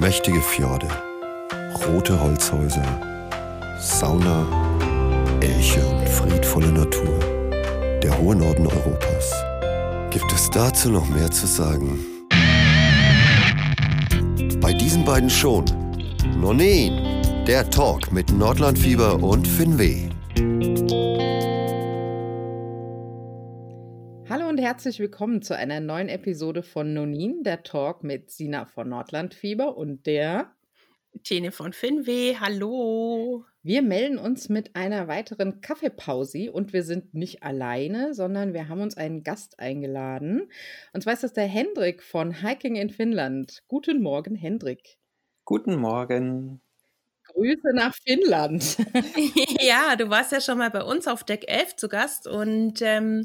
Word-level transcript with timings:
Mächtige 0.00 0.40
Fjorde, 0.40 0.86
rote 1.84 2.20
Holzhäuser, 2.20 2.84
Sauna, 3.80 4.46
Elche 5.40 5.84
und 5.84 6.08
friedvolle 6.08 6.68
Natur. 6.68 7.18
Der 8.00 8.16
hohe 8.16 8.36
Norden 8.36 8.68
Europas. 8.68 9.34
Gibt 10.10 10.32
es 10.32 10.48
dazu 10.50 10.90
noch 10.90 11.08
mehr 11.08 11.28
zu 11.32 11.48
sagen? 11.48 11.98
Bei 14.60 14.72
diesen 14.72 15.04
beiden 15.04 15.28
schon. 15.28 15.64
Nonin, 16.40 17.24
der 17.48 17.68
Talk 17.68 18.12
mit 18.12 18.30
Nordlandfieber 18.30 19.20
und 19.20 19.48
Finweh. 19.48 20.07
Und 24.58 24.64
herzlich 24.64 24.98
willkommen 24.98 25.40
zu 25.40 25.56
einer 25.56 25.78
neuen 25.78 26.08
Episode 26.08 26.64
von 26.64 26.92
Nonin, 26.92 27.44
der 27.44 27.62
Talk 27.62 28.02
mit 28.02 28.32
Sina 28.32 28.66
von 28.66 28.88
Nordlandfieber 28.88 29.76
und 29.76 30.04
der 30.04 30.50
Tine 31.22 31.52
von 31.52 31.72
Finweh. 31.72 32.34
Hallo. 32.40 33.44
Wir 33.62 33.82
melden 33.82 34.18
uns 34.18 34.48
mit 34.48 34.74
einer 34.74 35.06
weiteren 35.06 35.60
Kaffeepause 35.60 36.50
und 36.50 36.72
wir 36.72 36.82
sind 36.82 37.14
nicht 37.14 37.44
alleine, 37.44 38.14
sondern 38.14 38.52
wir 38.52 38.68
haben 38.68 38.80
uns 38.80 38.96
einen 38.96 39.22
Gast 39.22 39.60
eingeladen. 39.60 40.50
Und 40.92 41.02
zwar 41.04 41.12
ist 41.12 41.22
das 41.22 41.34
der 41.34 41.46
Hendrik 41.46 42.02
von 42.02 42.42
Hiking 42.42 42.74
in 42.74 42.90
Finnland. 42.90 43.62
Guten 43.68 44.02
Morgen, 44.02 44.34
Hendrik. 44.34 44.98
Guten 45.44 45.76
Morgen. 45.76 46.60
Grüße 47.28 47.74
nach 47.74 47.94
Finnland. 47.94 48.78
ja, 49.60 49.94
du 49.94 50.10
warst 50.10 50.32
ja 50.32 50.40
schon 50.40 50.58
mal 50.58 50.70
bei 50.70 50.82
uns 50.82 51.06
auf 51.06 51.22
Deck 51.22 51.44
11 51.46 51.76
zu 51.76 51.88
Gast 51.88 52.26
und 52.26 52.82
ähm, 52.82 53.24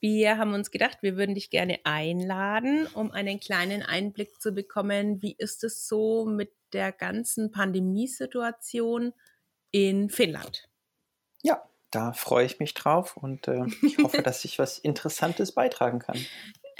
wir 0.00 0.38
haben 0.38 0.54
uns 0.54 0.70
gedacht, 0.70 0.98
wir 1.02 1.16
würden 1.16 1.34
dich 1.34 1.50
gerne 1.50 1.78
einladen, 1.84 2.86
um 2.94 3.10
einen 3.10 3.40
kleinen 3.40 3.82
Einblick 3.82 4.40
zu 4.40 4.52
bekommen. 4.52 5.22
Wie 5.22 5.34
ist 5.36 5.64
es 5.64 5.86
so 5.86 6.24
mit 6.24 6.52
der 6.72 6.92
ganzen 6.92 7.50
Pandemiesituation 7.52 9.12
in 9.70 10.10
Finnland? 10.10 10.68
Ja, 11.42 11.62
da 11.90 12.12
freue 12.12 12.46
ich 12.46 12.58
mich 12.58 12.74
drauf 12.74 13.16
und 13.16 13.48
äh, 13.48 13.64
ich 13.82 13.98
hoffe, 13.98 14.22
dass 14.22 14.44
ich 14.44 14.58
was 14.58 14.78
Interessantes 14.78 15.52
beitragen 15.52 15.98
kann. 15.98 16.18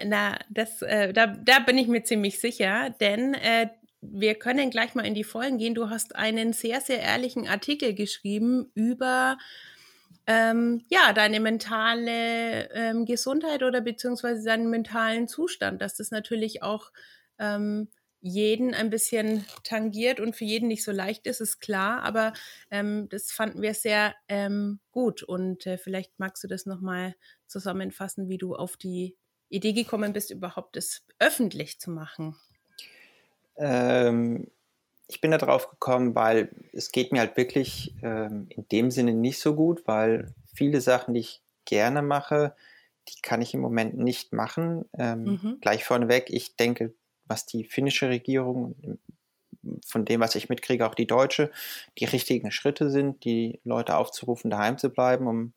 Na, 0.05 0.39
das, 0.50 0.83
äh, 0.83 1.12
da, 1.12 1.27
da 1.27 1.58
bin 1.61 1.78
ich 1.78 1.89
mir 1.89 2.03
ziemlich 2.03 2.41
sicher, 2.41 2.91
denn 3.00 3.34
äh, 3.34 3.69
wir 4.00 4.34
können 4.34 4.70
gleich 4.70 4.95
mal 4.95 5.06
in 5.06 5.14
die 5.14 5.25
Vollen 5.25 5.58
gehen. 5.58 5.75
Du 5.75 5.89
hast 5.89 6.17
einen 6.17 6.53
sehr, 6.53 6.80
sehr 6.80 7.00
ehrlichen 7.00 7.47
Artikel 7.47 7.95
geschrieben 7.95 8.70
über 8.75 9.39
ähm, 10.27 10.84
ja, 10.88 11.12
deine 11.12 11.41
mentale 11.41 12.70
ähm, 12.72 13.05
Gesundheit 13.05 13.62
oder 13.62 13.80
beziehungsweise 13.80 14.44
deinen 14.44 14.70
mentalen 14.70 15.28
Zustand, 15.28 15.82
dass 15.82 15.96
das 15.96 16.10
natürlich 16.10 16.62
auch 16.62 16.92
ähm, 17.38 17.88
jeden 18.20 18.72
ein 18.72 18.88
bisschen 18.88 19.44
tangiert 19.64 20.20
und 20.20 20.36
für 20.36 20.44
jeden 20.44 20.68
nicht 20.68 20.84
so 20.84 20.92
leicht 20.92 21.27
ist, 21.27 21.40
ist 21.40 21.60
klar, 21.60 22.02
aber 22.02 22.33
ähm, 22.70 23.08
das 23.10 23.33
fanden 23.33 23.62
wir 23.62 23.74
sehr 23.74 24.14
ähm, 24.28 24.78
gut 24.92 25.24
und 25.24 25.66
äh, 25.66 25.77
vielleicht 25.77 26.18
magst 26.18 26.42
du 26.44 26.48
das 26.48 26.64
nochmal 26.64 27.16
zusammenfassen, 27.48 28.28
wie 28.28 28.38
du 28.38 28.55
auf 28.55 28.77
die 28.77 29.16
Idee 29.48 29.72
gekommen 29.72 30.12
bist, 30.12 30.30
überhaupt 30.30 30.77
das 30.77 31.05
öffentlich 31.18 31.80
zu 31.80 31.90
machen. 31.90 32.36
Ähm, 33.56 34.46
ich 35.08 35.20
bin 35.20 35.31
da 35.31 35.39
drauf 35.39 35.69
gekommen, 35.69 36.14
weil 36.14 36.50
es 36.72 36.92
geht 36.92 37.12
mir 37.12 37.20
halt 37.20 37.36
wirklich 37.36 37.95
ähm, 38.03 38.47
in 38.48 38.67
dem 38.69 38.91
Sinne 38.91 39.12
nicht 39.12 39.39
so 39.39 39.55
gut, 39.55 39.86
weil 39.86 40.34
viele 40.55 40.81
Sachen, 40.81 41.14
die 41.14 41.20
ich 41.20 41.42
gerne 41.64 42.03
mache, 42.03 42.55
die 43.08 43.20
kann 43.20 43.42
ich 43.42 43.55
im 43.55 43.61
Moment 43.61 43.97
nicht 43.98 44.33
machen. 44.33 44.84
Ähm, 44.97 45.25
mhm. 45.25 45.58
Gleich 45.61 45.84
vorneweg, 45.84 46.30
ich 46.30 46.56
denke, 46.56 46.95
was 47.27 47.47
die 47.47 47.64
finnische 47.64 48.08
Regierung, 48.08 48.98
von 49.84 50.05
dem, 50.05 50.20
was 50.20 50.34
ich 50.34 50.48
mitkriege, 50.48 50.86
auch 50.86 50.95
die 50.95 51.06
deutsche, 51.06 51.50
die 51.98 52.05
richtigen 52.05 52.50
Schritte 52.50 52.91
sind, 52.91 53.25
die 53.25 53.61
Leute 53.64 53.97
aufzurufen, 53.97 54.50
daheim 54.50 54.79
zu 54.79 54.90
bleiben, 54.90 55.27
um, 55.27 55.52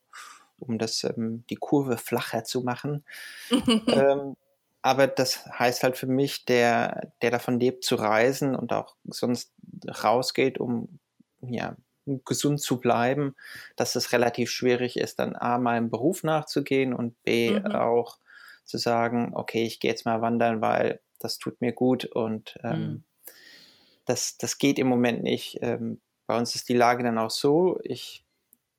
um 0.59 0.77
das, 0.77 1.03
ähm, 1.03 1.44
die 1.50 1.56
Kurve 1.56 1.97
flacher 1.97 2.44
zu 2.44 2.62
machen. 2.62 3.03
ähm, 3.88 4.35
aber 4.85 5.07
das 5.07 5.47
heißt 5.47 5.81
halt 5.81 5.97
für 5.97 6.06
mich, 6.06 6.46
der, 6.46 7.12
der 7.23 7.31
davon 7.31 7.59
lebt 7.59 7.84
zu 7.84 7.96
reisen 7.96 8.56
und 8.56 8.72
auch 8.72 8.96
sonst 9.06 9.51
rausgeht, 9.88 10.59
um 10.59 11.00
ja, 11.41 11.75
gesund 12.23 12.62
zu 12.62 12.79
bleiben, 12.79 13.35
dass 13.78 13.95
es 13.95 14.13
relativ 14.13 14.51
schwierig 14.51 14.97
ist, 14.97 15.18
dann 15.18 15.35
A, 15.35 15.57
meinem 15.57 15.90
Beruf 15.90 16.22
nachzugehen 16.22 16.94
und 16.94 17.19
B, 17.24 17.59
mhm. 17.59 17.66
auch 17.72 18.19
zu 18.63 18.78
sagen, 18.78 19.31
okay, 19.34 19.63
ich 19.63 19.79
gehe 19.79 19.90
jetzt 19.90 20.06
mal 20.06 20.22
wandern, 20.22 20.62
weil 20.62 21.00
das 21.18 21.40
tut 21.40 21.62
mir 21.62 21.72
gut 21.72 22.06
und 22.06 22.56
ähm, 22.63 22.79
mhm. 22.79 23.03
das, 24.06 24.38
das 24.38 24.59
geht 24.59 24.78
im 24.78 24.85
Moment 24.85 25.24
nicht. 25.24 25.57
Ähm, 25.63 26.00
bei 26.28 26.38
uns 26.38 26.53
ist 26.53 26.69
die 26.69 26.78
Lage 26.78 27.03
dann 27.03 27.18
auch 27.18 27.31
so, 27.31 27.79
ich 27.81 28.24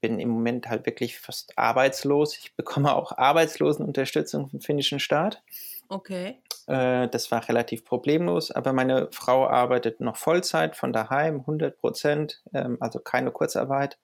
bin 0.00 0.20
im 0.20 0.28
Moment 0.28 0.68
halt 0.68 0.86
wirklich 0.86 1.18
fast 1.18 1.58
arbeitslos. 1.58 2.38
Ich 2.38 2.54
bekomme 2.54 2.94
auch 2.94 3.10
Arbeitslosenunterstützung 3.18 4.48
vom 4.48 4.60
finnischen 4.60 5.00
Staat. 5.00 5.42
Okay. 5.88 6.40
Äh, 6.66 7.08
das 7.08 7.30
war 7.30 7.48
relativ 7.48 7.84
problemlos, 7.84 8.50
aber 8.50 8.72
meine 8.72 9.08
Frau 9.12 9.46
arbeitet 9.46 10.00
noch 10.00 10.16
Vollzeit 10.16 10.76
von 10.76 10.92
daheim, 10.92 11.40
100 11.40 11.78
Prozent, 11.78 12.42
ähm, 12.52 12.76
also 12.80 12.98
keine 12.98 13.30
Kurzarbeit. 13.30 13.98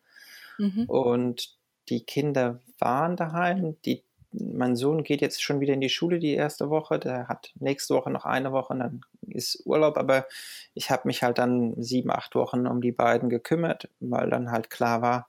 Mhm. 0.59 0.85
Und 0.87 1.57
die 1.89 2.05
Kinder 2.05 2.61
waren 2.79 3.17
daheim. 3.17 3.77
Die, 3.85 4.03
mein 4.33 4.77
Sohn 4.77 5.03
geht 5.03 5.21
jetzt 5.21 5.43
schon 5.43 5.61
wieder 5.61 5.75
in 5.75 5.81
die 5.81 5.89
Schule 5.89 6.19
die 6.19 6.35
erste 6.35 6.71
Woche. 6.71 6.99
Der 6.99 7.29
hat 7.29 7.53
nächste 7.59 7.95
Woche 7.95 8.11
noch 8.11 8.25
eine 8.25 8.53
Woche 8.53 8.73
und 8.73 8.79
dann 8.81 9.01
ist 9.29 9.67
Urlaub. 9.67 9.97
Aber 9.97 10.27
ich 10.75 10.91
habe 10.91 11.03
mich 11.07 11.23
halt 11.23 11.39
dann 11.39 11.75
sieben, 11.83 12.11
acht 12.11 12.35
Wochen 12.35 12.67
um 12.67 12.81
die 12.81 12.93
beiden 12.93 13.29
gekümmert, 13.29 13.89
weil 14.01 14.31
dann 14.31 14.51
halt 14.51 14.71
klar 14.71 15.03
war, 15.03 15.29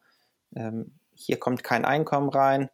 ähm, 0.56 0.94
hier 1.16 1.38
kommt 1.40 1.64
kein 1.64 1.86
Einkommen 1.86 2.30
rein. 2.30 2.70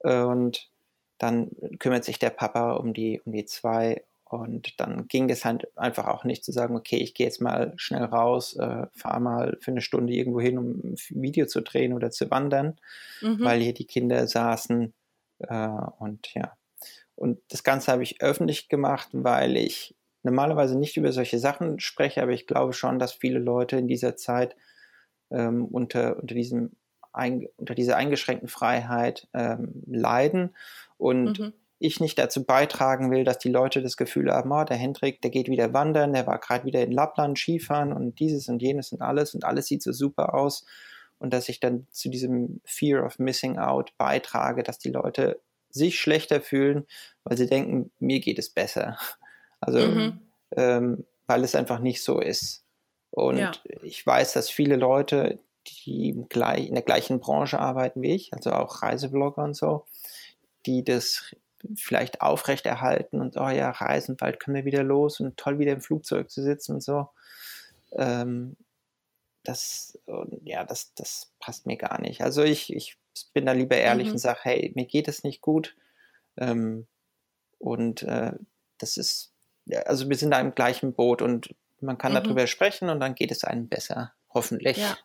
Und 0.00 0.70
dann 1.18 1.50
kümmert 1.78 2.04
sich 2.04 2.18
der 2.18 2.30
Papa 2.30 2.72
um 2.72 2.92
die, 2.92 3.20
um 3.24 3.32
die 3.32 3.44
zwei. 3.44 4.04
Und 4.24 4.80
dann 4.80 5.06
ging 5.06 5.30
es 5.30 5.44
halt 5.44 5.68
einfach 5.76 6.08
auch 6.08 6.24
nicht 6.24 6.44
zu 6.44 6.50
sagen, 6.50 6.74
okay, 6.76 6.96
ich 6.96 7.14
gehe 7.14 7.26
jetzt 7.26 7.40
mal 7.40 7.72
schnell 7.76 8.04
raus, 8.04 8.56
äh, 8.56 8.86
fahre 8.92 9.20
mal 9.20 9.56
für 9.60 9.70
eine 9.70 9.80
Stunde 9.80 10.12
irgendwo 10.12 10.40
hin, 10.40 10.58
um 10.58 10.70
ein 10.82 10.96
Video 11.10 11.46
zu 11.46 11.60
drehen 11.60 11.92
oder 11.92 12.10
zu 12.10 12.28
wandern, 12.30 12.76
mhm. 13.20 13.40
weil 13.40 13.60
hier 13.60 13.74
die 13.74 13.86
Kinder 13.86 14.26
saßen. 14.26 14.92
Äh, 15.38 15.68
und 15.98 16.34
ja. 16.34 16.56
Und 17.14 17.38
das 17.48 17.62
Ganze 17.62 17.92
habe 17.92 18.02
ich 18.02 18.20
öffentlich 18.20 18.68
gemacht, 18.68 19.08
weil 19.12 19.56
ich 19.56 19.94
normalerweise 20.22 20.76
nicht 20.76 20.96
über 20.96 21.12
solche 21.12 21.38
Sachen 21.38 21.78
spreche, 21.78 22.20
aber 22.20 22.32
ich 22.32 22.46
glaube 22.46 22.72
schon, 22.72 22.98
dass 22.98 23.12
viele 23.12 23.38
Leute 23.38 23.76
in 23.76 23.86
dieser 23.86 24.16
Zeit 24.16 24.56
ähm, 25.30 25.64
unter, 25.66 26.18
unter 26.18 26.34
diesem 26.34 26.72
ein, 27.16 27.48
unter 27.56 27.74
dieser 27.74 27.96
eingeschränkten 27.96 28.48
Freiheit 28.48 29.26
ähm, 29.32 29.82
leiden 29.86 30.54
und 30.98 31.38
mhm. 31.38 31.52
ich 31.78 32.00
nicht 32.00 32.18
dazu 32.18 32.44
beitragen 32.44 33.10
will, 33.10 33.24
dass 33.24 33.38
die 33.38 33.50
Leute 33.50 33.82
das 33.82 33.96
Gefühl 33.96 34.30
haben, 34.30 34.50
oh, 34.52 34.64
der 34.64 34.76
Hendrik, 34.76 35.20
der 35.22 35.30
geht 35.30 35.48
wieder 35.48 35.72
wandern, 35.72 36.12
der 36.12 36.26
war 36.26 36.38
gerade 36.38 36.64
wieder 36.64 36.82
in 36.82 36.92
Lappland 36.92 37.38
Skifahren 37.38 37.92
und 37.92 38.18
dieses 38.18 38.48
und 38.48 38.62
jenes 38.62 38.92
und 38.92 39.02
alles 39.02 39.34
und 39.34 39.44
alles 39.44 39.66
sieht 39.66 39.82
so 39.82 39.92
super 39.92 40.34
aus 40.34 40.64
und 41.18 41.32
dass 41.32 41.48
ich 41.48 41.60
dann 41.60 41.86
zu 41.90 42.08
diesem 42.08 42.60
Fear 42.64 43.04
of 43.04 43.18
Missing 43.18 43.58
Out 43.58 43.92
beitrage, 43.96 44.62
dass 44.62 44.78
die 44.78 44.90
Leute 44.90 45.40
sich 45.70 46.00
schlechter 46.00 46.40
fühlen, 46.40 46.86
weil 47.24 47.36
sie 47.36 47.46
denken, 47.46 47.90
mir 47.98 48.20
geht 48.20 48.38
es 48.38 48.50
besser. 48.50 48.98
Also, 49.58 49.78
mhm. 49.78 50.20
ähm, 50.54 51.06
weil 51.26 51.42
es 51.42 51.54
einfach 51.54 51.78
nicht 51.78 52.04
so 52.04 52.20
ist. 52.20 52.62
Und 53.10 53.38
ja. 53.38 53.52
ich 53.82 54.06
weiß, 54.06 54.34
dass 54.34 54.50
viele 54.50 54.76
Leute, 54.76 55.38
die 55.66 56.10
in 56.10 56.74
der 56.74 56.82
gleichen 56.82 57.20
Branche 57.20 57.58
arbeiten 57.58 58.02
wie 58.02 58.14
ich, 58.14 58.34
also 58.34 58.52
auch 58.52 58.82
Reiseblogger 58.82 59.42
und 59.42 59.56
so, 59.56 59.86
die 60.66 60.84
das 60.84 61.34
vielleicht 61.74 62.20
aufrechterhalten 62.20 63.20
und, 63.20 63.36
oh 63.36 63.48
ja, 63.48 63.70
reisen, 63.70 64.16
bald 64.16 64.40
können 64.40 64.56
wir 64.56 64.64
wieder 64.64 64.82
los 64.82 65.20
und 65.20 65.36
toll 65.36 65.58
wieder 65.58 65.72
im 65.72 65.80
Flugzeug 65.80 66.30
zu 66.30 66.42
sitzen 66.42 66.74
und 66.74 66.82
so. 66.82 67.08
Ähm, 67.92 68.56
das, 69.42 69.98
ja, 70.44 70.64
das, 70.64 70.92
das 70.94 71.32
passt 71.38 71.66
mir 71.66 71.76
gar 71.76 72.00
nicht. 72.00 72.22
Also 72.22 72.42
ich, 72.42 72.72
ich 72.72 72.98
bin 73.32 73.46
da 73.46 73.52
lieber 73.52 73.76
ehrlich 73.76 74.08
mhm. 74.08 74.14
und 74.14 74.18
sage, 74.18 74.40
hey, 74.42 74.72
mir 74.74 74.86
geht 74.86 75.08
es 75.08 75.22
nicht 75.22 75.40
gut. 75.40 75.76
Ähm, 76.36 76.86
und 77.58 78.02
äh, 78.02 78.32
das 78.78 78.96
ist, 78.96 79.32
also 79.84 80.08
wir 80.08 80.16
sind 80.16 80.32
da 80.32 80.40
im 80.40 80.54
gleichen 80.54 80.92
Boot 80.92 81.22
und 81.22 81.54
man 81.80 81.98
kann 81.98 82.12
mhm. 82.12 82.16
darüber 82.16 82.46
sprechen 82.46 82.88
und 82.90 83.00
dann 83.00 83.14
geht 83.14 83.30
es 83.30 83.44
einem 83.44 83.68
besser, 83.68 84.12
hoffentlich. 84.32 84.78
Ja. 84.78 84.96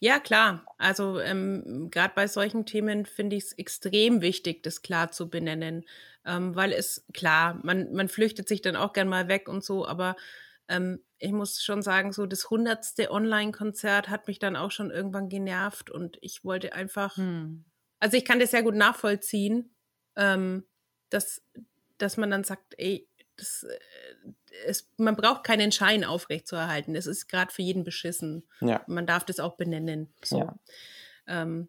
Ja, 0.00 0.20
klar. 0.20 0.64
Also 0.78 1.20
ähm, 1.20 1.88
gerade 1.90 2.14
bei 2.14 2.26
solchen 2.26 2.66
Themen 2.66 3.06
finde 3.06 3.36
ich 3.36 3.44
es 3.44 3.52
extrem 3.52 4.20
wichtig, 4.20 4.62
das 4.62 4.82
klar 4.82 5.10
zu 5.10 5.28
benennen. 5.28 5.84
Ähm, 6.24 6.54
weil 6.54 6.72
es, 6.72 7.04
klar, 7.14 7.60
man, 7.62 7.92
man 7.92 8.08
flüchtet 8.08 8.48
sich 8.48 8.62
dann 8.62 8.76
auch 8.76 8.92
gern 8.92 9.08
mal 9.08 9.28
weg 9.28 9.48
und 9.48 9.64
so, 9.64 9.86
aber 9.86 10.16
ähm, 10.68 11.00
ich 11.18 11.32
muss 11.32 11.62
schon 11.62 11.82
sagen, 11.82 12.12
so 12.12 12.26
das 12.26 12.50
hundertste 12.50 13.10
Online-Konzert 13.10 14.08
hat 14.08 14.26
mich 14.26 14.38
dann 14.38 14.56
auch 14.56 14.70
schon 14.70 14.90
irgendwann 14.90 15.28
genervt 15.28 15.90
und 15.90 16.18
ich 16.20 16.44
wollte 16.44 16.72
einfach, 16.72 17.16
hm. 17.16 17.64
also 18.00 18.16
ich 18.16 18.24
kann 18.24 18.40
das 18.40 18.50
sehr 18.50 18.62
gut 18.64 18.74
nachvollziehen, 18.74 19.74
ähm, 20.16 20.64
dass, 21.10 21.42
dass 21.98 22.16
man 22.16 22.30
dann 22.30 22.44
sagt, 22.44 22.74
ey, 22.78 23.08
das, 23.36 23.64
äh, 23.64 24.32
es, 24.66 24.88
man 24.96 25.16
braucht 25.16 25.44
keinen 25.44 25.72
Schein 25.72 26.04
aufrechtzuerhalten. 26.04 26.94
Es 26.94 27.06
ist 27.06 27.28
gerade 27.28 27.52
für 27.52 27.62
jeden 27.62 27.84
beschissen. 27.84 28.44
Ja. 28.60 28.82
Man 28.86 29.06
darf 29.06 29.24
das 29.24 29.40
auch 29.40 29.56
benennen. 29.56 30.12
So. 30.22 30.38
Ja. 30.38 30.58
Ähm, 31.26 31.68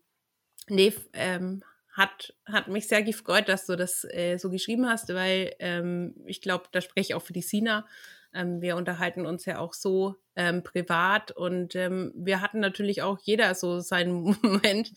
nee, 0.68 0.94
ähm, 1.14 1.64
hat, 1.92 2.36
hat 2.46 2.68
mich 2.68 2.88
sehr 2.88 3.02
gefreut, 3.02 3.50
dass 3.50 3.66
du 3.66 3.76
das 3.76 4.06
äh, 4.06 4.38
so 4.38 4.50
geschrieben 4.50 4.88
hast, 4.88 5.14
weil 5.14 5.56
ähm, 5.60 6.16
ich 6.26 6.42
glaube, 6.42 6.66
da 6.72 6.82
spreche 6.82 7.10
ich 7.10 7.16
auch 7.16 7.24
für 7.24 7.34
die 7.34 7.42
Sina. 7.42 7.88
Ähm, 8.34 8.62
wir 8.62 8.76
unterhalten 8.76 9.26
uns 9.26 9.46
ja 9.46 9.58
auch 9.58 9.74
so 9.74 10.16
ähm, 10.36 10.64
privat 10.64 11.32
und 11.32 11.76
ähm, 11.76 12.14
wir 12.16 12.42
hatten 12.42 12.60
natürlich 12.60 13.02
auch 13.02 13.18
jeder 13.20 13.56
so 13.56 13.80
seinen 13.80 14.38
Moment 14.42 14.92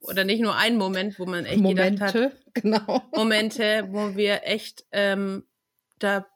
oder 0.00 0.24
nicht 0.24 0.40
nur 0.40 0.56
einen 0.56 0.76
Moment, 0.76 1.18
wo 1.18 1.26
man 1.26 1.44
echt 1.44 1.60
Momente, 1.60 1.92
gedacht 1.92 2.14
hat, 2.14 2.32
genau. 2.54 3.02
Momente, 3.14 3.86
wo 3.90 4.16
wir 4.16 4.40
echt, 4.44 4.84
ähm, 4.92 5.44
da 6.00 6.26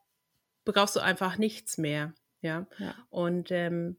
brauchst 0.65 0.97
du 0.97 1.01
einfach 1.01 1.39
nichts 1.39 1.79
mehr. 1.79 2.15
Ja. 2.41 2.67
ja. 2.79 2.95
Und 3.11 3.51
ähm, 3.51 3.97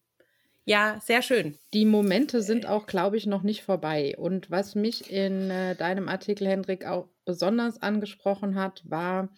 ja, 0.66 1.00
sehr 1.00 1.22
schön. 1.22 1.60
Die 1.74 1.86
Momente 1.86 2.42
sind 2.42 2.66
auch, 2.66 2.88
glaube 2.88 3.18
ich, 3.18 3.28
noch 3.28 3.44
nicht 3.44 3.64
vorbei. 3.64 4.16
Und 4.18 4.50
was 4.50 4.74
mich 4.74 5.12
in 5.12 5.52
äh, 5.52 5.76
deinem 5.76 6.10
Artikel, 6.10 6.48
Hendrik, 6.48 6.86
auch 6.86 7.08
besonders 7.24 7.82
angesprochen 7.82 8.56
hat, 8.56 8.82
war, 8.86 9.30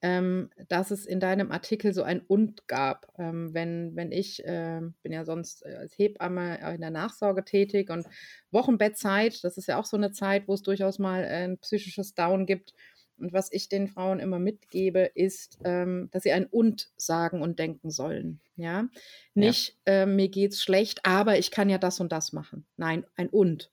ähm, 0.00 0.50
dass 0.68 0.90
es 0.90 1.04
in 1.06 1.20
deinem 1.20 1.52
Artikel 1.52 1.92
so 1.92 2.02
ein 2.02 2.20
Und 2.20 2.66
gab. 2.68 3.12
Ähm, 3.18 3.52
wenn, 3.52 3.94
wenn 3.96 4.12
ich, 4.12 4.44
äh, 4.44 4.80
bin 5.02 5.12
ja 5.12 5.26
sonst 5.26 5.64
äh, 5.64 5.74
als 5.74 5.96
Hebamme 5.96 6.58
in 6.74 6.80
der 6.80 6.90
Nachsorge 6.90 7.44
tätig 7.44 7.90
und 7.90 8.06
Wochenbettzeit, 8.50 9.44
das 9.44 9.58
ist 9.58 9.68
ja 9.68 9.78
auch 9.78 9.84
so 9.84 9.98
eine 9.98 10.10
Zeit, 10.10 10.48
wo 10.48 10.54
es 10.54 10.62
durchaus 10.62 10.98
mal 10.98 11.22
ein 11.24 11.58
psychisches 11.58 12.14
Down 12.14 12.46
gibt. 12.46 12.72
Und 13.18 13.32
was 13.32 13.52
ich 13.52 13.68
den 13.68 13.88
Frauen 13.88 14.18
immer 14.18 14.38
mitgebe, 14.38 15.10
ist, 15.14 15.58
ähm, 15.64 16.08
dass 16.10 16.24
sie 16.24 16.32
ein 16.32 16.46
Und 16.46 16.90
sagen 16.96 17.42
und 17.42 17.58
denken 17.58 17.90
sollen. 17.90 18.40
Ja, 18.56 18.88
nicht 19.34 19.76
ja. 19.86 20.02
Äh, 20.02 20.06
mir 20.06 20.28
geht's 20.28 20.62
schlecht, 20.62 21.04
aber 21.04 21.38
ich 21.38 21.50
kann 21.50 21.68
ja 21.68 21.78
das 21.78 22.00
und 22.00 22.12
das 22.12 22.32
machen. 22.32 22.66
Nein, 22.76 23.06
ein 23.14 23.28
Und. 23.28 23.70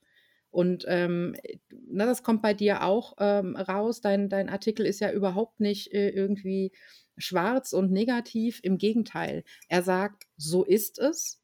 Und 0.50 0.84
ähm, 0.88 1.36
na, 1.70 2.06
das 2.06 2.22
kommt 2.22 2.42
bei 2.42 2.54
dir 2.54 2.82
auch 2.82 3.14
ähm, 3.18 3.56
raus. 3.56 4.00
Dein, 4.00 4.28
dein 4.28 4.48
Artikel 4.48 4.84
ist 4.84 5.00
ja 5.00 5.12
überhaupt 5.12 5.60
nicht 5.60 5.92
äh, 5.92 6.10
irgendwie 6.10 6.72
schwarz 7.16 7.72
und 7.72 7.92
negativ. 7.92 8.60
Im 8.62 8.78
Gegenteil, 8.78 9.44
er 9.68 9.82
sagt, 9.82 10.24
so 10.36 10.64
ist 10.64 10.98
es 10.98 11.40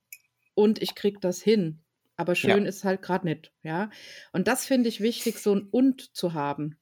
und 0.55 0.83
ich 0.83 0.95
krieg 0.95 1.21
das 1.21 1.41
hin. 1.41 1.81
Aber 2.17 2.35
schön 2.35 2.63
ja. 2.63 2.69
ist 2.69 2.83
halt 2.83 3.03
gerade 3.03 3.27
nicht, 3.27 3.53
ja. 3.63 3.91
Und 4.33 4.49
das 4.49 4.65
finde 4.65 4.89
ich 4.89 5.01
wichtig, 5.01 5.39
so 5.39 5.55
ein 5.55 5.69
Und 5.71 6.17
zu 6.17 6.33
haben. 6.33 6.79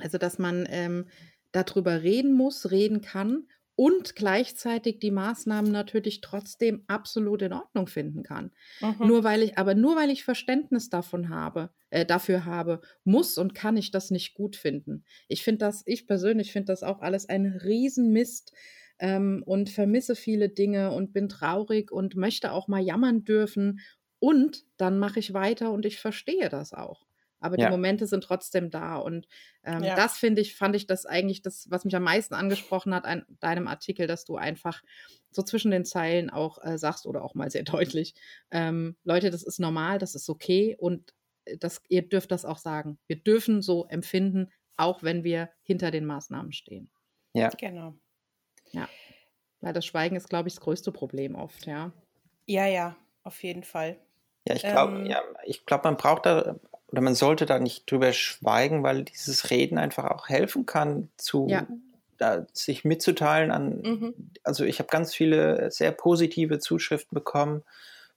Also, 0.00 0.18
dass 0.18 0.38
man 0.38 0.66
ähm, 0.70 1.06
darüber 1.52 2.02
reden 2.02 2.32
muss, 2.32 2.70
reden 2.70 3.00
kann 3.00 3.46
und 3.80 4.14
gleichzeitig 4.14 4.98
die 4.98 5.10
Maßnahmen 5.10 5.72
natürlich 5.72 6.20
trotzdem 6.20 6.84
absolut 6.86 7.40
in 7.40 7.54
Ordnung 7.54 7.86
finden 7.86 8.22
kann. 8.22 8.50
Mhm. 8.80 9.06
Nur 9.06 9.24
weil 9.24 9.42
ich, 9.42 9.56
aber 9.56 9.74
nur 9.74 9.96
weil 9.96 10.10
ich 10.10 10.22
Verständnis 10.22 10.90
davon 10.90 11.30
habe, 11.30 11.70
äh, 11.88 12.04
dafür 12.04 12.44
habe, 12.44 12.82
muss 13.04 13.38
und 13.38 13.54
kann 13.54 13.78
ich 13.78 13.90
das 13.90 14.10
nicht 14.10 14.34
gut 14.34 14.56
finden. 14.56 15.04
Ich 15.28 15.42
finde 15.42 15.60
das, 15.60 15.82
ich 15.86 16.06
persönlich 16.06 16.52
finde 16.52 16.66
das 16.66 16.82
auch 16.82 17.00
alles 17.00 17.26
ein 17.30 17.46
Riesenmist 17.46 18.52
ähm, 18.98 19.42
und 19.46 19.70
vermisse 19.70 20.14
viele 20.14 20.50
Dinge 20.50 20.92
und 20.92 21.14
bin 21.14 21.30
traurig 21.30 21.90
und 21.90 22.16
möchte 22.16 22.52
auch 22.52 22.68
mal 22.68 22.82
jammern 22.82 23.24
dürfen. 23.24 23.80
Und 24.18 24.64
dann 24.76 24.98
mache 24.98 25.20
ich 25.20 25.32
weiter 25.32 25.72
und 25.72 25.86
ich 25.86 25.98
verstehe 25.98 26.50
das 26.50 26.74
auch 26.74 27.06
aber 27.40 27.58
ja. 27.58 27.66
die 27.66 27.70
Momente 27.70 28.06
sind 28.06 28.22
trotzdem 28.22 28.70
da. 28.70 28.96
Und 28.96 29.26
ähm, 29.64 29.82
ja. 29.82 29.96
das 29.96 30.18
finde 30.18 30.40
ich, 30.40 30.54
fand 30.54 30.76
ich 30.76 30.86
das 30.86 31.06
eigentlich 31.06 31.42
das, 31.42 31.66
was 31.70 31.84
mich 31.84 31.96
am 31.96 32.02
meisten 32.02 32.34
angesprochen 32.34 32.94
hat 32.94 33.04
an 33.04 33.24
deinem 33.40 33.66
Artikel, 33.66 34.06
dass 34.06 34.24
du 34.24 34.36
einfach 34.36 34.82
so 35.30 35.42
zwischen 35.42 35.70
den 35.70 35.84
Zeilen 35.84 36.30
auch 36.30 36.62
äh, 36.62 36.78
sagst 36.78 37.06
oder 37.06 37.24
auch 37.24 37.34
mal 37.34 37.50
sehr 37.50 37.62
deutlich, 37.64 38.14
ähm, 38.50 38.96
Leute, 39.04 39.30
das 39.30 39.42
ist 39.42 39.58
normal, 39.58 39.98
das 39.98 40.14
ist 40.14 40.28
okay 40.28 40.76
und 40.78 41.14
äh, 41.46 41.56
das, 41.56 41.82
ihr 41.88 42.02
dürft 42.02 42.30
das 42.30 42.44
auch 42.44 42.58
sagen. 42.58 42.98
Wir 43.06 43.16
dürfen 43.16 43.62
so 43.62 43.86
empfinden, 43.86 44.52
auch 44.76 45.02
wenn 45.02 45.24
wir 45.24 45.50
hinter 45.62 45.90
den 45.90 46.06
Maßnahmen 46.06 46.52
stehen. 46.52 46.90
Ja. 47.34 47.48
Genau. 47.48 47.94
Ja. 48.72 48.88
Weil 49.60 49.72
das 49.72 49.84
Schweigen 49.84 50.16
ist, 50.16 50.28
glaube 50.28 50.48
ich, 50.48 50.54
das 50.54 50.62
größte 50.62 50.90
Problem 50.90 51.34
oft, 51.34 51.66
ja. 51.66 51.92
Ja, 52.46 52.66
ja, 52.66 52.96
auf 53.22 53.42
jeden 53.42 53.62
Fall. 53.62 53.98
Ja, 54.48 54.54
ich 54.54 54.62
glaube, 54.62 54.96
ähm, 54.96 55.06
ja, 55.06 55.22
ich 55.44 55.62
man 55.68 55.96
braucht 55.96 56.26
da 56.26 56.58
oder 56.90 57.02
man 57.02 57.14
sollte 57.14 57.46
da 57.46 57.58
nicht 57.58 57.90
drüber 57.90 58.12
schweigen, 58.12 58.82
weil 58.82 59.04
dieses 59.04 59.50
Reden 59.50 59.78
einfach 59.78 60.04
auch 60.10 60.28
helfen 60.28 60.66
kann, 60.66 61.08
zu 61.16 61.46
ja. 61.48 61.66
da, 62.18 62.46
sich 62.52 62.84
mitzuteilen 62.84 63.50
an. 63.50 63.80
Mhm. 63.82 64.14
Also 64.42 64.64
ich 64.64 64.78
habe 64.80 64.88
ganz 64.88 65.14
viele 65.14 65.70
sehr 65.70 65.92
positive 65.92 66.58
Zuschriften 66.58 67.14
bekommen 67.14 67.62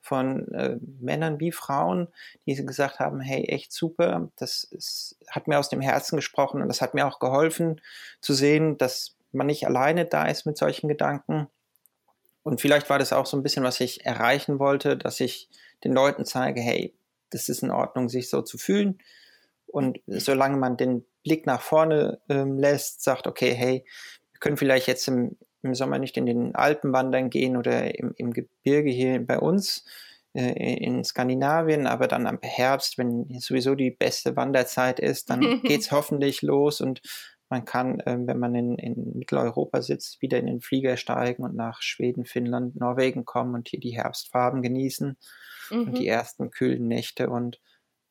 von 0.02 0.52
äh, 0.54 0.78
Männern 1.00 1.40
wie 1.40 1.52
Frauen, 1.52 2.08
die 2.46 2.56
gesagt 2.56 3.00
haben, 3.00 3.22
hey, 3.22 3.46
echt 3.46 3.72
super, 3.72 4.30
das 4.36 4.66
ist, 4.66 5.18
hat 5.30 5.48
mir 5.48 5.60
aus 5.60 5.70
dem 5.70 5.80
Herzen 5.80 6.18
gesprochen 6.18 6.62
und 6.62 6.68
das 6.68 6.81
hat 6.81 6.94
mir 6.94 7.08
auch 7.08 7.20
geholfen 7.20 7.80
zu 8.20 8.34
sehen, 8.34 8.78
dass 8.78 9.16
man 9.31 9.48
nicht 9.48 9.66
alleine 9.66 10.06
da 10.06 10.25
ist 10.25 10.46
mit 10.46 10.58
solchen 10.58 10.88
Gedanken. 10.88 11.48
Und 12.44 12.60
vielleicht 12.60 12.90
war 12.90 13.00
das 13.00 13.14
auch 13.14 13.25
so 13.25 13.38
ein 13.38 13.44
bisschen, 13.44 13.64
was 13.64 13.80
ich 13.80 14.06
erreichen 14.06 14.60
wollte, 14.60 14.98
dass 14.98 15.22
ich 15.22 15.48
den 15.86 15.94
Leuten 15.94 16.25
zeige, 16.25 16.60
hey, 16.60 16.94
das 17.33 17.50
ist 17.50 17.63
in 17.63 17.71
Ordnung, 17.71 18.09
sich 18.09 18.30
so 18.30 18.41
zu 18.41 18.57
fühlen. 18.57 19.00
Und 19.68 20.00
solange 20.06 20.57
man 20.57 20.77
den 20.77 21.06
Blick 21.24 21.45
nach 21.45 21.62
vorne 21.62 22.19
ähm, 22.30 22.59
lässt, 22.59 23.03
sagt, 23.03 23.27
okay, 23.27 23.53
hey, 23.53 23.85
wir 24.31 24.39
können 24.39 24.57
vielleicht 24.57 24.88
jetzt 24.88 25.07
im, 25.07 25.38
im 25.63 25.74
Sommer 25.74 25.97
nicht 26.00 26.18
in 26.18 26.25
den 26.25 26.53
Alpen 26.53 26.94
wandern 26.94 27.30
gehen 27.30 27.57
oder 27.57 27.97
im, 27.97 28.13
im 28.18 28.33
Gebirge 28.33 28.91
hier 28.91 29.25
bei 29.25 29.39
uns 29.39 29.85
äh, 30.33 30.75
in 30.75 31.03
Skandinavien, 31.03 31.88
aber 31.88 32.07
dann 32.07 32.27
am 32.27 32.39
Herbst, 32.41 32.97
wenn 32.97 33.27
sowieso 33.39 33.75
die 33.75 33.91
beste 33.91 34.36
Wanderzeit 34.36 35.00
ist, 35.00 35.29
dann 35.29 35.41
geht 35.63 35.81
es 35.81 35.91
hoffentlich 35.91 36.41
los 36.41 36.81
und 36.81 37.01
man 37.50 37.65
kann, 37.65 38.00
äh, 38.01 38.18
wenn 38.19 38.39
man 38.39 38.56
in, 38.56 38.75
in, 38.77 39.18
Mitteleuropa 39.18 39.81
sitzt, 39.81 40.21
wieder 40.21 40.39
in 40.39 40.47
den 40.47 40.62
Flieger 40.62 40.97
steigen 40.97 41.44
und 41.44 41.56
nach 41.56 41.81
Schweden, 41.81 42.25
Finnland, 42.25 42.75
Norwegen 42.75 43.25
kommen 43.25 43.53
und 43.56 43.69
hier 43.69 43.79
die 43.79 43.95
Herbstfarben 43.95 44.62
genießen 44.62 45.18
mhm. 45.69 45.88
und 45.88 45.98
die 45.98 46.07
ersten 46.07 46.51
kühlen 46.51 46.88
Nächte. 46.88 47.30
Und 47.30 47.62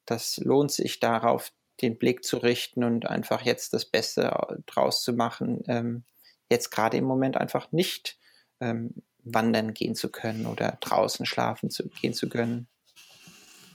das 0.06 0.38
lohnt 0.38 0.72
sich 0.72 1.00
darauf, 1.00 1.52
den 1.80 1.98
Blick 1.98 2.24
zu 2.24 2.38
richten 2.38 2.84
und 2.84 3.06
einfach 3.06 3.42
jetzt 3.42 3.72
das 3.72 3.84
Beste 3.84 4.22
äh, 4.22 4.56
draus 4.66 5.02
zu 5.02 5.12
machen. 5.12 5.62
Ähm, 5.66 6.04
jetzt 6.50 6.70
gerade 6.70 6.96
im 6.96 7.04
Moment 7.04 7.36
einfach 7.36 7.72
nicht 7.72 8.18
ähm, 8.60 9.02
wandern 9.24 9.74
gehen 9.74 9.94
zu 9.94 10.10
können 10.10 10.46
oder 10.46 10.78
draußen 10.80 11.26
schlafen 11.26 11.70
zu, 11.70 11.88
gehen 11.88 12.14
zu 12.14 12.28
können. 12.28 12.68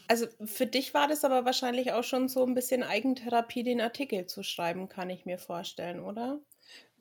Also 0.07 0.27
für 0.45 0.65
dich 0.65 0.93
war 0.93 1.07
das 1.07 1.25
aber 1.25 1.43
wahrscheinlich 1.43 1.91
auch 1.91 2.03
schon 2.03 2.29
so 2.29 2.45
ein 2.45 2.53
bisschen 2.53 2.83
Eigentherapie, 2.83 3.63
den 3.63 3.81
Artikel 3.81 4.25
zu 4.25 4.41
schreiben, 4.41 4.87
kann 4.87 5.09
ich 5.09 5.25
mir 5.25 5.37
vorstellen, 5.37 5.99
oder? 5.99 6.39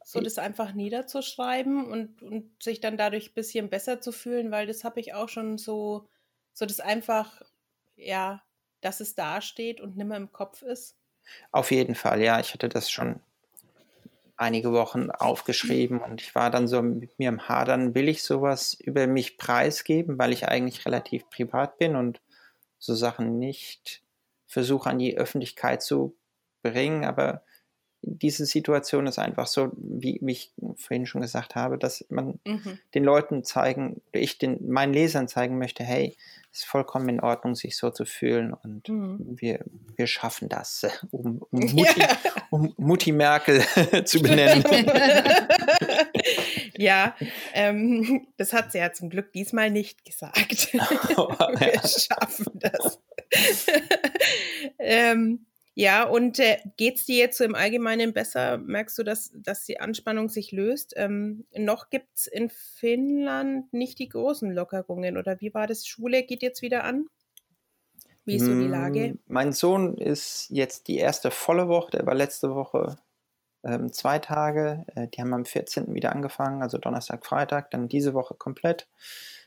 So 0.04 0.20
das 0.20 0.38
einfach 0.38 0.72
niederzuschreiben 0.72 1.84
und, 1.84 2.22
und 2.22 2.62
sich 2.62 2.80
dann 2.80 2.96
dadurch 2.96 3.30
ein 3.30 3.34
bisschen 3.34 3.68
besser 3.68 4.00
zu 4.00 4.12
fühlen, 4.12 4.52
weil 4.52 4.68
das 4.68 4.84
habe 4.84 5.00
ich 5.00 5.14
auch 5.14 5.28
schon 5.28 5.58
so 5.58 6.08
so 6.56 6.64
dass 6.64 6.80
einfach, 6.80 7.42
ja, 7.96 8.42
dass 8.80 9.00
es 9.00 9.14
dasteht 9.14 9.80
und 9.80 9.96
nimmer 9.96 10.16
im 10.16 10.32
Kopf 10.32 10.62
ist? 10.62 10.96
Auf 11.52 11.70
jeden 11.70 11.94
Fall, 11.94 12.22
ja. 12.22 12.40
Ich 12.40 12.54
hatte 12.54 12.70
das 12.70 12.90
schon 12.90 13.20
einige 14.38 14.72
Wochen 14.72 15.10
aufgeschrieben 15.10 16.00
und 16.00 16.22
ich 16.22 16.34
war 16.34 16.50
dann 16.50 16.66
so 16.66 16.80
mit 16.80 17.18
mir 17.18 17.28
im 17.28 17.46
Hadern, 17.48 17.94
will 17.94 18.08
ich 18.08 18.22
sowas 18.22 18.72
über 18.72 19.06
mich 19.06 19.36
preisgeben, 19.36 20.18
weil 20.18 20.32
ich 20.32 20.48
eigentlich 20.48 20.86
relativ 20.86 21.28
privat 21.28 21.76
bin 21.78 21.94
und 21.94 22.22
so 22.78 22.94
Sachen 22.94 23.38
nicht 23.38 24.02
versuche 24.46 24.88
an 24.88 24.98
die 24.98 25.16
Öffentlichkeit 25.18 25.82
zu 25.82 26.16
bringen, 26.62 27.04
aber 27.04 27.42
diese 28.02 28.46
Situation 28.46 29.06
ist 29.06 29.18
einfach 29.18 29.46
so, 29.46 29.72
wie, 29.76 30.18
wie, 30.22 30.32
ich 30.32 30.52
vorhin 30.76 31.06
schon 31.06 31.22
gesagt 31.22 31.54
habe, 31.54 31.76
dass 31.76 32.04
man 32.08 32.38
mhm. 32.46 32.78
den 32.94 33.04
Leuten 33.04 33.42
zeigen, 33.42 34.00
ich 34.12 34.38
den 34.38 34.70
meinen 34.70 34.92
Lesern 34.92 35.28
zeigen 35.28 35.58
möchte, 35.58 35.82
hey, 35.82 36.16
es 36.52 36.60
ist 36.60 36.66
vollkommen 36.66 37.08
in 37.08 37.20
Ordnung, 37.20 37.54
sich 37.54 37.76
so 37.76 37.90
zu 37.90 38.04
fühlen 38.04 38.54
und 38.54 38.88
mhm. 38.88 39.36
wir, 39.40 39.64
wir 39.96 40.06
schaffen 40.06 40.48
das, 40.48 40.86
um, 41.10 41.42
um, 41.50 41.60
Mutti, 41.60 42.00
ja. 42.00 42.16
um 42.50 42.72
Mutti 42.76 43.12
Merkel 43.12 43.62
zu 44.04 44.20
benennen. 44.20 44.64
ja, 46.76 47.14
ähm, 47.52 48.28
das 48.36 48.52
hat 48.52 48.72
sie 48.72 48.78
ja 48.78 48.92
zum 48.92 49.10
Glück 49.10 49.32
diesmal 49.32 49.70
nicht 49.70 50.04
gesagt. 50.04 50.68
Oh, 51.16 51.28
wir 51.28 51.80
schaffen 51.80 52.52
das. 52.54 53.00
ähm, 54.78 55.46
ja, 55.78 56.04
und 56.04 56.38
äh, 56.38 56.56
geht 56.78 56.96
es 56.96 57.04
dir 57.04 57.18
jetzt 57.18 57.36
so 57.36 57.44
im 57.44 57.54
Allgemeinen 57.54 58.14
besser? 58.14 58.56
Merkst 58.56 58.96
du, 58.96 59.02
dass, 59.02 59.30
dass 59.34 59.66
die 59.66 59.78
Anspannung 59.78 60.30
sich 60.30 60.50
löst? 60.50 60.94
Ähm, 60.96 61.44
noch 61.54 61.90
gibt 61.90 62.08
es 62.16 62.26
in 62.26 62.48
Finnland 62.48 63.70
nicht 63.74 63.98
die 63.98 64.08
großen 64.08 64.50
Lockerungen 64.50 65.18
oder 65.18 65.38
wie 65.42 65.52
war 65.52 65.66
das? 65.66 65.86
Schule 65.86 66.22
geht 66.22 66.40
jetzt 66.40 66.62
wieder 66.62 66.84
an? 66.84 67.08
Wie 68.24 68.36
ist 68.36 68.46
so 68.46 68.58
die 68.58 68.66
Lage? 68.66 69.18
Mein 69.26 69.52
Sohn 69.52 69.98
ist 69.98 70.46
jetzt 70.48 70.88
die 70.88 70.96
erste 70.96 71.30
volle 71.30 71.68
Woche, 71.68 71.90
der 71.90 72.06
war 72.06 72.14
letzte 72.14 72.54
Woche 72.54 72.96
ähm, 73.62 73.92
zwei 73.92 74.18
Tage. 74.18 74.86
Äh, 74.94 75.08
die 75.08 75.20
haben 75.20 75.34
am 75.34 75.44
14. 75.44 75.92
wieder 75.92 76.12
angefangen, 76.12 76.62
also 76.62 76.78
Donnerstag, 76.78 77.26
Freitag, 77.26 77.70
dann 77.70 77.88
diese 77.88 78.14
Woche 78.14 78.34
komplett. 78.34 78.88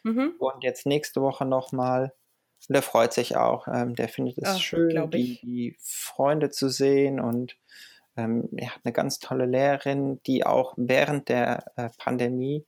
Mhm. 0.03 0.35
Und 0.37 0.63
jetzt 0.63 0.85
nächste 0.85 1.21
Woche 1.21 1.45
nochmal. 1.45 2.13
Und 2.67 2.73
der 2.73 2.81
freut 2.81 3.13
sich 3.13 3.35
auch. 3.37 3.67
Ähm, 3.67 3.95
der 3.95 4.09
findet 4.09 4.37
es 4.37 4.49
Ach, 4.49 4.59
schön, 4.59 5.09
die, 5.11 5.39
die, 5.41 5.75
Freunde 5.79 6.49
zu 6.49 6.69
sehen. 6.69 7.19
Und 7.19 7.57
ähm, 8.17 8.49
er 8.55 8.75
hat 8.75 8.81
eine 8.83 8.93
ganz 8.93 9.19
tolle 9.19 9.45
Lehrerin, 9.45 10.21
die 10.27 10.45
auch 10.45 10.73
während 10.77 11.29
der 11.29 11.71
äh, 11.77 11.89
Pandemie 11.97 12.65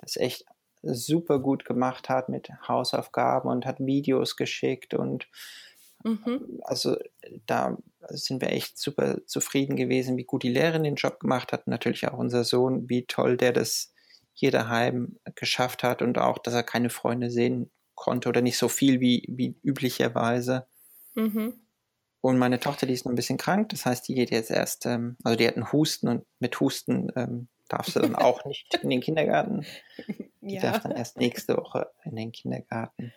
das 0.00 0.16
echt 0.16 0.44
super 0.82 1.38
gut 1.38 1.64
gemacht 1.64 2.08
hat 2.08 2.28
mit 2.28 2.50
Hausaufgaben 2.66 3.48
und 3.48 3.66
hat 3.66 3.78
Videos 3.78 4.36
geschickt 4.36 4.94
und 4.94 5.28
mhm. 6.02 6.60
also 6.64 6.96
da 7.46 7.78
sind 8.08 8.40
wir 8.40 8.50
echt 8.50 8.78
super 8.78 9.24
zufrieden 9.26 9.76
gewesen, 9.76 10.16
wie 10.16 10.24
gut 10.24 10.42
die 10.42 10.50
Lehrerin 10.50 10.82
den 10.82 10.96
Job 10.96 11.20
gemacht 11.20 11.52
hat. 11.52 11.68
Natürlich 11.68 12.08
auch 12.08 12.18
unser 12.18 12.42
Sohn, 12.42 12.88
wie 12.88 13.06
toll 13.06 13.36
der 13.36 13.52
das 13.52 13.94
hier 14.32 14.50
daheim 14.50 15.18
geschafft 15.36 15.84
hat 15.84 16.02
und 16.02 16.18
auch, 16.18 16.38
dass 16.38 16.54
er 16.54 16.64
keine 16.64 16.90
Freunde 16.90 17.30
sehen 17.30 17.70
konnte 17.94 18.28
oder 18.28 18.40
nicht 18.40 18.58
so 18.58 18.68
viel 18.68 19.00
wie, 19.00 19.26
wie 19.28 19.56
üblicherweise. 19.62 20.66
Mhm. 21.14 21.54
Und 22.20 22.38
meine 22.38 22.60
Tochter, 22.60 22.86
die 22.86 22.92
ist 22.92 23.04
noch 23.04 23.12
ein 23.12 23.16
bisschen 23.16 23.38
krank, 23.38 23.70
das 23.70 23.84
heißt, 23.84 24.06
die 24.06 24.14
geht 24.14 24.30
jetzt 24.30 24.50
erst, 24.50 24.86
ähm, 24.86 25.16
also 25.24 25.36
die 25.36 25.46
hat 25.46 25.56
einen 25.56 25.72
Husten 25.72 26.08
und 26.08 26.24
mit 26.38 26.58
Husten 26.60 27.10
ähm, 27.16 27.48
darf 27.68 27.86
sie 27.86 28.00
dann 28.00 28.14
auch 28.14 28.44
nicht 28.44 28.74
in 28.82 28.90
den 28.90 29.00
Kindergarten. 29.00 29.66
Die 30.44 30.56
ja. 30.56 30.60
darf 30.62 30.82
dann 30.82 30.90
erst 30.90 31.18
nächste 31.18 31.56
Woche 31.56 31.92
in 32.04 32.16
den 32.16 32.32
Kindergarten. 32.32 33.12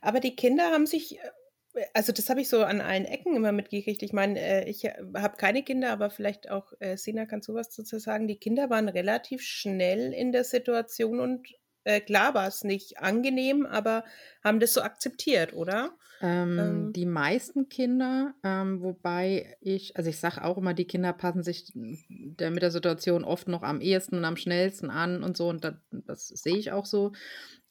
Aber 0.00 0.18
die 0.18 0.34
Kinder 0.34 0.72
haben 0.72 0.86
sich, 0.86 1.20
äh, 1.20 1.84
also 1.94 2.12
das 2.12 2.28
habe 2.28 2.40
ich 2.40 2.48
so 2.48 2.64
an 2.64 2.80
allen 2.80 3.04
Ecken 3.04 3.36
immer 3.36 3.52
mitgekriegt. 3.52 4.02
Ich 4.02 4.12
meine, 4.12 4.40
äh, 4.40 4.68
ich 4.68 4.84
habe 4.84 5.36
keine 5.36 5.62
Kinder, 5.62 5.92
aber 5.92 6.10
vielleicht 6.10 6.50
auch 6.50 6.72
äh, 6.80 6.96
Sina 6.96 7.26
kann 7.26 7.42
sowas 7.42 7.70
dazu 7.70 7.98
sagen. 7.98 8.26
Die 8.26 8.38
Kinder 8.38 8.70
waren 8.70 8.88
relativ 8.88 9.42
schnell 9.42 10.12
in 10.12 10.32
der 10.32 10.42
Situation 10.42 11.20
und 11.20 11.46
äh, 11.86 12.00
klar 12.00 12.34
war 12.34 12.48
es 12.48 12.64
nicht 12.64 12.98
angenehm, 12.98 13.64
aber 13.64 14.04
haben 14.42 14.58
das 14.58 14.74
so 14.74 14.82
akzeptiert, 14.82 15.54
oder? 15.54 15.92
Ähm, 16.20 16.58
ähm. 16.58 16.92
Die 16.92 17.06
meisten 17.06 17.68
Kinder, 17.68 18.34
ähm, 18.42 18.82
wobei 18.82 19.56
ich, 19.60 19.96
also 19.96 20.10
ich 20.10 20.18
sage 20.18 20.42
auch 20.42 20.58
immer, 20.58 20.74
die 20.74 20.86
Kinder 20.86 21.12
passen 21.12 21.44
sich 21.44 21.72
der, 21.74 22.50
mit 22.50 22.62
der 22.62 22.72
Situation 22.72 23.22
oft 23.22 23.46
noch 23.46 23.62
am 23.62 23.80
ehesten 23.80 24.16
und 24.16 24.24
am 24.24 24.36
schnellsten 24.36 24.90
an 24.90 25.22
und 25.22 25.36
so 25.36 25.48
und 25.48 25.62
das, 25.62 25.74
das 25.90 26.26
sehe 26.26 26.56
ich 26.56 26.72
auch 26.72 26.86
so. 26.86 27.12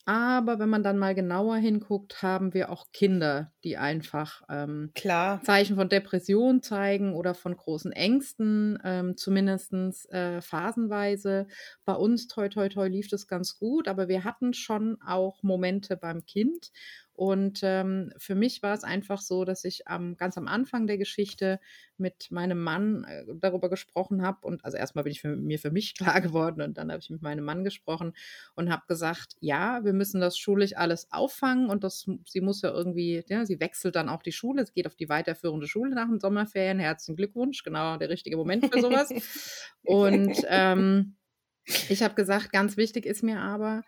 Aber 0.05 0.59
wenn 0.59 0.69
man 0.69 0.83
dann 0.83 0.97
mal 0.99 1.15
genauer 1.15 1.57
hinguckt, 1.57 2.21
haben 2.21 2.53
wir 2.53 2.69
auch 2.71 2.91
Kinder, 2.93 3.53
die 3.63 3.77
einfach 3.77 4.43
ähm, 4.49 4.93
Klar. 4.93 5.41
Zeichen 5.41 5.75
von 5.75 5.89
Depression 5.89 6.61
zeigen 6.61 7.13
oder 7.13 7.33
von 7.35 7.55
großen 7.55 7.91
Ängsten, 7.91 8.79
ähm, 8.83 9.17
zumindest 9.17 9.73
äh, 10.11 10.41
phasenweise. 10.41 11.47
Bei 11.85 11.93
uns, 11.93 12.27
toi, 12.27 12.49
toi, 12.49 12.69
toi, 12.69 12.87
lief 12.87 13.09
das 13.09 13.27
ganz 13.27 13.57
gut, 13.57 13.87
aber 13.87 14.07
wir 14.07 14.23
hatten 14.23 14.53
schon 14.53 14.97
auch 15.05 15.43
Momente 15.43 15.97
beim 15.97 16.25
Kind, 16.25 16.71
und 17.15 17.61
ähm, 17.63 18.11
für 18.17 18.35
mich 18.35 18.61
war 18.61 18.73
es 18.73 18.83
einfach 18.83 19.21
so, 19.21 19.45
dass 19.45 19.63
ich 19.63 19.83
ähm, 19.89 20.17
ganz 20.17 20.37
am 20.37 20.49
Anfang 20.49 20.85
der 20.85 20.97
Geschichte 20.97 21.61
mit 21.97 22.29
meinem 22.29 22.61
Mann 22.61 23.05
äh, 23.05 23.23
darüber 23.35 23.69
gesprochen 23.69 24.21
habe. 24.21 24.45
Und 24.45 24.65
also 24.65 24.75
erstmal 24.75 25.05
bin 25.05 25.11
ich 25.11 25.21
für, 25.21 25.37
mir 25.37 25.57
für 25.57 25.71
mich 25.71 25.95
klar 25.97 26.19
geworden 26.19 26.61
und 26.61 26.77
dann 26.77 26.91
habe 26.91 26.99
ich 26.99 27.09
mit 27.09 27.21
meinem 27.21 27.45
Mann 27.45 27.63
gesprochen 27.63 28.13
und 28.55 28.69
habe 28.69 28.83
gesagt, 28.89 29.37
ja, 29.39 29.85
wir 29.85 29.93
müssen 29.93 30.19
das 30.19 30.37
schulisch 30.37 30.75
alles 30.75 31.07
auffangen 31.09 31.69
und 31.69 31.85
das, 31.85 32.05
sie 32.25 32.41
muss 32.41 32.61
ja 32.61 32.71
irgendwie, 32.71 33.23
ja, 33.27 33.45
sie 33.45 33.61
wechselt 33.61 33.95
dann 33.95 34.09
auch 34.09 34.21
die 34.21 34.33
Schule, 34.33 34.65
sie 34.65 34.73
geht 34.73 34.87
auf 34.87 34.95
die 34.95 35.07
weiterführende 35.07 35.67
Schule 35.67 35.95
nach 35.95 36.09
den 36.09 36.19
Sommerferien. 36.19 36.79
Herzlichen 36.79 37.15
Glückwunsch, 37.15 37.63
genau 37.63 37.95
der 37.95 38.09
richtige 38.09 38.35
Moment 38.35 38.65
für 38.65 38.81
sowas. 38.81 39.09
und 39.85 40.35
ähm, 40.49 41.15
ich 41.63 42.03
habe 42.03 42.15
gesagt, 42.15 42.51
ganz 42.51 42.75
wichtig 42.75 43.05
ist 43.05 43.23
mir 43.23 43.39
aber, 43.39 43.83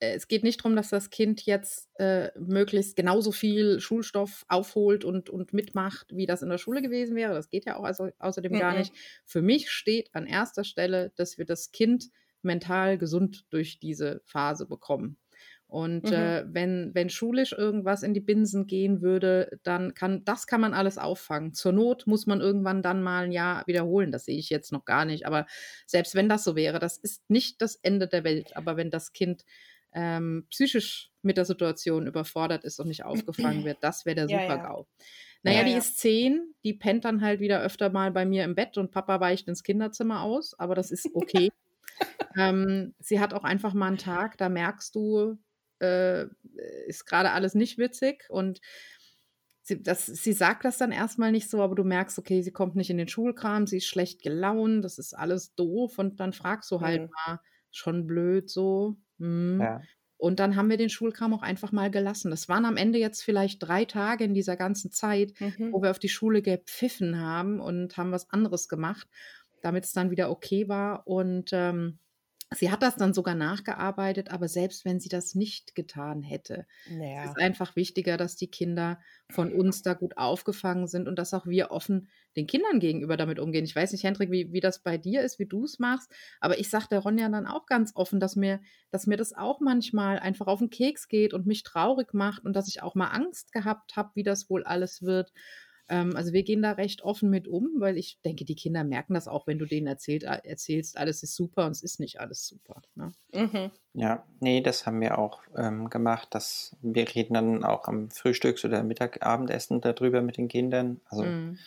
es 0.00 0.28
geht 0.28 0.44
nicht 0.44 0.60
darum, 0.60 0.76
dass 0.76 0.90
das 0.90 1.10
Kind 1.10 1.44
jetzt 1.44 1.88
äh, 1.98 2.30
möglichst 2.38 2.96
genauso 2.96 3.32
viel 3.32 3.80
Schulstoff 3.80 4.44
aufholt 4.48 5.04
und, 5.04 5.28
und 5.28 5.52
mitmacht, 5.52 6.06
wie 6.14 6.26
das 6.26 6.42
in 6.42 6.48
der 6.48 6.58
Schule 6.58 6.82
gewesen 6.82 7.16
wäre. 7.16 7.34
Das 7.34 7.50
geht 7.50 7.66
ja 7.66 7.76
auch 7.76 7.84
also, 7.84 8.10
außerdem 8.18 8.52
mhm. 8.52 8.58
gar 8.58 8.76
nicht. 8.76 8.92
Für 9.24 9.42
mich 9.42 9.70
steht 9.70 10.14
an 10.14 10.26
erster 10.26 10.64
Stelle, 10.64 11.12
dass 11.16 11.38
wir 11.38 11.46
das 11.46 11.72
Kind 11.72 12.10
mental 12.42 12.98
gesund 12.98 13.44
durch 13.50 13.80
diese 13.80 14.20
Phase 14.24 14.66
bekommen. 14.66 15.16
Und 15.68 16.04
mhm. 16.04 16.12
äh, 16.12 16.44
wenn, 16.46 16.94
wenn 16.94 17.10
schulisch 17.10 17.52
irgendwas 17.52 18.02
in 18.02 18.14
die 18.14 18.20
Binsen 18.20 18.66
gehen 18.66 19.02
würde, 19.02 19.60
dann 19.64 19.92
kann, 19.92 20.24
das 20.24 20.46
kann 20.46 20.62
man 20.62 20.72
alles 20.72 20.96
auffangen. 20.96 21.52
Zur 21.52 21.72
Not 21.72 22.06
muss 22.06 22.26
man 22.26 22.40
irgendwann 22.40 22.82
dann 22.82 23.02
mal 23.02 23.24
ein 23.24 23.32
Jahr 23.32 23.66
wiederholen. 23.66 24.10
Das 24.10 24.24
sehe 24.24 24.38
ich 24.38 24.48
jetzt 24.48 24.72
noch 24.72 24.86
gar 24.86 25.04
nicht. 25.04 25.26
Aber 25.26 25.44
selbst 25.86 26.14
wenn 26.14 26.28
das 26.28 26.42
so 26.42 26.56
wäre, 26.56 26.78
das 26.78 26.96
ist 26.96 27.28
nicht 27.28 27.60
das 27.60 27.76
Ende 27.76 28.08
der 28.08 28.24
Welt. 28.24 28.56
Aber 28.56 28.78
wenn 28.78 28.90
das 28.90 29.12
Kind 29.12 29.44
ähm, 29.92 30.46
psychisch 30.50 31.10
mit 31.22 31.36
der 31.36 31.44
Situation 31.44 32.06
überfordert 32.06 32.64
ist 32.64 32.78
und 32.80 32.88
nicht 32.88 33.04
aufgefangen 33.04 33.64
wird. 33.64 33.78
Das 33.80 34.06
wäre 34.06 34.16
der 34.16 34.28
Super-GAU. 34.28 34.80
Ja, 34.80 35.04
Naja, 35.42 35.58
ja, 35.58 35.64
die 35.64 35.72
ja. 35.72 35.78
ist 35.78 35.98
zehn, 35.98 36.54
die 36.64 36.74
pennt 36.74 37.04
dann 37.04 37.20
halt 37.20 37.40
wieder 37.40 37.60
öfter 37.62 37.90
mal 37.90 38.10
bei 38.10 38.24
mir 38.24 38.44
im 38.44 38.54
Bett 38.54 38.76
und 38.78 38.90
Papa 38.90 39.20
weicht 39.20 39.48
ins 39.48 39.62
Kinderzimmer 39.62 40.22
aus, 40.22 40.58
aber 40.58 40.74
das 40.74 40.90
ist 40.90 41.08
okay. 41.14 41.50
ähm, 42.36 42.94
sie 42.98 43.20
hat 43.20 43.34
auch 43.34 43.44
einfach 43.44 43.74
mal 43.74 43.88
einen 43.88 43.98
Tag, 43.98 44.38
da 44.38 44.48
merkst 44.48 44.94
du, 44.94 45.38
äh, 45.80 46.26
ist 46.86 47.06
gerade 47.06 47.32
alles 47.32 47.54
nicht 47.54 47.78
witzig 47.78 48.24
und 48.28 48.60
sie, 49.62 49.82
das, 49.82 50.06
sie 50.06 50.32
sagt 50.32 50.64
das 50.64 50.78
dann 50.78 50.92
erstmal 50.92 51.30
nicht 51.30 51.48
so, 51.48 51.62
aber 51.62 51.74
du 51.74 51.84
merkst, 51.84 52.18
okay, 52.18 52.42
sie 52.42 52.52
kommt 52.52 52.74
nicht 52.74 52.90
in 52.90 52.98
den 52.98 53.08
Schulkram, 53.08 53.66
sie 53.66 53.78
ist 53.78 53.86
schlecht 53.86 54.22
gelaunt, 54.22 54.84
das 54.84 54.98
ist 54.98 55.14
alles 55.14 55.54
doof 55.54 55.98
und 55.98 56.20
dann 56.20 56.32
fragst 56.32 56.70
du 56.70 56.80
halt 56.80 57.02
mhm. 57.02 57.10
mal, 57.26 57.40
schon 57.70 58.06
blöd 58.06 58.50
so, 58.50 58.96
Mhm. 59.18 59.60
Ja. 59.60 59.82
Und 60.16 60.40
dann 60.40 60.56
haben 60.56 60.68
wir 60.68 60.76
den 60.76 60.90
Schulkram 60.90 61.32
auch 61.32 61.42
einfach 61.42 61.70
mal 61.70 61.92
gelassen. 61.92 62.30
Das 62.30 62.48
waren 62.48 62.64
am 62.64 62.76
Ende 62.76 62.98
jetzt 62.98 63.22
vielleicht 63.22 63.62
drei 63.62 63.84
Tage 63.84 64.24
in 64.24 64.34
dieser 64.34 64.56
ganzen 64.56 64.90
Zeit, 64.90 65.32
mhm. 65.38 65.72
wo 65.72 65.80
wir 65.80 65.92
auf 65.92 66.00
die 66.00 66.08
Schule 66.08 66.42
gepfiffen 66.42 67.20
haben 67.20 67.60
und 67.60 67.96
haben 67.96 68.10
was 68.10 68.28
anderes 68.30 68.68
gemacht, 68.68 69.06
damit 69.62 69.84
es 69.84 69.92
dann 69.92 70.10
wieder 70.10 70.30
okay 70.30 70.68
war. 70.68 71.06
Und 71.06 71.50
ähm, 71.52 71.98
Sie 72.54 72.70
hat 72.70 72.82
das 72.82 72.96
dann 72.96 73.12
sogar 73.12 73.34
nachgearbeitet, 73.34 74.30
aber 74.30 74.48
selbst 74.48 74.84
wenn 74.86 75.00
sie 75.00 75.10
das 75.10 75.34
nicht 75.34 75.74
getan 75.74 76.22
hätte, 76.22 76.66
naja. 76.86 77.22
ist 77.22 77.36
einfach 77.38 77.76
wichtiger, 77.76 78.16
dass 78.16 78.36
die 78.36 78.50
Kinder 78.50 79.00
von 79.30 79.52
uns 79.52 79.82
da 79.82 79.94
gut 79.94 80.16
aufgefangen 80.16 80.86
sind 80.86 81.08
und 81.08 81.16
dass 81.18 81.34
auch 81.34 81.46
wir 81.46 81.70
offen 81.72 82.08
den 82.36 82.46
Kindern 82.46 82.80
gegenüber 82.80 83.16
damit 83.16 83.38
umgehen. 83.38 83.64
Ich 83.64 83.76
weiß 83.76 83.92
nicht, 83.92 84.04
Hendrik, 84.04 84.30
wie, 84.30 84.52
wie 84.52 84.60
das 84.60 84.82
bei 84.82 84.96
dir 84.96 85.22
ist, 85.22 85.38
wie 85.38 85.46
du 85.46 85.64
es 85.64 85.78
machst, 85.78 86.10
aber 86.40 86.58
ich 86.58 86.70
sage 86.70 86.86
der 86.90 87.00
Ronja 87.00 87.28
dann 87.28 87.46
auch 87.46 87.66
ganz 87.66 87.92
offen, 87.96 88.20
dass 88.20 88.36
mir, 88.36 88.60
dass 88.90 89.06
mir 89.06 89.16
das 89.16 89.34
auch 89.34 89.60
manchmal 89.60 90.18
einfach 90.18 90.46
auf 90.46 90.60
den 90.60 90.70
Keks 90.70 91.08
geht 91.08 91.34
und 91.34 91.46
mich 91.46 91.64
traurig 91.64 92.14
macht 92.14 92.44
und 92.44 92.54
dass 92.54 92.68
ich 92.68 92.82
auch 92.82 92.94
mal 92.94 93.08
Angst 93.08 93.52
gehabt 93.52 93.96
habe, 93.96 94.10
wie 94.14 94.22
das 94.22 94.48
wohl 94.48 94.64
alles 94.64 95.02
wird. 95.02 95.32
Ähm, 95.88 96.16
also 96.16 96.32
wir 96.32 96.42
gehen 96.42 96.62
da 96.62 96.72
recht 96.72 97.02
offen 97.02 97.30
mit 97.30 97.48
um, 97.48 97.68
weil 97.78 97.96
ich 97.96 98.18
denke, 98.24 98.44
die 98.44 98.54
Kinder 98.54 98.84
merken 98.84 99.14
das 99.14 99.28
auch, 99.28 99.46
wenn 99.46 99.58
du 99.58 99.64
denen 99.64 99.86
erzählt, 99.86 100.22
erzählst, 100.22 100.98
alles 100.98 101.22
ist 101.22 101.34
super 101.34 101.66
und 101.66 101.72
es 101.72 101.82
ist 101.82 102.00
nicht 102.00 102.20
alles 102.20 102.46
super. 102.46 102.82
Ne? 102.94 103.12
Mhm. 103.32 103.70
Ja, 103.94 104.24
nee, 104.40 104.60
das 104.60 104.86
haben 104.86 105.00
wir 105.00 105.18
auch 105.18 105.42
ähm, 105.56 105.88
gemacht. 105.90 106.28
Dass 106.32 106.76
wir 106.82 107.14
reden 107.14 107.34
dann 107.34 107.64
auch 107.64 107.88
am 107.88 108.08
Frühstücks- 108.10 108.64
oder 108.64 108.82
Mittagabendessen 108.82 109.80
darüber 109.80 110.20
mit 110.20 110.36
den 110.36 110.48
Kindern. 110.48 111.00
Also 111.06 111.24
mhm. 111.24 111.58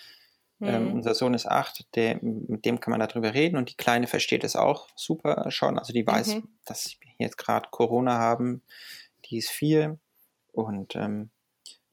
Ähm, 0.64 0.90
mhm. 0.90 0.94
unser 0.94 1.16
Sohn 1.16 1.34
ist 1.34 1.48
acht, 1.48 1.88
der, 1.96 2.20
mit 2.22 2.66
dem 2.66 2.80
kann 2.80 2.92
man 2.92 3.00
darüber 3.00 3.34
reden 3.34 3.58
und 3.58 3.72
die 3.72 3.78
Kleine 3.78 4.06
versteht 4.06 4.44
es 4.44 4.56
auch 4.56 4.90
super 4.96 5.50
schon. 5.50 5.80
Also 5.80 5.92
die 5.92 6.06
weiß, 6.06 6.36
mhm. 6.36 6.48
dass 6.66 6.98
wir 7.00 7.12
jetzt 7.18 7.40
gerade 7.40 7.70
Corona 7.72 8.20
haben. 8.20 8.62
Die 9.26 9.38
ist 9.38 9.50
vier 9.50 9.98
und 10.52 10.96
ähm, 10.96 11.32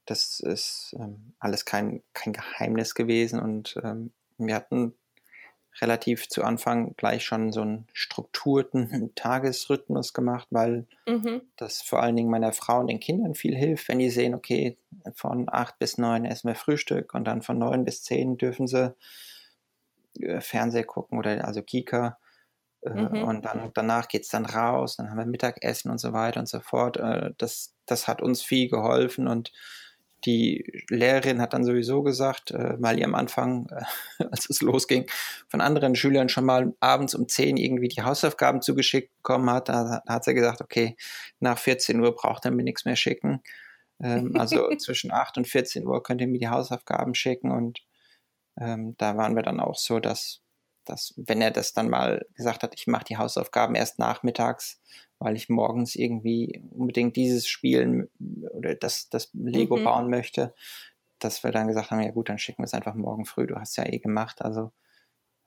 das 0.08 0.40
ist 0.40 0.96
ähm, 0.98 1.34
alles 1.38 1.64
kein, 1.64 2.02
kein 2.14 2.32
Geheimnis 2.32 2.94
gewesen 2.94 3.40
und 3.40 3.78
ähm, 3.84 4.12
wir 4.38 4.54
hatten 4.54 4.94
relativ 5.80 6.28
zu 6.28 6.42
Anfang 6.42 6.94
gleich 6.96 7.24
schon 7.24 7.52
so 7.52 7.60
einen 7.60 7.86
strukturierten 7.92 9.12
Tagesrhythmus 9.14 10.12
gemacht, 10.14 10.48
weil 10.50 10.86
mhm. 11.06 11.42
das 11.56 11.82
vor 11.82 12.02
allen 12.02 12.16
Dingen 12.16 12.30
meiner 12.30 12.52
Frau 12.52 12.80
und 12.80 12.88
den 12.88 13.00
Kindern 13.00 13.34
viel 13.34 13.54
hilft, 13.54 13.88
wenn 13.88 13.98
die 13.98 14.10
sehen, 14.10 14.34
okay, 14.34 14.78
von 15.14 15.46
acht 15.50 15.78
bis 15.78 15.98
neun 15.98 16.24
essen 16.24 16.48
wir 16.48 16.54
Frühstück 16.54 17.14
und 17.14 17.24
dann 17.24 17.42
von 17.42 17.58
neun 17.58 17.84
bis 17.84 18.02
zehn 18.02 18.38
dürfen 18.38 18.66
sie 18.66 18.94
äh, 20.20 20.40
Fernseher 20.40 20.84
gucken 20.84 21.18
oder 21.18 21.44
also 21.44 21.62
Kika. 21.62 22.18
Äh, 22.80 22.90
mhm. 22.90 23.24
Und 23.24 23.44
dann 23.44 23.70
danach 23.74 24.08
geht 24.08 24.22
es 24.22 24.30
dann 24.30 24.46
raus, 24.46 24.96
dann 24.96 25.10
haben 25.10 25.18
wir 25.18 25.26
Mittagessen 25.26 25.90
und 25.90 25.98
so 25.98 26.12
weiter 26.12 26.40
und 26.40 26.48
so 26.48 26.60
fort. 26.60 26.96
Äh, 26.96 27.32
das, 27.36 27.74
das 27.86 28.08
hat 28.08 28.22
uns 28.22 28.42
viel 28.42 28.68
geholfen 28.68 29.28
und 29.28 29.52
die 30.24 30.84
Lehrerin 30.88 31.40
hat 31.40 31.52
dann 31.52 31.64
sowieso 31.64 32.02
gesagt, 32.02 32.50
äh, 32.50 32.74
weil 32.78 32.98
ihr 32.98 33.04
am 33.04 33.14
Anfang, 33.14 33.68
äh, 33.70 34.24
als 34.30 34.50
es 34.50 34.60
losging, 34.60 35.06
von 35.48 35.60
anderen 35.60 35.94
Schülern 35.94 36.28
schon 36.28 36.44
mal 36.44 36.74
abends 36.80 37.14
um 37.14 37.28
10 37.28 37.56
irgendwie 37.56 37.88
die 37.88 38.02
Hausaufgaben 38.02 38.62
zugeschickt 38.62 39.14
bekommen 39.16 39.50
hat, 39.50 39.68
da, 39.68 40.02
da 40.04 40.14
hat 40.14 40.24
sie 40.24 40.34
gesagt, 40.34 40.60
okay, 40.60 40.96
nach 41.40 41.58
14 41.58 42.00
Uhr 42.00 42.14
braucht 42.14 42.44
er 42.44 42.50
mir 42.50 42.64
nichts 42.64 42.84
mehr 42.84 42.96
schicken. 42.96 43.42
Ähm, 44.02 44.36
also 44.36 44.68
zwischen 44.78 45.12
8 45.12 45.38
und 45.38 45.46
14 45.46 45.86
Uhr 45.86 46.02
könnt 46.02 46.20
ihr 46.20 46.28
mir 46.28 46.38
die 46.38 46.48
Hausaufgaben 46.48 47.14
schicken 47.14 47.50
und 47.50 47.80
ähm, 48.60 48.96
da 48.98 49.16
waren 49.16 49.36
wir 49.36 49.42
dann 49.42 49.60
auch 49.60 49.76
so, 49.76 50.00
dass 50.00 50.40
dass, 50.88 51.14
wenn 51.16 51.40
er 51.40 51.50
das 51.50 51.72
dann 51.72 51.88
mal 51.88 52.26
gesagt 52.34 52.62
hat, 52.62 52.74
ich 52.74 52.86
mache 52.86 53.04
die 53.04 53.16
Hausaufgaben 53.16 53.74
erst 53.74 53.98
nachmittags, 53.98 54.80
weil 55.18 55.36
ich 55.36 55.48
morgens 55.48 55.96
irgendwie 55.96 56.62
unbedingt 56.70 57.16
dieses 57.16 57.46
Spielen 57.48 58.08
oder 58.52 58.74
das, 58.74 59.08
das 59.08 59.30
Lego 59.32 59.76
mhm. 59.76 59.84
bauen 59.84 60.10
möchte, 60.10 60.54
dass 61.18 61.42
wir 61.42 61.50
dann 61.50 61.68
gesagt 61.68 61.90
haben, 61.90 62.00
ja 62.00 62.10
gut, 62.10 62.28
dann 62.28 62.38
schicken 62.38 62.62
wir 62.62 62.66
es 62.66 62.74
einfach 62.74 62.94
morgen 62.94 63.24
früh, 63.24 63.46
du 63.46 63.56
hast 63.56 63.76
ja 63.76 63.84
eh 63.84 63.98
gemacht. 63.98 64.42
Also 64.42 64.72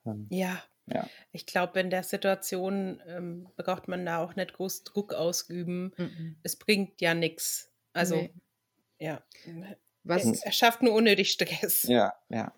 ähm, 0.06 0.26
ja. 0.30 0.62
ja. 0.86 1.08
Ich 1.32 1.46
glaube, 1.46 1.80
in 1.80 1.90
der 1.90 2.02
Situation 2.02 3.02
ähm, 3.06 3.48
braucht 3.56 3.88
man 3.88 4.04
da 4.04 4.18
auch 4.22 4.36
nicht 4.36 4.52
groß 4.52 4.84
Druck 4.84 5.14
ausüben. 5.14 5.92
Mhm. 5.96 6.36
Es 6.42 6.56
bringt 6.56 7.00
ja 7.00 7.14
nichts. 7.14 7.72
Also 7.92 8.16
nee. 8.16 8.34
ja. 8.98 9.22
Was? 10.04 10.24
Es, 10.24 10.42
er 10.42 10.52
schafft 10.52 10.82
nur 10.82 10.94
unnötig 10.94 11.30
Stress. 11.30 11.84
Ja, 11.84 12.14
ja. 12.28 12.52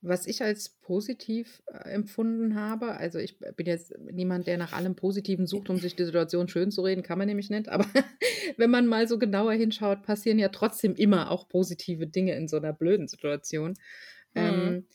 Was 0.00 0.26
ich 0.26 0.42
als 0.42 0.68
positiv 0.68 1.60
äh, 1.66 1.90
empfunden 1.90 2.54
habe, 2.54 2.96
also 2.96 3.18
ich 3.18 3.38
bin 3.38 3.66
jetzt 3.66 3.92
niemand, 4.10 4.46
der 4.46 4.56
nach 4.56 4.72
allem 4.72 4.94
Positiven 4.94 5.46
sucht, 5.46 5.70
um 5.70 5.78
sich 5.78 5.96
die 5.96 6.04
Situation 6.04 6.48
schön 6.48 6.70
zu 6.70 6.82
reden, 6.82 7.02
kann 7.02 7.18
man 7.18 7.26
nämlich 7.26 7.50
nicht, 7.50 7.68
aber 7.68 7.84
wenn 8.56 8.70
man 8.70 8.86
mal 8.86 9.08
so 9.08 9.18
genauer 9.18 9.52
hinschaut, 9.52 10.02
passieren 10.02 10.38
ja 10.38 10.50
trotzdem 10.50 10.94
immer 10.94 11.30
auch 11.30 11.48
positive 11.48 12.06
Dinge 12.06 12.36
in 12.36 12.46
so 12.46 12.56
einer 12.56 12.72
blöden 12.72 13.08
Situation. 13.08 13.70
Mhm. 14.34 14.40
Ähm, 14.40 14.86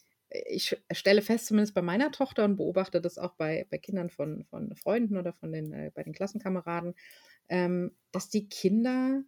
ich 0.46 0.76
stelle 0.92 1.22
fest, 1.22 1.48
zumindest 1.48 1.76
bei 1.76 1.82
meiner 1.82 2.12
Tochter 2.12 2.46
und 2.46 2.56
beobachte 2.56 3.02
das 3.02 3.18
auch 3.18 3.34
bei, 3.36 3.68
bei 3.70 3.78
Kindern 3.78 4.10
von, 4.10 4.46
von 4.46 4.76
Freunden 4.76 5.18
oder 5.18 5.34
von 5.34 5.52
den, 5.52 5.72
äh, 5.74 5.92
bei 5.94 6.04
den 6.04 6.14
Klassenkameraden, 6.14 6.96
ähm, 7.50 7.92
dass 8.12 8.30
die 8.30 8.50
Kinder 8.50 9.24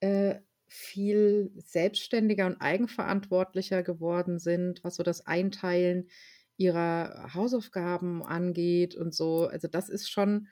äh, 0.00 0.36
viel 0.66 1.52
selbstständiger 1.56 2.46
und 2.46 2.60
eigenverantwortlicher 2.60 3.82
geworden 3.82 4.38
sind, 4.38 4.82
was 4.82 4.96
so 4.96 5.02
das 5.02 5.26
Einteilen 5.26 6.08
ihrer 6.56 7.34
Hausaufgaben 7.34 8.22
angeht 8.22 8.94
und 8.94 9.14
so. 9.14 9.46
Also 9.46 9.68
das 9.68 9.88
ist 9.88 10.10
schon 10.10 10.48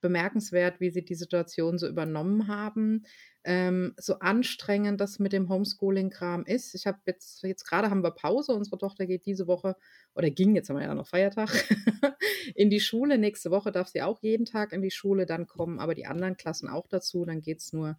bemerkenswert, 0.00 0.80
wie 0.80 0.90
sie 0.90 1.04
die 1.04 1.14
Situation 1.14 1.78
so 1.78 1.88
übernommen 1.88 2.48
haben. 2.48 3.04
Ähm, 3.44 3.94
so 3.96 4.18
anstrengend 4.18 5.00
das 5.00 5.18
mit 5.18 5.32
dem 5.32 5.48
Homeschooling-Kram 5.48 6.44
ist. 6.44 6.74
Ich 6.74 6.86
habe 6.86 6.98
jetzt, 7.06 7.42
jetzt 7.42 7.64
gerade 7.64 7.90
haben 7.90 8.02
wir 8.02 8.10
Pause. 8.10 8.52
Unsere 8.52 8.78
Tochter 8.78 9.06
geht 9.06 9.24
diese 9.24 9.46
Woche 9.46 9.76
oder 10.14 10.30
ging, 10.30 10.54
jetzt 10.54 10.68
haben 10.68 10.76
wir 10.76 10.84
ja 10.84 10.94
noch 10.94 11.08
Feiertag, 11.08 11.50
in 12.54 12.70
die 12.70 12.80
Schule. 12.80 13.18
Nächste 13.18 13.50
Woche 13.50 13.72
darf 13.72 13.88
sie 13.88 14.02
auch 14.02 14.20
jeden 14.20 14.46
Tag 14.46 14.72
in 14.72 14.82
die 14.82 14.90
Schule. 14.90 15.26
Dann 15.26 15.46
kommen 15.46 15.78
aber 15.78 15.94
die 15.94 16.06
anderen 16.06 16.36
Klassen 16.36 16.68
auch 16.68 16.86
dazu. 16.88 17.24
Dann 17.24 17.40
geht 17.40 17.60
es 17.60 17.72
nur 17.72 17.98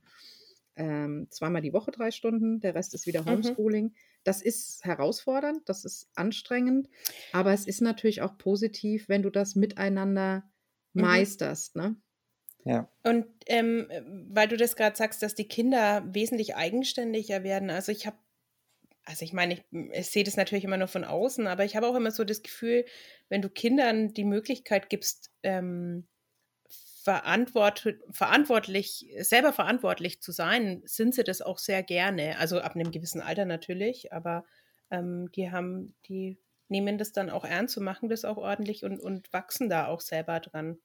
ähm, 0.78 1.28
zweimal 1.30 1.62
die 1.62 1.74
Woche 1.74 1.92
drei 1.92 2.12
Stunden, 2.12 2.60
der 2.60 2.76
Rest 2.76 2.94
ist 2.94 3.08
wieder 3.08 3.24
mhm. 3.24 3.30
Homeschooling. 3.30 3.86
Mhm. 3.86 3.96
Das 4.24 4.42
ist 4.42 4.84
herausfordernd, 4.84 5.68
das 5.68 5.86
ist 5.86 6.10
anstrengend, 6.16 6.90
aber 7.32 7.54
es 7.54 7.66
ist 7.66 7.82
natürlich 7.82 8.22
auch 8.22 8.38
positiv, 8.38 9.10
wenn 9.10 9.24
du 9.24 9.30
das 9.30 9.56
miteinander 9.56 10.44
mhm. 10.94 11.02
meisterst. 11.02 11.76
Ne? 11.76 11.96
Ja. 12.64 12.92
Und 13.04 13.26
ähm, 13.48 13.88
weil 14.30 14.48
du 14.48 14.58
das 14.58 14.76
gerade 14.76 14.96
sagst, 14.96 15.24
dass 15.24 15.36
die 15.36 15.48
Kinder 15.48 16.04
wesentlich 16.12 16.56
eigenständiger 16.56 17.44
werden. 17.44 17.70
Also 17.70 17.92
ich 17.92 18.06
habe, 18.06 18.18
also 19.06 19.24
ich 19.24 19.34
meine, 19.34 19.54
ich, 19.54 19.64
ich 19.94 20.08
sehe 20.08 20.26
das 20.26 20.36
natürlich 20.36 20.66
immer 20.66 20.78
nur 20.78 20.90
von 20.90 21.06
außen, 21.06 21.48
aber 21.48 21.64
ich 21.64 21.76
habe 21.76 21.88
auch 21.88 21.96
immer 21.96 22.12
so 22.12 22.24
das 22.24 22.44
Gefühl, 22.44 22.86
wenn 23.30 23.42
du 23.42 23.50
Kindern 23.50 24.14
die 24.14 24.26
Möglichkeit 24.26 24.90
gibst, 24.90 25.32
ähm, 25.44 26.08
verantwort 27.08 27.88
verantwortlich, 28.12 29.08
selber 29.20 29.54
verantwortlich 29.54 30.22
zu 30.22 30.34
sein, 30.34 30.82
sind 30.84 31.16
sie 31.16 31.24
das 31.24 31.42
auch 31.42 31.58
sehr 31.58 31.82
gerne. 31.82 32.38
Also 32.38 32.60
ab 32.60 32.76
einem 32.76 32.92
gewissen 32.92 33.22
Alter 33.22 33.46
natürlich, 33.46 34.12
aber 34.12 34.44
ähm, 34.92 35.32
die 35.32 35.50
haben, 35.50 35.96
die 36.10 36.38
nehmen 36.68 36.98
das 36.98 37.14
dann 37.14 37.30
auch 37.30 37.46
ernst 37.46 37.78
und 37.78 37.86
machen 37.86 38.10
das 38.10 38.26
auch 38.26 38.36
ordentlich 38.36 38.84
und, 38.84 39.00
und 39.00 39.32
wachsen 39.32 39.70
da 39.70 39.88
auch 39.88 40.02
selber 40.02 40.42
dran. 40.42 40.80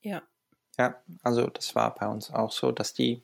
Ja. 0.00 0.24
Ja, 0.76 1.00
also 1.22 1.46
das 1.46 1.76
war 1.76 1.94
bei 1.94 2.08
uns 2.08 2.32
auch 2.32 2.50
so, 2.50 2.72
dass 2.72 2.92
die, 2.92 3.22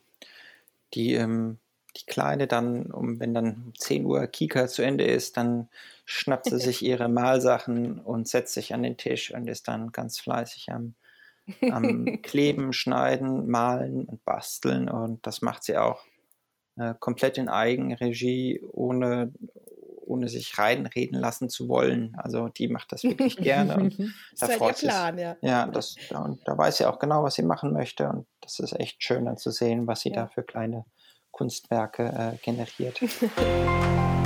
die, 0.95 1.15
ähm, 1.15 1.59
die 1.97 2.07
Kleine 2.07 2.47
dann, 2.47 2.93
um, 2.93 3.19
wenn 3.19 3.35
dann 3.35 3.65
um 3.67 3.73
10 3.77 4.05
Uhr 4.05 4.25
Kika 4.29 4.69
zu 4.69 4.83
Ende 4.83 5.07
ist, 5.07 5.37
dann 5.37 5.69
schnappt 6.05 6.51
sie 6.51 6.61
sich 6.61 6.83
ihre 6.85 7.09
Malsachen 7.09 7.99
und 7.99 8.29
setzt 8.29 8.55
sich 8.55 8.75
an 8.75 8.85
den 8.85 8.97
Tisch 8.97 9.35
und 9.35 9.49
ist 9.49 9.67
dann 9.67 9.91
ganz 9.91 10.21
fleißig 10.21 10.71
am 10.71 10.95
am 11.71 12.05
Kleben, 12.23 12.73
Schneiden, 12.73 13.49
Malen 13.49 14.05
und 14.05 14.25
Basteln 14.25 14.89
und 14.89 15.27
das 15.27 15.43
macht 15.43 15.65
sie 15.65 15.77
auch 15.77 16.05
äh, 16.77 16.95
komplett 16.99 17.39
in 17.39 17.49
Eigenregie, 17.49 18.61
ohne, 18.73 19.33
ohne 20.05 20.29
sich 20.29 20.59
reinreden 20.59 21.19
lassen 21.19 21.49
zu 21.49 21.69
wollen. 21.69 22.15
Also 22.17 22.49
die 22.49 22.69
macht 22.69 22.93
das 22.93 23.05
wirklich 23.05 23.37
gerne. 23.37 23.77
Und 23.77 23.99
da 23.99 24.05
das 24.47 24.51
ist 24.51 24.61
halt 24.61 24.83
ihr 24.83 24.89
Plan, 24.89 25.19
ja. 25.19 25.37
Ja, 25.43 25.67
das, 25.67 25.97
da, 26.09 26.21
und 26.21 26.41
da 26.47 26.57
weiß 26.57 26.79
sie 26.79 26.87
auch 26.87 26.99
genau, 26.99 27.23
was 27.23 27.35
sie 27.35 27.43
machen 27.43 27.73
möchte 27.73 28.09
und 28.09 28.27
das 28.41 28.59
ist 28.61 28.79
echt 28.79 29.03
schön 29.03 29.25
dann 29.27 29.37
zu 29.37 29.51
sehen, 29.51 29.87
was 29.87 30.01
sie 30.01 30.11
ja. 30.11 30.23
da 30.23 30.27
für 30.29 30.43
kleine 30.43 30.85
Kunstwerke 31.31 32.05
äh, 32.05 32.37
generiert. 32.43 33.01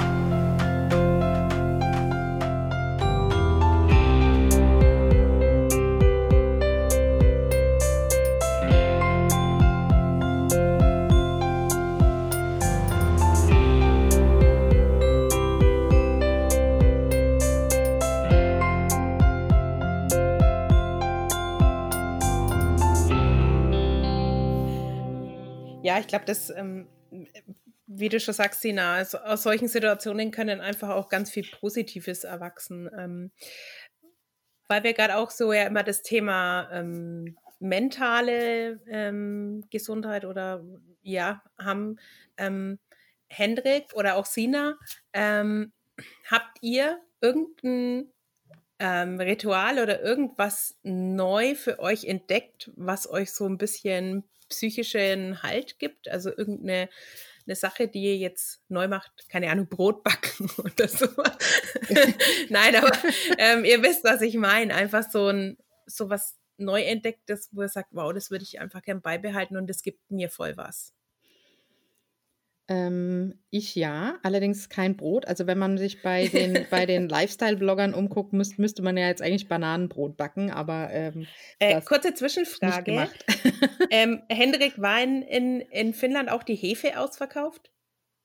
Ja, 25.93 26.01
ich 26.01 26.07
glaube, 26.07 26.25
das, 26.25 26.49
ähm, 26.49 26.89
wie 27.87 28.09
du 28.09 28.19
schon 28.19 28.33
sagst, 28.33 28.63
Sina, 28.63 28.95
also 28.95 29.19
aus 29.19 29.43
solchen 29.43 29.69
Situationen 29.69 30.31
können 30.31 30.61
einfach 30.61 30.89
auch 30.89 31.11
ganz 31.11 31.31
viel 31.31 31.47
Positives 31.61 32.25
erwachsen. 32.25 32.89
Ähm, 32.97 33.31
weil 34.69 34.85
wir 34.85 34.95
gerade 34.95 35.17
auch 35.17 35.31
so 35.31 35.53
ja 35.53 35.65
immer 35.67 35.83
das 35.83 36.01
Thema 36.01 36.71
ähm, 36.73 37.37
mentale 37.59 38.81
ähm, 38.89 39.65
Gesundheit 39.71 40.25
oder 40.25 40.65
ja 41.03 41.43
haben. 41.59 41.99
Ähm, 42.39 42.79
Hendrik 43.29 43.93
oder 43.95 44.17
auch 44.17 44.25
Sina, 44.25 44.79
ähm, 45.13 45.73
habt 46.31 46.57
ihr 46.63 47.01
irgendein 47.21 48.11
ähm, 48.79 49.21
Ritual 49.21 49.79
oder 49.79 50.03
irgendwas 50.03 50.79
neu 50.83 51.55
für 51.55 51.79
euch 51.79 52.05
entdeckt, 52.05 52.71
was 52.77 53.09
euch 53.09 53.33
so 53.33 53.47
ein 53.47 53.59
bisschen 53.59 54.25
psychischen 54.53 55.43
Halt 55.43 55.79
gibt? 55.79 56.09
Also 56.09 56.31
irgendeine 56.31 56.89
eine 57.47 57.57
Sache, 57.57 57.89
die 57.89 58.03
ihr 58.05 58.17
jetzt 58.17 58.63
neu 58.69 58.87
macht, 58.89 59.29
keine 59.29 59.51
Ahnung, 59.51 59.69
Brot 59.69 60.05
backen 60.05 60.49
oder 60.59 60.87
so. 60.87 61.07
Nein, 62.49 62.77
aber 62.77 62.93
ähm, 63.39 63.65
ihr 63.65 63.83
wisst, 63.83 64.05
was 64.05 64.23
ich 64.23 64.37
meine. 64.37 64.75
Einfach 64.75 65.05
so 65.11 65.29
ein 65.29 65.59
so 65.87 66.09
was 66.09 66.37
neu 66.57 66.83
entdecktes, 66.83 67.49
wo 67.53 67.63
ihr 67.63 67.69
sagt, 67.69 67.89
wow, 67.93 68.13
das 68.13 68.31
würde 68.31 68.45
ich 68.45 68.61
einfach 68.61 68.83
gern 68.83 69.03
beibehalten 69.03 69.57
und 69.57 69.69
das 69.69 69.83
gibt 69.83 70.11
mir 70.11 70.31
voll 70.31 70.57
was. 70.57 70.95
Ähm, 72.73 73.35
ich 73.51 73.75
ja, 73.75 74.19
allerdings 74.23 74.71
kein 74.71 74.97
Brot. 74.97 75.27
Also 75.27 75.47
wenn 75.47 75.59
man 75.59 75.77
sich 75.77 76.01
bei 76.01 76.29
den, 76.29 76.67
bei 76.71 76.87
den 76.87 77.07
Lifestyle-Bloggern 77.07 77.93
umguckt, 77.93 78.33
müsst, 78.33 78.59
müsste 78.59 78.81
man 78.81 78.97
ja 78.97 79.09
jetzt 79.09 79.21
eigentlich 79.21 79.47
Bananenbrot 79.47 80.17
backen, 80.17 80.51
aber 80.51 80.89
ähm, 80.91 81.27
äh, 81.59 81.83
kurze 81.83 82.15
Zwischenfrage. 82.15 83.11
ähm, 83.91 84.23
Hendrik, 84.31 84.81
war 84.81 85.03
in, 85.03 85.21
in, 85.21 85.61
in 85.61 85.93
Finnland 85.93 86.31
auch 86.31 86.43
die 86.45 86.55
Hefe 86.55 86.99
ausverkauft? 86.99 87.71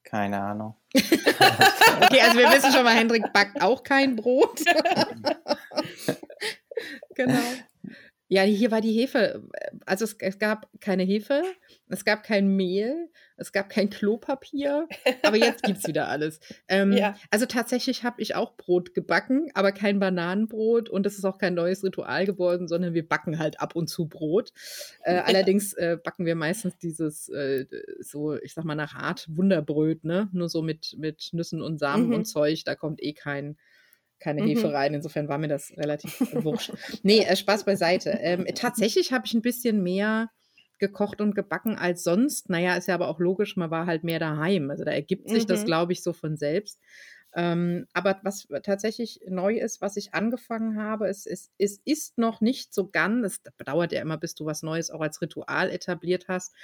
Keine 0.06 0.40
Ahnung. 0.40 0.76
okay, 0.96 2.22
also 2.22 2.38
wir 2.38 2.50
wissen 2.50 2.72
schon 2.72 2.86
mal, 2.86 2.96
Hendrik 2.96 3.34
backt 3.34 3.62
auch 3.62 3.84
kein 3.84 4.16
Brot. 4.16 4.62
genau. 7.16 7.44
Ja, 8.30 8.44
hier 8.44 8.72
war 8.72 8.80
die 8.80 8.94
Hefe. 8.94 9.44
Also 9.86 10.06
es, 10.06 10.16
es, 10.20 10.40
gab 10.40 10.70
keine 10.80 11.04
Hefe, 11.04 11.44
es 11.90 12.06
gab 12.06 12.24
kein 12.24 12.56
Mehl, 12.56 13.10
es 13.38 13.52
gab 13.52 13.70
kein 13.70 13.90
Klopapier, 13.90 14.88
aber 15.24 15.38
jetzt 15.38 15.64
gibt 15.64 15.80
es 15.80 15.88
wieder 15.88 16.08
alles. 16.08 16.40
Ähm, 16.68 16.92
ja. 16.92 17.16
Also 17.32 17.46
tatsächlich 17.46 18.04
habe 18.04 18.22
ich 18.22 18.36
auch 18.36 18.58
Brot 18.58 18.94
gebacken, 18.94 19.50
aber 19.54 19.72
kein 19.72 20.00
Bananenbrot 20.00 20.90
und 20.90 21.06
es 21.06 21.18
ist 21.18 21.26
auch 21.26 21.38
kein 21.38 21.54
neues 21.54 21.84
Ritual 21.84 22.26
geworden, 22.26 22.68
sondern 22.68 22.94
wir 22.94 23.08
backen 23.08 23.40
halt 23.40 23.62
ab 23.62 23.76
und 23.76 23.88
zu 23.88 24.08
Brot. 24.08 24.52
Äh, 25.04 25.16
ja. 25.16 25.24
Allerdings 25.24 25.74
äh, 25.74 25.98
backen 26.04 26.26
wir 26.26 26.36
meistens 26.36 26.78
dieses, 26.78 27.30
äh, 27.30 27.66
so, 28.00 28.36
ich 28.36 28.54
sag 28.54 28.66
mal, 28.66 28.76
nach 28.76 28.96
Art 28.96 29.28
Wunderbröt, 29.30 30.04
ne? 30.04 30.30
Nur 30.34 30.50
so 30.50 30.62
mit, 30.62 30.96
mit 30.98 31.30
Nüssen 31.34 31.62
und 31.62 31.80
Samen 31.80 32.08
mhm. 32.08 32.14
und 32.14 32.26
Zeug, 32.26 32.64
da 32.66 32.76
kommt 32.76 33.02
eh 33.02 33.14
kein 33.14 33.58
keine 34.20 34.42
mhm. 34.42 34.48
Hefe 34.48 34.74
rein. 34.74 34.96
Insofern 34.96 35.28
war 35.28 35.38
mir 35.38 35.48
das 35.48 35.78
relativ 35.78 36.20
wurscht. 36.34 36.74
Nee, 37.04 37.20
äh, 37.20 37.36
Spaß 37.36 37.66
beiseite. 37.66 38.18
Ähm, 38.20 38.48
tatsächlich 38.56 39.12
habe 39.12 39.28
ich 39.28 39.34
ein 39.36 39.44
bisschen 39.44 39.84
mehr 39.84 40.32
gekocht 40.80 41.22
und 41.22 41.36
gebacken 41.36 41.78
als 41.78 42.04
sonst. 42.04 42.50
Naja, 42.50 42.76
ist 42.76 42.88
ja 42.88 42.96
aber 42.96 43.08
auch 43.08 43.20
logisch, 43.20 43.58
man 43.58 43.72
war 43.72 43.86
halt 43.86 44.04
mehr 44.04 44.20
daheim. 44.20 44.70
Also 44.70 44.84
da 44.84 44.92
ergibt 44.92 45.30
sich 45.30 45.44
mhm. 45.44 45.48
das, 45.48 45.66
glaube 45.66 45.94
ich, 45.94 46.04
so 46.04 46.14
von 46.14 46.38
selbst. 46.38 46.80
Ähm, 47.36 47.86
aber 47.94 48.20
was 48.24 48.48
tatsächlich 48.64 49.20
neu 49.28 49.58
ist, 49.58 49.82
was 49.82 49.98
ich 49.98 50.14
angefangen 50.14 50.82
habe, 50.82 51.08
es, 51.08 51.26
es, 51.26 51.52
es 51.58 51.80
ist 51.86 52.18
noch 52.18 52.42
nicht 52.42 52.74
so 52.74 52.90
ganz, 52.90 53.26
es 53.26 53.54
dauert 53.64 53.92
ja 53.92 54.02
immer, 54.02 54.18
bis 54.18 54.34
du 54.34 54.46
was 54.46 54.64
Neues 54.64 54.90
auch 54.90 55.02
als 55.02 55.22
Ritual 55.22 55.70
etabliert 55.70 56.28
hast. 56.28 56.56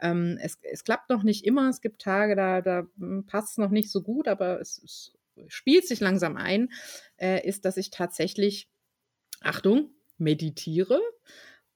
Ähm, 0.00 0.38
es, 0.40 0.58
es 0.62 0.84
klappt 0.84 1.10
noch 1.10 1.22
nicht 1.22 1.44
immer, 1.44 1.68
es 1.68 1.80
gibt 1.80 2.00
Tage, 2.00 2.36
da, 2.36 2.62
da 2.62 2.86
hm, 2.98 3.26
passt 3.26 3.52
es 3.52 3.58
noch 3.58 3.70
nicht 3.70 3.90
so 3.90 4.02
gut, 4.02 4.28
aber 4.28 4.60
es, 4.60 4.80
es 4.82 5.12
spielt 5.48 5.86
sich 5.86 6.00
langsam 6.00 6.36
ein, 6.36 6.70
äh, 7.16 7.46
ist, 7.46 7.64
dass 7.64 7.76
ich 7.76 7.90
tatsächlich, 7.90 8.70
Achtung, 9.40 9.90
meditiere 10.16 11.00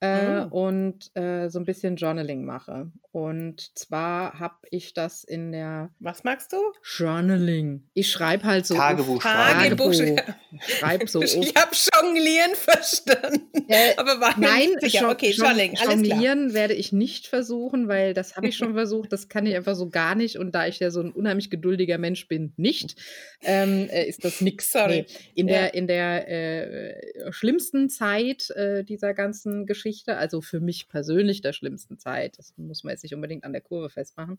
äh, 0.01 0.45
mhm. 0.45 0.53
und 0.53 1.17
äh, 1.17 1.49
so 1.49 1.59
ein 1.59 1.65
bisschen 1.65 1.97
Journaling 1.97 2.45
mache. 2.45 2.91
Und 3.13 3.79
zwar 3.79 4.39
habe 4.39 4.57
ich 4.71 4.93
das 4.93 5.25
in 5.25 5.51
der. 5.51 5.89
Was 6.01 6.23
magst 6.23 6.53
du? 6.53 6.59
Journaling. 6.85 7.83
Ich 7.95 8.11
schreibe 8.11 8.45
halt 8.45 8.67
so. 8.67 8.75
Tagebuch. 8.75 9.23
Tagebuch. 9.23 9.95
Schreib 10.61 11.09
so. 11.09 11.23
ich 11.23 11.55
habe 11.57 11.71
Jonglieren 11.95 12.55
verstanden. 12.55 13.65
Äh, 13.69 13.95
aber 13.97 14.21
war 14.21 14.39
nein, 14.39 14.69
sicher. 14.81 15.09
Okay, 15.09 15.31
Journaling. 15.31 15.79
Alles 15.79 16.07
Jonglieren 16.07 16.53
werde 16.53 16.75
ich 16.75 16.93
nicht 16.93 17.27
versuchen, 17.27 17.89
weil 17.89 18.13
das 18.13 18.37
habe 18.37 18.49
ich 18.49 18.57
schon 18.59 18.75
versucht. 18.75 19.11
Das 19.15 19.31
kann 19.31 19.47
ich 19.47 19.57
einfach 19.57 19.77
so 19.77 19.89
gar 19.89 20.15
nicht. 20.15 20.37
Und 20.37 20.55
da 20.55 20.67
ich 20.67 20.79
ja 20.79 20.91
so 20.91 21.01
ein 21.01 21.11
unheimlich 21.11 21.49
geduldiger 21.49 21.97
Mensch 21.97 22.29
bin, 22.29 22.53
nicht, 22.59 22.97
ähm, 23.45 23.89
äh, 23.89 24.05
ist 24.05 24.27
das 24.27 24.43
nix. 24.43 24.71
Sorry. 24.73 25.07
Nee. 25.09 25.17
In 25.35 25.49
ja. 25.49 25.55
der, 25.55 25.75
in 25.75 25.87
der 25.87 26.29
äh, 26.29 27.33
schlimmsten 27.33 27.89
Zeit 27.89 28.51
äh, 28.51 28.85
dieser 28.85 29.15
ganzen 29.15 29.65
Geschichte, 29.65 29.86
also 30.17 30.41
für 30.41 30.61
mich 30.61 30.89
persönlich 30.89 31.41
der 31.41 31.53
schlimmsten 31.53 31.99
Zeit, 31.99 32.39
das 32.39 32.55
muss 32.57 32.85
man 32.85 32.93
jetzt 32.93 33.03
nicht 33.03 33.15
unbedingt 33.15 33.45
an 33.45 33.53
der 33.53 33.63
Kurve 33.63 33.91
festmachen, 33.91 34.39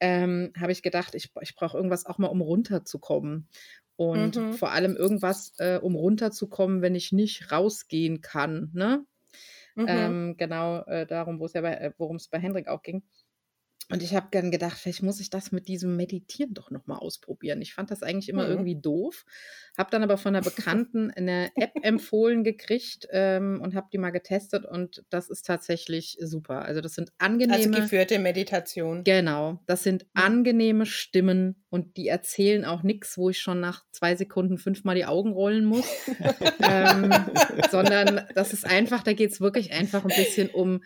ähm, 0.00 0.52
habe 0.58 0.72
ich 0.72 0.82
gedacht, 0.82 1.14
ich, 1.14 1.30
ich 1.40 1.54
brauche 1.54 1.76
irgendwas 1.76 2.06
auch 2.06 2.18
mal, 2.18 2.28
um 2.28 2.40
runterzukommen. 2.40 3.48
Und 3.96 4.36
mhm. 4.36 4.52
vor 4.52 4.72
allem 4.72 4.94
irgendwas, 4.94 5.54
äh, 5.58 5.78
um 5.80 5.94
runterzukommen, 5.94 6.82
wenn 6.82 6.94
ich 6.94 7.12
nicht 7.12 7.50
rausgehen 7.50 8.20
kann. 8.20 8.70
Ne? 8.74 9.04
Mhm. 9.74 9.86
Ähm, 9.88 10.36
genau 10.36 10.82
äh, 10.84 11.06
darum, 11.06 11.40
ja 11.54 11.62
äh, 11.62 11.92
worum 11.96 12.16
es 12.16 12.28
bei 12.28 12.38
Hendrik 12.38 12.68
auch 12.68 12.82
ging. 12.82 13.02
Und 13.88 14.02
ich 14.02 14.16
habe 14.16 14.26
dann 14.32 14.50
gedacht, 14.50 14.76
vielleicht 14.76 15.04
muss 15.04 15.20
ich 15.20 15.30
das 15.30 15.52
mit 15.52 15.68
diesem 15.68 15.94
Meditieren 15.94 16.54
doch 16.54 16.72
nochmal 16.72 16.98
ausprobieren. 16.98 17.62
Ich 17.62 17.72
fand 17.72 17.92
das 17.92 18.02
eigentlich 18.02 18.28
immer 18.28 18.44
mhm. 18.44 18.50
irgendwie 18.50 18.80
doof, 18.80 19.24
habe 19.78 19.90
dann 19.92 20.02
aber 20.02 20.18
von 20.18 20.34
einer 20.34 20.44
Bekannten 20.56 21.12
eine 21.12 21.50
App 21.54 21.72
empfohlen 21.82 22.42
gekriegt 22.42 23.06
ähm, 23.10 23.60
und 23.62 23.76
habe 23.76 23.86
die 23.92 23.98
mal 23.98 24.10
getestet 24.10 24.64
und 24.64 25.04
das 25.08 25.30
ist 25.30 25.46
tatsächlich 25.46 26.18
super. 26.20 26.62
Also 26.62 26.80
das 26.80 26.94
sind 26.94 27.12
also 27.18 27.32
angenehme... 27.32 27.54
Also 27.54 27.70
geführte 27.70 28.18
Meditation. 28.18 29.04
Genau, 29.04 29.60
das 29.66 29.84
sind 29.84 30.02
mhm. 30.02 30.08
angenehme 30.14 30.86
Stimmen 30.86 31.62
und 31.68 31.96
die 31.96 32.08
erzählen 32.08 32.64
auch 32.64 32.82
nichts, 32.82 33.16
wo 33.16 33.30
ich 33.30 33.38
schon 33.38 33.60
nach 33.60 33.84
zwei 33.92 34.16
Sekunden 34.16 34.58
fünfmal 34.58 34.96
die 34.96 35.04
Augen 35.04 35.32
rollen 35.32 35.64
muss, 35.64 35.86
ähm, 36.60 37.12
sondern 37.70 38.26
das 38.34 38.52
ist 38.52 38.66
einfach, 38.66 39.04
da 39.04 39.12
geht 39.12 39.30
es 39.30 39.40
wirklich 39.40 39.72
einfach 39.72 40.02
ein 40.04 40.16
bisschen 40.16 40.48
um 40.50 40.82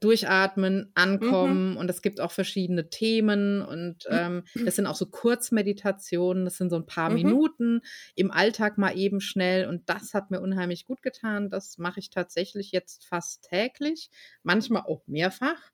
durchatmen, 0.00 0.90
ankommen 0.94 1.72
mhm. 1.72 1.76
und 1.76 1.88
es 1.88 2.02
gibt 2.02 2.20
auch 2.20 2.32
verschiedene 2.32 2.88
Themen 2.90 3.62
und 3.62 4.04
ähm, 4.10 4.42
das 4.64 4.76
sind 4.76 4.86
auch 4.86 4.96
so 4.96 5.06
Kurzmeditationen, 5.06 6.44
das 6.44 6.56
sind 6.56 6.70
so 6.70 6.76
ein 6.76 6.86
paar 6.86 7.10
mhm. 7.10 7.16
Minuten 7.16 7.80
im 8.14 8.30
Alltag 8.30 8.78
mal 8.78 8.96
eben 8.96 9.20
schnell 9.20 9.66
und 9.66 9.88
das 9.88 10.12
hat 10.12 10.30
mir 10.30 10.40
unheimlich 10.40 10.84
gut 10.84 11.02
getan. 11.02 11.50
Das 11.50 11.78
mache 11.78 12.00
ich 12.00 12.10
tatsächlich 12.10 12.72
jetzt 12.72 13.06
fast 13.06 13.48
täglich, 13.48 14.10
manchmal 14.42 14.82
auch 14.82 15.06
mehrfach 15.06 15.70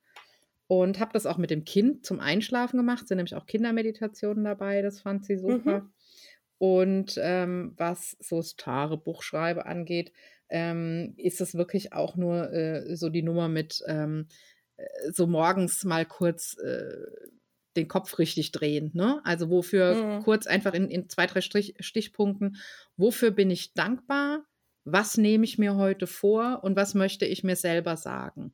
und 0.67 1.01
habe 1.01 1.13
das 1.13 1.27
auch 1.27 1.39
mit 1.39 1.51
dem 1.51 1.65
Kind 1.65 2.05
zum 2.05 2.21
Einschlafen 2.21 2.77
gemacht, 2.77 3.09
sind 3.09 3.17
nämlich 3.17 3.35
auch 3.35 3.47
Kindermeditationen 3.47 4.45
dabei, 4.45 4.83
das 4.83 5.01
fand 5.01 5.25
sie 5.25 5.39
super. 5.39 5.81
Mhm. 5.81 5.93
Und 6.59 7.19
ähm, 7.21 7.75
was 7.77 8.17
so 8.21 8.37
das 8.37 8.55
Tagebuchschreibe 8.57 9.67
angeht, 9.67 10.13
ähm, 10.53 11.15
ist 11.17 11.41
es 11.41 11.55
wirklich 11.55 11.95
auch 11.95 12.15
nur 12.17 12.53
äh, 12.53 12.95
so 12.95 13.09
die 13.09 13.23
Nummer 13.23 13.49
mit 13.49 13.83
ähm, 13.87 14.29
äh, 14.77 14.85
so 15.11 15.27
morgens 15.27 15.83
mal 15.85 16.05
kurz 16.05 16.57
äh, 16.59 16.93
den 17.75 17.89
Kopf 17.89 18.19
richtig 18.19 18.53
drehen. 18.53 18.91
Ne? 18.93 19.23
Also 19.25 19.49
wofür 19.49 19.95
mhm. 19.95 20.23
kurz 20.23 20.47
einfach 20.47 20.75
in, 20.75 20.89
in 20.89 21.09
zwei, 21.09 21.27
drei 21.27 21.41
Strich, 21.41 21.75
Stichpunkten, 21.81 22.59
wofür 22.99 23.31
bin 23.31 23.51
ich 23.51 23.73
dankbar? 23.73 24.45
Was 24.85 25.17
nehme 25.17 25.45
ich 25.45 25.57
mir 25.57 25.77
heute 25.77 26.07
vor 26.07 26.61
und 26.63 26.77
was 26.77 26.93
möchte 26.93 27.25
ich 27.25 27.43
mir 27.43 27.57
selber 27.57 27.97
sagen? 27.97 28.53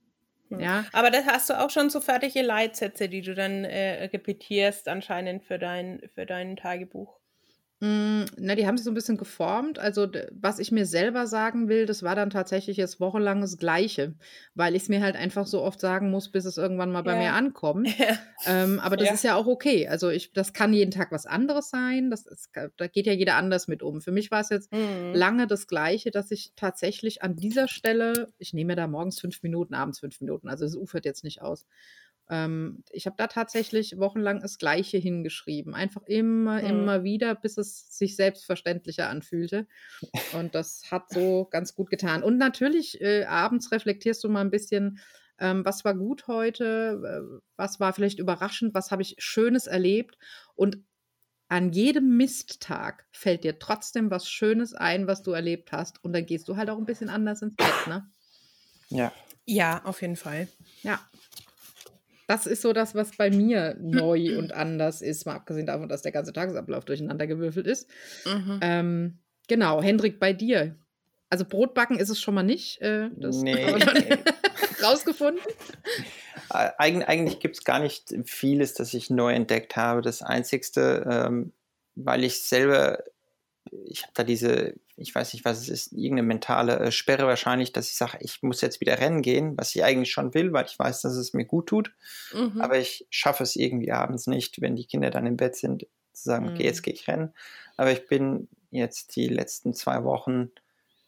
Mhm. 0.51 0.61
Ja. 0.61 0.85
Aber 0.93 1.11
das 1.11 1.27
hast 1.27 1.51
du 1.51 1.59
auch 1.59 1.71
schon 1.71 1.91
so 1.91 2.01
fertige 2.01 2.43
Leitsätze, 2.43 3.09
die 3.09 3.23
du 3.23 3.35
dann 3.35 3.65
äh, 3.65 4.05
repetierst 4.05 4.87
anscheinend 4.87 5.43
für 5.43 5.59
dein, 5.59 6.01
für 6.15 6.27
dein 6.27 6.55
Tagebuch. 6.55 7.18
Hm, 7.81 8.25
na, 8.37 8.57
die 8.57 8.67
haben 8.67 8.77
sich 8.77 8.85
so 8.85 8.91
ein 8.91 8.95
bisschen 8.95 9.17
geformt. 9.19 9.79
Also, 9.79 10.09
was 10.33 10.59
ich 10.59 10.73
mir 10.73 10.85
selber 10.85 11.29
sagen 11.29 11.69
will, 11.69 11.87
das 11.87 12.03
war 12.03 12.17
dann 12.17 12.31
tatsächlich 12.31 12.77
jetzt 12.77 12.99
wochenlang 12.99 13.41
das 13.41 13.57
Gleiche, 13.57 14.17
weil 14.55 14.75
ich 14.75 14.83
es 14.83 14.89
mir 14.89 15.01
halt 15.01 15.15
einfach 15.15 15.47
so 15.47 15.63
oft 15.63 15.79
sagen 15.79 16.11
muss, 16.11 16.29
bis 16.33 16.45
es 16.45 16.57
irgendwann 16.57 16.91
mal 16.91 17.03
bei 17.03 17.15
mir 17.15 17.33
ankommt. 17.35 17.89
Ähm, 18.45 18.79
aber 18.79 18.97
das 18.97 19.11
Ja. 19.11 19.13
ist 19.13 19.25
ja 19.25 19.35
auch 19.35 19.47
okay. 19.49 19.89
Also, 19.89 20.11
ich 20.11 20.33
das 20.33 20.53
kann 20.53 20.73
jeden 20.73 20.91
Tag 20.93 21.11
was 21.13 21.27
anderes 21.27 21.71
sein. 21.71 22.09
Das 22.11 22.25
ist 22.27 22.51
da 22.77 22.87
geht 22.87 23.07
ja 23.07 23.13
jeder 23.13 23.35
anders 23.37 23.67
mit 23.69 23.83
um. 23.83 24.01
Für 24.01 24.13
mich 24.13 24.31
war 24.31 24.41
es 24.41 24.49
jetzt 24.51 24.71
Mhm. 24.73 25.13
lange 25.13 25.47
das 25.49 25.67
Gleiche, 25.67 26.11
dass 26.13 26.31
ich 26.31 26.53
tatsächlich 26.57 27.23
an 27.23 27.35
dieser 27.37 27.67
Stelle 27.69 28.33
ich 28.39 28.53
nehme 28.55 28.77
da 28.77 28.87
morgens 28.87 29.19
fünf 29.21 29.43
Minuten, 29.43 29.75
abends 29.75 29.99
fünf 30.01 30.21
Minuten, 30.21 30.49
also 30.49 30.65
es 30.65 30.77
ufert 30.77 31.05
jetzt 31.05 31.25
nicht 31.25 31.43
aus. 31.43 31.67
Ähm, 32.31 32.85
ich 32.91 33.07
habe 33.07 33.17
da 33.17 33.27
tatsächlich 33.27 33.99
wochenlang 33.99 34.41
das 34.41 34.59
Gleiche 34.59 34.99
hingeschrieben. 34.99 35.75
Einfach 35.75 36.03
immer, 36.03 36.61
mhm. 36.61 36.67
immer 36.67 37.05
wieder, 37.05 37.35
bis 37.35 37.57
es 37.57 37.97
sich 37.97 38.17
selbstverständlicher 38.17 39.09
anfühlte. 39.09 39.67
Und 40.35 40.55
das 40.55 40.91
hat 40.91 41.11
so 41.11 41.47
ganz 41.51 41.75
gut 41.75 41.91
getan. 41.91 42.23
Und 42.23 42.39
natürlich, 42.39 43.01
äh, 43.01 43.25
abends 43.25 43.73
reflektierst 43.73 44.23
du 44.25 44.29
mal 44.29 44.43
ein 44.43 44.51
bisschen, 44.51 44.99
ähm, 45.39 45.65
was 45.65 45.85
war 45.85 45.95
gut 45.95 46.27
heute, 46.27 47.01
äh, 47.03 47.41
was 47.57 47.81
war 47.81 47.93
vielleicht 47.93 48.19
überraschend, 48.19 48.75
was 48.75 48.91
habe 48.91 49.03
ich 49.03 49.17
Schönes 49.19 49.67
erlebt. 49.67 50.19
Und 50.55 50.79
an 51.49 51.73
jedem 51.73 52.17
Misttag 52.19 53.07
fällt 53.11 53.43
dir 53.43 53.59
trotzdem 53.59 54.11
was 54.11 54.29
Schönes 54.29 54.75
ein, 54.75 55.07
was 55.07 55.23
du 55.23 55.31
erlebt 55.33 55.73
hast. 55.73 56.05
Und 56.05 56.13
dann 56.13 56.27
gehst 56.27 56.47
du 56.49 56.57
halt 56.57 56.69
auch 56.69 56.77
ein 56.77 56.85
bisschen 56.85 57.09
anders 57.09 57.41
ins 57.41 57.57
Bett, 57.57 57.87
ne? 57.87 58.11
Ja. 58.91 59.13
Ja, 59.47 59.83
auf 59.85 60.03
jeden 60.03 60.17
Fall. 60.17 60.49
Ja. 60.83 61.01
Das 62.29 62.47
ist 62.47 62.61
so 62.61 62.75
das, 62.75 62.95
was 62.95 63.17
bei 63.17 63.31
mir 63.31 63.75
neu 63.81 64.39
und 64.39 64.53
anders 64.53 65.01
ist, 65.01 65.25
mal 65.25 65.35
abgesehen 65.35 65.65
davon, 65.67 65.89
dass 65.89 66.03
der 66.03 66.13
ganze 66.13 66.35
Tagesablauf 66.35 66.85
durcheinander 66.85 67.27
gewürfelt 67.27 67.67
ist. 67.67 67.89
Mhm. 68.27 68.61
Ähm, 68.61 69.19
genau, 69.49 69.83
Hendrik, 69.83 70.21
bei 70.21 70.35
dir. 70.35 70.77
Also 71.31 71.47
Brotbacken 71.47 71.99
ist 71.99 72.11
es 72.11 72.21
schon 72.21 72.35
mal 72.35 72.43
nicht. 72.43 72.83
Äh, 72.83 73.09
das 73.17 73.41
nee. 73.41 73.65
haben 73.65 73.81
wir 73.81 73.81
schon 73.81 74.19
rausgefunden. 74.85 75.43
Eig 76.51 77.09
eigentlich 77.09 77.41
gibt 77.41 77.57
es 77.57 77.65
gar 77.65 77.81
nicht 77.81 78.15
vieles, 78.27 78.75
das 78.75 78.93
ich 78.93 79.09
neu 79.09 79.33
entdeckt 79.33 79.77
habe. 79.77 80.03
Das 80.03 80.21
Einzigste, 80.21 81.07
ähm, 81.11 81.53
weil 81.95 82.25
ich 82.25 82.41
selber, 82.41 83.05
ich 83.87 84.03
habe 84.03 84.13
da 84.15 84.23
diese 84.23 84.75
ich 84.99 85.15
weiß 85.15 85.33
nicht, 85.33 85.45
was 85.45 85.59
es 85.61 85.69
ist, 85.69 85.93
irgendeine 85.93 86.27
mentale 86.27 86.79
äh, 86.79 86.93
Sperre 86.93 87.27
wahrscheinlich, 87.27 87.73
dass 87.73 87.89
ich 87.89 87.97
sage, 87.97 88.19
ich 88.21 88.43
muss 88.43 88.61
jetzt 88.61 88.81
wieder 88.81 88.99
rennen 88.99 89.23
gehen, 89.23 89.57
was 89.57 89.75
ich 89.75 89.85
eigentlich 89.85 90.11
schon 90.11 90.35
will, 90.35 90.53
weil 90.53 90.67
ich 90.67 90.79
weiß, 90.79 91.03
dass 91.03 91.15
es 91.15 91.33
mir 91.35 91.45
gut 91.45 91.69
tut. 91.69 91.93
Mhm. 92.35 92.61
Aber 92.61 92.79
ich 92.79 93.07
schaffe 93.11 93.43
es 93.43 93.57
irgendwie 93.57 93.93
abends 93.93 94.27
nicht, 94.27 94.61
wenn 94.61 94.77
die 94.77 94.87
Kinder 94.87 95.11
dann 95.11 95.27
im 95.27 95.37
Bett 95.37 95.57
sind, 95.57 95.87
zu 96.13 96.25
sagen, 96.25 96.47
mhm. 96.47 96.53
okay, 96.53 96.65
jetzt 96.65 96.83
gehe 96.83 96.95
ich 96.95 97.07
rennen. 97.09 97.33
Aber 97.77 97.93
ich 97.93 98.07
bin 98.07 98.49
jetzt 98.71 99.17
die 99.17 99.29
letzten 99.29 99.73
zwei 99.73 100.05
Wochen 100.05 100.51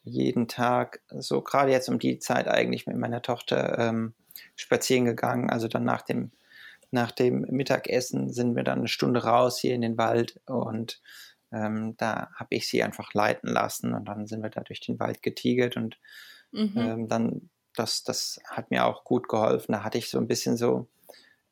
jeden 0.03 0.49
Tag, 0.49 1.01
so 1.11 1.43
gerade 1.43 1.73
jetzt 1.73 1.89
um 1.89 1.99
die 1.99 2.19
Zeit 2.19 2.49
eigentlich 2.49 2.87
mit 2.87 2.97
meiner 2.97 3.23
Tochter 3.23 3.79
ähm, 3.79 4.15
spazieren 4.57 5.05
gegangen. 5.05 5.51
Also 5.51 5.69
dann 5.69 5.85
nach 5.85 6.03
dem, 6.03 6.31
nach 6.91 7.11
dem 7.11 7.43
Mittagessen 7.51 8.33
sind 8.33 8.57
wir 8.57 8.63
dann 8.63 8.79
eine 8.79 8.89
Stunde 8.89 9.25
raus 9.25 9.59
hier 9.59 9.75
in 9.75 9.83
den 9.83 9.99
Wald 9.99 10.41
und 10.47 11.01
ähm, 11.53 11.97
da 11.97 12.31
habe 12.35 12.55
ich 12.55 12.69
sie 12.69 12.83
einfach 12.83 13.13
leiten 13.15 13.49
lassen 13.49 13.95
und 13.95 14.07
dann 14.07 14.27
sind 14.27 14.43
wir 14.43 14.51
da 14.51 14.63
durch 14.63 14.81
den 14.81 14.99
Wald 15.01 15.23
getigert 15.23 15.77
und 15.77 15.99
mhm. 16.53 16.73
ähm, 16.77 17.09
dann, 17.09 17.51
das, 17.75 18.05
das 18.05 18.41
hat 18.45 18.71
mir 18.71 18.87
auch 18.87 19.05
gut 19.05 19.29
geholfen. 19.29 19.73
Da 19.73 19.85
hatte 19.85 19.99
ich 19.99 20.11
so 20.11 20.19
ein 20.19 20.29
bisschen 20.29 20.57
so 20.57 20.89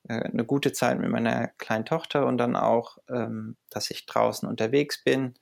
äh, 0.09 0.15
eine 0.15 0.45
gute 0.45 0.73
Zeit 0.73 0.99
mit 0.99 1.11
meiner 1.11 1.49
kleinen 1.59 1.85
Tochter 1.85 2.27
und 2.27 2.39
dann 2.39 2.57
auch, 2.57 2.99
ähm, 3.09 3.57
dass 3.71 3.91
ich 3.91 4.07
draußen 4.07 4.49
unterwegs 4.49 5.03
bin 5.03 5.35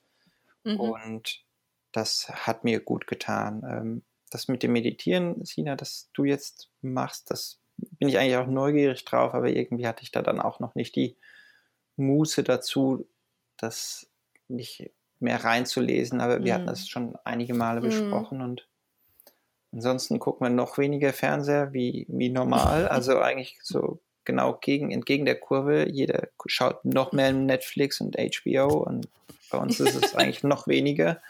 mhm. 0.64 0.80
und 0.80 1.44
das 1.92 2.28
hat 2.28 2.64
mir 2.64 2.80
gut 2.80 3.06
getan. 3.06 3.62
Ähm, 3.68 4.02
das 4.30 4.48
mit 4.48 4.62
dem 4.62 4.72
Meditieren, 4.72 5.44
Sina, 5.44 5.76
das 5.76 6.10
du 6.12 6.24
jetzt 6.24 6.70
machst, 6.80 7.30
das 7.30 7.60
bin 7.76 8.08
ich 8.08 8.18
eigentlich 8.18 8.36
auch 8.36 8.46
neugierig 8.46 9.04
drauf, 9.04 9.34
aber 9.34 9.48
irgendwie 9.48 9.86
hatte 9.86 10.02
ich 10.02 10.10
da 10.10 10.22
dann 10.22 10.40
auch 10.40 10.60
noch 10.60 10.74
nicht 10.74 10.96
die 10.96 11.16
Muße 11.96 12.42
dazu, 12.42 13.08
das 13.56 14.10
mich 14.48 14.90
mehr 15.18 15.42
reinzulesen, 15.42 16.20
aber 16.20 16.44
wir 16.44 16.52
mhm. 16.52 16.56
hatten 16.56 16.66
das 16.66 16.88
schon 16.88 17.16
einige 17.24 17.54
Male 17.54 17.80
mhm. 17.80 17.84
besprochen 17.84 18.40
und 18.40 18.66
ansonsten 19.72 20.18
gucken 20.18 20.46
wir 20.46 20.50
noch 20.50 20.78
weniger 20.78 21.12
Fernseher 21.12 21.72
wie, 21.72 22.06
wie 22.08 22.30
normal. 22.30 22.88
Also 22.96 23.18
eigentlich 23.20 23.58
so 23.62 24.00
genau 24.24 24.54
gegen, 24.54 24.90
entgegen 24.90 25.24
der 25.24 25.38
Kurve. 25.38 25.88
Jeder 25.88 26.28
schaut 26.46 26.84
noch 26.84 27.12
mehr 27.12 27.32
Netflix 27.32 28.00
und 28.00 28.16
HBO 28.16 28.68
und 28.82 29.08
bei 29.50 29.58
uns 29.58 29.80
ist 29.80 29.94
es 29.94 30.14
eigentlich 30.16 30.42
noch 30.42 30.66
weniger. 30.66 31.20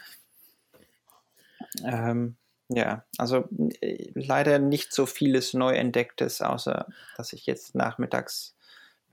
Ähm, 1.85 2.37
ja, 2.69 3.05
also 3.19 3.49
äh, 3.81 4.11
leider 4.15 4.59
nicht 4.59 4.93
so 4.93 5.07
vieles 5.07 5.55
neu 5.55 5.75
entdecktes, 5.75 6.41
außer 6.41 6.87
dass 7.17 7.33
ich 7.33 7.47
jetzt 7.47 7.75
nachmittags 7.75 8.57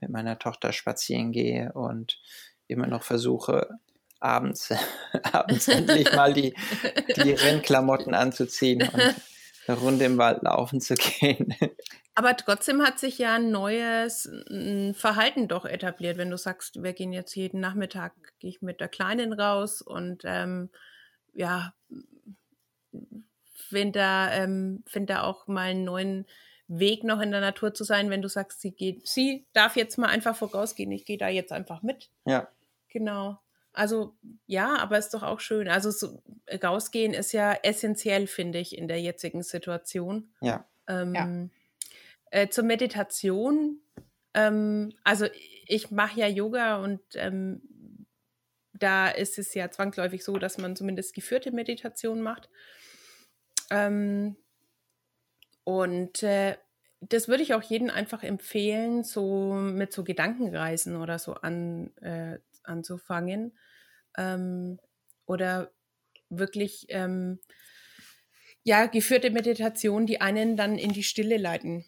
mit 0.00 0.10
meiner 0.10 0.38
Tochter 0.38 0.72
spazieren 0.72 1.30
gehe 1.30 1.72
und 1.72 2.20
immer 2.66 2.86
noch 2.86 3.02
versuche, 3.02 3.78
abends, 4.24 4.72
abends 5.32 5.68
endlich 5.68 6.12
mal 6.12 6.32
die, 6.32 6.54
die 7.16 7.32
Rennklamotten 7.32 8.14
anzuziehen 8.14 8.82
und 8.82 9.14
eine 9.66 9.78
Runde 9.78 10.04
im 10.04 10.18
Wald 10.18 10.42
laufen 10.42 10.80
zu 10.80 10.94
gehen. 10.94 11.54
Aber 12.16 12.36
trotzdem 12.36 12.82
hat 12.82 13.00
sich 13.00 13.18
ja 13.18 13.34
ein 13.34 13.50
neues 13.50 14.30
Verhalten 14.94 15.48
doch 15.48 15.64
etabliert, 15.64 16.16
wenn 16.16 16.30
du 16.30 16.38
sagst, 16.38 16.80
wir 16.82 16.92
gehen 16.92 17.12
jetzt 17.12 17.34
jeden 17.34 17.58
Nachmittag, 17.60 18.12
gehe 18.38 18.50
ich 18.50 18.62
mit 18.62 18.80
der 18.80 18.86
Kleinen 18.88 19.32
raus 19.32 19.82
und 19.82 20.22
ähm, 20.24 20.70
ja, 21.32 21.74
finde 23.68 23.98
da, 23.98 24.32
ähm, 24.32 24.84
find 24.86 25.10
da 25.10 25.24
auch 25.24 25.48
mal 25.48 25.70
einen 25.70 25.82
neuen 25.82 26.26
Weg 26.68 27.02
noch 27.02 27.20
in 27.20 27.32
der 27.32 27.40
Natur 27.40 27.74
zu 27.74 27.82
sein, 27.82 28.10
wenn 28.10 28.22
du 28.22 28.28
sagst, 28.28 28.60
sie 28.60 28.70
geht, 28.70 29.08
sie 29.08 29.44
darf 29.52 29.74
jetzt 29.74 29.98
mal 29.98 30.06
einfach 30.06 30.36
vorausgehen, 30.36 30.92
ich 30.92 31.04
gehe 31.04 31.18
da 31.18 31.28
jetzt 31.28 31.50
einfach 31.50 31.82
mit. 31.82 32.10
Ja. 32.26 32.48
Genau. 32.90 33.40
Also 33.74 34.16
ja, 34.46 34.76
aber 34.78 34.98
ist 34.98 35.12
doch 35.14 35.22
auch 35.22 35.40
schön. 35.40 35.68
Also 35.68 35.90
so, 35.90 36.22
rausgehen 36.62 37.12
ist 37.12 37.32
ja 37.32 37.52
essentiell, 37.62 38.26
finde 38.26 38.60
ich, 38.60 38.78
in 38.78 38.88
der 38.88 39.00
jetzigen 39.00 39.42
Situation. 39.42 40.32
Ja. 40.40 40.66
Ähm, 40.86 41.14
ja. 41.14 41.48
Äh, 42.30 42.48
zur 42.48 42.64
Meditation. 42.64 43.80
Ähm, 44.32 44.92
also 45.02 45.26
ich 45.66 45.90
mache 45.90 46.20
ja 46.20 46.28
Yoga 46.28 46.82
und 46.82 47.00
ähm, 47.14 47.62
da 48.72 49.08
ist 49.08 49.38
es 49.38 49.54
ja 49.54 49.70
zwangsläufig 49.70 50.24
so, 50.24 50.38
dass 50.38 50.58
man 50.58 50.76
zumindest 50.76 51.14
geführte 51.14 51.52
Meditation 51.52 52.22
macht. 52.22 52.48
Ähm, 53.70 54.36
und 55.64 56.22
äh, 56.22 56.56
das 57.00 57.28
würde 57.28 57.42
ich 57.42 57.54
auch 57.54 57.62
jedem 57.62 57.90
einfach 57.90 58.22
empfehlen, 58.22 59.04
so 59.04 59.54
mit 59.54 59.92
so 59.92 60.04
Gedankenreisen 60.04 60.96
oder 60.96 61.18
so 61.18 61.34
an, 61.34 61.96
äh, 61.98 62.38
anzufangen. 62.64 63.56
Ähm, 64.16 64.78
oder 65.26 65.72
wirklich 66.28 66.86
ähm, 66.88 67.38
ja, 68.62 68.86
geführte 68.86 69.30
Meditation, 69.30 70.06
die 70.06 70.20
einen 70.20 70.56
dann 70.56 70.78
in 70.78 70.92
die 70.92 71.02
Stille 71.02 71.36
leiten 71.36 71.84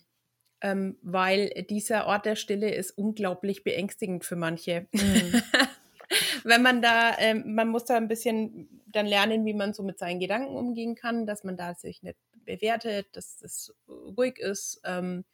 ähm, 0.62 0.98
weil 1.02 1.50
dieser 1.70 2.06
Ort 2.06 2.26
der 2.26 2.36
Stille 2.36 2.74
ist 2.74 2.92
unglaublich 2.92 3.64
beängstigend 3.64 4.24
für 4.24 4.36
manche. 4.36 4.86
Mhm. 4.92 5.42
Wenn 6.44 6.62
man 6.62 6.82
da, 6.82 7.18
ähm, 7.18 7.54
man 7.54 7.68
muss 7.68 7.84
da 7.84 7.96
ein 7.96 8.08
bisschen 8.08 8.82
dann 8.86 9.06
lernen, 9.06 9.44
wie 9.44 9.54
man 9.54 9.74
so 9.74 9.82
mit 9.82 9.98
seinen 9.98 10.20
Gedanken 10.20 10.56
umgehen 10.56 10.94
kann, 10.94 11.26
dass 11.26 11.44
man 11.44 11.56
da 11.56 11.74
sich 11.74 12.02
nicht 12.02 12.16
bewertet, 12.44 13.08
dass 13.12 13.42
es 13.42 13.74
ruhig 13.88 14.38
ist, 14.38 14.80
ähm, 14.84 15.24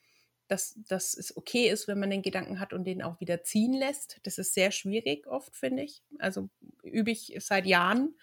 dass, 0.48 0.78
dass 0.88 1.14
es 1.16 1.37
okay 1.37 1.68
ist, 1.68 1.88
wenn 1.88 1.98
man 1.98 2.11
den 2.11 2.22
Gedanken 2.22 2.61
hat 2.61 2.72
und 2.72 2.85
den 2.85 3.02
auch 3.02 3.20
wieder 3.20 3.42
ziehen 3.42 3.72
lässt. 3.72 4.20
Das 4.24 4.38
ist 4.38 4.55
sehr 4.55 4.70
schwierig 4.70 5.26
oft, 5.26 5.57
finde 5.57 5.83
ich. 5.83 6.02
Also 6.18 6.50
übe 6.83 7.11
ich 7.11 7.35
seit 7.40 7.66
Jahren, 7.66 8.16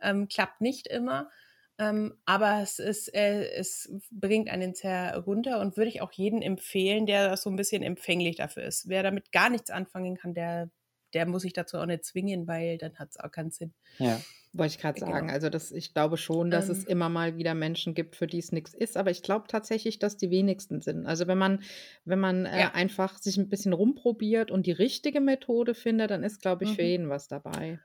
ähm, 0.00 0.28
klappt 0.28 0.60
nicht 0.60 0.86
immer. 0.86 1.30
Ähm, 1.78 2.18
aber 2.26 2.60
es, 2.60 2.78
ist, 2.78 3.14
äh, 3.14 3.50
es 3.52 3.90
bringt 4.10 4.50
einen 4.50 4.74
sehr 4.74 5.16
runter 5.16 5.60
und 5.60 5.78
würde 5.78 5.88
ich 5.88 6.02
auch 6.02 6.12
jedem 6.12 6.42
empfehlen, 6.42 7.06
der 7.06 7.36
so 7.38 7.48
ein 7.48 7.56
bisschen 7.56 7.82
empfänglich 7.82 8.36
dafür 8.36 8.64
ist. 8.64 8.88
Wer 8.88 9.02
damit 9.02 9.32
gar 9.32 9.48
nichts 9.48 9.70
anfangen 9.70 10.16
kann, 10.16 10.34
der, 10.34 10.70
der 11.14 11.24
muss 11.24 11.42
sich 11.42 11.54
dazu 11.54 11.78
auch 11.78 11.86
nicht 11.86 12.04
zwingen, 12.04 12.46
weil 12.46 12.76
dann 12.76 12.98
hat 12.98 13.10
es 13.10 13.18
auch 13.18 13.30
keinen 13.30 13.50
Sinn. 13.50 13.72
Ja. 13.96 14.20
Wollte 14.52 14.74
ich 14.74 14.80
gerade 14.80 14.98
sagen. 14.98 15.28
Genau. 15.28 15.32
Also 15.32 15.48
das, 15.48 15.70
ich 15.70 15.94
glaube 15.94 16.16
schon, 16.16 16.50
dass 16.50 16.68
ähm, 16.68 16.72
es 16.72 16.84
immer 16.84 17.08
mal 17.08 17.36
wieder 17.36 17.54
Menschen 17.54 17.94
gibt, 17.94 18.16
für 18.16 18.26
die 18.26 18.38
es 18.38 18.50
nichts 18.50 18.74
ist, 18.74 18.96
aber 18.96 19.10
ich 19.10 19.22
glaube 19.22 19.46
tatsächlich, 19.46 20.00
dass 20.00 20.16
die 20.16 20.30
wenigsten 20.30 20.80
sind. 20.80 21.06
Also 21.06 21.28
wenn 21.28 21.38
man, 21.38 21.62
wenn 22.04 22.18
man 22.18 22.46
äh, 22.46 22.60
ja. 22.60 22.74
einfach 22.74 23.18
sich 23.18 23.36
ein 23.36 23.48
bisschen 23.48 23.72
rumprobiert 23.72 24.50
und 24.50 24.66
die 24.66 24.72
richtige 24.72 25.20
Methode 25.20 25.74
findet, 25.74 26.10
dann 26.10 26.24
ist, 26.24 26.42
glaube 26.42 26.64
ich, 26.64 26.70
mhm. 26.70 26.74
für 26.74 26.82
jeden 26.82 27.08
was 27.08 27.28
dabei. 27.28 27.78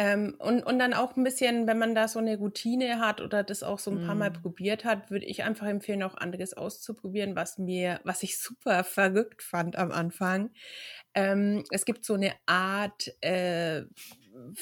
Ähm, 0.00 0.36
und, 0.38 0.62
und 0.62 0.78
dann 0.78 0.94
auch 0.94 1.14
ein 1.14 1.24
bisschen, 1.24 1.66
wenn 1.66 1.78
man 1.78 1.94
da 1.94 2.08
so 2.08 2.20
eine 2.20 2.38
Routine 2.38 3.00
hat 3.00 3.20
oder 3.20 3.42
das 3.42 3.62
auch 3.62 3.78
so 3.78 3.90
ein 3.90 4.06
paar 4.06 4.14
Mal 4.14 4.30
mm. 4.30 4.40
probiert 4.40 4.84
hat, 4.86 5.10
würde 5.10 5.26
ich 5.26 5.44
einfach 5.44 5.66
empfehlen, 5.66 6.02
auch 6.02 6.16
anderes 6.16 6.54
auszuprobieren, 6.54 7.36
was 7.36 7.58
mir, 7.58 8.00
was 8.04 8.22
ich 8.22 8.38
super 8.40 8.82
verrückt 8.82 9.42
fand 9.42 9.76
am 9.76 9.90
Anfang. 9.92 10.52
Ähm, 11.12 11.64
es 11.70 11.84
gibt 11.84 12.06
so 12.06 12.14
eine 12.14 12.32
Art, 12.46 13.12
äh, 13.20 13.82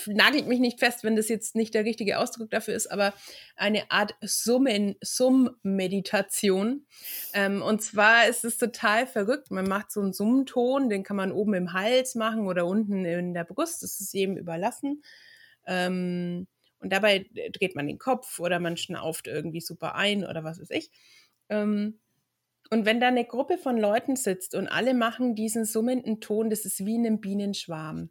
nagelt 0.06 0.46
mich 0.46 0.60
nicht 0.60 0.78
fest, 0.78 1.04
wenn 1.04 1.16
das 1.16 1.28
jetzt 1.28 1.54
nicht 1.54 1.74
der 1.74 1.84
richtige 1.84 2.18
Ausdruck 2.18 2.50
dafür 2.50 2.74
ist, 2.74 2.90
aber 2.90 3.14
eine 3.56 3.90
Art 3.90 4.14
Summen, 4.20 4.96
Summ-Meditation. 5.00 6.86
Ähm, 7.34 7.62
und 7.62 7.82
zwar 7.82 8.28
ist 8.28 8.44
es 8.44 8.58
total 8.58 9.06
verrückt. 9.06 9.50
Man 9.50 9.68
macht 9.68 9.90
so 9.90 10.00
einen 10.00 10.12
Summton, 10.12 10.88
den 10.88 11.02
kann 11.02 11.16
man 11.16 11.32
oben 11.32 11.54
im 11.54 11.72
Hals 11.72 12.14
machen 12.14 12.46
oder 12.46 12.66
unten 12.66 13.04
in 13.04 13.34
der 13.34 13.44
Brust. 13.44 13.82
Das 13.82 14.00
ist 14.00 14.12
jedem 14.12 14.36
überlassen. 14.36 15.02
Ähm, 15.66 16.46
und 16.80 16.92
dabei 16.92 17.26
dreht 17.52 17.74
man 17.74 17.86
den 17.86 17.98
Kopf 17.98 18.38
oder 18.38 18.60
man 18.60 18.76
schnauft 18.76 19.26
irgendwie 19.26 19.60
super 19.60 19.94
ein 19.94 20.24
oder 20.24 20.44
was 20.44 20.60
weiß 20.60 20.70
ich. 20.70 20.90
Ähm, 21.48 21.98
und 22.70 22.84
wenn 22.84 23.00
da 23.00 23.08
eine 23.08 23.24
Gruppe 23.24 23.56
von 23.56 23.78
Leuten 23.78 24.16
sitzt 24.16 24.54
und 24.54 24.68
alle 24.68 24.92
machen 24.92 25.34
diesen 25.34 25.64
summenden 25.64 26.20
Ton, 26.20 26.50
das 26.50 26.64
ist 26.64 26.84
wie 26.84 26.96
in 26.96 27.06
einem 27.06 27.20
Bienenschwarm. 27.20 28.10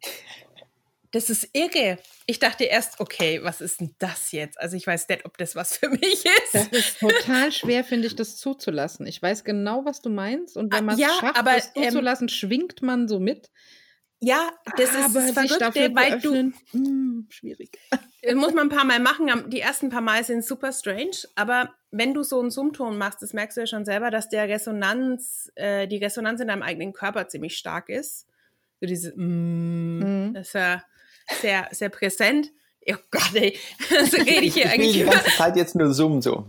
Das 1.10 1.30
ist 1.30 1.48
irre. 1.54 1.98
Ich 2.26 2.38
dachte 2.38 2.64
erst, 2.64 3.00
okay, 3.00 3.40
was 3.42 3.60
ist 3.60 3.80
denn 3.80 3.94
das 3.98 4.32
jetzt? 4.32 4.60
Also 4.60 4.76
ich 4.76 4.86
weiß 4.86 5.08
nicht, 5.08 5.24
ob 5.24 5.38
das 5.38 5.56
was 5.56 5.78
für 5.78 5.88
mich 5.88 6.24
ist. 6.24 6.54
Das 6.54 6.68
ist 6.68 7.00
total 7.00 7.50
schwer, 7.52 7.82
finde 7.84 8.08
ich, 8.08 8.16
das 8.16 8.36
zuzulassen. 8.36 9.06
Ich 9.06 9.22
weiß 9.22 9.44
genau, 9.44 9.84
was 9.84 10.02
du 10.02 10.10
meinst. 10.10 10.56
Und 10.56 10.72
wenn 10.72 10.80
ah, 10.80 10.82
man 10.82 10.94
es 10.96 11.00
ja, 11.00 11.08
schafft, 11.20 11.38
aber, 11.38 11.54
das 11.54 11.72
ähm, 11.74 11.84
zuzulassen, 11.84 12.24
ähm, 12.24 12.28
schwingt 12.28 12.82
man 12.82 13.08
so 13.08 13.20
mit. 13.20 13.50
Ja, 14.20 14.50
das 14.76 14.90
aber 14.96 15.26
ist 15.26 15.34
verrückt, 15.34 15.94
weil 15.94 16.20
du 16.20 16.52
hm, 16.72 17.26
schwierig. 17.30 17.78
Das 18.22 18.34
muss 18.34 18.52
man 18.52 18.66
ein 18.66 18.76
paar 18.76 18.84
Mal 18.84 18.98
machen. 18.98 19.48
Die 19.48 19.60
ersten 19.60 19.90
paar 19.90 20.00
Mal 20.00 20.24
sind 20.24 20.44
super 20.44 20.72
strange, 20.72 21.28
aber 21.36 21.72
wenn 21.92 22.14
du 22.14 22.24
so 22.24 22.40
einen 22.40 22.50
Summton 22.50 22.98
machst, 22.98 23.22
das 23.22 23.32
merkst 23.32 23.56
du 23.56 23.60
ja 23.60 23.66
schon 23.68 23.84
selber, 23.84 24.10
dass 24.10 24.28
der 24.28 24.48
Resonanz, 24.48 25.52
äh, 25.54 25.86
die 25.86 25.98
Resonanz 25.98 26.40
in 26.40 26.48
deinem 26.48 26.62
eigenen 26.62 26.92
Körper 26.92 27.28
ziemlich 27.28 27.56
stark 27.56 27.88
ist. 27.88 28.26
So 28.80 28.86
diese, 28.86 29.12
mm, 29.16 29.98
mhm. 29.98 30.34
das 30.34 30.48
ist 30.48 30.54
ja 30.54 30.82
sehr, 31.40 31.68
sehr 31.70 31.88
präsent. 31.88 32.50
Oh 32.90 32.96
Gott, 33.10 33.34
ey, 33.34 33.58
so 34.10 34.16
rede 34.16 34.46
ich 34.46 34.54
hier 34.54 34.64
ich 34.64 34.70
eigentlich. 34.70 34.92
die 34.92 35.04
ganze 35.04 35.30
Zeit 35.36 35.56
jetzt 35.56 35.74
nur 35.74 35.92
summen, 35.92 36.22
so. 36.22 36.46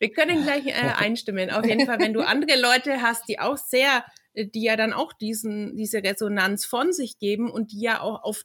Wir 0.00 0.10
können 0.12 0.42
gleich 0.42 0.66
äh, 0.66 0.72
einstimmen. 0.96 1.50
Auf 1.50 1.64
jeden 1.64 1.86
Fall, 1.86 2.00
wenn 2.00 2.12
du 2.12 2.20
andere 2.22 2.60
Leute 2.60 3.00
hast, 3.00 3.28
die 3.28 3.38
auch 3.38 3.56
sehr 3.56 4.04
die 4.34 4.62
ja 4.62 4.76
dann 4.76 4.92
auch 4.92 5.12
diesen, 5.12 5.76
diese 5.76 6.02
Resonanz 6.02 6.64
von 6.64 6.92
sich 6.92 7.18
geben 7.18 7.50
und 7.50 7.72
die 7.72 7.80
ja 7.80 8.00
auch 8.00 8.22
auf 8.22 8.44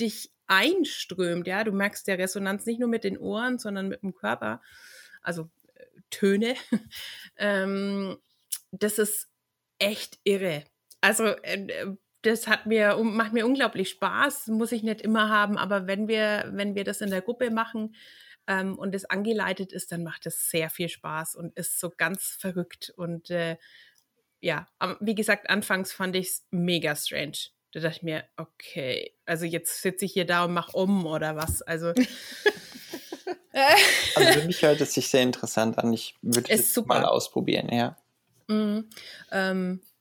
dich 0.00 0.30
einströmt. 0.46 1.46
Ja, 1.46 1.64
du 1.64 1.72
merkst 1.72 2.06
der 2.06 2.18
Resonanz 2.18 2.64
nicht 2.64 2.80
nur 2.80 2.88
mit 2.88 3.04
den 3.04 3.18
Ohren, 3.18 3.58
sondern 3.58 3.88
mit 3.88 4.02
dem 4.02 4.14
Körper. 4.14 4.62
Also 5.22 5.50
äh, 5.74 5.84
Töne. 6.10 6.54
ähm, 7.36 8.16
das 8.70 8.98
ist 8.98 9.28
echt 9.78 10.18
irre. 10.24 10.64
Also 11.00 11.26
äh, 11.26 11.86
das 12.22 12.48
hat 12.48 12.66
mir 12.66 12.96
macht 13.02 13.32
mir 13.32 13.46
unglaublich 13.46 13.90
Spaß. 13.90 14.48
Muss 14.48 14.72
ich 14.72 14.82
nicht 14.82 15.00
immer 15.00 15.28
haben, 15.28 15.56
aber 15.56 15.86
wenn 15.86 16.08
wir 16.08 16.50
wenn 16.52 16.74
wir 16.74 16.84
das 16.84 17.00
in 17.00 17.10
der 17.10 17.22
Gruppe 17.22 17.50
machen 17.50 17.94
ähm, 18.46 18.78
und 18.78 18.94
es 18.94 19.04
angeleitet 19.04 19.72
ist, 19.72 19.92
dann 19.92 20.02
macht 20.02 20.26
es 20.26 20.50
sehr 20.50 20.70
viel 20.70 20.88
Spaß 20.88 21.36
und 21.36 21.56
ist 21.56 21.78
so 21.78 21.90
ganz 21.90 22.36
verrückt 22.40 22.92
und 22.96 23.30
äh, 23.30 23.56
ja, 24.40 24.68
wie 25.00 25.14
gesagt, 25.14 25.50
anfangs 25.50 25.92
fand 25.92 26.16
ich 26.16 26.28
es 26.28 26.46
mega 26.50 26.94
strange. 26.94 27.38
Da 27.72 27.80
dachte 27.80 27.96
ich 27.96 28.02
mir, 28.02 28.24
okay, 28.36 29.14
also 29.26 29.44
jetzt 29.44 29.82
sitze 29.82 30.04
ich 30.04 30.12
hier 30.12 30.26
da 30.26 30.44
und 30.44 30.54
mache 30.54 30.76
um 30.76 31.06
oder 31.06 31.36
was. 31.36 31.60
Also. 31.62 31.88
also 34.14 34.40
für 34.40 34.46
mich 34.46 34.62
hört 34.62 34.80
es 34.80 34.94
sich 34.94 35.08
sehr 35.08 35.22
interessant 35.22 35.78
an. 35.78 35.92
Ich 35.92 36.14
würde 36.22 36.50
es 36.50 36.76
mal 36.86 37.04
ausprobieren, 37.04 37.68
ja. 37.70 37.96
Mhm. 38.46 38.88
Ähm, 39.30 39.80
äh, 39.82 39.97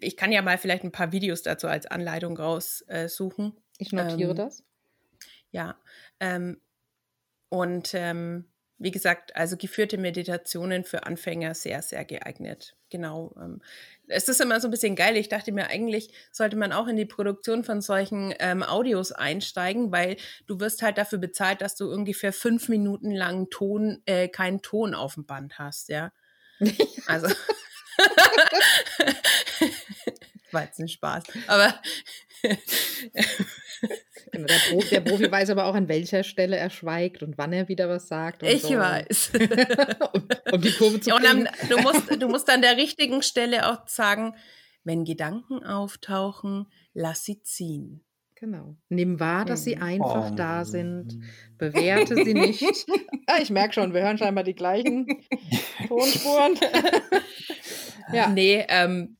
ich 0.00 0.16
kann 0.16 0.32
ja 0.32 0.42
mal 0.42 0.58
vielleicht 0.58 0.84
ein 0.84 0.92
paar 0.92 1.12
Videos 1.12 1.42
dazu 1.42 1.68
als 1.68 1.86
Anleitung 1.86 2.36
raussuchen. 2.36 3.56
Äh, 3.56 3.60
ich 3.78 3.92
notiere 3.92 4.30
ähm, 4.30 4.36
das. 4.36 4.64
Ja. 5.50 5.76
Ähm, 6.20 6.60
und 7.48 7.90
ähm, 7.94 8.50
wie 8.78 8.90
gesagt, 8.90 9.36
also 9.36 9.58
geführte 9.58 9.98
Meditationen 9.98 10.84
für 10.84 11.04
Anfänger 11.04 11.54
sehr, 11.54 11.82
sehr 11.82 12.04
geeignet. 12.06 12.76
Genau. 12.88 13.34
Ähm, 13.38 13.60
es 14.08 14.28
ist 14.28 14.40
immer 14.40 14.58
so 14.58 14.68
ein 14.68 14.70
bisschen 14.70 14.96
geil. 14.96 15.18
Ich 15.18 15.28
dachte 15.28 15.52
mir, 15.52 15.68
eigentlich 15.68 16.12
sollte 16.32 16.56
man 16.56 16.72
auch 16.72 16.88
in 16.88 16.96
die 16.96 17.04
Produktion 17.04 17.62
von 17.62 17.82
solchen 17.82 18.34
ähm, 18.38 18.62
Audios 18.62 19.12
einsteigen, 19.12 19.92
weil 19.92 20.16
du 20.46 20.60
wirst 20.60 20.80
halt 20.80 20.96
dafür 20.96 21.18
bezahlt, 21.18 21.60
dass 21.60 21.76
du 21.76 21.92
ungefähr 21.92 22.32
fünf 22.32 22.70
Minuten 22.70 23.10
lang 23.10 23.50
Ton, 23.50 24.02
äh, 24.06 24.28
keinen 24.28 24.62
Ton 24.62 24.94
auf 24.94 25.14
dem 25.14 25.26
Band 25.26 25.58
hast, 25.58 25.90
ja. 25.90 26.10
Also. 27.06 27.28
war 30.52 30.64
jetzt 30.64 30.80
ein 30.80 30.88
Spaß. 30.88 31.24
Aber 31.46 31.74
der, 34.32 34.58
Profi, 34.70 34.88
der, 34.90 35.00
Profi, 35.00 35.30
weiß 35.30 35.50
aber 35.50 35.66
auch, 35.66 35.74
an 35.74 35.88
welcher 35.88 36.24
Stelle 36.24 36.56
er 36.56 36.70
schweigt 36.70 37.22
und 37.22 37.38
wann 37.38 37.52
er 37.52 37.68
wieder 37.68 37.88
was 37.88 38.08
sagt. 38.08 38.42
ich 38.42 38.62
so. 38.62 38.76
weiß. 38.76 39.32
um, 40.14 40.28
um, 40.52 40.60
die 40.60 40.72
Kurve 40.72 41.00
zu 41.00 41.10
kriegen. 41.10 41.44
Ja, 41.44 41.52
du, 41.68 41.78
musst, 41.78 42.22
du 42.22 42.28
musst 42.28 42.50
an 42.50 42.62
der 42.62 42.76
richtigen 42.76 43.22
Stelle 43.22 43.70
auch 43.70 43.86
sagen, 43.86 44.34
wenn 44.84 45.04
Gedanken 45.04 45.64
auftauchen, 45.64 46.66
lass 46.94 47.24
sie 47.24 47.42
ziehen. 47.42 48.04
Genau. 48.40 48.74
Nimm 48.88 49.20
wahr, 49.20 49.44
dass 49.44 49.64
sie 49.64 49.76
einfach 49.76 50.30
oh. 50.30 50.34
da 50.34 50.64
sind. 50.64 51.18
Bewerte 51.58 52.14
sie 52.24 52.32
nicht. 52.32 52.64
ah, 53.26 53.36
ich 53.40 53.50
merke 53.50 53.74
schon, 53.74 53.92
wir 53.92 54.00
hören 54.00 54.16
scheinbar 54.16 54.44
die 54.44 54.54
gleichen 54.54 55.06
Tonspuren. 55.88 56.54
ja. 58.14 58.28
Nee, 58.28 58.64
ähm, 58.68 59.18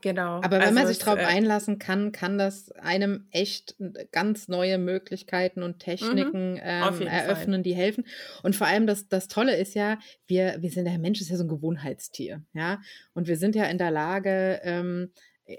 Genau. 0.00 0.36
Aber 0.36 0.52
wenn 0.52 0.62
also 0.62 0.74
man 0.74 0.86
sich 0.86 0.98
darauf 0.98 1.18
äh, 1.18 1.24
einlassen 1.24 1.78
kann, 1.78 2.10
kann 2.10 2.38
das 2.38 2.70
einem 2.72 3.28
echt 3.32 3.76
ganz 4.12 4.48
neue 4.48 4.78
Möglichkeiten 4.78 5.62
und 5.62 5.78
Techniken 5.80 6.52
mhm, 6.52 6.60
ähm, 6.62 7.06
eröffnen, 7.06 7.56
Fall. 7.56 7.62
die 7.62 7.74
helfen. 7.74 8.06
Und 8.42 8.56
vor 8.56 8.66
allem 8.66 8.86
das, 8.86 9.08
das 9.08 9.28
Tolle 9.28 9.56
ist 9.56 9.74
ja, 9.74 9.98
wir, 10.26 10.56
wir 10.60 10.70
sind, 10.70 10.86
der 10.86 10.98
Mensch 10.98 11.20
ist 11.20 11.28
ja 11.28 11.36
so 11.36 11.44
ein 11.44 11.48
Gewohnheitstier, 11.48 12.42
ja. 12.54 12.80
Und 13.12 13.28
wir 13.28 13.36
sind 13.36 13.54
ja 13.54 13.64
in 13.64 13.76
der 13.76 13.90
Lage, 13.90 14.60
ähm, 14.62 15.12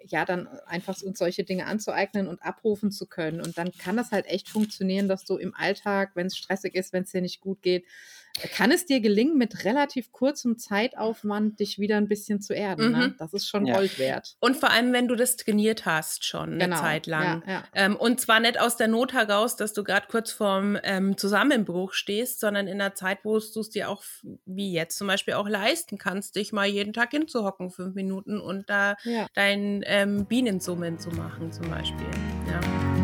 ja, 0.05 0.25
dann 0.25 0.47
einfach 0.65 1.01
uns 1.01 1.17
solche 1.17 1.43
Dinge 1.43 1.65
anzueignen 1.65 2.27
und 2.27 2.43
abrufen 2.43 2.91
zu 2.91 3.07
können. 3.07 3.41
Und 3.41 3.57
dann 3.57 3.71
kann 3.71 3.97
das 3.97 4.11
halt 4.11 4.27
echt 4.27 4.49
funktionieren, 4.49 5.07
dass 5.07 5.25
du 5.25 5.37
im 5.37 5.55
Alltag, 5.55 6.11
wenn 6.15 6.27
es 6.27 6.37
stressig 6.37 6.75
ist, 6.75 6.93
wenn 6.93 7.03
es 7.03 7.11
dir 7.11 7.21
nicht 7.21 7.41
gut 7.41 7.61
geht, 7.61 7.85
kann 8.53 8.71
es 8.71 8.85
dir 8.85 9.01
gelingen, 9.01 9.37
mit 9.37 9.65
relativ 9.65 10.11
kurzem 10.11 10.57
Zeitaufwand 10.57 11.59
dich 11.59 11.79
wieder 11.79 11.97
ein 11.97 12.07
bisschen 12.07 12.41
zu 12.41 12.53
erden. 12.53 12.91
Ne? 12.91 12.97
Mhm. 12.97 13.03
Ne? 13.03 13.15
Das 13.17 13.33
ist 13.33 13.47
schon 13.47 13.65
ja. 13.65 13.75
Gold 13.75 13.99
wert. 13.99 14.35
Und 14.39 14.57
vor 14.57 14.71
allem, 14.71 14.93
wenn 14.93 15.07
du 15.07 15.15
das 15.15 15.35
trainiert 15.35 15.85
hast, 15.85 16.25
schon 16.25 16.53
eine 16.53 16.65
genau. 16.65 16.79
Zeit 16.79 17.07
lang. 17.07 17.43
Ja, 17.45 17.53
ja. 17.53 17.63
Ähm, 17.73 17.95
und 17.95 18.21
zwar 18.21 18.39
nicht 18.39 18.59
aus 18.59 18.77
der 18.77 18.87
Not 18.87 19.13
heraus, 19.13 19.55
dass 19.55 19.73
du 19.73 19.83
gerade 19.83 20.07
kurz 20.09 20.31
vorm 20.31 20.77
ähm, 20.83 21.17
Zusammenbruch 21.17 21.93
stehst, 21.93 22.39
sondern 22.39 22.67
in 22.67 22.79
einer 22.79 22.95
Zeit, 22.95 23.19
wo 23.23 23.39
du 23.39 23.59
es 23.59 23.69
dir 23.69 23.89
auch, 23.89 24.03
wie 24.45 24.71
jetzt 24.71 24.97
zum 24.97 25.07
Beispiel, 25.07 25.33
auch 25.33 25.47
leisten 25.47 25.97
kannst, 25.97 26.35
dich 26.35 26.53
mal 26.53 26.67
jeden 26.67 26.93
Tag 26.93 27.11
hinzuhocken, 27.11 27.71
fünf 27.71 27.95
Minuten 27.95 28.39
und 28.39 28.69
da 28.69 28.95
dein 29.33 29.83
ähm, 29.85 30.25
Bienensummen 30.25 30.99
zu 30.99 31.09
machen, 31.09 31.51
zum 31.51 31.69
Beispiel. 31.69 32.07
Ja. 32.47 32.98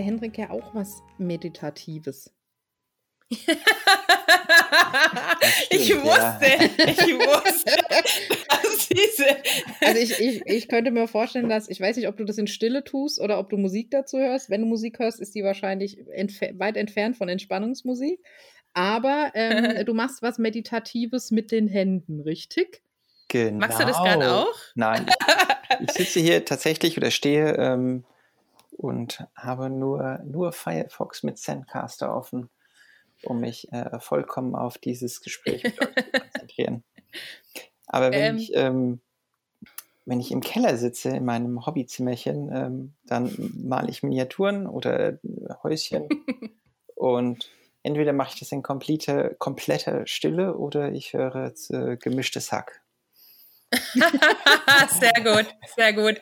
Der 0.00 0.06
Hendrik 0.06 0.38
ja 0.38 0.48
auch 0.48 0.74
was 0.74 1.02
Meditatives. 1.18 2.32
Stimmt, 3.30 3.60
ich 5.68 5.94
wusste, 6.02 6.46
ja. 6.46 6.88
ich 6.88 7.18
wusste, 7.18 7.76
dass 8.48 8.88
diese. 8.88 9.26
Also 9.82 10.00
ich, 10.00 10.18
ich, 10.18 10.42
ich 10.46 10.68
könnte 10.68 10.90
mir 10.90 11.06
vorstellen, 11.06 11.50
dass, 11.50 11.68
ich 11.68 11.82
weiß 11.82 11.96
nicht, 11.96 12.08
ob 12.08 12.16
du 12.16 12.24
das 12.24 12.38
in 12.38 12.46
Stille 12.46 12.82
tust 12.82 13.20
oder 13.20 13.38
ob 13.38 13.50
du 13.50 13.58
Musik 13.58 13.90
dazu 13.90 14.18
hörst. 14.18 14.48
Wenn 14.48 14.62
du 14.62 14.66
Musik 14.66 14.98
hörst, 14.98 15.20
ist 15.20 15.34
die 15.34 15.44
wahrscheinlich 15.44 15.98
entf 16.08 16.40
weit 16.54 16.78
entfernt 16.78 17.18
von 17.18 17.28
Entspannungsmusik. 17.28 18.20
Aber 18.72 19.32
ähm, 19.34 19.84
du 19.84 19.92
machst 19.92 20.22
was 20.22 20.38
Meditatives 20.38 21.30
mit 21.30 21.52
den 21.52 21.68
Händen, 21.68 22.20
richtig? 22.22 22.82
Genau. 23.28 23.58
Machst 23.58 23.78
du 23.78 23.84
das 23.84 23.98
gerade 23.98 24.32
auch? 24.32 24.56
Nein. 24.74 25.04
Ich 25.86 25.92
sitze 25.92 26.20
hier 26.20 26.44
tatsächlich 26.46 26.96
oder 26.96 27.10
stehe 27.10 27.54
ähm, 27.56 28.04
und 28.80 29.26
habe 29.36 29.68
nur, 29.68 30.20
nur 30.24 30.52
Firefox 30.52 31.22
mit 31.22 31.38
Zencaster 31.38 32.14
offen, 32.14 32.48
um 33.24 33.40
mich 33.40 33.70
äh, 33.72 34.00
vollkommen 34.00 34.54
auf 34.54 34.78
dieses 34.78 35.20
Gespräch 35.20 35.62
zu 35.62 35.70
konzentrieren. 36.20 36.82
Aber 37.86 38.10
wenn 38.10 38.22
ähm, 38.22 38.36
ich 38.36 38.52
ähm, 38.54 39.00
wenn 40.06 40.20
ich 40.20 40.32
im 40.32 40.40
Keller 40.40 40.76
sitze, 40.76 41.10
in 41.10 41.24
meinem 41.24 41.66
Hobbyzimmerchen, 41.66 42.50
ähm, 42.52 42.94
dann 43.04 43.32
male 43.54 43.90
ich 43.90 44.02
Miniaturen 44.02 44.66
oder 44.66 45.18
Häuschen 45.62 46.08
und 46.96 47.50
entweder 47.82 48.12
mache 48.12 48.30
ich 48.32 48.40
das 48.40 48.50
in 48.50 48.62
komplette, 48.62 49.36
kompletter 49.38 50.06
Stille 50.06 50.56
oder 50.56 50.90
ich 50.92 51.12
höre 51.12 51.52
äh, 51.70 51.96
gemischtes 51.96 52.50
Hack. 52.50 52.82
sehr 55.00 55.22
gut, 55.22 55.46
sehr 55.76 55.92
gut. 55.92 56.20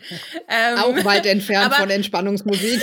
Ähm, 0.49 0.79
Auch 0.79 1.05
weit 1.05 1.27
entfernt 1.27 1.75
von 1.75 1.89
Entspannungsmusik. 1.89 2.83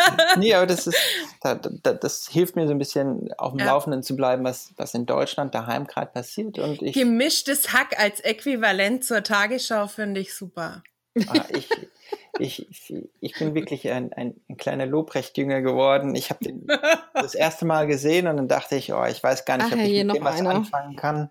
nee, 0.36 0.54
aber 0.54 0.66
das 0.66 0.86
ist, 0.86 0.98
das, 1.40 1.58
das, 2.00 2.28
hilft 2.28 2.56
mir 2.56 2.66
so 2.66 2.72
ein 2.72 2.78
bisschen 2.78 3.32
auf 3.34 3.52
dem 3.52 3.60
ja. 3.60 3.66
Laufenden 3.66 4.02
zu 4.02 4.16
bleiben, 4.16 4.44
was, 4.44 4.72
was 4.76 4.94
in 4.94 5.06
Deutschland 5.06 5.54
daheim 5.54 5.86
gerade 5.86 6.10
passiert. 6.10 6.58
Und 6.58 6.82
ich, 6.82 6.94
Gemischtes 6.94 7.72
Hack 7.72 7.98
als 7.98 8.20
Äquivalent 8.20 9.04
zur 9.04 9.22
Tagesschau 9.22 9.86
finde 9.86 10.20
ich 10.20 10.34
super. 10.34 10.82
Ah, 11.26 11.44
ich, 11.50 11.68
ich, 12.38 12.96
ich, 13.20 13.34
bin 13.38 13.54
wirklich 13.54 13.90
ein, 13.90 14.12
ein, 14.12 14.34
ein 14.48 14.56
kleiner 14.56 14.86
Lobrecht-Jünger 14.86 15.60
geworden. 15.60 16.14
Ich 16.14 16.30
habe 16.30 16.44
den 16.44 16.66
das 17.14 17.34
erste 17.34 17.64
Mal 17.64 17.86
gesehen 17.86 18.28
und 18.28 18.36
dann 18.36 18.48
dachte 18.48 18.76
ich, 18.76 18.92
oh, 18.92 19.04
ich 19.04 19.22
weiß 19.22 19.44
gar 19.44 19.56
nicht, 19.56 19.66
Ach, 19.68 19.72
ob 19.72 19.78
ich 19.78 20.04
mit 20.04 20.16
dem 20.16 20.24
was 20.24 20.40
anfangen 20.40 20.96
kann. 20.96 21.30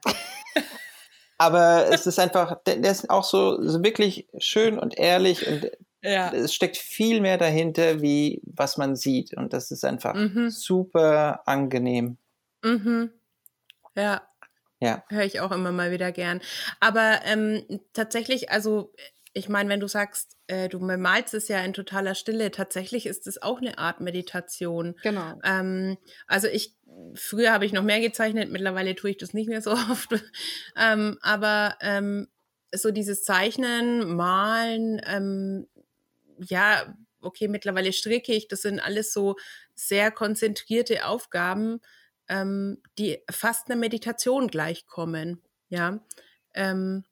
Aber 1.40 1.88
es 1.90 2.06
ist 2.06 2.20
einfach, 2.20 2.62
der, 2.66 2.76
der 2.76 2.92
ist 2.92 3.10
auch 3.10 3.24
so, 3.24 3.64
so, 3.64 3.82
wirklich 3.82 4.28
schön 4.38 4.78
und 4.78 5.00
ehrlich 5.00 5.48
und 5.48 5.72
ja. 6.02 6.34
es 6.34 6.54
steckt 6.54 6.76
viel 6.76 7.22
mehr 7.22 7.38
dahinter, 7.38 8.02
wie 8.02 8.42
was 8.46 8.78
man 8.78 8.98
sieht. 8.98 9.34
Und 9.34 9.54
das 9.54 9.72
ist 9.72 9.86
einfach 9.86 10.16
mhm. 10.16 10.50
super 10.50 11.42
angenehm. 11.48 12.18
Mhm. 12.62 13.12
Ja. 13.96 14.22
Ja. 14.82 15.04
Höre 15.10 15.24
ich 15.24 15.40
auch 15.40 15.52
immer 15.52 15.72
mal 15.72 15.92
wieder 15.92 16.12
gern. 16.12 16.42
Aber 16.82 17.22
ähm, 17.26 17.64
tatsächlich, 17.94 18.52
also 18.52 18.94
ich 19.34 19.48
meine, 19.48 19.70
wenn 19.70 19.80
du 19.80 19.88
sagst, 19.88 20.38
äh, 20.48 20.68
du 20.68 20.80
malst 20.80 21.34
es 21.34 21.48
ja 21.48 21.62
in 21.62 21.74
totaler 21.74 22.16
Stille, 22.16 22.52
tatsächlich 22.52 23.06
ist 23.06 23.28
es 23.28 23.42
auch 23.42 23.60
eine 23.60 23.78
Art 23.78 24.02
Meditation. 24.02 24.96
Genau. 25.04 25.40
Ähm, 25.44 25.98
also 26.28 26.48
ich, 26.48 26.76
früher 27.16 27.52
habe 27.52 27.66
ich 27.66 27.74
noch 27.74 27.84
mehr 27.84 28.00
gezeichnet, 28.00 28.52
mittlerweile 28.52 28.96
tue 28.96 29.12
ich 29.12 29.18
das 29.18 29.34
nicht 29.34 29.50
mehr 29.50 29.62
so 29.62 29.72
oft. 29.92 30.10
ähm, 30.78 31.18
aber 31.22 31.78
ähm, 31.82 32.28
so 32.74 32.92
dieses 32.92 33.24
Zeichnen, 33.24 34.16
Malen, 34.16 35.02
ähm, 35.06 35.68
ja, 36.38 36.96
okay, 37.22 37.48
mittlerweile 37.48 37.94
stricke 37.94 38.34
ich, 38.34 38.48
das 38.48 38.62
sind 38.62 38.80
alles 38.80 39.14
so 39.14 39.36
sehr 39.76 40.12
konzentrierte 40.12 41.06
Aufgaben, 41.06 41.82
ähm, 42.28 42.82
die 42.98 43.20
fast 43.30 43.70
einer 43.70 43.80
Meditation 43.80 44.48
gleichkommen. 44.48 45.42
Ja. 45.70 46.00
Ähm, 46.54 47.04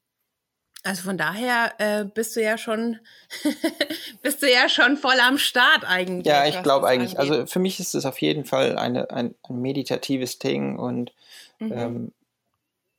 also 0.88 1.04
von 1.04 1.17
daher 1.17 1.73
äh, 1.80 2.06
bist 2.06 2.38
du 2.38 2.41
ja 2.41 2.58
schon, 2.58 3.00
bist 4.21 4.41
du 4.41 4.50
ja 4.50 4.69
schon 4.69 4.95
voll 4.95 5.19
am 5.19 5.38
Start 5.38 5.84
eigentlich. 5.86 6.26
Ja, 6.26 6.45
ich 6.45 6.63
glaube 6.63 6.88
eigentlich. 6.88 7.19
Angeht. 7.19 7.33
Also 7.33 7.46
für 7.46 7.60
mich 7.60 7.81
ist 7.81 7.94
es 7.94 8.06
auf 8.06 8.21
jeden 8.21 8.46
Fall 8.46 8.77
eine, 8.77 9.12
ein, 9.12 9.35
ein 9.44 9.62
meditatives 9.62 10.40
Ding 10.40 10.79
und 10.79 11.12
mhm. 11.60 11.73
ähm, 11.73 12.12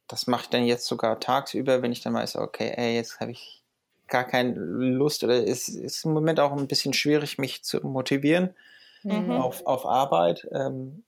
das 0.06 0.26
mache 0.26 0.42
ich 0.42 0.48
dann 0.50 0.66
jetzt 0.66 0.86
sogar 0.86 1.18
tagsüber, 1.18 1.80
wenn 1.80 1.92
ich 1.92 2.02
dann 2.02 2.12
weiß, 2.12 2.36
okay, 2.36 2.74
ey, 2.76 2.94
jetzt 2.94 3.20
habe 3.20 3.30
ich 3.30 3.62
gar 4.06 4.24
keine 4.24 4.52
Lust 4.54 5.24
oder 5.24 5.46
es 5.46 5.68
ist 5.68 6.04
im 6.04 6.12
Moment 6.12 6.40
auch 6.40 6.52
ein 6.52 6.68
bisschen 6.68 6.92
schwierig, 6.92 7.38
mich 7.38 7.64
zu 7.64 7.78
motivieren 7.86 8.54
mhm. 9.02 9.30
auf, 9.30 9.64
auf 9.64 9.86
Arbeit. 9.86 10.46
Ähm, 10.52 11.04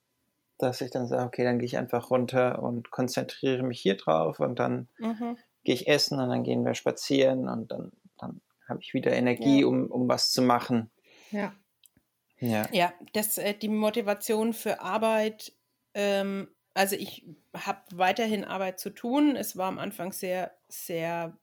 dass 0.57 0.81
ich 0.81 0.91
dann 0.91 1.07
sage, 1.07 1.25
okay, 1.25 1.43
dann 1.43 1.57
gehe 1.57 1.65
ich 1.65 1.77
einfach 1.77 2.11
runter 2.11 2.61
und 2.61 2.91
konzentriere 2.91 3.63
mich 3.63 3.79
hier 3.79 3.97
drauf 3.97 4.39
und 4.39 4.57
dann 4.57 4.87
mhm 4.99 5.37
gehe 5.63 5.75
ich 5.75 5.87
essen 5.87 6.19
und 6.19 6.29
dann 6.29 6.43
gehen 6.43 6.65
wir 6.65 6.73
spazieren 6.73 7.47
und 7.47 7.71
dann, 7.71 7.91
dann 8.17 8.41
habe 8.67 8.81
ich 8.81 8.93
wieder 8.93 9.11
Energie, 9.11 9.61
ja. 9.61 9.67
um, 9.67 9.87
um 9.87 10.07
was 10.07 10.31
zu 10.31 10.41
machen. 10.41 10.89
Ja. 11.31 11.53
Ja, 12.39 12.67
ja 12.71 12.93
das, 13.13 13.37
äh, 13.37 13.53
die 13.53 13.69
Motivation 13.69 14.53
für 14.53 14.81
Arbeit, 14.81 15.53
ähm, 15.93 16.47
also 16.73 16.95
ich 16.95 17.25
habe 17.55 17.81
weiterhin 17.93 18.43
Arbeit 18.43 18.79
zu 18.79 18.89
tun. 18.89 19.35
Es 19.35 19.57
war 19.57 19.67
am 19.67 19.77
Anfang 19.77 20.11
sehr, 20.11 20.55
sehr 20.67 21.37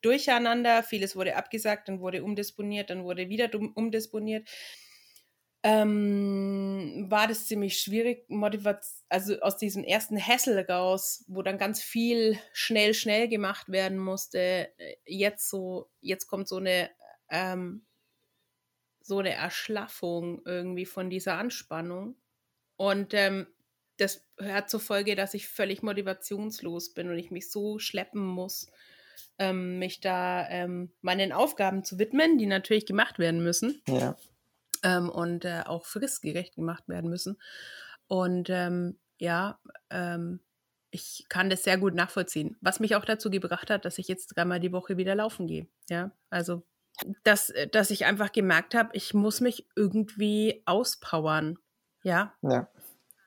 durcheinander. 0.00 0.82
Vieles 0.82 1.16
wurde 1.16 1.36
abgesagt, 1.36 1.88
dann 1.88 2.00
wurde 2.00 2.22
umdisponiert, 2.22 2.90
dann 2.90 3.04
wurde 3.04 3.28
wieder 3.28 3.50
umdisponiert. 3.74 4.48
Ähm, 5.64 7.06
war 7.08 7.28
das 7.28 7.46
ziemlich 7.46 7.78
schwierig, 7.78 8.26
also 9.08 9.38
aus 9.40 9.56
diesem 9.58 9.84
ersten 9.84 10.20
Hassel 10.20 10.58
raus, 10.68 11.24
wo 11.28 11.42
dann 11.42 11.56
ganz 11.56 11.80
viel 11.80 12.36
schnell, 12.52 12.94
schnell 12.94 13.28
gemacht 13.28 13.70
werden 13.70 13.98
musste, 13.98 14.72
äh, 14.76 14.96
jetzt 15.06 15.48
so, 15.48 15.88
jetzt 16.00 16.26
kommt 16.26 16.48
so 16.48 16.56
eine, 16.56 16.90
ähm, 17.30 17.86
so 19.02 19.18
eine 19.18 19.34
Erschlaffung 19.34 20.42
irgendwie 20.44 20.86
von 20.86 21.10
dieser 21.10 21.38
Anspannung. 21.38 22.16
Und 22.76 23.14
ähm, 23.14 23.46
das 23.98 24.26
hat 24.40 24.68
zur 24.68 24.80
Folge, 24.80 25.14
dass 25.14 25.34
ich 25.34 25.46
völlig 25.46 25.82
motivationslos 25.82 26.92
bin 26.92 27.08
und 27.08 27.18
ich 27.18 27.30
mich 27.30 27.50
so 27.52 27.78
schleppen 27.78 28.24
muss, 28.24 28.68
ähm, 29.38 29.78
mich 29.78 30.00
da 30.00 30.48
ähm, 30.48 30.92
meinen 31.02 31.30
Aufgaben 31.30 31.84
zu 31.84 32.00
widmen, 32.00 32.38
die 32.38 32.46
natürlich 32.46 32.86
gemacht 32.86 33.20
werden 33.20 33.44
müssen. 33.44 33.80
Ja. 33.86 34.16
Ähm, 34.82 35.08
und 35.08 35.44
äh, 35.44 35.62
auch 35.64 35.84
fristgerecht 35.86 36.56
gemacht 36.56 36.88
werden 36.88 37.08
müssen. 37.08 37.40
Und 38.08 38.50
ähm, 38.50 38.98
ja, 39.18 39.60
ähm, 39.90 40.40
ich 40.90 41.26
kann 41.28 41.48
das 41.48 41.62
sehr 41.62 41.78
gut 41.78 41.94
nachvollziehen. 41.94 42.56
Was 42.60 42.80
mich 42.80 42.96
auch 42.96 43.04
dazu 43.04 43.30
gebracht 43.30 43.70
hat, 43.70 43.84
dass 43.84 43.98
ich 43.98 44.08
jetzt 44.08 44.36
dreimal 44.36 44.60
die 44.60 44.72
Woche 44.72 44.96
wieder 44.96 45.14
laufen 45.14 45.46
gehe. 45.46 45.66
Ja, 45.88 46.10
also 46.28 46.62
dass, 47.24 47.50
äh, 47.50 47.68
dass 47.68 47.90
ich 47.90 48.04
einfach 48.04 48.32
gemerkt 48.32 48.74
habe, 48.74 48.90
ich 48.92 49.14
muss 49.14 49.40
mich 49.40 49.66
irgendwie 49.76 50.62
auspowern. 50.66 51.58
Ja. 52.02 52.34
Ja. 52.42 52.68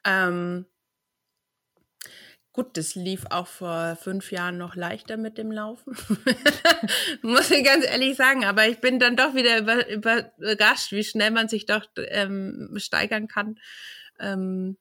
Ähm, 0.05 0.65
gut, 2.55 2.77
das 2.77 2.95
lief 2.95 3.25
auch 3.31 3.47
vor 3.47 3.97
fünf 4.01 4.31
Jahren 4.31 4.57
noch 4.57 4.75
leichter 4.75 5.17
mit 5.17 5.37
dem 5.37 5.51
Laufen. 5.51 5.95
Muss 7.21 7.51
ich 7.51 7.65
ganz 7.65 7.85
ehrlich 7.85 8.15
sagen. 8.15 8.45
Aber 8.45 8.65
ich 8.67 8.79
bin 8.79 8.97
dann 8.97 9.17
doch 9.17 9.35
wieder 9.35 9.59
über, 9.59 9.89
überrascht, 9.89 10.93
wie 10.93 11.03
schnell 11.03 11.31
man 11.31 11.49
sich 11.49 11.65
doch 11.65 11.85
ähm, 11.97 12.73
steigern 12.77 13.27
kann. 13.27 13.59
Ähm, 14.21 14.77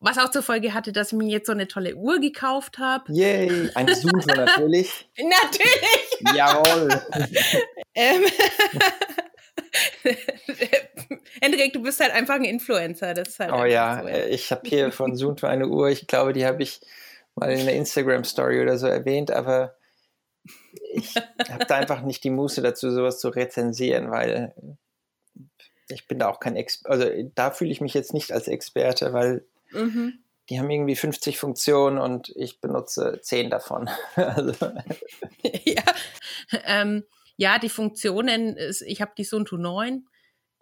was 0.00 0.18
auch 0.18 0.30
zur 0.30 0.42
Folge 0.42 0.74
hatte, 0.74 0.92
dass 0.92 1.12
ich 1.12 1.18
mir 1.18 1.28
jetzt 1.28 1.46
so 1.46 1.52
eine 1.52 1.66
tolle 1.66 1.94
Uhr 1.94 2.20
gekauft 2.20 2.78
habe. 2.78 3.10
Yay, 3.10 3.70
eine 3.74 3.94
Suche 3.94 4.26
natürlich. 4.26 5.08
natürlich. 5.16 6.36
Jawohl. 6.36 6.88
ähm, 7.94 8.24
Hendrik, 11.40 11.72
du 11.72 11.82
bist 11.82 12.00
halt 12.00 12.12
einfach 12.12 12.34
ein 12.34 12.44
Influencer. 12.44 13.14
Das 13.14 13.38
halt 13.38 13.52
oh 13.52 13.64
ja, 13.64 14.02
so, 14.02 14.08
ja. 14.08 14.26
ich 14.26 14.50
habe 14.50 14.68
hier 14.68 14.92
von 14.92 15.16
für 15.36 15.48
eine 15.48 15.68
Uhr, 15.68 15.88
ich 15.88 16.06
glaube, 16.06 16.32
die 16.32 16.46
habe 16.46 16.62
ich 16.62 16.80
mal 17.34 17.50
in 17.50 17.60
einer 17.60 17.72
Instagram-Story 17.72 18.60
oder 18.60 18.78
so 18.78 18.86
erwähnt, 18.86 19.30
aber 19.30 19.76
ich 20.92 21.14
habe 21.16 21.64
da 21.66 21.76
einfach 21.76 22.02
nicht 22.02 22.24
die 22.24 22.30
Muße 22.30 22.62
dazu, 22.62 22.90
sowas 22.90 23.20
zu 23.20 23.28
rezensieren, 23.28 24.10
weil 24.10 24.54
ich 25.88 26.06
bin 26.08 26.18
da 26.18 26.28
auch 26.28 26.40
kein 26.40 26.56
Experte, 26.56 26.90
also 26.90 27.30
da 27.34 27.50
fühle 27.50 27.70
ich 27.70 27.80
mich 27.80 27.94
jetzt 27.94 28.14
nicht 28.14 28.32
als 28.32 28.48
Experte, 28.48 29.12
weil 29.12 29.44
mhm. 29.70 30.18
die 30.48 30.58
haben 30.58 30.70
irgendwie 30.70 30.96
50 30.96 31.38
Funktionen 31.38 31.98
und 31.98 32.30
ich 32.36 32.60
benutze 32.60 33.18
10 33.20 33.50
davon. 33.50 33.88
also. 34.16 34.54
Ja, 35.64 35.82
ähm, 36.66 37.04
ja, 37.36 37.58
die 37.58 37.68
Funktionen, 37.68 38.56
ich 38.86 39.00
habe 39.00 39.12
die 39.16 39.24
Suntu 39.24 39.56
9. 39.56 40.06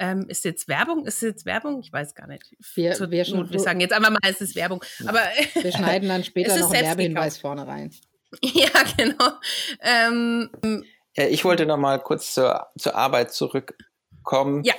Ähm, 0.03 0.25
ist 0.29 0.47
jetzt 0.47 0.67
Werbung? 0.67 1.05
Ist 1.05 1.21
jetzt 1.21 1.45
Werbung? 1.45 1.81
Ich 1.81 1.93
weiß 1.93 2.15
gar 2.15 2.27
nicht. 2.27 2.57
Wir, 2.75 2.95
Zur 2.95 3.11
wir, 3.11 3.29
Not, 3.29 3.53
wir 3.53 3.61
sagen 3.61 3.81
jetzt 3.81 3.93
einmal 3.93 4.11
mal, 4.11 4.21
es 4.23 4.41
ist 4.41 4.57
Werbung. 4.57 4.83
Aber 5.07 5.21
wir 5.61 5.73
schneiden 5.77 6.09
dann 6.09 6.25
später 6.25 6.59
noch 6.59 6.73
einen 6.73 6.87
Werbehinweis 6.87 7.39
vorne 7.39 7.67
rein. 7.67 7.93
Ja, 8.43 8.71
genau. 8.97 9.33
Ähm, 9.81 10.85
ich 11.15 11.45
wollte 11.45 11.67
noch 11.67 11.77
mal 11.77 11.99
kurz 11.99 12.33
zur, 12.33 12.69
zur 12.79 12.95
Arbeit 12.95 13.33
zurückkommen. 13.33 14.63
Ja. 14.63 14.75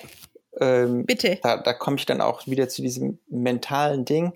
Ähm, 0.58 1.06
Bitte. 1.06 1.38
Da, 1.44 1.58
da 1.58 1.74
komme 1.74 1.98
ich 1.98 2.06
dann 2.06 2.22
auch 2.22 2.48
wieder 2.48 2.70
zu 2.70 2.82
diesem 2.82 3.20
mentalen 3.30 4.06
Ding. 4.06 4.32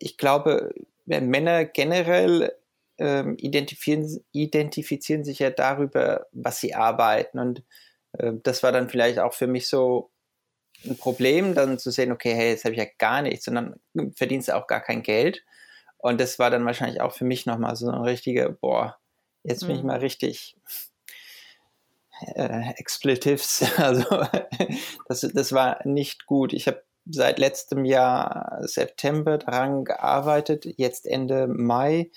Ich 0.00 0.16
glaube, 0.16 0.74
Männer 1.04 1.66
generell 1.66 2.54
ähm, 2.96 3.36
identifizieren, 3.36 4.24
identifizieren 4.32 5.22
sich 5.22 5.40
ja 5.40 5.50
darüber, 5.50 6.26
was 6.32 6.60
sie 6.60 6.74
arbeiten. 6.74 7.38
Und 7.38 7.58
äh, 7.58 7.62
das 8.12 8.62
war 8.62 8.72
dann 8.72 8.88
vielleicht 8.88 9.18
auch 9.18 9.34
für 9.34 9.46
mich 9.46 9.68
so 9.68 10.10
ein 10.84 10.96
Problem, 10.96 11.54
dann 11.54 11.78
zu 11.78 11.90
sehen, 11.90 12.12
okay, 12.12 12.34
hey, 12.34 12.50
jetzt 12.50 12.64
habe 12.64 12.74
ich 12.74 12.80
ja 12.80 12.86
gar 12.98 13.22
nichts 13.22 13.48
und 13.48 13.54
dann 13.56 13.80
verdienst 14.14 14.48
du 14.48 14.56
auch 14.56 14.66
gar 14.66 14.80
kein 14.80 15.02
Geld. 15.02 15.44
Und 15.98 16.20
das 16.20 16.38
war 16.38 16.50
dann 16.50 16.64
wahrscheinlich 16.64 17.00
auch 17.00 17.12
für 17.12 17.24
mich 17.24 17.46
nochmal 17.46 17.74
so 17.74 17.88
eine 17.88 18.04
richtige, 18.04 18.50
boah, 18.50 18.96
jetzt 19.42 19.60
bin 19.60 19.70
mhm. 19.70 19.76
ich 19.76 19.82
mal 19.82 19.98
richtig 19.98 20.56
äh, 22.34 22.72
Expletives. 22.76 23.64
Also 23.76 24.04
das, 25.08 25.20
das 25.20 25.52
war 25.52 25.80
nicht 25.84 26.26
gut. 26.26 26.52
Ich 26.52 26.66
habe 26.68 26.84
seit 27.10 27.38
letztem 27.38 27.84
Jahr 27.84 28.58
September 28.62 29.38
daran 29.38 29.84
gearbeitet, 29.84 30.66
jetzt 30.76 31.06
Ende 31.06 31.48
Mai 31.48 32.10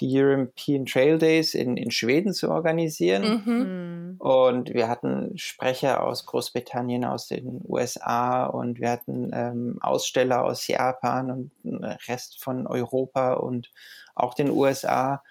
die 0.00 0.20
European 0.20 0.84
Trail 0.84 1.18
Days 1.18 1.54
in, 1.54 1.76
in 1.76 1.90
Schweden 1.90 2.32
zu 2.32 2.50
organisieren. 2.50 3.42
Mhm. 3.44 3.52
mhm. 3.52 4.16
Und 4.18 4.74
wir 4.74 4.88
hatten 4.88 5.36
Sprecher 5.38 6.02
aus 6.02 6.26
Großbritannien, 6.26 7.04
aus 7.04 7.28
den 7.28 7.60
USA 7.66 8.46
und 8.46 8.80
wir 8.80 8.90
hatten 8.90 9.30
ähm, 9.32 9.78
Aussteller 9.80 10.44
aus 10.44 10.66
Japan 10.66 11.30
und 11.30 11.50
den 11.62 11.84
Rest 11.84 12.42
von 12.42 12.66
Europa 12.66 13.34
und 13.34 13.70
auch 14.14 14.34
den 14.34 14.50
USA. 14.50 15.22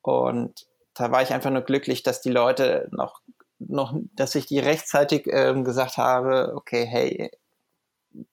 Und 0.00 0.66
da 0.94 1.10
war 1.10 1.22
ich 1.22 1.32
einfach 1.32 1.50
nur 1.50 1.62
glücklich, 1.62 2.02
dass 2.02 2.20
die 2.20 2.30
Leute 2.30 2.88
noch, 2.90 3.20
noch 3.58 3.94
dass 4.14 4.34
ich 4.34 4.46
die 4.46 4.58
rechtzeitig 4.58 5.26
ähm, 5.30 5.64
gesagt 5.64 5.96
habe, 5.96 6.52
okay, 6.56 6.84
hey, 6.84 7.30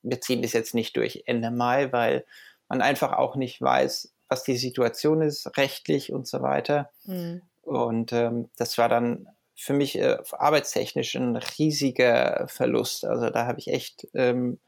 wir 0.01 0.21
ziehen 0.21 0.41
das 0.41 0.53
jetzt 0.53 0.73
nicht 0.73 0.95
durch 0.97 1.23
Ende 1.25 1.51
Mai, 1.51 1.91
weil 1.91 2.25
man 2.67 2.81
einfach 2.81 3.13
auch 3.13 3.35
nicht 3.35 3.61
weiß, 3.61 4.13
was 4.29 4.43
die 4.43 4.57
Situation 4.57 5.21
ist, 5.21 5.57
rechtlich 5.57 6.13
und 6.13 6.27
so 6.27 6.41
weiter. 6.41 6.89
Mhm. 7.05 7.41
Und 7.61 8.13
ähm, 8.13 8.49
das 8.57 8.77
war 8.77 8.87
dann 8.87 9.27
für 9.55 9.73
mich 9.73 9.97
äh, 9.97 10.17
arbeitstechnisch 10.31 11.15
ein 11.15 11.35
riesiger 11.35 12.47
Verlust. 12.47 13.03
Also 13.03 13.29
da 13.29 13.45
habe 13.45 13.59
ich 13.59 13.67
echt 13.67 14.07
ähm, 14.13 14.59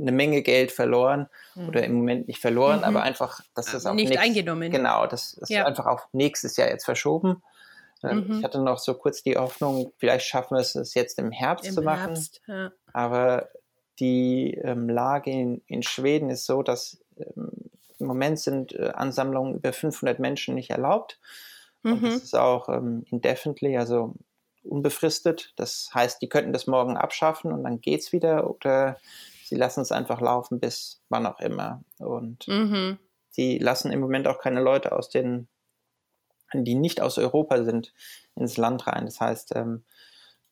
eine 0.00 0.12
Menge 0.12 0.42
Geld 0.42 0.72
verloren 0.72 1.28
mhm. 1.54 1.68
oder 1.68 1.84
im 1.84 1.92
Moment 1.94 2.28
nicht 2.28 2.40
verloren, 2.40 2.78
mhm. 2.78 2.84
aber 2.84 3.02
einfach, 3.02 3.42
dass 3.54 3.66
das 3.66 3.84
auch 3.84 3.94
nicht 3.94 4.08
nächst, 4.08 4.24
eingenommen. 4.24 4.70
Genau, 4.70 5.06
das, 5.06 5.36
das 5.38 5.50
ja. 5.50 5.62
ist 5.62 5.66
einfach 5.66 5.86
auf 5.86 6.08
nächstes 6.12 6.56
Jahr 6.56 6.68
jetzt 6.68 6.84
verschoben. 6.84 7.42
Ähm, 8.02 8.26
mhm. 8.26 8.38
Ich 8.38 8.44
hatte 8.44 8.60
noch 8.60 8.78
so 8.78 8.94
kurz 8.94 9.22
die 9.22 9.36
Hoffnung, 9.36 9.92
vielleicht 9.98 10.26
schaffen 10.26 10.56
wir 10.56 10.60
es, 10.60 10.74
es 10.74 10.94
jetzt 10.94 11.18
im 11.18 11.30
Herbst 11.30 11.66
Im 11.66 11.74
zu 11.74 11.82
machen. 11.82 12.14
Herbst, 12.14 12.40
ja. 12.46 12.72
Aber 12.92 13.48
die 14.00 14.54
ähm, 14.54 14.88
Lage 14.88 15.30
in, 15.30 15.62
in 15.66 15.82
Schweden 15.82 16.30
ist 16.30 16.46
so, 16.46 16.62
dass 16.62 16.98
ähm, 17.18 17.70
im 18.02 18.08
Moment 18.08 18.38
sind 18.38 18.72
äh, 18.74 18.90
Ansammlungen 18.94 19.54
über 19.54 19.72
500 19.72 20.18
Menschen 20.18 20.54
nicht 20.54 20.70
erlaubt. 20.70 21.18
Mhm. 21.82 21.92
Und 21.92 22.02
das 22.02 22.16
ist 22.16 22.36
auch 22.36 22.68
ähm, 22.68 23.04
indefinitely, 23.10 23.78
also 23.78 24.14
unbefristet. 24.64 25.52
Das 25.56 25.90
heißt, 25.94 26.20
die 26.20 26.28
könnten 26.28 26.52
das 26.52 26.66
morgen 26.66 26.96
abschaffen 26.96 27.52
und 27.52 27.64
dann 27.64 27.80
geht 27.80 28.00
es 28.00 28.12
wieder 28.12 28.48
oder 28.48 28.98
sie 29.44 29.56
lassen 29.56 29.80
es 29.80 29.92
einfach 29.92 30.20
laufen 30.20 30.60
bis 30.60 31.00
wann 31.08 31.26
auch 31.26 31.40
immer. 31.40 31.82
Und 31.98 32.46
mhm. 32.48 32.98
die 33.36 33.58
lassen 33.58 33.92
im 33.92 34.00
Moment 34.00 34.28
auch 34.28 34.38
keine 34.38 34.60
Leute 34.60 34.92
aus 34.92 35.08
den, 35.08 35.48
die 36.52 36.74
nicht 36.74 37.00
aus 37.00 37.18
Europa 37.18 37.64
sind, 37.64 37.92
ins 38.36 38.56
Land 38.56 38.86
rein. 38.86 39.04
Das 39.06 39.20
heißt, 39.20 39.54
ähm, 39.56 39.84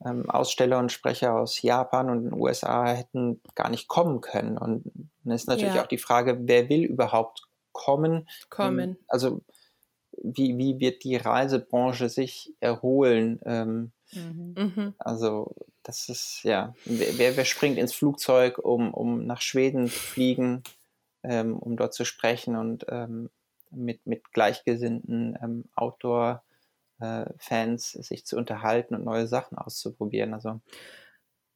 ähm, 0.04 0.28
Aussteller 0.30 0.78
und 0.78 0.92
Sprecher 0.92 1.34
aus 1.34 1.62
Japan 1.62 2.10
und 2.10 2.24
den 2.24 2.32
USA 2.32 2.86
hätten 2.86 3.40
gar 3.54 3.70
nicht 3.70 3.88
kommen 3.88 4.20
können. 4.20 4.56
Und 4.56 4.90
dann 5.24 5.34
ist 5.34 5.48
natürlich 5.48 5.74
ja. 5.74 5.82
auch 5.82 5.88
die 5.88 5.98
Frage, 5.98 6.38
wer 6.42 6.68
will 6.68 6.84
überhaupt 6.84 7.48
kommen? 7.72 8.28
Kommen. 8.48 8.90
Ähm, 8.90 8.96
also 9.08 9.42
wie, 10.22 10.56
wie 10.58 10.80
wird 10.80 11.04
die 11.04 11.16
Reisebranche 11.16 12.08
sich 12.08 12.54
erholen? 12.60 13.40
Ähm, 13.44 13.92
mhm. 14.12 14.54
mhm. 14.56 14.94
Also 14.98 15.54
das 15.82 16.08
ist, 16.08 16.40
ja, 16.44 16.74
wer, 16.84 17.36
wer 17.36 17.44
springt 17.44 17.78
ins 17.78 17.94
Flugzeug, 17.94 18.58
um, 18.58 18.92
um 18.92 19.26
nach 19.26 19.40
Schweden 19.40 19.86
zu 19.86 19.98
fliegen, 19.98 20.62
ähm, 21.22 21.58
um 21.58 21.76
dort 21.76 21.94
zu 21.94 22.04
sprechen 22.04 22.56
und 22.56 22.86
ähm, 22.88 23.30
mit, 23.70 24.06
mit 24.06 24.32
gleichgesinnten 24.32 25.38
ähm, 25.42 25.64
Outdoor- 25.74 26.42
äh, 27.00 27.26
Fans 27.38 27.90
sich 27.92 28.24
zu 28.26 28.36
unterhalten 28.36 28.94
und 28.94 29.04
neue 29.04 29.26
Sachen 29.26 29.58
auszuprobieren. 29.58 30.34
Also 30.34 30.60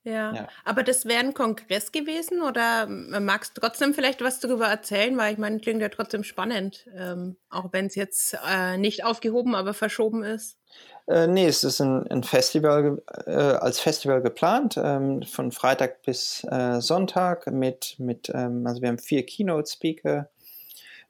ja. 0.04 0.34
ja. 0.34 0.48
aber 0.64 0.82
das 0.82 1.06
wäre 1.06 1.20
ein 1.20 1.32
Kongress 1.32 1.90
gewesen 1.90 2.42
oder 2.42 2.86
magst 2.86 3.56
du 3.56 3.62
trotzdem 3.62 3.94
vielleicht 3.94 4.20
was 4.20 4.38
darüber 4.38 4.66
erzählen, 4.66 5.16
weil 5.16 5.32
ich 5.32 5.38
meine, 5.38 5.60
klingt 5.60 5.80
ja 5.80 5.88
trotzdem 5.88 6.24
spannend, 6.24 6.86
ähm, 6.94 7.38
auch 7.48 7.72
wenn 7.72 7.86
es 7.86 7.94
jetzt 7.94 8.36
äh, 8.46 8.76
nicht 8.76 9.04
aufgehoben, 9.04 9.54
aber 9.54 9.72
verschoben 9.72 10.22
ist. 10.22 10.58
Äh, 11.06 11.26
nee, 11.26 11.46
es 11.46 11.64
ist 11.64 11.80
ein, 11.80 12.06
ein 12.10 12.22
Festival 12.22 13.02
äh, 13.26 13.32
als 13.32 13.80
Festival 13.80 14.20
geplant, 14.20 14.78
ähm, 14.82 15.22
von 15.22 15.52
Freitag 15.52 16.02
bis 16.02 16.44
äh, 16.50 16.80
Sonntag 16.80 17.50
mit, 17.50 17.96
mit 17.98 18.30
ähm, 18.34 18.66
also 18.66 18.82
wir 18.82 18.88
haben 18.88 18.98
vier 18.98 19.24
Keynote-Speaker, 19.24 20.28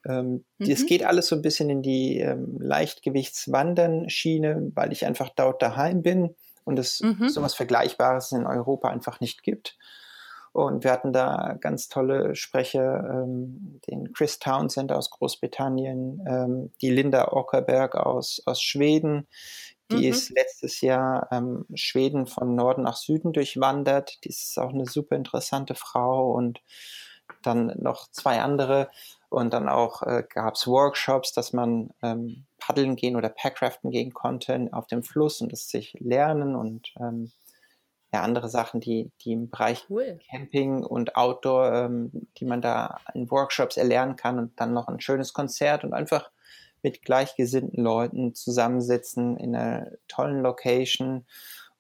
Ähm, 0.07 0.45
mhm. 0.59 0.71
Es 0.71 0.87
geht 0.87 1.05
alles 1.05 1.27
so 1.29 1.37
ein 1.37 1.43
bisschen 1.43 1.71
in 1.71 1.83
die 1.83 2.19
ähm, 2.21 2.59
Leichtgewichtswandern-Schiene, 2.61 4.73
weil 4.75 4.93
ich 4.93 5.07
einfach 5.07 5.31
dort 5.31 5.63
daheim 5.63 6.03
bin 6.03 6.35
und 6.65 6.79
es 6.79 7.01
mhm. 7.01 7.29
sowas 7.29 7.55
Vergleichbares 7.55 8.33
in 8.33 8.47
Europa 8.47 8.89
einfach 8.89 9.21
nicht 9.21 9.43
gibt. 9.43 9.79
Und 10.53 10.85
wir 10.85 10.93
hatten 10.93 11.13
da 11.13 11.57
ganz 11.61 11.89
tolle 11.89 12.37
Sprecher, 12.37 13.25
ähm, 13.25 13.81
den 13.89 14.13
Chris 14.13 14.39
Townsend 14.39 14.93
aus 14.93 15.11
Großbritannien, 15.11 16.25
ähm, 16.29 16.71
die 16.81 16.91
Linda 16.91 17.33
Ockerberg 17.33 17.97
aus, 17.97 18.41
aus 18.47 18.63
Schweden, 18.63 19.27
die 19.91 19.97
mhm. 19.97 20.13
ist 20.13 20.31
letztes 20.31 20.81
Jahr 20.81 21.29
ähm, 21.31 21.67
Schweden 21.75 22.27
von 22.27 22.55
Norden 22.55 22.83
nach 22.83 22.97
Süden 22.97 23.33
durchwandert. 23.33 24.25
Die 24.25 24.31
ist 24.31 24.59
auch 24.59 24.73
eine 24.73 24.87
super 24.87 25.17
interessante 25.17 25.75
Frau 25.75 26.33
und 26.33 26.63
dann 27.43 27.73
noch 27.79 28.11
zwei 28.11 28.41
andere. 28.41 28.91
Und 29.35 29.53
dann 29.53 29.69
auch 29.69 30.03
äh, 30.03 30.23
gab 30.33 30.55
es 30.55 30.67
Workshops, 30.69 31.33
dass 31.33 31.53
man 31.53 31.91
ähm, 32.03 32.47
paddeln 32.59 32.95
gehen 32.95 33.17
oder 33.17 33.29
Packraften 33.29 33.91
gehen 33.91 34.15
konnte 34.15 34.69
auf 34.71 34.87
dem 34.87 35.03
Fluss 35.03 35.41
und 35.41 35.51
das 35.51 35.69
sich 35.69 35.97
lernen 35.99 36.55
und 36.55 36.95
ähm, 37.01 37.33
ja, 38.13 38.23
andere 38.23 38.49
Sachen, 38.49 38.81
die, 38.81 39.11
die 39.23 39.33
im 39.33 39.51
Bereich 39.51 39.87
cool. 39.91 40.21
Camping 40.31 40.85
und 40.85 41.17
Outdoor, 41.17 41.73
ähm, 41.73 42.29
die 42.37 42.45
man 42.45 42.63
da 42.63 43.01
in 43.13 43.29
Workshops 43.29 43.77
erlernen 43.77 44.15
kann 44.15 44.39
und 44.39 44.53
dann 44.61 44.73
noch 44.73 44.87
ein 44.87 45.01
schönes 45.01 45.33
Konzert 45.33 45.83
und 45.83 45.95
einfach 45.95 46.31
mit 46.83 47.03
gleichgesinnten 47.03 47.83
Leuten 47.83 48.37
zusammensitzen 48.37 49.37
in 49.37 49.57
einer 49.57 49.91
tollen 50.07 50.43
Location 50.43 51.27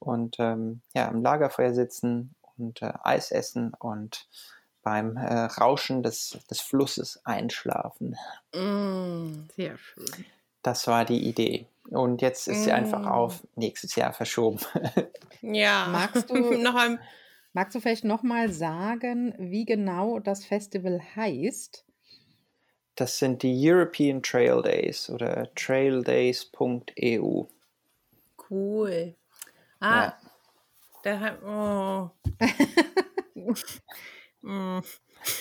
und 0.00 0.36
ähm, 0.40 0.80
ja, 0.92 1.08
am 1.08 1.22
Lagerfeuer 1.22 1.72
sitzen 1.72 2.34
und 2.58 2.82
äh, 2.82 2.92
Eis 3.04 3.30
essen 3.30 3.72
und 3.78 4.26
beim 4.84 5.16
äh, 5.16 5.46
Rauschen 5.46 6.02
des, 6.02 6.38
des 6.48 6.60
Flusses 6.60 7.20
einschlafen. 7.24 8.16
Mm, 8.54 9.48
sehr 9.56 9.76
schön. 9.78 10.26
Das 10.62 10.86
war 10.86 11.04
die 11.04 11.26
Idee. 11.28 11.66
Und 11.90 12.22
jetzt 12.22 12.46
ist 12.48 12.64
sie 12.64 12.72
einfach 12.72 13.02
mm. 13.02 13.08
auf 13.08 13.46
nächstes 13.56 13.96
Jahr 13.96 14.12
verschoben. 14.12 14.60
ja. 15.42 15.88
Magst 15.90 16.30
du, 16.30 16.34
noch 16.62 16.76
ein, 16.76 17.00
magst 17.52 17.74
du 17.74 17.80
vielleicht 17.80 18.04
nochmal 18.04 18.50
sagen, 18.50 19.34
wie 19.38 19.64
genau 19.64 20.20
das 20.20 20.44
Festival 20.44 21.00
heißt? 21.16 21.84
Das 22.94 23.18
sind 23.18 23.42
die 23.42 23.58
European 23.58 24.22
Trail 24.22 24.62
Days 24.62 25.10
oder 25.10 25.52
traildays.eu. 25.54 27.44
Cool. 28.50 29.14
Ah, 29.80 30.04
ja. 30.04 30.18
da 31.02 31.20
hat, 31.20 31.42
oh. 31.42 32.10
Mm. 34.44 34.80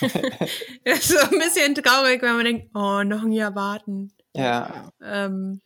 das 0.84 0.98
ist 0.98 1.08
so 1.08 1.18
ein 1.18 1.38
bisschen 1.38 1.74
traurig, 1.74 2.22
wenn 2.22 2.36
man 2.36 2.44
denkt, 2.44 2.70
oh, 2.74 3.02
noch 3.02 3.22
ein 3.22 3.32
Jahr 3.32 3.54
warten. 3.54 4.12
Ja. 4.34 4.90
Ähm, 5.02 5.60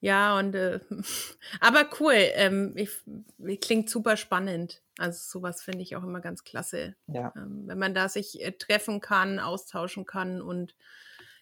ja, 0.00 0.38
und 0.38 0.54
äh, 0.54 0.80
aber 1.60 1.88
cool. 2.00 2.14
Ähm, 2.14 2.74
ich, 2.76 3.60
klingt 3.60 3.90
super 3.90 4.16
spannend. 4.16 4.82
Also 4.98 5.38
sowas 5.38 5.62
finde 5.62 5.82
ich 5.82 5.96
auch 5.96 6.02
immer 6.02 6.20
ganz 6.20 6.44
klasse. 6.44 6.94
Ja. 7.06 7.32
Ähm, 7.36 7.62
wenn 7.66 7.78
man 7.78 7.94
da 7.94 8.08
sich 8.08 8.44
äh, 8.44 8.52
treffen 8.52 9.00
kann, 9.00 9.38
austauschen 9.38 10.04
kann 10.06 10.42
und 10.42 10.74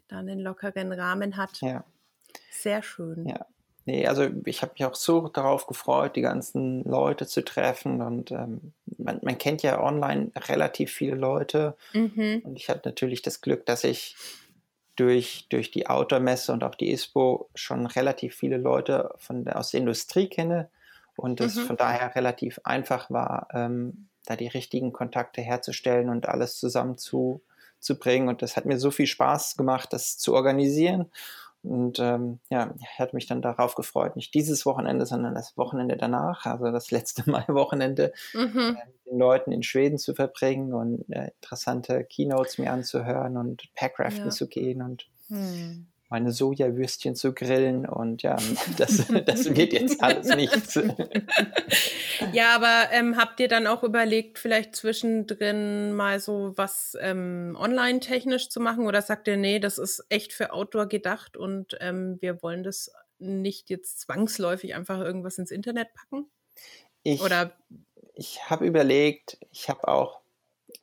dann 0.09 0.29
einen 0.29 0.41
lockeren 0.41 0.93
Rahmen 0.93 1.37
hat. 1.37 1.61
Ja. 1.61 1.85
Sehr 2.51 2.83
schön. 2.83 3.27
Ja. 3.27 3.47
Nee, 3.87 4.07
also 4.09 4.29
ich 4.45 4.63
habe 4.63 4.73
mich 4.73 4.85
auch 4.85 4.97
so 4.97 5.29
darauf 5.29 5.69
gefreut, 5.69 6.17
die 6.17 6.21
ganzen 6.21 6.83
Leute 6.83 7.27
zu 7.27 7.45
treffen. 7.45 8.03
Und 8.03 8.33
ähm, 8.33 8.73
man, 8.99 9.21
man, 9.23 9.39
kennt 9.39 9.63
ja 9.63 9.81
online 9.81 10.33
relativ 10.37 10.93
viele 10.93 11.15
Leute. 11.15 11.77
Mhm. 11.93 12.43
Und 12.45 12.57
ich 12.57 12.69
hatte 12.69 12.89
natürlich 12.89 13.23
das 13.23 13.41
Glück, 13.41 13.65
dass 13.65 13.85
ich 13.85 14.17
durch, 14.97 15.47
durch 15.51 15.71
die 15.71 15.87
Outdoor-Messe 15.87 16.53
und 16.53 16.65
auch 16.65 16.75
die 16.75 16.91
ISPO 16.91 17.49
schon 17.55 17.87
relativ 17.87 18.35
viele 18.35 18.57
Leute 18.57 19.15
von 19.19 19.47
aus 19.49 19.71
der 19.71 19.81
Industrie 19.81 20.29
kenne 20.29 20.69
und 21.17 21.41
es 21.41 21.55
mhm. 21.57 21.63
von 21.63 21.77
daher 21.77 22.15
relativ 22.15 22.61
einfach 22.65 23.11
war, 23.11 23.49
ähm, 23.53 24.09
da 24.27 24.37
die 24.37 24.49
richtigen 24.49 24.93
Kontakte 24.93 25.41
herzustellen 25.41 26.09
und 26.09 26.29
alles 26.29 26.59
zusammenzubringen. 26.59 28.29
Und 28.29 28.43
das 28.43 28.57
hat 28.57 28.67
mir 28.67 28.79
so 28.79 28.91
viel 28.91 29.07
Spaß 29.07 29.57
gemacht, 29.57 29.93
das 29.93 30.19
zu 30.19 30.35
organisieren. 30.35 31.11
Und 31.67 31.99
ähm, 31.99 32.39
ja, 32.51 32.75
ich 32.79 32.99
hatte 32.99 33.17
mich 33.17 33.27
dann 33.27 33.43
darauf 33.43 33.75
gefreut, 33.75 34.17
nicht 34.17 34.35
dieses 34.35 34.65
Wochenende, 34.67 35.07
sondern 35.07 35.35
das 35.35 35.57
Wochenende 35.57 35.97
danach, 35.97 36.47
also 36.47 36.71
das 36.71 36.91
letzte 36.91 37.29
Mai-Wochenende, 37.31 38.13
mhm. 38.35 38.59
äh, 38.59 38.71
mit 38.71 39.07
den 39.07 39.19
Leuten 39.19 39.53
in 39.53 39.63
Schweden 39.63 39.99
zu 39.99 40.15
verbringen 40.15 40.75
und 40.75 41.05
äh, 41.11 41.31
interessante 41.41 42.05
Keynotes 42.05 42.59
mir 42.59 42.73
anzuhören 42.73 43.37
und 43.37 43.65
Packraften 43.75 44.27
ja. 44.27 44.31
zu 44.31 44.49
gehen 44.49 44.83
und 44.83 45.09
mhm 45.29 45.87
meine 46.09 46.31
Sojawürstchen 46.31 47.17
zu 47.17 47.33
grillen 47.33 47.87
und 47.87 48.23
ja, 48.23 48.37
das, 48.79 49.07
das 49.27 49.57
wird 49.57 49.73
jetzt 49.73 50.01
alles 50.03 50.35
nichts. 50.35 50.81
Ja, 52.33 52.55
aber 52.55 52.93
ähm, 52.93 53.17
habt 53.17 53.41
ihr 53.41 53.49
dann 53.49 53.67
auch 53.67 53.83
überlegt, 53.83 54.39
vielleicht 54.39 54.77
zwischendrin 54.77 55.93
mal 55.93 56.21
so 56.21 56.53
was 56.57 56.97
ähm, 57.01 57.57
online-technisch 57.59 58.49
zu 58.49 58.61
machen 58.61 58.87
oder 58.87 59.03
sagt 59.03 59.29
ihr, 59.29 59.37
nee, 59.37 59.59
das 59.59 59.79
ist 59.79 60.05
echt 60.09 60.33
für 60.33 60.53
Outdoor 60.53 60.87
gedacht 60.87 61.37
und 61.37 61.77
ähm, 61.81 62.19
wir 62.21 62.43
wollen 62.43 62.63
das 62.63 62.93
nicht 63.19 63.71
jetzt 63.71 64.01
zwangsläufig 64.01 64.75
einfach 64.75 65.01
irgendwas 65.01 65.39
ins 65.39 65.51
Internet 65.51 65.89
packen? 65.95 66.31
Ich, 67.03 67.23
oder? 67.23 67.53
ich 68.15 68.49
habe 68.49 68.67
überlegt, 68.67 69.39
ich 69.53 69.69
habe 69.69 69.87
auch 69.89 70.21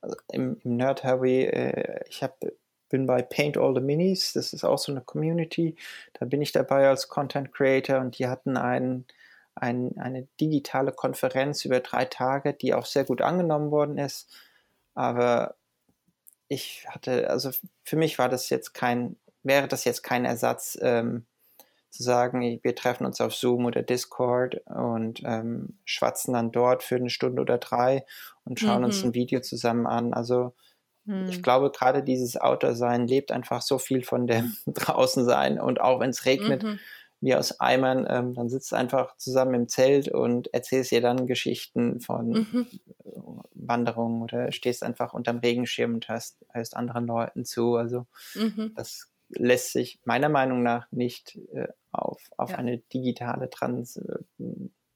also 0.02 0.16
im, 0.32 0.60
im 0.64 0.78
Nerd 0.78 1.04
Heavy, 1.04 1.44
äh, 1.44 2.04
ich 2.10 2.24
habe 2.24 2.56
bin 2.94 3.08
bei 3.08 3.24
Paint 3.24 3.58
All 3.58 3.74
the 3.74 3.82
Minis, 3.82 4.34
das 4.34 4.54
ist 4.54 4.64
auch 4.64 4.78
so 4.78 4.92
eine 4.92 5.02
Community. 5.02 5.76
Da 6.14 6.28
bin 6.28 6.44
ich 6.44 6.52
dabei 6.52 6.88
als 6.88 7.08
Content 7.08 7.52
Creator 7.52 8.00
und 8.00 8.20
die 8.20 8.28
hatten 8.28 8.56
ein, 8.56 9.06
ein, 9.56 9.98
eine 9.98 10.28
digitale 10.40 10.92
Konferenz 10.92 11.66
über 11.66 11.80
drei 11.80 12.06
Tage, 12.06 12.54
die 12.54 12.76
auch 12.76 12.86
sehr 12.86 13.04
gut 13.04 13.24
angenommen 13.24 13.72
worden 13.72 13.98
ist. 13.98 14.30
Aber 14.94 15.56
ich 16.50 16.86
hatte, 16.88 17.32
also 17.32 17.50
für 17.84 17.96
mich 17.96 18.20
war 18.20 18.30
das 18.30 18.52
jetzt 18.52 18.76
kein, 18.76 19.16
wäre 19.42 19.68
das 19.68 19.86
jetzt 19.86 20.04
kein 20.04 20.24
Ersatz, 20.24 20.78
ähm, 20.80 21.26
zu 21.90 22.04
sagen, 22.04 22.60
wir 22.62 22.76
treffen 22.76 23.08
uns 23.08 23.22
auf 23.22 23.34
Zoom 23.34 23.66
oder 23.66 23.82
Discord 23.82 24.62
und 24.68 25.24
ähm, 25.26 25.80
schwatzen 25.84 26.36
dann 26.36 26.52
dort 26.52 26.84
für 26.84 26.98
eine 26.98 27.10
Stunde 27.10 27.42
oder 27.42 27.58
drei 27.58 28.06
und 28.46 28.60
schauen 28.60 28.80
mhm. 28.80 28.86
uns 28.86 29.04
ein 29.04 29.16
Video 29.16 29.42
zusammen 29.42 29.88
an. 29.88 30.14
Also 30.14 30.54
hm. 31.06 31.28
Ich 31.28 31.44
glaube, 31.44 31.72
gerade 31.72 32.04
dieses 32.04 32.40
Outdoor-Sein 32.40 33.08
lebt 33.08 33.32
einfach 33.32 33.62
so 33.62 33.78
viel 33.78 34.04
von 34.04 34.28
dem 34.28 34.56
Draußen-Sein 34.68 35.60
und 35.60 35.82
auch 35.82 36.00
wenn 36.00 36.12
es 36.12 36.26
regnet, 36.26 36.64
mhm. 36.64 36.80
wie 37.20 37.36
aus 37.36 37.60
Eimern, 37.60 38.08
ähm, 38.10 38.34
dann 38.34 38.50
sitzt 38.50 38.72
du 38.72 38.76
einfach 38.78 39.18
zusammen 39.18 39.54
im 39.54 39.68
Zelt 39.68 40.08
und 40.08 40.54
erzählst 40.54 40.92
ihr 40.92 41.02
dann 41.02 41.28
Geschichten 41.28 42.00
von 42.00 42.30
mhm. 42.30 42.68
Wanderungen 43.54 44.22
oder 44.22 44.52
stehst 44.52 44.84
einfach 44.84 45.14
unterm 45.14 45.40
Regenschirm 45.40 45.96
und 45.96 46.08
hörst, 46.08 46.38
hörst 46.52 46.76
anderen 46.76 47.06
Leuten 47.06 47.44
zu. 47.46 47.76
Also 47.76 48.06
mhm. 48.36 48.74
das 48.76 49.10
lässt 49.30 49.74
sich 49.74 50.00
meiner 50.06 50.30
Meinung 50.30 50.64
nach 50.64 50.92
nicht 50.92 51.38
äh, 51.54 51.68
auf, 51.92 52.22
auf 52.38 52.52
ja. 52.52 52.58
eine 52.58 52.78
digitale 52.78 53.50
Trans, 53.50 53.98
äh, 53.98 54.20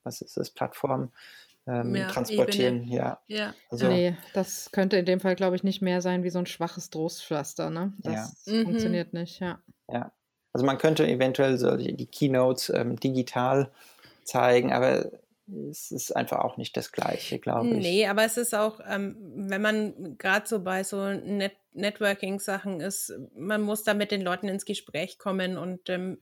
was 0.03 0.21
ist 0.21 0.37
das, 0.37 0.51
Plattform 0.51 1.11
ähm, 1.67 1.93
transportieren. 2.09 2.83
Ebene. 2.83 2.95
Ja. 2.95 3.21
ja. 3.27 3.53
Also, 3.69 3.87
nee, 3.87 4.15
das 4.33 4.71
könnte 4.71 4.97
in 4.97 5.05
dem 5.05 5.19
Fall, 5.19 5.35
glaube 5.35 5.55
ich, 5.55 5.63
nicht 5.63 5.81
mehr 5.81 6.01
sein 6.01 6.23
wie 6.23 6.29
so 6.29 6.39
ein 6.39 6.45
schwaches 6.45 6.89
Trostpflaster. 6.89 7.69
Ne? 7.69 7.93
Das 7.99 8.43
ja. 8.45 8.53
Mhm. 8.53 8.63
funktioniert 8.63 9.13
mhm. 9.13 9.19
nicht, 9.21 9.39
ja. 9.39 9.59
Ja. 9.91 10.11
Also 10.53 10.65
man 10.65 10.77
könnte 10.77 11.07
eventuell 11.07 11.57
so 11.57 11.75
die, 11.75 11.95
die 11.95 12.07
Keynotes 12.07 12.69
ähm, 12.69 12.95
digital 12.99 13.71
zeigen, 14.23 14.73
aber 14.73 15.11
es 15.69 15.91
ist 15.91 16.15
einfach 16.15 16.39
auch 16.39 16.57
nicht 16.57 16.75
das 16.75 16.91
Gleiche, 16.91 17.39
glaube 17.39 17.69
ich. 17.69 17.77
Nee, 17.77 18.07
aber 18.07 18.25
es 18.25 18.37
ist 18.37 18.53
auch, 18.53 18.79
ähm, 18.87 19.15
wenn 19.35 19.61
man 19.61 20.17
gerade 20.17 20.47
so 20.47 20.63
bei 20.63 20.83
so 20.83 21.09
Net 21.09 21.55
Networking-Sachen 21.73 22.79
ist, 22.81 23.13
man 23.35 23.61
muss 23.61 23.83
da 23.83 23.93
mit 23.93 24.09
den 24.09 24.21
Leuten 24.21 24.47
ins 24.47 24.65
Gespräch 24.65 25.19
kommen 25.19 25.59
und 25.59 25.89
ähm, 25.89 26.17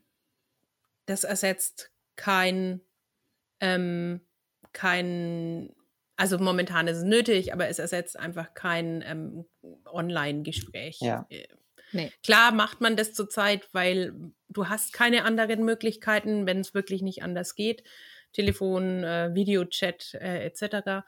das 1.05 1.23
ersetzt 1.23 1.91
kein 2.17 2.81
ähm, 3.61 4.19
kein, 4.73 5.73
also 6.15 6.37
momentan 6.37 6.87
ist 6.87 6.97
es 6.97 7.03
nötig, 7.03 7.53
aber 7.53 7.67
es 7.67 7.79
ersetzt 7.79 8.17
einfach 8.17 8.53
kein 8.53 9.03
ähm, 9.05 9.45
Online-Gespräch. 9.85 10.99
Ja. 11.01 11.25
Äh, 11.29 11.47
nee. 11.91 12.11
Klar 12.23 12.51
macht 12.51 12.81
man 12.81 12.95
das 12.95 13.13
zurzeit, 13.13 13.67
weil 13.73 14.13
du 14.49 14.69
hast 14.69 14.93
keine 14.93 15.23
anderen 15.23 15.65
Möglichkeiten, 15.65 16.45
wenn 16.45 16.59
es 16.59 16.73
wirklich 16.73 17.01
nicht 17.01 17.23
anders 17.23 17.55
geht. 17.55 17.83
Telefon, 18.33 19.03
äh, 19.03 19.33
Videochat 19.33 20.13
äh, 20.15 20.45
etc. 20.45 21.05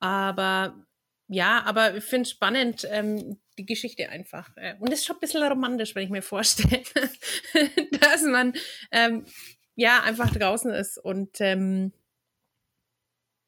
Aber 0.00 0.86
ja, 1.28 1.62
aber 1.64 1.96
ich 1.96 2.04
finde 2.04 2.22
es 2.22 2.30
spannend, 2.30 2.86
ähm, 2.90 3.38
die 3.58 3.66
Geschichte 3.66 4.08
einfach. 4.08 4.50
Äh, 4.56 4.74
und 4.78 4.92
es 4.92 5.00
ist 5.00 5.06
schon 5.06 5.16
ein 5.16 5.20
bisschen 5.20 5.42
romantisch, 5.42 5.94
wenn 5.94 6.04
ich 6.04 6.10
mir 6.10 6.22
vorstelle, 6.22 6.82
dass 8.00 8.22
man 8.22 8.52
ähm, 8.92 9.24
ja 9.74 10.02
einfach 10.02 10.30
draußen 10.32 10.70
ist 10.72 10.98
und 10.98 11.40
ähm, 11.40 11.92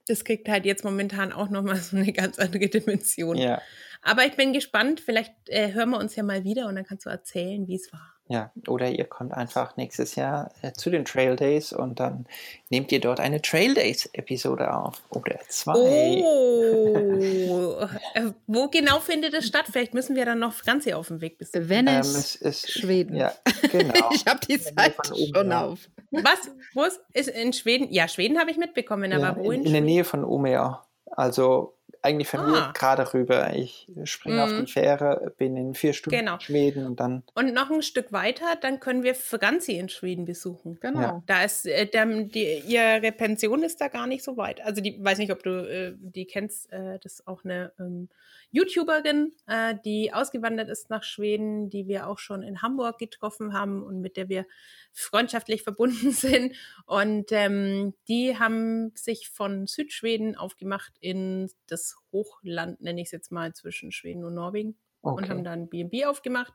das 0.08 0.24
kriegt 0.24 0.48
halt 0.48 0.64
jetzt 0.64 0.84
momentan 0.84 1.32
auch 1.32 1.50
nochmal 1.50 1.76
so 1.76 1.96
eine 1.96 2.12
ganz 2.12 2.38
andere 2.38 2.68
Dimension. 2.68 3.36
Ja. 3.36 3.60
Aber 4.02 4.24
ich 4.24 4.34
bin 4.36 4.52
gespannt, 4.52 5.00
vielleicht 5.00 5.32
äh, 5.46 5.72
hören 5.72 5.90
wir 5.90 5.98
uns 5.98 6.16
ja 6.16 6.22
mal 6.22 6.44
wieder 6.44 6.68
und 6.68 6.76
dann 6.76 6.84
kannst 6.84 7.06
du 7.06 7.10
erzählen, 7.10 7.66
wie 7.66 7.74
es 7.74 7.92
war. 7.92 8.17
Ja, 8.30 8.50
oder 8.66 8.90
ihr 8.90 9.06
kommt 9.06 9.32
einfach 9.32 9.78
nächstes 9.78 10.14
Jahr 10.14 10.50
äh, 10.60 10.72
zu 10.72 10.90
den 10.90 11.06
Trail 11.06 11.34
Days 11.34 11.72
und 11.72 11.98
dann 11.98 12.26
nehmt 12.68 12.92
ihr 12.92 13.00
dort 13.00 13.20
eine 13.20 13.40
Trail 13.40 13.72
Days 13.72 14.04
Episode 14.12 14.74
auf 14.74 15.00
oder 15.08 15.38
zwei. 15.48 15.72
Oh, 15.72 17.82
äh, 18.14 18.32
wo 18.46 18.68
genau 18.68 19.00
findet 19.00 19.32
es 19.32 19.46
statt? 19.46 19.64
Vielleicht 19.72 19.94
müssen 19.94 20.14
wir 20.14 20.26
dann 20.26 20.40
noch 20.40 20.62
ganz 20.62 20.84
hier 20.84 20.98
auf 20.98 21.08
dem 21.08 21.22
Weg 21.22 21.38
bis 21.38 21.54
Venice, 21.54 22.14
ähm, 22.14 22.20
es 22.20 22.36
ist, 22.36 22.70
Schweden. 22.70 23.16
Ja, 23.16 23.32
genau. 23.72 24.10
ich 24.14 24.26
habe 24.26 24.40
die 24.46 24.58
Seite 24.58 25.14
schon 25.34 25.50
auf. 25.50 25.88
Was? 26.10 26.50
Wo 26.74 26.84
ist, 26.84 27.00
ist 27.14 27.30
in 27.30 27.54
Schweden? 27.54 27.90
Ja, 27.90 28.08
Schweden 28.08 28.38
habe 28.38 28.50
ich 28.50 28.58
mitbekommen, 28.58 29.10
aber 29.14 29.22
ja, 29.22 29.36
wo 29.36 29.52
in, 29.52 29.60
in, 29.60 29.66
in 29.68 29.72
der 29.72 29.82
Nähe 29.82 30.04
von 30.04 30.22
Umeå. 30.22 30.76
Also 31.12 31.77
eigentlich 32.02 32.28
von 32.28 32.40
ah. 32.40 32.46
mir 32.46 32.72
gerade 32.74 33.12
rüber. 33.14 33.54
Ich 33.54 33.88
springe 34.04 34.36
mhm. 34.36 34.42
auf 34.42 34.50
die 34.50 34.60
mhm. 34.60 34.66
Fähre, 34.66 35.34
bin 35.36 35.56
in 35.56 35.74
vier 35.74 35.92
Stunden 35.92 36.18
genau. 36.18 36.34
in 36.34 36.40
Schweden 36.40 36.86
und 36.86 37.00
dann. 37.00 37.22
Und 37.34 37.52
noch 37.52 37.70
ein 37.70 37.82
Stück 37.82 38.12
weiter, 38.12 38.56
dann 38.60 38.80
können 38.80 39.02
wir 39.02 39.14
Franzi 39.14 39.72
in 39.72 39.88
Schweden 39.88 40.24
besuchen. 40.24 40.78
Genau. 40.80 41.00
Ja. 41.00 41.22
Da 41.26 41.44
ist 41.44 41.66
äh, 41.66 41.86
der, 41.86 42.06
die, 42.06 42.62
ihre 42.66 43.12
Pension 43.12 43.62
ist 43.62 43.80
da 43.80 43.88
gar 43.88 44.06
nicht 44.06 44.24
so 44.24 44.36
weit. 44.36 44.60
Also 44.64 44.80
die 44.80 45.02
weiß 45.02 45.18
nicht, 45.18 45.32
ob 45.32 45.42
du 45.42 45.50
äh, 45.50 45.94
die 45.98 46.26
kennst. 46.26 46.72
Äh, 46.72 46.98
das 47.02 47.14
ist 47.14 47.28
auch 47.28 47.44
eine 47.44 47.72
ähm, 47.78 48.08
YouTuberin, 48.50 49.32
äh, 49.46 49.74
die 49.84 50.12
ausgewandert 50.12 50.70
ist 50.70 50.88
nach 50.88 51.02
Schweden, 51.02 51.68
die 51.68 51.86
wir 51.86 52.08
auch 52.08 52.18
schon 52.18 52.42
in 52.42 52.62
Hamburg 52.62 52.98
getroffen 52.98 53.52
haben 53.52 53.82
und 53.82 54.00
mit 54.00 54.16
der 54.16 54.28
wir 54.28 54.46
freundschaftlich 54.92 55.62
verbunden 55.64 56.12
sind. 56.12 56.54
Und 56.86 57.30
ähm, 57.30 57.94
die 58.08 58.38
haben 58.38 58.92
sich 58.94 59.28
von 59.28 59.66
Südschweden 59.66 60.36
aufgemacht 60.36 60.92
in 61.00 61.50
das 61.66 61.87
Hochland, 62.12 62.80
nenne 62.80 63.00
ich 63.00 63.08
es 63.08 63.12
jetzt 63.12 63.32
mal, 63.32 63.52
zwischen 63.54 63.92
Schweden 63.92 64.24
und 64.24 64.34
Norwegen. 64.34 64.76
Okay. 65.02 65.22
Und 65.22 65.30
haben 65.30 65.44
dann 65.44 65.68
B&B 65.68 66.04
aufgemacht 66.04 66.54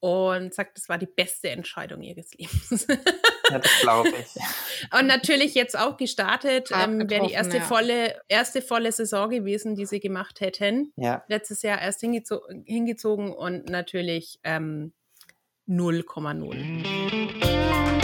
und 0.00 0.52
sagt, 0.54 0.78
das 0.78 0.88
war 0.88 0.98
die 0.98 1.06
beste 1.06 1.50
Entscheidung 1.50 2.02
ihres 2.02 2.32
Lebens. 2.34 2.86
ja, 3.50 3.58
das 3.58 3.80
glaube 3.82 4.08
ich. 4.08 4.34
Und 4.98 5.06
natürlich 5.06 5.54
jetzt 5.54 5.78
auch 5.78 5.98
gestartet, 5.98 6.70
ähm, 6.72 7.10
wäre 7.10 7.26
die 7.26 7.34
erste 7.34 7.58
ja. 7.58 7.62
volle, 7.62 8.18
erste 8.26 8.62
volle 8.62 8.90
Saison 8.92 9.28
gewesen, 9.28 9.76
die 9.76 9.84
sie 9.84 10.00
gemacht 10.00 10.40
hätten. 10.40 10.94
Ja. 10.96 11.22
Letztes 11.28 11.60
Jahr 11.62 11.78
erst 11.80 12.00
hingezo 12.00 12.40
hingezogen 12.64 13.30
und 13.32 13.68
natürlich 13.68 14.40
ähm, 14.42 14.94
0,0. 15.68 17.99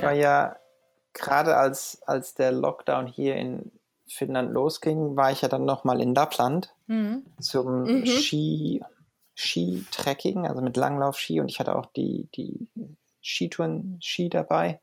Ich 0.00 0.06
war 0.06 0.14
ja 0.14 0.56
gerade 1.12 1.56
als, 1.56 2.00
als 2.06 2.34
der 2.34 2.52
Lockdown 2.52 3.06
hier 3.06 3.36
in 3.36 3.70
Finnland 4.08 4.50
losging, 4.52 5.14
war 5.14 5.30
ich 5.30 5.42
ja 5.42 5.48
dann 5.48 5.64
nochmal 5.64 6.00
in 6.00 6.14
Lappland 6.14 6.74
mhm. 6.86 7.26
zum 7.38 7.82
mhm. 7.82 8.06
Ski, 8.06 8.82
Ski-Trekking, 9.34 10.46
also 10.46 10.62
mit 10.62 10.76
Langlauf-Ski 10.76 11.40
und 11.40 11.50
ich 11.50 11.60
hatte 11.60 11.76
auch 11.76 11.86
die, 11.86 12.28
die 12.34 12.66
Skitouren-Ski 13.22 14.30
dabei 14.30 14.80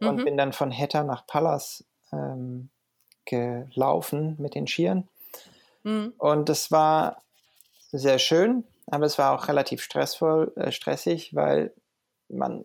und 0.00 0.16
mhm. 0.16 0.24
bin 0.24 0.36
dann 0.36 0.52
von 0.52 0.70
Hetta 0.70 1.02
nach 1.04 1.26
Pallas 1.26 1.84
ähm, 2.12 2.68
gelaufen 3.24 4.36
mit 4.38 4.54
den 4.54 4.66
Skiern. 4.66 5.08
Mhm. 5.84 6.12
Und 6.18 6.50
es 6.50 6.70
war 6.70 7.22
sehr 7.90 8.18
schön, 8.18 8.64
aber 8.86 9.06
es 9.06 9.18
war 9.18 9.32
auch 9.32 9.48
relativ 9.48 9.82
stressvoll, 9.82 10.52
äh, 10.56 10.70
stressig, 10.70 11.34
weil 11.34 11.72
man 12.28 12.64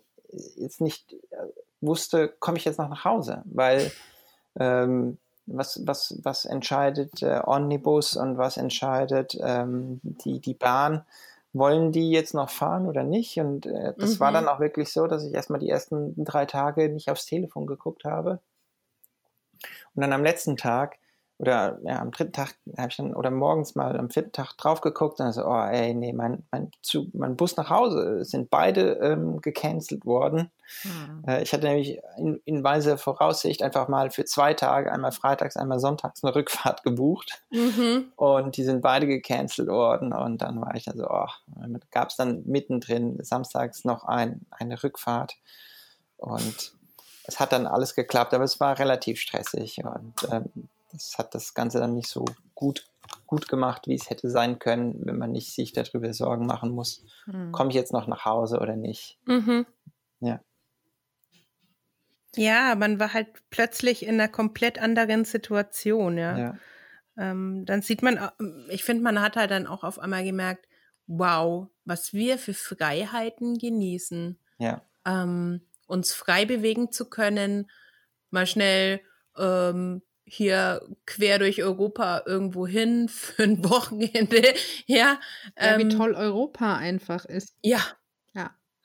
jetzt 0.55 0.81
nicht 0.81 1.15
wusste, 1.81 2.27
komme 2.39 2.57
ich 2.57 2.65
jetzt 2.65 2.79
noch 2.79 2.89
nach 2.89 3.05
Hause, 3.05 3.41
weil 3.45 3.91
ähm, 4.59 5.17
was, 5.45 5.85
was, 5.85 6.19
was 6.23 6.45
entscheidet 6.45 7.23
äh, 7.23 7.41
Omnibus 7.45 8.15
und 8.15 8.37
was 8.37 8.57
entscheidet 8.57 9.37
ähm, 9.41 9.99
die, 10.03 10.39
die 10.39 10.53
Bahn? 10.53 11.05
Wollen 11.51 11.91
die 11.91 12.11
jetzt 12.11 12.35
noch 12.35 12.51
fahren 12.51 12.85
oder 12.85 13.03
nicht? 13.03 13.39
Und 13.39 13.65
äh, 13.65 13.93
das 13.97 14.15
mhm. 14.15 14.19
war 14.19 14.31
dann 14.31 14.47
auch 14.47 14.59
wirklich 14.59 14.93
so, 14.93 15.07
dass 15.07 15.23
ich 15.23 15.33
erstmal 15.33 15.59
die 15.59 15.69
ersten 15.69 16.13
drei 16.23 16.45
Tage 16.45 16.89
nicht 16.89 17.09
aufs 17.09 17.25
Telefon 17.25 17.65
geguckt 17.65 18.05
habe. 18.05 18.39
Und 19.95 20.01
dann 20.01 20.13
am 20.13 20.23
letzten 20.23 20.57
Tag 20.57 20.99
oder 21.39 21.79
ja, 21.83 21.99
am 21.99 22.11
dritten 22.11 22.33
Tag 22.33 22.55
habe 22.77 22.89
ich 22.89 22.97
dann 22.97 23.13
oder 23.13 23.31
morgens 23.31 23.73
mal 23.73 23.97
am 23.97 24.09
vierten 24.09 24.33
Tag 24.33 24.57
drauf 24.57 24.81
geguckt 24.81 25.19
und 25.19 25.25
dann 25.25 25.33
so, 25.33 25.45
oh 25.45 25.63
ey, 25.63 25.93
nee, 25.93 26.11
mein, 26.11 26.43
mein, 26.51 26.69
Zug, 26.81 27.07
mein 27.13 27.37
Bus 27.37 27.55
nach 27.55 27.69
Hause 27.69 28.25
sind 28.25 28.49
beide 28.49 28.99
ähm, 29.01 29.39
gecancelt 29.39 30.05
worden. 30.05 30.51
Hm. 30.81 31.23
Äh, 31.25 31.41
ich 31.41 31.53
hatte 31.53 31.65
nämlich 31.65 31.97
in, 32.17 32.41
in 32.43 32.61
weiser 32.61 32.97
Voraussicht 32.97 33.63
einfach 33.63 33.87
mal 33.87 34.11
für 34.11 34.25
zwei 34.25 34.53
Tage, 34.53 34.91
einmal 34.91 35.13
freitags, 35.13 35.55
einmal 35.55 35.79
sonntags 35.79 36.25
eine 36.25 36.35
Rückfahrt 36.35 36.83
gebucht. 36.83 37.41
Mhm. 37.51 38.11
Und 38.17 38.57
die 38.57 38.63
sind 38.63 38.81
beide 38.81 39.07
gecancelt 39.07 39.69
worden. 39.69 40.11
Und 40.11 40.41
dann 40.41 40.59
war 40.59 40.75
ich 40.75 40.83
dann 40.83 40.97
so, 40.97 41.07
oh, 41.09 41.27
gab 41.89 42.09
es 42.09 42.17
dann 42.17 42.43
mittendrin 42.45 43.17
samstags 43.23 43.85
noch 43.85 44.03
ein, 44.03 44.45
eine 44.51 44.83
Rückfahrt. 44.83 45.37
Und 46.17 46.73
es 47.23 47.39
hat 47.39 47.53
dann 47.53 47.65
alles 47.65 47.95
geklappt, 47.95 48.33
aber 48.33 48.43
es 48.43 48.59
war 48.59 48.77
relativ 48.77 49.21
stressig. 49.21 49.81
Und 49.85 50.13
ähm, 50.29 50.67
das 50.91 51.17
hat 51.17 51.35
das 51.35 51.53
Ganze 51.53 51.79
dann 51.79 51.93
nicht 51.93 52.09
so 52.09 52.25
gut, 52.55 52.87
gut 53.25 53.47
gemacht, 53.47 53.87
wie 53.87 53.95
es 53.95 54.09
hätte 54.09 54.29
sein 54.29 54.59
können, 54.59 54.99
wenn 55.05 55.17
man 55.17 55.31
nicht 55.31 55.53
sich 55.53 55.73
darüber 55.73 56.13
Sorgen 56.13 56.45
machen 56.45 56.71
muss, 56.71 57.03
mhm. 57.25 57.51
komme 57.51 57.69
ich 57.69 57.75
jetzt 57.75 57.93
noch 57.93 58.07
nach 58.07 58.25
Hause 58.25 58.59
oder 58.59 58.75
nicht. 58.75 59.19
Mhm. 59.25 59.65
Ja. 60.19 60.41
Ja, 62.35 62.75
man 62.75 62.99
war 62.99 63.13
halt 63.13 63.27
plötzlich 63.49 64.03
in 64.03 64.15
einer 64.15 64.27
komplett 64.27 64.79
anderen 64.79 65.25
Situation, 65.25 66.17
ja. 66.17 66.37
ja. 66.37 66.57
Ähm, 67.17 67.65
dann 67.65 67.81
sieht 67.81 68.01
man, 68.01 68.17
äh, 68.17 68.29
ich 68.69 68.83
finde, 68.83 69.03
man 69.03 69.21
hat 69.21 69.35
halt 69.35 69.51
dann 69.51 69.67
auch 69.67 69.83
auf 69.83 69.99
einmal 69.99 70.23
gemerkt, 70.23 70.67
wow, 71.07 71.67
was 71.85 72.13
wir 72.13 72.37
für 72.37 72.53
Freiheiten 72.53 73.57
genießen. 73.57 74.37
Ja. 74.59 74.81
Ähm, 75.05 75.61
uns 75.87 76.13
frei 76.13 76.45
bewegen 76.45 76.91
zu 76.91 77.09
können, 77.09 77.69
mal 78.29 78.45
schnell 78.45 79.01
ähm, 79.37 80.03
hier 80.29 80.87
quer 81.05 81.39
durch 81.39 81.63
Europa 81.63 82.23
irgendwo 82.25 82.67
hin 82.67 83.09
für 83.09 83.43
ein 83.43 83.63
Wochenende. 83.63 84.53
Ja, 84.85 84.97
ja 84.97 85.19
ähm, 85.55 85.79
wie 85.79 85.95
toll 85.95 86.13
Europa 86.13 86.77
einfach 86.77 87.25
ist. 87.25 87.55
Ja. 87.61 87.81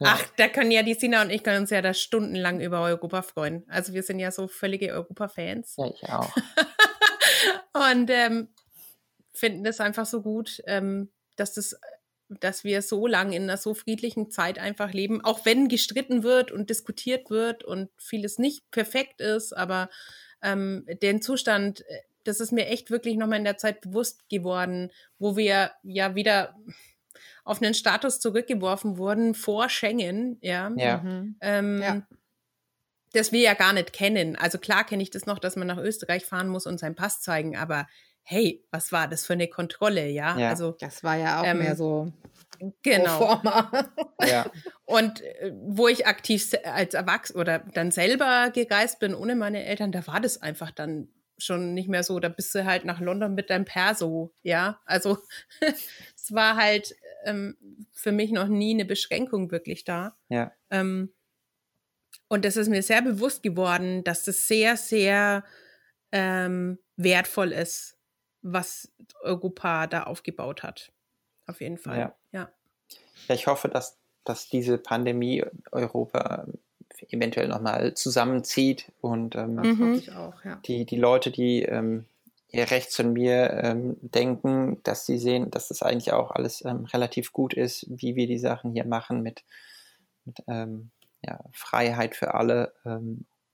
Ja. 0.01 0.16
Ach, 0.16 0.26
da 0.36 0.49
können 0.49 0.72
ja 0.72 0.82
die 0.82 0.95
Sina 0.95 1.22
und 1.22 1.30
ich 1.30 1.45
können 1.45 1.61
uns 1.61 1.70
ja 1.70 1.80
da 1.80 1.95
stundenlang 1.95 2.61
über 2.61 2.80
Europa 2.80 3.22
freuen. 3.22 3.64
Also 3.68 3.92
wir 3.92 4.03
sind 4.03 4.18
ja 4.18 4.32
so 4.32 4.49
völlige 4.49 4.92
Europa-Fans. 4.92 5.76
Ja, 5.76 5.86
ich 5.86 6.03
auch. 6.12 6.34
und 7.92 8.11
ähm, 8.11 8.49
finden 9.32 9.62
das 9.62 9.78
einfach 9.78 10.05
so 10.05 10.20
gut, 10.20 10.61
ähm, 10.66 11.12
dass 11.36 11.55
das 11.55 11.78
dass 12.28 12.64
wir 12.64 12.82
so 12.82 13.07
lange 13.07 13.36
in 13.36 13.45
einer 13.45 13.59
so 13.59 13.74
friedlichen 13.74 14.30
Zeit 14.30 14.59
einfach 14.59 14.92
leben, 14.92 15.22
auch 15.22 15.45
wenn 15.45 15.68
gestritten 15.68 16.22
wird 16.22 16.51
und 16.51 16.70
diskutiert 16.70 17.30
wird 17.30 17.64
und 17.64 17.90
vieles 17.99 18.38
nicht 18.38 18.70
perfekt 18.70 19.20
ist, 19.20 19.57
aber 19.57 19.90
ähm, 20.45 20.86
den 21.03 21.20
Zustand, 21.20 21.80
äh, 21.88 22.01
das 22.22 22.40
ist 22.40 22.53
mir 22.53 22.66
echt 22.66 22.90
wirklich 22.90 23.16
nochmal 23.16 23.38
in 23.38 23.45
der 23.45 23.59
Zeit 23.59 23.80
bewusst 23.80 24.28
geworden, 24.28 24.90
wo 25.18 25.36
wir 25.36 25.72
ja 25.82 26.14
wieder 26.14 26.55
auf 27.45 27.61
einen 27.61 27.74
Status 27.74 28.20
zurückgeworfen 28.20 28.97
wurden 28.97 29.34
vor 29.34 29.68
Schengen, 29.68 30.38
ja. 30.40 30.72
Ja. 30.76 30.99
Mhm. 30.99 31.36
Ähm, 31.40 31.82
ja. 31.82 32.03
Das 33.12 33.32
wir 33.32 33.40
ja 33.40 33.55
gar 33.55 33.72
nicht 33.72 33.92
kennen. 33.92 34.36
Also 34.36 34.59
klar 34.59 34.84
kenne 34.84 35.03
ich 35.03 35.11
das 35.11 35.26
noch, 35.26 35.38
dass 35.38 35.57
man 35.57 35.66
nach 35.66 35.78
Österreich 35.78 36.24
fahren 36.24 36.49
muss 36.49 36.66
und 36.66 36.78
seinen 36.78 36.97
Pass 36.97 37.20
zeigen, 37.20 37.57
aber 37.57 37.86
hey, 38.22 38.64
was 38.70 38.90
war 38.90 39.07
das 39.07 39.26
für 39.26 39.34
eine 39.34 39.49
Kontrolle, 39.49 40.09
ja? 40.09 40.38
ja. 40.38 40.49
Also 40.49 40.76
das 40.80 41.05
war 41.05 41.16
ja 41.16 41.40
auch 41.40 41.47
ähm, 41.47 41.59
mehr 41.59 41.76
so 41.76 42.12
genau. 42.83 43.41
ja. 44.27 44.51
Und 44.85 45.23
äh, 45.23 45.53
wo 45.62 45.89
ich 45.89 46.07
aktiv 46.07 46.53
als 46.65 46.95
Erwachsener 46.95 47.41
oder 47.41 47.59
dann 47.59 47.91
selber 47.91 48.51
gereist 48.53 48.99
bin 49.01 49.15
ohne 49.15 49.35
meine 49.35 49.65
Eltern, 49.65 49.93
da 49.93 50.07
war 50.07 50.21
das 50.21 50.41
einfach 50.41 50.71
dann 50.71 51.09
schon 51.39 51.75
nicht 51.75 51.89
mehr 51.89 52.03
so. 52.03 52.21
Da 52.21 52.29
bist 52.29 52.55
du 52.55 52.65
halt 52.65 52.85
nach 52.85 53.01
London 53.01 53.35
mit 53.35 53.51
deinem 53.51 53.65
Perso, 53.65 54.33
ja. 54.43 54.81
Also 54.85 55.19
es 55.61 56.33
war 56.33 56.57
halt 56.57 56.95
ähm, 57.25 57.57
für 57.93 58.12
mich 58.12 58.31
noch 58.31 58.49
nie 58.49 58.75
eine 58.75 58.85
Beschränkung 58.85 59.51
wirklich 59.51 59.85
da. 59.85 60.17
Ja. 60.29 60.53
Ähm, 60.71 61.12
und 62.29 62.45
das 62.45 62.57
ist 62.57 62.69
mir 62.69 62.83
sehr 62.83 63.03
bewusst 63.03 63.43
geworden, 63.43 64.05
dass 64.05 64.25
das 64.25 64.49
sehr, 64.49 64.77
sehr 64.77 65.45
ähm, 66.12 66.79
wertvoll 66.97 67.53
ist, 67.53 67.99
was 68.43 68.93
Europa 69.21 69.87
da 69.87 70.05
aufgebaut 70.05 70.62
hat. 70.62 70.93
Auf 71.47 71.61
jeden 71.61 71.79
Fall. 71.79 71.99
Ja. 71.99 72.17
Ja. 73.29 73.35
Ich 73.35 73.47
hoffe, 73.47 73.69
dass, 73.69 73.97
dass 74.25 74.49
diese 74.49 74.79
Pandemie 74.79 75.45
Europa 75.73 76.47
eventuell 77.11 77.49
nochmal 77.49 77.95
zusammenzieht 77.95 78.93
und 79.01 79.35
ähm, 79.35 79.57
mhm. 79.57 80.03
auch, 80.17 80.45
ja. 80.45 80.61
die, 80.65 80.85
die 80.85 80.97
Leute, 80.97 81.31
die 81.31 81.62
ähm, 81.62 82.07
hier 82.49 82.71
rechts 82.71 82.97
von 82.97 83.12
mir 83.12 83.51
ähm, 83.62 83.97
denken, 84.01 84.81
dass 84.85 85.07
sie 85.07 85.19
sehen, 85.19 85.51
dass 85.51 85.69
das 85.69 85.83
eigentlich 85.83 86.12
auch 86.12 86.31
alles 86.31 86.65
ähm, 86.65 86.85
relativ 86.85 87.33
gut 87.33 87.53
ist, 87.53 87.87
wie 87.89 88.15
wir 88.15 88.27
die 88.27 88.39
Sachen 88.39 88.73
hier 88.73 88.85
machen 88.85 89.23
mit, 89.23 89.43
mit 90.25 90.39
ähm, 90.47 90.91
ja, 91.23 91.41
Freiheit 91.53 92.15
für 92.15 92.35
alle. 92.35 92.73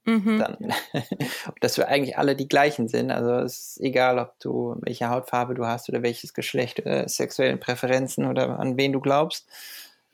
Mhm. 0.05 0.39
Dann, 0.39 0.57
dass 1.61 1.77
wir 1.77 1.87
eigentlich 1.87 2.17
alle 2.17 2.35
die 2.35 2.47
gleichen 2.47 2.87
sind. 2.87 3.11
Also 3.11 3.33
es 3.35 3.59
ist 3.59 3.81
egal, 3.81 4.19
ob 4.19 4.39
du 4.39 4.75
welche 4.81 5.09
Hautfarbe 5.09 5.53
du 5.53 5.65
hast 5.65 5.89
oder 5.89 6.01
welches 6.01 6.33
Geschlecht, 6.33 6.79
äh, 6.85 7.07
sexuellen 7.07 7.59
Präferenzen 7.59 8.25
oder 8.25 8.59
an 8.59 8.77
wen 8.77 8.93
du 8.93 8.99
glaubst. 8.99 9.47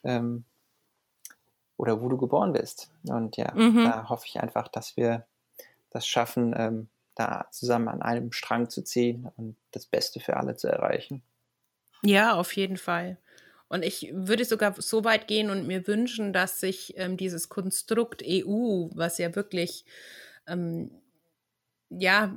Ähm, 0.03 0.43
oder 1.77 2.01
wo 2.01 2.09
du 2.09 2.17
geboren 2.17 2.53
bist. 2.53 2.89
Und 3.07 3.37
ja, 3.37 3.53
mhm. 3.53 3.83
da 3.85 4.09
hoffe 4.09 4.25
ich 4.25 4.39
einfach, 4.39 4.67
dass 4.67 4.97
wir 4.97 5.25
das 5.91 6.07
schaffen, 6.07 6.53
ähm, 6.57 6.87
da 7.15 7.47
zusammen 7.51 7.87
an 7.87 8.01
einem 8.01 8.31
Strang 8.31 8.69
zu 8.69 8.83
ziehen 8.83 9.31
und 9.37 9.55
das 9.71 9.85
Beste 9.85 10.19
für 10.19 10.37
alle 10.37 10.55
zu 10.55 10.67
erreichen. 10.67 11.21
Ja, 12.03 12.35
auf 12.35 12.55
jeden 12.55 12.77
Fall. 12.77 13.17
Und 13.69 13.83
ich 13.83 14.09
würde 14.13 14.45
sogar 14.45 14.75
so 14.81 15.03
weit 15.03 15.27
gehen 15.27 15.49
und 15.49 15.67
mir 15.67 15.87
wünschen, 15.87 16.33
dass 16.33 16.59
sich 16.59 16.93
ähm, 16.97 17.17
dieses 17.17 17.49
Konstrukt 17.49 18.23
EU, 18.25 18.89
was 18.93 19.17
ja 19.17 19.35
wirklich, 19.35 19.85
ähm, 20.47 20.91
ja, 21.89 22.35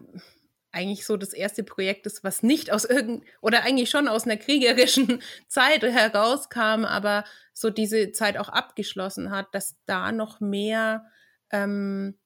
eigentlich 0.73 1.05
so 1.05 1.17
das 1.17 1.33
erste 1.33 1.65
Projekt 1.65 2.07
ist, 2.07 2.23
was 2.23 2.43
nicht 2.43 2.73
aus 2.73 2.85
irgend 2.85 3.25
oder 3.41 3.63
eigentlich 3.63 3.91
schon 3.91 4.09
aus 4.09 4.25
einer 4.25 4.37
kriegerischen 4.37 5.21
Zeit 5.49 5.83
herauskam, 5.83 6.85
aber 6.85 7.25
so 7.53 7.71
diese 7.71 8.13
Zeit 8.13 8.39
auch 8.39 8.49
abgeschlossen 8.49 9.31
hat, 9.31 9.55
dass 9.55 9.77
da 9.87 10.13
noch 10.13 10.41
mehr 10.41 11.05
ähm, 11.51 12.19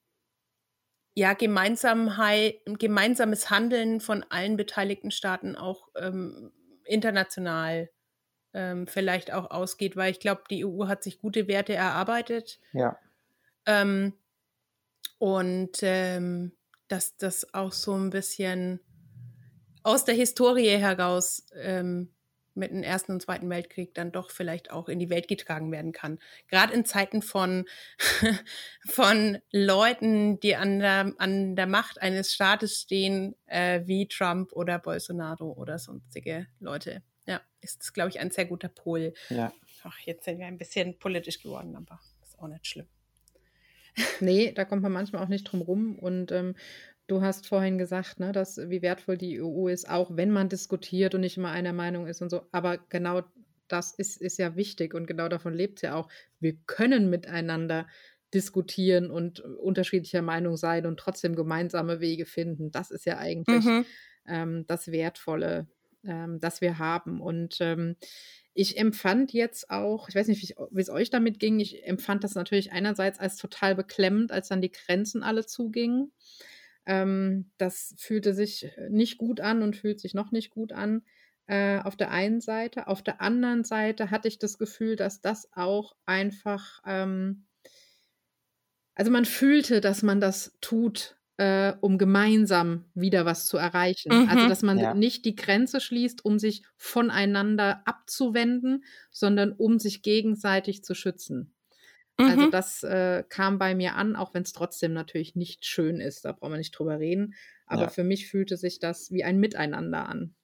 ja 1.14 1.32
Gemeinsamheit, 1.32 2.61
gemeinsames 2.66 3.50
Handeln 3.50 4.00
von 4.00 4.24
allen 4.28 4.57
beteiligten 4.57 5.11
Staaten 5.11 5.57
auch 5.57 5.88
ähm, 5.96 6.52
international 6.84 7.88
ähm, 8.55 8.86
vielleicht 8.86 9.32
auch 9.32 9.50
ausgeht, 9.50 9.96
weil 9.96 10.11
ich 10.11 10.20
glaube, 10.20 10.44
die 10.50 10.64
EU 10.64 10.86
hat 10.86 11.02
sich 11.02 11.18
gute 11.18 11.48
Werte 11.48 11.74
erarbeitet. 11.74 12.61
Ja. 12.72 12.98
Ähm, 13.66 14.14
und 15.18 15.78
ähm, 15.82 16.52
dass 16.88 17.16
das 17.16 17.52
auch 17.55 17.72
so 17.72 17.94
ein 17.94 18.11
bisschen 18.11 18.80
aus 19.82 20.05
der 20.05 20.14
Historie 20.14 20.78
heraus 20.78 21.46
ähm, 21.55 22.14
mit 22.55 22.70
dem 22.70 22.82
Ersten 22.82 23.12
und 23.12 23.22
Zweiten 23.22 23.50
Weltkrieg 23.50 23.94
dann 23.94 24.12
doch 24.12 24.30
vielleicht 24.30 24.70
auch 24.70 24.88
in 24.88 24.98
die 24.98 25.11
Welt 25.11 25.28
getragen 25.28 25.72
werden 25.72 25.92
kann. 25.92 26.18
Gerade 26.48 26.72
in 26.72 26.84
Zeiten 26.84 27.20
von, 27.20 27.66
von 28.86 29.38
Leuten, 29.50 30.38
die 30.40 30.57
an 30.57 30.78
der, 30.78 31.12
an 31.18 31.57
der 31.57 31.66
Macht 31.66 32.00
eines 32.00 32.32
Staates 32.32 32.82
stehen, 32.82 33.34
äh, 33.46 33.82
wie 33.86 34.07
Trump 34.07 34.52
oder 34.52 34.78
Bolsonaro 34.78 35.52
oder 35.52 35.78
sonstige 35.78 36.46
Leute. 36.61 37.02
Ja, 37.26 37.40
ist 37.60 37.80
das, 37.80 37.92
glaube 37.92 38.10
ich, 38.10 38.20
ein 38.20 38.30
sehr 38.30 38.44
guter 38.44 38.68
Pol. 38.68 39.14
Ja. 39.30 39.52
Ach, 39.82 39.98
jetzt 40.00 40.24
sind 40.24 40.38
wir 40.38 40.46
ein 40.46 40.58
bisschen 40.58 40.98
politisch 40.98 41.42
geworden, 41.42 41.76
aber 41.76 42.00
ist 42.22 42.38
auch 42.38 42.48
nicht 42.48 42.66
schlimm. 42.66 42.86
Nee, 44.20 44.52
da 44.52 44.64
kommt 44.64 44.82
man 44.82 44.90
manchmal 44.90 45.22
auch 45.22 45.28
nicht 45.28 45.44
drum 45.44 45.62
rum. 45.62 45.96
Und 45.96 46.32
ähm, 46.32 46.56
du 47.06 47.22
hast 47.22 47.46
vorhin 47.46 47.78
gesagt, 47.78 48.18
ne, 48.18 48.32
dass 48.32 48.58
wie 48.58 48.82
wertvoll 48.82 49.16
die 49.16 49.40
EU 49.40 49.68
ist, 49.68 49.88
auch 49.88 50.16
wenn 50.16 50.30
man 50.30 50.48
diskutiert 50.48 51.14
und 51.14 51.20
nicht 51.20 51.36
immer 51.36 51.50
einer 51.50 51.72
Meinung 51.72 52.06
ist 52.06 52.20
und 52.20 52.30
so. 52.30 52.42
Aber 52.50 52.78
genau 52.88 53.22
das 53.68 53.92
ist, 53.92 54.20
ist 54.20 54.38
ja 54.38 54.56
wichtig 54.56 54.94
und 54.94 55.06
genau 55.06 55.28
davon 55.28 55.54
lebt 55.54 55.78
es 55.78 55.82
ja 55.82 55.94
auch. 55.94 56.08
Wir 56.40 56.56
können 56.66 57.08
miteinander 57.08 57.86
diskutieren 58.32 59.10
und 59.10 59.40
unterschiedlicher 59.40 60.22
Meinung 60.22 60.56
sein 60.56 60.86
und 60.86 60.98
trotzdem 60.98 61.36
gemeinsame 61.36 62.00
Wege 62.00 62.26
finden. 62.26 62.72
Das 62.72 62.90
ist 62.90 63.06
ja 63.06 63.18
eigentlich 63.18 63.64
mhm. 63.64 63.86
ähm, 64.26 64.64
das 64.66 64.90
Wertvolle, 64.90 65.68
ähm, 66.07 66.40
das 66.40 66.61
wir 66.61 66.78
haben. 66.78 67.20
Und 67.20 67.59
ähm, 67.61 67.96
ich 68.55 68.78
empfand 68.78 69.32
jetzt 69.32 69.70
auch, 69.70 70.09
ich 70.09 70.14
weiß 70.14 70.28
nicht, 70.28 70.55
wie 70.70 70.80
es 70.80 70.90
euch 70.90 71.11
damit 71.11 71.40
ging, 71.40 71.59
ich 71.59 71.84
empfand 71.86 72.22
das 72.22 72.34
natürlich 72.34 72.72
einerseits 72.72 73.18
als 73.18 73.36
total 73.36 73.74
beklemmend, 73.74 74.30
als 74.30 74.48
dann 74.48 74.62
die 74.62 74.70
Grenzen 74.70 75.22
alle 75.22 75.44
zugingen. 75.44 76.12
Ähm, 76.86 77.50
das 77.59 77.94
fühlte 77.98 78.34
sich 78.34 78.70
nicht 78.90 79.18
gut 79.18 79.40
an 79.40 79.62
und 79.62 79.76
fühlt 79.76 80.00
sich 80.00 80.14
noch 80.14 80.30
nicht 80.30 80.50
gut 80.50 80.72
an. 80.72 81.02
Äh, 81.46 81.80
auf 81.80 81.94
der 81.96 82.11
einen 82.11 82.40
Seite. 82.40 82.86
Auf 82.86 83.02
der 83.02 83.20
anderen 83.20 83.64
Seite 83.64 84.11
hatte 84.11 84.28
ich 84.28 84.38
das 84.38 84.57
Gefühl, 84.57 84.96
dass 84.96 85.20
das 85.20 85.52
auch 85.52 85.94
einfach, 86.07 86.80
ähm, 86.86 87.44
also 88.94 89.11
man 89.11 89.26
fühlte, 89.26 89.82
dass 89.82 90.02
man 90.02 90.20
das 90.20 90.57
tut, 90.62 91.18
äh, 91.37 91.72
um 91.80 91.99
gemeinsam 91.99 92.85
wieder 92.95 93.24
was 93.24 93.47
zu 93.47 93.57
erreichen. 93.57 94.12
Also, 94.12 94.24
mhm. 94.24 94.30
Also, 94.30 94.49
dass 94.49 94.62
man 94.62 94.78
ja. 94.78 94.95
nicht 94.95 95.24
die 95.24 95.35
Grenze 95.35 95.80
schließt, 95.80 96.24
um 96.24 96.39
sich 96.39 96.62
voneinander 96.76 97.82
abzuwenden, 97.87 98.85
sondern 99.11 99.53
um 99.53 99.78
sich 99.78 100.03
gegenseitig 100.03 100.85
zu 100.85 100.95
schützen. 100.95 101.55
Also, 102.16 102.32
mhm. 102.32 102.39
Also 102.39 102.51
das 102.51 102.82
äh, 102.85 103.24
kam 103.28 103.59
bei 103.59 103.74
mir 103.74 103.97
an, 103.97 104.14
auch 104.14 104.35
wenn 104.35 104.43
es 104.43 104.53
trotzdem 104.53 104.93
natürlich 104.93 105.35
nicht 105.35 105.64
schön 105.64 106.01
ist, 106.01 106.24
da 106.24 106.32
brauchen 106.32 106.53
wir 106.53 106.59
nicht 106.59 106.78
drüber 106.78 107.01
reden. 107.01 107.35
Aber 107.66 107.82
ja. 107.82 107.89
für 107.89 108.05
mich 108.05 108.28
fühlte 108.28 108.57
sich 108.57 108.78
das 108.78 109.11
wie 109.11 109.24
ein 109.24 109.41
Miteinander 109.41 110.09
an. 110.09 110.35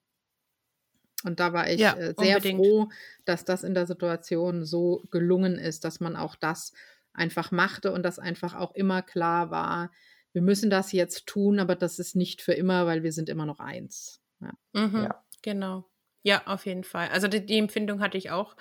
Und 1.23 1.39
da 1.39 1.53
war 1.53 1.71
ich 1.71 1.79
ja, 1.79 1.93
äh, 1.95 2.15
sehr 2.19 2.37
unbedingt. 2.37 2.59
froh, 2.59 2.89
dass 3.25 3.45
das 3.45 3.63
in 3.63 3.75
der 3.75 3.87
Situation 3.87 4.65
so 4.65 5.05
gelungen 5.11 5.57
ist, 5.57 5.85
dass 5.85 6.01
man 6.01 6.17
auch 6.17 6.35
das 6.35 6.73
einfach 7.13 7.51
machte 7.51 7.93
und 7.93 8.03
dass 8.03 8.19
einfach 8.19 8.55
auch 8.55 8.75
immer 8.75 9.03
klar 9.03 9.51
war, 9.51 9.91
wir 10.33 10.43
müssen 10.43 10.71
das 10.71 10.93
jetzt 10.93 11.27
tun, 11.27 11.59
aber 11.59 11.75
das 11.75 11.99
ist 11.99 12.17
nicht 12.17 12.43
für 12.43 12.53
immer, 12.53 12.87
weil 12.87 13.03
wir 13.03 13.13
sind 13.13 13.29
immer 13.29 13.47
noch 13.47 13.61
eins. 13.61 14.21
Ja. 14.41 14.53
Mhm, 14.73 15.05
ja. 15.05 15.25
Genau. 15.43 15.85
Ja, 16.23 16.43
auf 16.47 16.67
jeden 16.67 16.85
Fall. 16.85 17.09
Also 17.09 17.29
die, 17.29 17.45
die 17.45 17.59
Empfindung 17.59 18.01
hatte 18.01 18.19
ich 18.19 18.31
auch. 18.31 18.57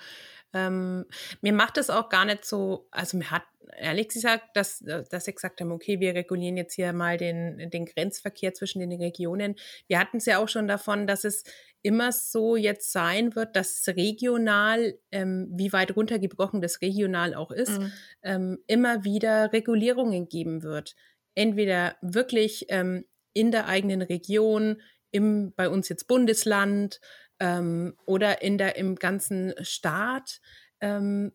Ähm, 0.52 1.06
mir 1.42 1.52
macht 1.52 1.78
es 1.78 1.90
auch 1.90 2.08
gar 2.08 2.24
nicht 2.24 2.44
so, 2.44 2.88
also 2.90 3.16
mir 3.16 3.30
hat 3.30 3.44
ehrlich 3.76 4.08
gesagt, 4.08 4.56
dass, 4.56 4.84
dass 4.84 5.24
sie 5.24 5.32
gesagt 5.32 5.60
haben, 5.60 5.70
okay, 5.70 6.00
wir 6.00 6.14
regulieren 6.14 6.56
jetzt 6.56 6.74
hier 6.74 6.92
mal 6.92 7.16
den, 7.16 7.70
den 7.70 7.86
Grenzverkehr 7.86 8.52
zwischen 8.54 8.80
den 8.80 8.92
Regionen. 8.92 9.54
Wir 9.86 10.00
hatten 10.00 10.16
es 10.16 10.26
ja 10.26 10.38
auch 10.38 10.48
schon 10.48 10.66
davon, 10.66 11.06
dass 11.06 11.24
es 11.24 11.44
immer 11.82 12.10
so 12.12 12.56
jetzt 12.56 12.92
sein 12.92 13.34
wird, 13.36 13.56
dass 13.56 13.86
regional, 13.88 14.98
ähm, 15.12 15.48
wie 15.52 15.72
weit 15.72 15.96
runtergebrochen 15.96 16.60
das 16.60 16.80
regional 16.80 17.34
auch 17.34 17.52
ist, 17.52 17.78
mhm. 17.78 17.92
ähm, 18.22 18.58
immer 18.66 19.04
wieder 19.04 19.52
Regulierungen 19.52 20.28
geben 20.28 20.62
wird 20.62 20.94
entweder 21.34 21.96
wirklich 22.00 22.66
ähm, 22.68 23.04
in 23.32 23.50
der 23.50 23.66
eigenen 23.66 24.02
Region, 24.02 24.80
im, 25.10 25.52
bei 25.56 25.68
uns 25.68 25.88
jetzt 25.88 26.06
Bundesland 26.06 27.00
ähm, 27.38 27.96
oder 28.06 28.42
in 28.42 28.58
der, 28.58 28.76
im 28.76 28.96
ganzen 28.96 29.54
Staat 29.62 30.40
ähm, 30.80 31.32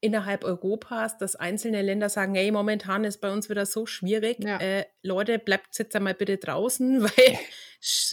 innerhalb 0.00 0.44
Europas, 0.44 1.18
dass 1.18 1.36
einzelne 1.36 1.82
Länder 1.82 2.08
sagen, 2.08 2.34
hey, 2.34 2.50
momentan 2.50 3.04
ist 3.04 3.20
bei 3.20 3.30
uns 3.30 3.50
wieder 3.50 3.66
so 3.66 3.86
schwierig. 3.86 4.42
Ja. 4.42 4.58
Äh, 4.58 4.86
Leute, 5.02 5.38
bleibt 5.38 5.78
jetzt 5.78 5.94
einmal 5.94 6.14
bitte 6.14 6.38
draußen, 6.38 7.02
weil 7.04 7.38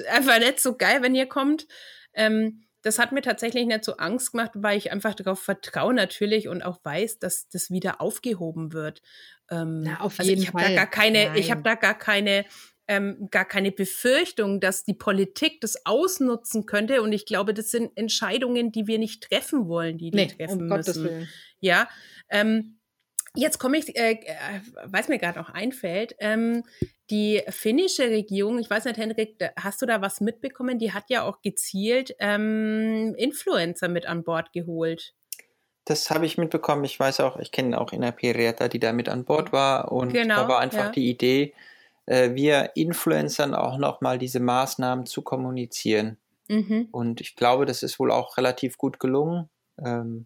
einfach 0.10 0.40
nicht 0.40 0.60
so 0.60 0.76
geil, 0.76 1.02
wenn 1.02 1.16
ihr 1.16 1.28
kommt. 1.28 1.68
Ähm, 2.14 2.67
das 2.82 3.00
hat 3.00 3.12
mir 3.12 3.22
tatsächlich 3.22 3.66
nicht 3.66 3.84
so 3.84 3.98
Angst 3.98 4.32
gemacht, 4.32 4.52
weil 4.56 4.78
ich 4.78 4.92
einfach 4.92 5.16
darauf 5.16 5.42
vertraue 5.42 5.94
natürlich 5.94 6.48
und 6.48 6.62
auch 6.62 6.80
weiß, 6.84 7.20
dass 7.20 7.50
das 7.50 7.70
wieder 7.70 8.02
aufgehoben 8.02 8.74
wird. 8.74 9.02
Ähm, 9.50 9.82
Na, 9.82 10.02
auf 10.02 10.20
also 10.20 10.30
jeden 10.30 10.44
ich 10.44 10.52
Fall. 10.52 10.70
Da 10.70 10.76
gar 10.76 10.90
keine, 10.90 11.38
ich 11.38 11.52
habe 11.52 11.64
da 11.64 11.76
gar 11.76 11.98
keine, 11.98 12.46
ähm, 12.88 13.28
gar 13.32 13.46
keine 13.46 13.72
Befürchtung, 13.72 14.60
dass 14.60 14.84
die 14.84 14.94
Politik 14.94 15.60
das 15.62 15.86
ausnutzen 15.86 16.66
könnte. 16.66 17.02
Und 17.02 17.12
ich 17.12 17.26
glaube, 17.26 17.54
das 17.54 17.72
sind 17.72 17.92
Entscheidungen, 17.96 18.72
die 18.72 18.88
wir 18.88 19.00
nicht 19.00 19.24
treffen 19.24 19.68
wollen, 19.68 19.98
die 19.98 20.12
die 20.12 20.18
nee, 20.18 20.28
treffen 20.28 20.62
um 20.62 20.68
müssen. 20.68 20.70
Gottes 20.70 21.04
Willen. 21.04 21.28
Ja. 21.60 21.90
Ähm, 22.30 22.77
Jetzt 23.38 23.60
komme 23.60 23.78
ich, 23.78 23.96
äh, 23.96 24.14
äh 24.14 24.62
was 24.86 25.10
mir 25.10 25.20
gerade 25.20 25.40
auch 25.40 25.50
einfällt, 25.50 26.16
ähm, 26.20 26.64
die 27.12 27.44
finnische 27.50 28.10
Regierung, 28.10 28.58
ich 28.58 28.70
weiß 28.70 28.86
nicht, 28.86 28.98
Henrik, 28.98 29.38
hast 29.56 29.82
du 29.82 29.86
da 29.86 30.02
was 30.02 30.22
mitbekommen? 30.22 30.80
Die 30.80 30.92
hat 30.92 31.06
ja 31.10 31.24
auch 31.24 31.42
gezielt 31.42 32.16
ähm, 32.20 33.14
Influencer 33.16 33.90
mit 33.90 34.08
an 34.08 34.24
Bord 34.24 34.52
geholt. 34.54 35.14
Das 35.86 36.10
habe 36.10 36.26
ich 36.26 36.38
mitbekommen. 36.38 36.84
Ich 36.84 37.00
weiß 37.00 37.22
auch, 37.22 37.38
ich 37.38 37.52
kenne 37.52 37.80
auch 37.80 37.94
Ina 37.94 38.12
Perieta, 38.12 38.68
die 38.68 38.80
da 38.80 38.92
mit 38.92 39.08
an 39.08 39.24
Bord 39.24 39.54
war. 39.54 39.92
Und 39.92 40.14
genau, 40.14 40.36
da 40.36 40.48
war 40.50 40.60
einfach 40.60 40.86
ja. 40.86 40.92
die 40.92 41.10
Idee, 41.10 41.54
äh, 42.08 42.34
wir 42.34 42.72
Influencern 42.76 43.54
auch 43.54 43.78
nochmal 43.78 44.18
diese 44.18 44.40
Maßnahmen 44.40 45.06
zu 45.06 45.22
kommunizieren. 45.22 46.18
Mhm. 46.50 46.90
Und 46.92 47.22
ich 47.22 47.36
glaube, 47.36 47.66
das 47.66 47.84
ist 47.84 48.00
wohl 48.00 48.12
auch 48.12 48.36
relativ 48.38 48.78
gut 48.78 49.00
gelungen. 49.00 49.50
Ähm, 49.78 50.26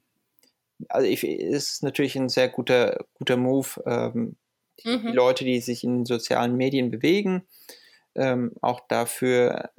also 0.90 1.08
ich, 1.08 1.24
ist 1.24 1.84
natürlich 1.84 2.16
ein 2.16 2.30
sehr 2.30 2.50
guter, 2.50 3.06
guter 3.16 3.38
Move. 3.38 3.82
Ähm, 3.86 4.36
die, 4.84 4.90
mhm. 4.90 5.08
die, 5.08 5.14
Leute, 5.14 5.46
die 5.46 5.60
sich 5.60 5.84
in 5.84 6.06
sozialen 6.06 6.56
Medien 6.56 6.90
bewegen, 6.90 7.44
ähm, 8.16 8.54
auch 8.62 8.82
dafür 8.88 9.70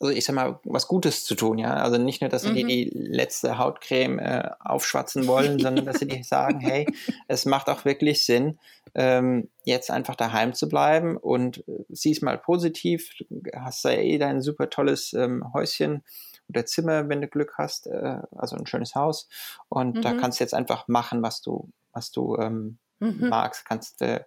also 0.00 0.14
ich 0.14 0.24
sag 0.24 0.34
mal, 0.34 0.58
was 0.64 0.86
Gutes 0.88 1.24
zu 1.24 1.34
tun, 1.34 1.56
ja. 1.56 1.74
Also 1.74 1.96
nicht 1.98 2.20
nur, 2.20 2.28
dass 2.28 2.42
sie 2.42 2.50
mhm. 2.50 2.54
dir 2.54 2.66
die 2.66 2.90
letzte 2.92 3.58
Hautcreme 3.58 4.18
äh, 4.18 4.50
aufschwatzen 4.60 5.26
wollen, 5.26 5.58
sondern 5.58 5.86
dass 5.86 5.98
sie 5.98 6.06
dir 6.06 6.22
sagen, 6.24 6.60
hey, 6.60 6.86
es 7.28 7.46
macht 7.46 7.68
auch 7.70 7.84
wirklich 7.84 8.24
Sinn, 8.24 8.58
ähm, 8.94 9.48
jetzt 9.64 9.90
einfach 9.90 10.14
daheim 10.14 10.52
zu 10.52 10.68
bleiben 10.68 11.16
und 11.16 11.66
äh, 11.68 11.84
siehst 11.88 12.22
mal 12.22 12.38
positiv, 12.38 13.10
hast 13.54 13.84
da 13.84 13.92
eh 13.92 14.18
dein 14.18 14.42
super 14.42 14.68
tolles 14.68 15.14
ähm, 15.14 15.42
Häuschen 15.54 16.02
oder 16.48 16.66
Zimmer, 16.66 17.08
wenn 17.08 17.20
du 17.20 17.28
Glück 17.28 17.54
hast, 17.58 17.86
äh, 17.86 18.18
also 18.36 18.56
ein 18.56 18.66
schönes 18.66 18.94
Haus. 18.94 19.28
Und 19.68 19.96
mhm. 19.96 20.02
da 20.02 20.14
kannst 20.14 20.40
du 20.40 20.44
jetzt 20.44 20.54
einfach 20.54 20.88
machen, 20.88 21.22
was 21.22 21.40
du, 21.42 21.70
was 21.92 22.10
du 22.10 22.36
ähm, 22.36 22.78
mhm. 23.00 23.28
magst. 23.28 23.64
Kannst 23.64 24.02
äh, 24.02 24.24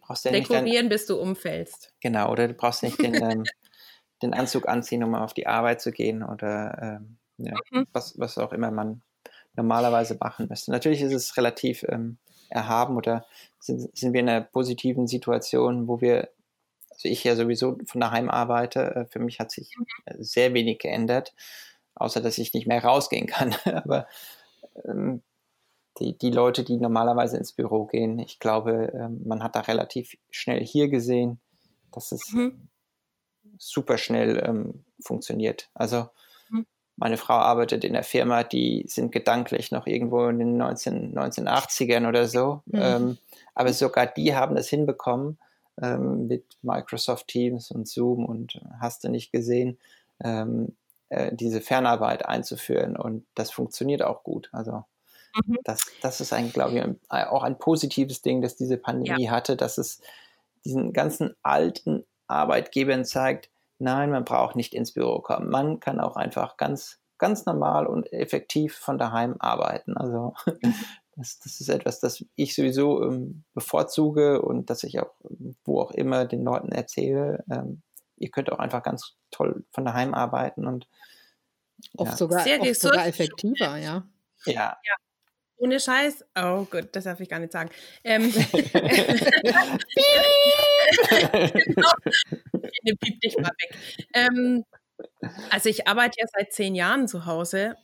brauchst 0.00 0.24
ja 0.24 0.32
Dekorieren, 0.32 0.64
nicht 0.64 0.76
dein, 0.76 0.88
bis 0.88 1.06
du 1.06 1.16
umfällst. 1.16 1.92
Genau, 2.00 2.30
oder 2.30 2.48
du 2.48 2.54
brauchst 2.54 2.82
nicht 2.82 3.00
den, 3.00 3.14
ähm, 3.30 3.44
den 4.22 4.34
Anzug 4.34 4.68
anziehen, 4.68 5.04
um 5.04 5.14
auf 5.14 5.34
die 5.34 5.46
Arbeit 5.46 5.80
zu 5.80 5.92
gehen 5.92 6.22
oder 6.22 7.00
ähm, 7.00 7.18
ja, 7.38 7.54
mhm. 7.70 7.86
was, 7.92 8.18
was 8.18 8.38
auch 8.38 8.52
immer 8.52 8.70
man 8.70 9.02
normalerweise 9.56 10.16
machen 10.20 10.46
müsste. 10.48 10.70
Natürlich 10.70 11.02
ist 11.02 11.12
es 11.12 11.36
relativ 11.36 11.84
ähm, 11.88 12.18
erhaben 12.48 12.96
oder 12.96 13.26
sind, 13.58 13.96
sind 13.96 14.12
wir 14.12 14.20
in 14.20 14.28
einer 14.28 14.42
positiven 14.42 15.06
Situation, 15.06 15.88
wo 15.88 16.00
wir, 16.00 16.30
also 16.94 17.08
ich 17.08 17.24
ja 17.24 17.36
sowieso 17.36 17.78
von 17.86 18.00
daheim 18.00 18.30
arbeite, 18.30 18.94
äh, 18.94 19.04
für 19.06 19.18
mich 19.18 19.40
hat 19.40 19.50
sich 19.50 19.76
mhm. 19.76 19.86
sehr 20.18 20.54
wenig 20.54 20.78
geändert, 20.78 21.34
außer 21.94 22.20
dass 22.20 22.38
ich 22.38 22.54
nicht 22.54 22.66
mehr 22.66 22.82
rausgehen 22.82 23.26
kann. 23.28 23.54
Aber 23.64 24.06
ähm, 24.84 25.22
die, 25.98 26.16
die 26.16 26.30
Leute, 26.30 26.64
die 26.64 26.76
normalerweise 26.76 27.36
ins 27.36 27.52
Büro 27.52 27.86
gehen, 27.86 28.18
ich 28.18 28.40
glaube, 28.40 28.92
ähm, 28.94 29.22
man 29.24 29.42
hat 29.42 29.54
da 29.56 29.60
relativ 29.60 30.16
schnell 30.30 30.64
hier 30.64 30.88
gesehen, 30.88 31.40
dass 31.92 32.12
es 32.12 32.32
mhm. 32.32 32.68
super 33.58 33.98
schnell 33.98 34.42
ähm, 34.44 34.84
funktioniert. 35.00 35.70
Also 35.74 36.08
mhm. 36.48 36.66
meine 36.96 37.16
Frau 37.16 37.34
arbeitet 37.34 37.84
in 37.84 37.92
der 37.92 38.02
Firma, 38.02 38.42
die 38.42 38.84
sind 38.88 39.12
gedanklich 39.12 39.70
noch 39.70 39.86
irgendwo 39.86 40.26
in 40.26 40.38
den 40.38 40.56
19, 40.56 41.16
1980ern 41.16 42.08
oder 42.08 42.26
so. 42.26 42.62
Mhm. 42.66 42.80
Ähm, 42.80 43.18
aber 43.54 43.72
sogar 43.72 44.06
die 44.06 44.34
haben 44.34 44.56
es 44.56 44.68
hinbekommen 44.68 45.38
ähm, 45.80 46.26
mit 46.26 46.44
Microsoft 46.62 47.28
Teams 47.28 47.70
und 47.70 47.88
Zoom 47.88 48.24
und 48.24 48.60
hast 48.80 49.04
du 49.04 49.08
nicht 49.08 49.32
gesehen, 49.32 49.78
ähm, 50.22 50.76
äh, 51.08 51.34
diese 51.34 51.60
Fernarbeit 51.60 52.26
einzuführen. 52.26 52.96
Und 52.96 53.26
das 53.34 53.50
funktioniert 53.50 54.02
auch 54.02 54.22
gut. 54.22 54.48
Also 54.52 54.84
Mhm. 55.34 55.58
Das, 55.64 55.86
das 56.00 56.20
ist 56.20 56.32
ein, 56.32 56.52
glaube 56.52 56.78
ich, 56.78 57.10
auch 57.10 57.42
ein 57.42 57.58
positives 57.58 58.22
Ding, 58.22 58.42
dass 58.42 58.56
diese 58.56 58.76
Pandemie 58.76 59.24
ja. 59.24 59.30
hatte, 59.30 59.56
dass 59.56 59.78
es 59.78 60.00
diesen 60.64 60.92
ganzen 60.92 61.34
alten 61.42 62.04
Arbeitgebern 62.26 63.04
zeigt, 63.04 63.50
nein, 63.78 64.10
man 64.10 64.24
braucht 64.24 64.56
nicht 64.56 64.74
ins 64.74 64.92
Büro 64.92 65.20
kommen. 65.20 65.50
Man 65.50 65.80
kann 65.80 66.00
auch 66.00 66.16
einfach 66.16 66.56
ganz, 66.56 67.00
ganz 67.18 67.44
normal 67.46 67.86
und 67.86 68.12
effektiv 68.12 68.76
von 68.76 68.98
daheim 68.98 69.36
arbeiten. 69.40 69.96
Also 69.96 70.34
mhm. 70.46 70.74
das, 71.16 71.38
das 71.38 71.60
ist 71.60 71.68
etwas, 71.68 72.00
das 72.00 72.24
ich 72.34 72.54
sowieso 72.54 73.02
ähm, 73.02 73.44
bevorzuge 73.54 74.42
und 74.42 74.70
dass 74.70 74.82
ich 74.84 75.00
auch, 75.00 75.14
wo 75.64 75.80
auch 75.80 75.90
immer 75.92 76.24
den 76.24 76.44
Leuten 76.44 76.72
erzähle, 76.72 77.44
ähm, 77.50 77.82
ihr 78.16 78.30
könnt 78.30 78.50
auch 78.52 78.58
einfach 78.58 78.82
ganz 78.82 79.14
toll 79.30 79.64
von 79.72 79.84
daheim 79.84 80.14
arbeiten 80.14 80.66
und 80.66 80.88
oft 81.96 82.12
ja. 82.12 82.16
sogar, 82.16 82.46
oft 82.46 82.80
sogar 82.80 83.06
effektiver, 83.06 83.76
ja. 83.76 84.06
Ja. 84.46 84.76
ja. 84.84 84.94
Ohne 85.56 85.78
Scheiß. 85.78 86.24
Oh 86.36 86.66
Gott, 86.68 86.88
das 86.92 87.04
darf 87.04 87.20
ich 87.20 87.28
gar 87.28 87.38
nicht 87.38 87.52
sagen. 87.52 87.70
Ähm, 88.02 88.32
genau. 91.64 91.92
Piep 93.00 93.20
dich 93.20 93.36
mal 93.38 93.50
weg. 93.50 93.78
Ähm, 94.14 94.64
also 95.50 95.68
ich 95.68 95.86
arbeite 95.86 96.16
ja 96.18 96.26
seit 96.36 96.52
zehn 96.52 96.74
Jahren 96.74 97.06
zu 97.08 97.26
Hause. 97.26 97.76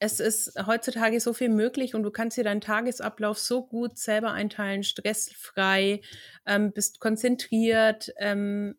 Es 0.00 0.20
ist 0.20 0.54
heutzutage 0.66 1.18
so 1.20 1.32
viel 1.32 1.48
möglich 1.48 1.94
und 1.94 2.04
du 2.04 2.10
kannst 2.10 2.36
dir 2.36 2.44
deinen 2.44 2.60
Tagesablauf 2.60 3.38
so 3.38 3.66
gut 3.66 3.98
selber 3.98 4.32
einteilen, 4.32 4.84
stressfrei, 4.84 6.02
ähm, 6.46 6.72
bist 6.72 7.00
konzentriert, 7.00 8.12
ähm, 8.18 8.76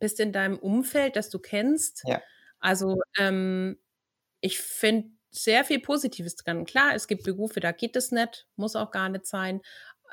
bist 0.00 0.18
in 0.20 0.32
deinem 0.32 0.58
Umfeld, 0.58 1.16
das 1.16 1.30
du 1.30 1.38
kennst. 1.38 2.02
Ja. 2.06 2.20
Also 2.58 3.00
ähm, 3.18 3.78
ich 4.40 4.58
finde 4.60 5.10
sehr 5.30 5.64
viel 5.64 5.80
Positives 5.80 6.36
dran. 6.36 6.64
Klar, 6.64 6.94
es 6.94 7.06
gibt 7.08 7.24
Berufe, 7.24 7.60
da 7.60 7.72
geht 7.72 7.96
es 7.96 8.10
nicht, 8.12 8.46
muss 8.56 8.76
auch 8.76 8.90
gar 8.90 9.08
nicht 9.08 9.26
sein. 9.26 9.60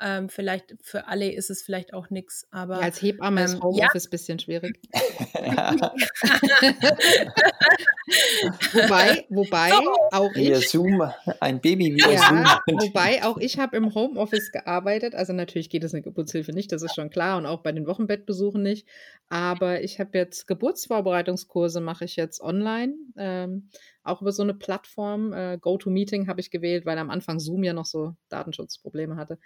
Ähm, 0.00 0.28
vielleicht 0.28 0.74
für 0.82 1.08
alle 1.08 1.32
ist 1.32 1.50
es 1.50 1.62
vielleicht 1.62 1.94
auch 1.94 2.10
nichts, 2.10 2.46
aber. 2.50 2.76
Ja, 2.76 2.82
als 2.82 3.00
Hebamme 3.00 3.40
ähm, 3.40 3.46
ist 3.46 3.62
Homeoffice 3.62 4.04
ein 4.04 4.08
ja. 4.08 4.10
bisschen 4.10 4.38
schwierig. 4.38 4.80
wobei, 8.72 9.24
wobei 9.30 9.72
auch 10.12 10.32
ich. 10.34 10.48
Via 10.48 10.60
Zoom, 10.60 11.10
ein 11.40 11.60
Baby 11.60 11.94
via 11.94 12.10
ja, 12.10 12.28
Zoom. 12.28 12.44
Wobei 12.80 13.24
auch 13.24 13.38
ich 13.38 13.58
habe 13.58 13.76
im 13.76 13.94
Homeoffice 13.94 14.52
gearbeitet. 14.52 15.14
Also 15.14 15.32
natürlich 15.32 15.70
geht 15.70 15.84
es 15.84 15.92
in 15.92 16.02
der 16.02 16.10
Geburtshilfe 16.10 16.52
nicht, 16.52 16.72
das 16.72 16.82
ist 16.82 16.94
schon 16.94 17.10
klar 17.10 17.38
und 17.38 17.46
auch 17.46 17.60
bei 17.62 17.72
den 17.72 17.86
Wochenbettbesuchen 17.86 18.62
nicht. 18.62 18.86
Aber 19.28 19.82
ich 19.82 20.00
habe 20.00 20.18
jetzt 20.18 20.46
Geburtsvorbereitungskurse, 20.46 21.80
mache 21.80 22.04
ich 22.04 22.16
jetzt 22.16 22.40
online. 22.40 22.94
Ähm, 23.16 23.70
auch 24.02 24.20
über 24.20 24.32
so 24.32 24.42
eine 24.42 24.54
Plattform. 24.54 25.32
Äh, 25.32 25.58
GoToMeeting 25.58 26.28
habe 26.28 26.40
ich 26.40 26.50
gewählt, 26.50 26.84
weil 26.84 26.98
am 26.98 27.10
Anfang 27.10 27.40
Zoom 27.40 27.64
ja 27.64 27.72
noch 27.72 27.86
so 27.86 28.14
Datenschutzprobleme 28.28 29.16
hatte. 29.16 29.38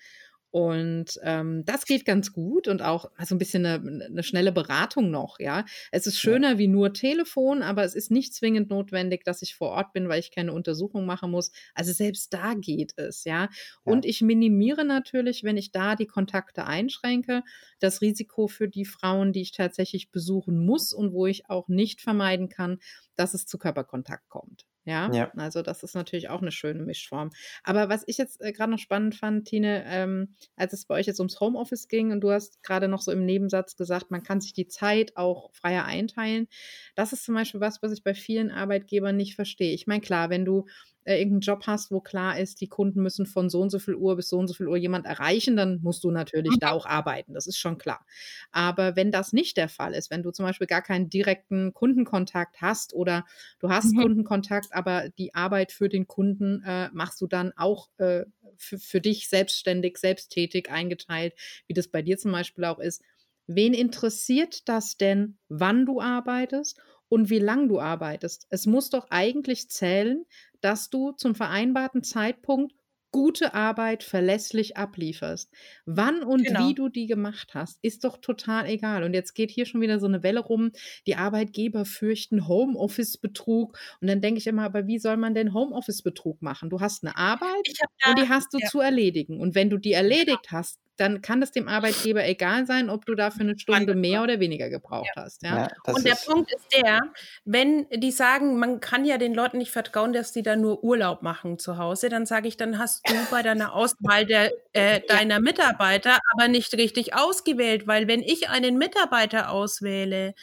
Und 0.50 1.20
ähm, 1.22 1.64
das 1.66 1.84
geht 1.84 2.06
ganz 2.06 2.32
gut 2.32 2.68
und 2.68 2.80
auch 2.80 3.10
so 3.22 3.34
ein 3.34 3.38
bisschen 3.38 3.66
eine, 3.66 4.06
eine 4.06 4.22
schnelle 4.22 4.50
Beratung 4.50 5.10
noch, 5.10 5.38
ja. 5.38 5.66
Es 5.92 6.06
ist 6.06 6.18
schöner 6.18 6.52
ja. 6.52 6.58
wie 6.58 6.68
nur 6.68 6.94
Telefon, 6.94 7.62
aber 7.62 7.84
es 7.84 7.94
ist 7.94 8.10
nicht 8.10 8.34
zwingend 8.34 8.70
notwendig, 8.70 9.24
dass 9.24 9.42
ich 9.42 9.54
vor 9.54 9.70
Ort 9.70 9.92
bin, 9.92 10.08
weil 10.08 10.20
ich 10.20 10.30
keine 10.30 10.54
Untersuchung 10.54 11.04
machen 11.04 11.30
muss. 11.30 11.52
Also 11.74 11.92
selbst 11.92 12.32
da 12.32 12.54
geht 12.54 12.94
es, 12.96 13.24
ja. 13.24 13.42
ja. 13.42 13.48
Und 13.84 14.06
ich 14.06 14.22
minimiere 14.22 14.86
natürlich, 14.86 15.44
wenn 15.44 15.58
ich 15.58 15.70
da 15.70 15.96
die 15.96 16.06
Kontakte 16.06 16.64
einschränke, 16.64 17.42
das 17.78 18.00
Risiko 18.00 18.48
für 18.48 18.68
die 18.68 18.86
Frauen, 18.86 19.32
die 19.32 19.42
ich 19.42 19.52
tatsächlich 19.52 20.10
besuchen 20.10 20.64
muss 20.64 20.94
und 20.94 21.12
wo 21.12 21.26
ich 21.26 21.50
auch 21.50 21.68
nicht 21.68 22.00
vermeiden 22.00 22.48
kann, 22.48 22.78
dass 23.16 23.34
es 23.34 23.44
zu 23.44 23.58
Körperkontakt 23.58 24.28
kommt. 24.28 24.64
Ja? 24.88 25.12
ja, 25.12 25.30
also 25.36 25.62
das 25.62 25.82
ist 25.82 25.94
natürlich 25.94 26.30
auch 26.30 26.42
eine 26.42 26.50
schöne 26.50 26.82
Mischform. 26.82 27.30
Aber 27.62 27.88
was 27.88 28.04
ich 28.06 28.18
jetzt 28.18 28.40
äh, 28.40 28.52
gerade 28.52 28.72
noch 28.72 28.78
spannend 28.78 29.14
fand, 29.14 29.46
Tine, 29.46 29.84
ähm, 29.86 30.34
als 30.56 30.72
es 30.72 30.86
bei 30.86 30.94
euch 30.94 31.06
jetzt 31.06 31.20
ums 31.20 31.38
Homeoffice 31.40 31.88
ging 31.88 32.10
und 32.10 32.20
du 32.20 32.30
hast 32.30 32.62
gerade 32.62 32.88
noch 32.88 33.02
so 33.02 33.12
im 33.12 33.24
Nebensatz 33.24 33.76
gesagt, 33.76 34.10
man 34.10 34.22
kann 34.22 34.40
sich 34.40 34.52
die 34.52 34.68
Zeit 34.68 35.16
auch 35.16 35.52
freier 35.54 35.84
einteilen. 35.84 36.48
Das 36.94 37.12
ist 37.12 37.24
zum 37.24 37.34
Beispiel 37.34 37.60
was, 37.60 37.82
was 37.82 37.92
ich 37.92 38.02
bei 38.02 38.14
vielen 38.14 38.50
Arbeitgebern 38.50 39.16
nicht 39.16 39.34
verstehe. 39.34 39.74
Ich 39.74 39.86
meine, 39.86 40.00
klar, 40.00 40.30
wenn 40.30 40.44
du 40.44 40.66
äh, 41.08 41.16
irgendeinen 41.16 41.40
Job 41.40 41.62
hast, 41.66 41.90
wo 41.90 42.00
klar 42.00 42.38
ist, 42.38 42.60
die 42.60 42.68
Kunden 42.68 43.02
müssen 43.02 43.24
von 43.24 43.48
so 43.48 43.62
und 43.62 43.70
so 43.70 43.78
viel 43.78 43.94
Uhr 43.94 44.14
bis 44.16 44.28
so 44.28 44.38
und 44.38 44.46
so 44.46 44.52
viel 44.52 44.68
Uhr 44.68 44.76
jemand 44.76 45.06
erreichen, 45.06 45.56
dann 45.56 45.80
musst 45.82 46.04
du 46.04 46.10
natürlich 46.10 46.52
mhm. 46.52 46.60
da 46.60 46.72
auch 46.72 46.84
arbeiten. 46.84 47.32
Das 47.32 47.46
ist 47.46 47.56
schon 47.56 47.78
klar. 47.78 48.04
Aber 48.52 48.94
wenn 48.94 49.10
das 49.10 49.32
nicht 49.32 49.56
der 49.56 49.70
Fall 49.70 49.94
ist, 49.94 50.10
wenn 50.10 50.22
du 50.22 50.32
zum 50.32 50.44
Beispiel 50.44 50.66
gar 50.66 50.82
keinen 50.82 51.08
direkten 51.08 51.72
Kundenkontakt 51.72 52.60
hast 52.60 52.92
oder 52.92 53.24
du 53.58 53.70
hast 53.70 53.94
mhm. 53.94 54.02
Kundenkontakt, 54.02 54.68
aber 54.72 55.08
die 55.08 55.34
Arbeit 55.34 55.72
für 55.72 55.88
den 55.88 56.06
Kunden 56.06 56.62
äh, 56.62 56.90
machst 56.92 57.22
du 57.22 57.26
dann 57.26 57.52
auch 57.56 57.88
äh, 57.96 58.26
für, 58.58 58.78
für 58.78 59.00
dich 59.00 59.30
selbstständig, 59.30 59.96
selbsttätig 59.96 60.70
eingeteilt, 60.70 61.32
wie 61.66 61.74
das 61.74 61.88
bei 61.88 62.02
dir 62.02 62.18
zum 62.18 62.32
Beispiel 62.32 62.66
auch 62.66 62.80
ist. 62.80 63.02
Wen 63.46 63.72
interessiert 63.72 64.68
das 64.68 64.98
denn, 64.98 65.38
wann 65.48 65.86
du 65.86 66.02
arbeitest 66.02 66.78
und 67.08 67.30
wie 67.30 67.38
lang 67.38 67.68
du 67.68 67.80
arbeitest? 67.80 68.46
Es 68.50 68.66
muss 68.66 68.90
doch 68.90 69.06
eigentlich 69.10 69.68
zählen, 69.68 70.24
dass 70.60 70.90
du 70.90 71.12
zum 71.12 71.34
vereinbarten 71.34 72.02
Zeitpunkt 72.02 72.74
gute 73.10 73.54
Arbeit 73.54 74.02
verlässlich 74.02 74.76
ablieferst. 74.76 75.50
Wann 75.86 76.22
und 76.22 76.44
genau. 76.44 76.68
wie 76.68 76.74
du 76.74 76.88
die 76.88 77.06
gemacht 77.06 77.54
hast, 77.54 77.78
ist 77.82 78.04
doch 78.04 78.18
total 78.18 78.66
egal. 78.66 79.02
Und 79.02 79.14
jetzt 79.14 79.34
geht 79.34 79.50
hier 79.50 79.64
schon 79.64 79.80
wieder 79.80 79.98
so 79.98 80.06
eine 80.06 80.22
Welle 80.22 80.40
rum, 80.40 80.72
die 81.06 81.16
Arbeitgeber 81.16 81.84
fürchten 81.84 82.46
Homeoffice-Betrug. 82.46 83.78
Und 84.00 84.08
dann 84.08 84.20
denke 84.20 84.38
ich 84.38 84.46
immer, 84.46 84.64
aber 84.64 84.86
wie 84.86 84.98
soll 84.98 85.16
man 85.16 85.34
denn 85.34 85.54
Homeoffice-Betrug 85.54 86.42
machen? 86.42 86.68
Du 86.68 86.80
hast 86.80 87.02
eine 87.02 87.16
Arbeit 87.16 87.68
und 88.06 88.18
die 88.18 88.28
hast 88.28 88.52
du 88.52 88.58
ja. 88.58 88.68
zu 88.68 88.80
erledigen. 88.80 89.40
Und 89.40 89.54
wenn 89.54 89.70
du 89.70 89.78
die 89.78 89.92
erledigt 89.92 90.46
ja. 90.50 90.58
hast, 90.58 90.78
dann 90.98 91.22
kann 91.22 91.40
es 91.42 91.52
dem 91.52 91.68
Arbeitgeber 91.68 92.26
egal 92.26 92.66
sein, 92.66 92.90
ob 92.90 93.06
du 93.06 93.14
dafür 93.14 93.42
eine 93.42 93.58
Stunde 93.58 93.94
mehr 93.94 94.22
oder 94.22 94.40
weniger 94.40 94.68
gebraucht 94.68 95.10
ja. 95.14 95.22
hast. 95.22 95.42
Ja? 95.42 95.68
ja 95.86 95.92
und 95.94 96.04
der 96.04 96.16
Punkt 96.16 96.52
ist 96.52 96.66
der, 96.76 97.02
wenn 97.44 97.88
die 97.90 98.10
sagen, 98.10 98.58
man 98.58 98.80
kann 98.80 99.04
ja 99.04 99.16
den 99.16 99.32
Leuten 99.32 99.58
nicht 99.58 99.70
vertrauen, 99.70 100.12
dass 100.12 100.32
die 100.32 100.42
da 100.42 100.56
nur 100.56 100.82
Urlaub 100.82 101.22
machen 101.22 101.58
zu 101.58 101.78
Hause, 101.78 102.08
dann 102.08 102.26
sage 102.26 102.48
ich, 102.48 102.56
dann 102.56 102.78
hast 102.78 103.08
du 103.08 103.14
bei 103.30 103.42
deiner 103.42 103.74
Auswahl 103.74 104.26
der, 104.26 104.52
äh, 104.72 105.00
deiner 105.06 105.40
Mitarbeiter 105.40 106.18
aber 106.32 106.48
nicht 106.48 106.74
richtig 106.74 107.14
ausgewählt, 107.14 107.86
weil 107.86 108.08
wenn 108.08 108.20
ich 108.20 108.48
einen 108.48 108.76
Mitarbeiter 108.76 109.50
auswähle, 109.50 110.34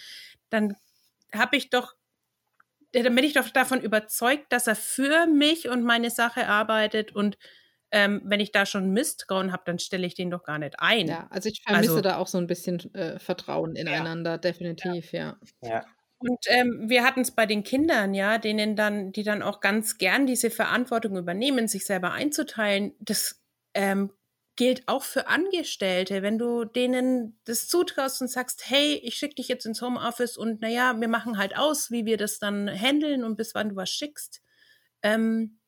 dann 0.49 0.75
habe 1.33 1.57
ich 1.57 1.69
doch 1.69 1.93
dann 2.93 3.13
bin 3.13 3.25
ich 3.25 3.33
doch 3.33 3.49
davon 3.49 3.81
überzeugt, 3.81 4.53
dass 4.53 4.67
er 4.67 4.75
für 4.77 5.25
mich 5.27 5.67
und 5.67 5.83
meine 5.83 6.09
Sache 6.09 6.47
arbeitet 6.47 7.13
und 7.13 7.37
ähm, 7.91 8.21
wenn 8.25 8.39
ich 8.39 8.51
da 8.51 8.65
schon 8.65 8.91
Misstrauen 8.91 9.51
habe, 9.51 9.63
dann 9.65 9.79
stelle 9.79 10.05
ich 10.05 10.15
den 10.15 10.29
doch 10.29 10.43
gar 10.43 10.59
nicht 10.59 10.75
ein. 10.79 11.07
Ja, 11.07 11.27
also 11.29 11.49
ich 11.49 11.61
vermisse 11.63 11.91
also, 11.91 12.01
da 12.01 12.17
auch 12.17 12.27
so 12.27 12.37
ein 12.37 12.47
bisschen 12.47 12.93
äh, 12.93 13.19
Vertrauen 13.19 13.75
ineinander, 13.75 14.31
ja. 14.31 14.37
definitiv, 14.37 15.11
ja. 15.13 15.37
ja. 15.61 15.85
Und 16.17 16.39
ähm, 16.47 16.85
wir 16.87 17.03
hatten 17.03 17.21
es 17.21 17.31
bei 17.31 17.45
den 17.45 17.63
Kindern, 17.63 18.13
ja, 18.13 18.37
denen 18.37 18.75
dann, 18.75 19.11
die 19.11 19.23
dann 19.23 19.41
auch 19.41 19.59
ganz 19.59 19.97
gern 19.97 20.25
diese 20.25 20.49
Verantwortung 20.49 21.17
übernehmen, 21.17 21.67
sich 21.67 21.85
selber 21.85 22.11
einzuteilen. 22.11 22.93
Das 22.99 23.41
ähm, 23.73 24.11
gilt 24.55 24.87
auch 24.87 25.03
für 25.03 25.27
Angestellte, 25.27 26.21
wenn 26.21 26.37
du 26.37 26.63
denen 26.63 27.39
das 27.45 27.67
zutraust 27.67 28.21
und 28.21 28.29
sagst, 28.29 28.69
hey, 28.69 28.99
ich 29.03 29.15
schicke 29.15 29.35
dich 29.35 29.49
jetzt 29.49 29.65
ins 29.65 29.81
Homeoffice 29.81 30.37
und 30.37 30.61
naja, 30.61 30.99
wir 30.99 31.09
machen 31.09 31.37
halt 31.37 31.57
aus, 31.57 31.91
wie 31.91 32.05
wir 32.05 32.17
das 32.17 32.39
dann 32.39 32.69
handeln 32.69 33.23
und 33.23 33.35
bis 33.35 33.53
wann 33.53 33.69
du 33.69 33.75
was 33.75 33.89
schickst. 33.89 34.41
Ähm, 35.03 35.59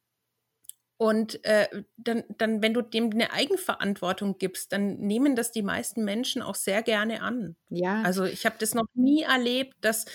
und 0.98 1.43
äh, 1.45 1.68
dann, 1.98 2.24
dann, 2.38 2.62
wenn 2.62 2.74
du 2.74 2.82
dem 2.82 3.12
eine 3.12 3.32
Eigenverantwortung 3.32 4.38
gibst, 4.39 4.72
dann 4.72 4.98
nehmen 4.98 5.36
das 5.36 5.52
die 5.52 5.62
meisten 5.62 6.04
Menschen 6.04 6.41
auch 6.41 6.56
sehr 6.56 6.82
gerne 6.82 7.22
an. 7.22 7.56
Ja. 7.70 8.02
Also 8.02 8.26
ich 8.26 8.45
habe 8.45 8.56
das 8.60 8.74
noch 8.74 8.88
nie 8.95 9.24
erlebt, 9.24 9.76
dass 9.82 10.06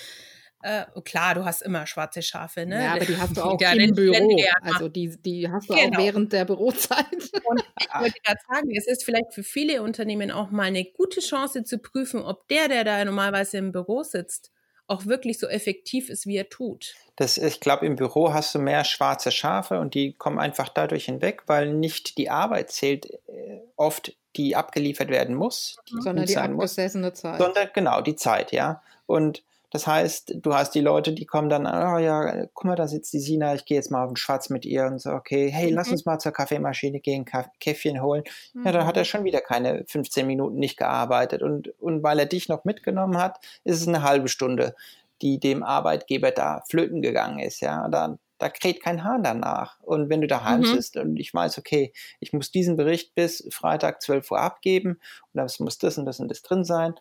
äh, 0.63 0.85
klar, 1.05 1.35
du 1.35 1.45
hast 1.45 1.63
immer 1.63 1.87
schwarze 1.87 2.23
Schafe, 2.23 2.67
ne? 2.67 2.85
Ja, 2.85 2.93
aber 2.95 3.05
die 3.05 3.17
hast 3.17 3.37
du 3.37 3.43
auch 3.43 3.61
ja, 3.61 3.73
im 3.73 3.95
Büro. 3.95 4.37
Also 4.63 4.89
die, 4.89 5.17
die 5.21 5.51
hast 5.51 5.69
du 5.69 5.75
genau. 5.75 5.99
auch 5.99 6.03
während 6.03 6.33
der 6.33 6.45
Bürozeit. 6.45 7.07
Und 7.45 7.65
ich 7.81 7.89
wollte 8.01 8.21
gerade 8.25 8.41
sagen, 8.49 8.71
es 8.77 8.87
ist 8.87 9.05
vielleicht 9.05 9.35
für 9.35 9.43
viele 9.43 9.83
Unternehmen 9.83 10.31
auch 10.31 10.51
mal 10.51 10.65
eine 10.65 10.85
gute 10.85 11.21
Chance 11.21 11.65
zu 11.65 11.79
prüfen, 11.79 12.23
ob 12.23 12.47
der, 12.49 12.69
der 12.69 12.85
da 12.85 13.05
normalerweise 13.05 13.59
im 13.59 13.73
Büro 13.73 14.05
sitzt, 14.05 14.52
auch 14.87 15.07
wirklich 15.07 15.39
so 15.39 15.47
effektiv 15.47 16.11
ist, 16.11 16.27
wie 16.27 16.37
er 16.37 16.49
tut. 16.49 16.95
Das, 17.17 17.39
ich 17.39 17.61
glaube, 17.61 17.87
im 17.87 17.97
Büro 17.97 18.33
hast 18.33 18.55
du 18.55 18.59
mehr 18.59 18.85
schwarze 18.85 19.31
Schafe 19.31 19.79
und 19.81 19.95
die 19.95 20.13
kommen 20.13 20.39
einfach 20.39 20.69
dadurch 20.69 21.07
hinweg, 21.07 21.45
weil 21.47 21.73
nicht 21.73 22.19
die 22.19 22.31
Arbeit 22.31 22.71
zählt 22.71 23.07
äh, 23.29 23.61
oft, 23.77 24.17
die 24.37 24.57
abgeliefert 24.57 25.09
werden 25.09 25.35
muss, 25.35 25.77
die 25.89 26.01
sondern 26.01 26.27
die 26.27 26.37
abgesessene 26.37 27.09
muss, 27.09 27.21
Zeit. 27.21 27.39
Sondern 27.39 27.69
genau 27.75 28.01
die 28.01 28.17
Zeit, 28.17 28.53
ja. 28.53 28.83
Und 29.07 29.45
das 29.73 29.87
heißt, 29.87 30.35
du 30.37 30.55
hast 30.55 30.75
die 30.75 30.83
Leute, 30.83 31.15
die 31.15 31.25
kommen 31.25 31.49
dann, 31.49 31.67
oh 31.67 31.97
ja, 31.97 32.45
guck 32.53 32.67
mal, 32.67 32.77
da 32.77 32.87
sitzt 32.87 33.11
die 33.15 33.21
Sina, 33.21 33.55
ich 33.55 33.65
gehe 33.65 33.79
jetzt 33.79 33.91
mal 33.91 34.05
auf 34.05 34.11
den 34.11 34.17
Schwarz 34.17 34.51
mit 34.51 34.67
ihr 34.67 34.85
und 34.85 35.01
so, 35.01 35.13
okay, 35.13 35.51
hey, 35.51 35.71
mhm. 35.71 35.77
lass 35.77 35.91
uns 35.91 36.05
mal 36.05 36.19
zur 36.19 36.33
Kaffeemaschine 36.33 37.01
gehen, 37.01 37.25
Kaff 37.25 37.47
Käffchen 37.59 38.03
holen. 38.03 38.23
Mhm. 38.53 38.67
Ja, 38.67 38.73
dann 38.73 38.87
hat 38.87 38.99
er 38.99 39.05
mhm. 39.05 39.07
schon 39.07 39.25
wieder 39.25 39.41
keine 39.41 39.85
15 39.89 40.27
Minuten 40.27 40.57
nicht 40.57 40.77
gearbeitet. 40.77 41.43
Und, 41.43 41.69
und 41.81 42.03
weil 42.03 42.19
er 42.19 42.27
dich 42.27 42.51
noch 42.51 42.67
mitgenommen 42.67 43.17
hat, 43.17 43.39
ist 43.65 43.81
es 43.81 43.89
eine 43.89 44.03
halbe 44.03 44.29
Stunde, 44.29 44.75
die 45.23 45.41
dem 45.41 45.63
Arbeitgeber 45.63 46.33
da 46.33 46.63
flöten 46.69 47.01
gegangen 47.01 47.39
ist, 47.39 47.61
ja. 47.61 47.89
Da, 47.89 48.19
da 48.37 48.51
kräht 48.51 48.83
kein 48.83 49.05
Hahn 49.05 49.23
danach. 49.23 49.81
Und 49.81 50.11
wenn 50.11 50.21
du 50.21 50.27
daheim 50.27 50.61
mhm. 50.61 50.67
sitzt 50.67 50.99
und 50.99 51.17
ich 51.19 51.33
weiß, 51.33 51.57
okay, 51.57 51.95
ich 52.21 52.35
muss 52.35 52.51
diesen 52.51 52.77
Bericht 52.77 53.15
bis 53.15 53.49
Freitag 53.51 54.03
12 54.03 54.33
Uhr 54.33 54.41
abgeben 54.41 55.01
und 55.33 55.39
das 55.39 55.61
muss 55.61 55.79
das 55.79 55.97
und 55.97 56.05
das 56.05 56.21
und 56.21 56.29
das 56.29 56.43
drin 56.43 56.65
sein 56.65 56.95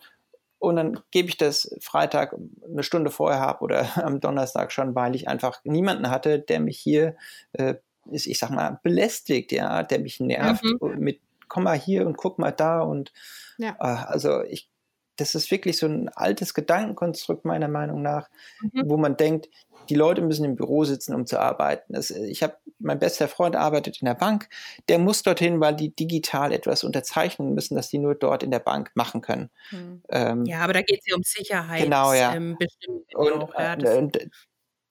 und 0.61 0.75
dann 0.75 0.99
gebe 1.09 1.27
ich 1.27 1.37
das 1.37 1.75
Freitag 1.81 2.35
eine 2.71 2.83
Stunde 2.83 3.09
vorher 3.09 3.39
habe 3.39 3.63
oder 3.63 3.85
am 4.05 4.19
Donnerstag 4.19 4.71
schon, 4.71 4.93
weil 4.93 5.15
ich 5.15 5.27
einfach 5.27 5.59
niemanden 5.63 6.09
hatte, 6.09 6.39
der 6.39 6.59
mich 6.59 6.79
hier, 6.79 7.15
äh, 7.53 7.75
ist, 8.11 8.27
ich 8.27 8.37
sag 8.37 8.51
mal, 8.51 8.79
belästigt, 8.83 9.51
ja, 9.51 9.81
der 9.83 9.99
mich 9.99 10.19
nervt 10.19 10.63
mhm. 10.63 10.99
mit, 10.99 11.19
komm 11.47 11.63
mal 11.63 11.77
hier 11.77 12.05
und 12.05 12.15
guck 12.15 12.37
mal 12.37 12.51
da 12.51 12.81
und 12.81 13.11
ja. 13.57 13.71
äh, 13.79 14.05
also 14.07 14.43
ich, 14.43 14.69
das 15.17 15.35
ist 15.35 15.51
wirklich 15.51 15.77
so 15.77 15.87
ein 15.87 16.09
altes 16.09 16.53
Gedankenkonstrukt 16.53 17.45
meiner 17.45 17.67
Meinung 17.67 18.01
nach, 18.01 18.29
mhm. 18.61 18.83
wo 18.85 18.97
man 18.97 19.17
denkt, 19.17 19.49
die 19.89 19.95
Leute 19.95 20.21
müssen 20.21 20.45
im 20.45 20.55
Büro 20.55 20.83
sitzen, 20.83 21.13
um 21.13 21.25
zu 21.25 21.39
arbeiten. 21.39 21.93
Das, 21.93 22.11
ich 22.11 22.43
habe, 22.43 22.55
mein 22.79 22.99
bester 22.99 23.27
Freund 23.27 23.55
arbeitet 23.55 24.01
in 24.01 24.05
der 24.05 24.13
Bank, 24.13 24.47
der 24.89 24.99
muss 24.99 25.23
dorthin, 25.23 25.59
weil 25.59 25.75
die 25.75 25.93
digital 25.93 26.51
etwas 26.51 26.83
unterzeichnen 26.83 27.53
müssen, 27.53 27.75
dass 27.75 27.89
die 27.89 27.97
nur 27.97 28.15
dort 28.15 28.43
in 28.43 28.51
der 28.51 28.59
Bank 28.59 28.91
machen 28.95 29.21
können. 29.21 29.49
Mhm. 29.71 30.01
Ähm, 30.09 30.45
ja, 30.45 30.61
aber 30.61 30.73
da 30.73 30.81
geht 30.81 30.99
es 30.99 31.07
ja 31.07 31.15
um 31.15 31.23
Sicherheit. 31.23 31.83
Genau, 31.83 32.13
ja. 32.13 32.33
Ähm, 32.33 32.57
bestimmt 32.57 33.15
und, 33.15 33.33
auch, 33.33 33.53
ja, 33.59 33.75
das, 33.75 33.97
und 33.97 34.17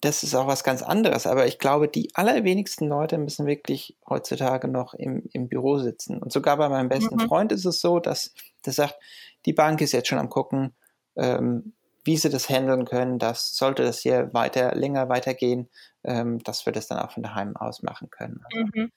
das 0.01 0.23
ist 0.23 0.35
auch 0.35 0.47
was 0.47 0.64
ganz 0.64 0.83
anderes. 0.83 1.27
Aber 1.27 1.47
ich 1.47 1.59
glaube, 1.59 1.89
die 1.89 2.11
allerwenigsten 2.14 2.89
Leute 2.89 3.18
müssen 3.18 3.47
wirklich 3.47 3.97
heutzutage 4.09 4.66
noch 4.66 4.95
im, 4.95 5.29
im 5.33 5.49
Büro 5.49 5.79
sitzen. 5.79 6.18
Und 6.18 6.33
sogar 6.33 6.57
bei 6.57 6.68
meinem 6.68 6.89
besten 6.89 7.16
mhm. 7.16 7.29
Freund 7.29 7.53
ist 7.53 7.66
es 7.66 7.81
so, 7.81 8.01
dass 8.01 8.33
der 8.64 8.73
sagt, 8.73 8.99
die 9.47 9.53
Bank 9.53 9.80
ist 9.80 9.93
jetzt 9.93 10.09
schon 10.09 10.18
am 10.18 10.28
gucken, 10.28 10.74
ähm, 11.16 11.74
wie 12.05 12.16
sie 12.16 12.30
das 12.30 12.49
handeln 12.49 12.84
können, 12.84 13.18
dass 13.18 13.55
sollte 13.55 13.82
das 13.82 14.01
hier 14.01 14.32
weiter, 14.32 14.74
länger 14.74 15.09
weitergehen, 15.09 15.68
ähm, 16.05 16.43
dass 16.43 16.64
wir 16.66 16.72
das 16.72 16.86
dann 16.86 16.99
auch 16.99 17.12
von 17.12 17.22
daheim 17.22 17.57
aus 17.57 17.82
machen 17.82 18.11
können. 18.11 18.43
Mhm. 18.55 18.91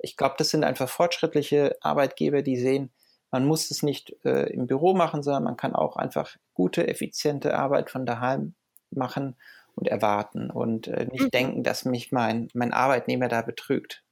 Ich 0.00 0.16
glaube, 0.16 0.36
das 0.38 0.50
sind 0.50 0.64
einfach 0.64 0.88
fortschrittliche 0.88 1.76
Arbeitgeber, 1.80 2.42
die 2.42 2.58
sehen, 2.58 2.92
man 3.30 3.44
muss 3.44 3.70
es 3.70 3.82
nicht 3.82 4.14
äh, 4.24 4.52
im 4.52 4.66
Büro 4.66 4.94
machen, 4.94 5.22
sondern 5.22 5.44
man 5.44 5.56
kann 5.56 5.74
auch 5.74 5.96
einfach 5.96 6.36
gute, 6.54 6.86
effiziente 6.86 7.56
Arbeit 7.58 7.90
von 7.90 8.06
daheim 8.06 8.54
machen 8.90 9.36
und 9.74 9.88
erwarten 9.88 10.50
und 10.50 10.86
äh, 10.88 11.06
nicht 11.06 11.24
mhm. 11.24 11.30
denken, 11.30 11.62
dass 11.62 11.84
mich 11.84 12.12
mein, 12.12 12.48
mein 12.54 12.72
Arbeitnehmer 12.72 13.28
da 13.28 13.42
betrügt. 13.42 14.04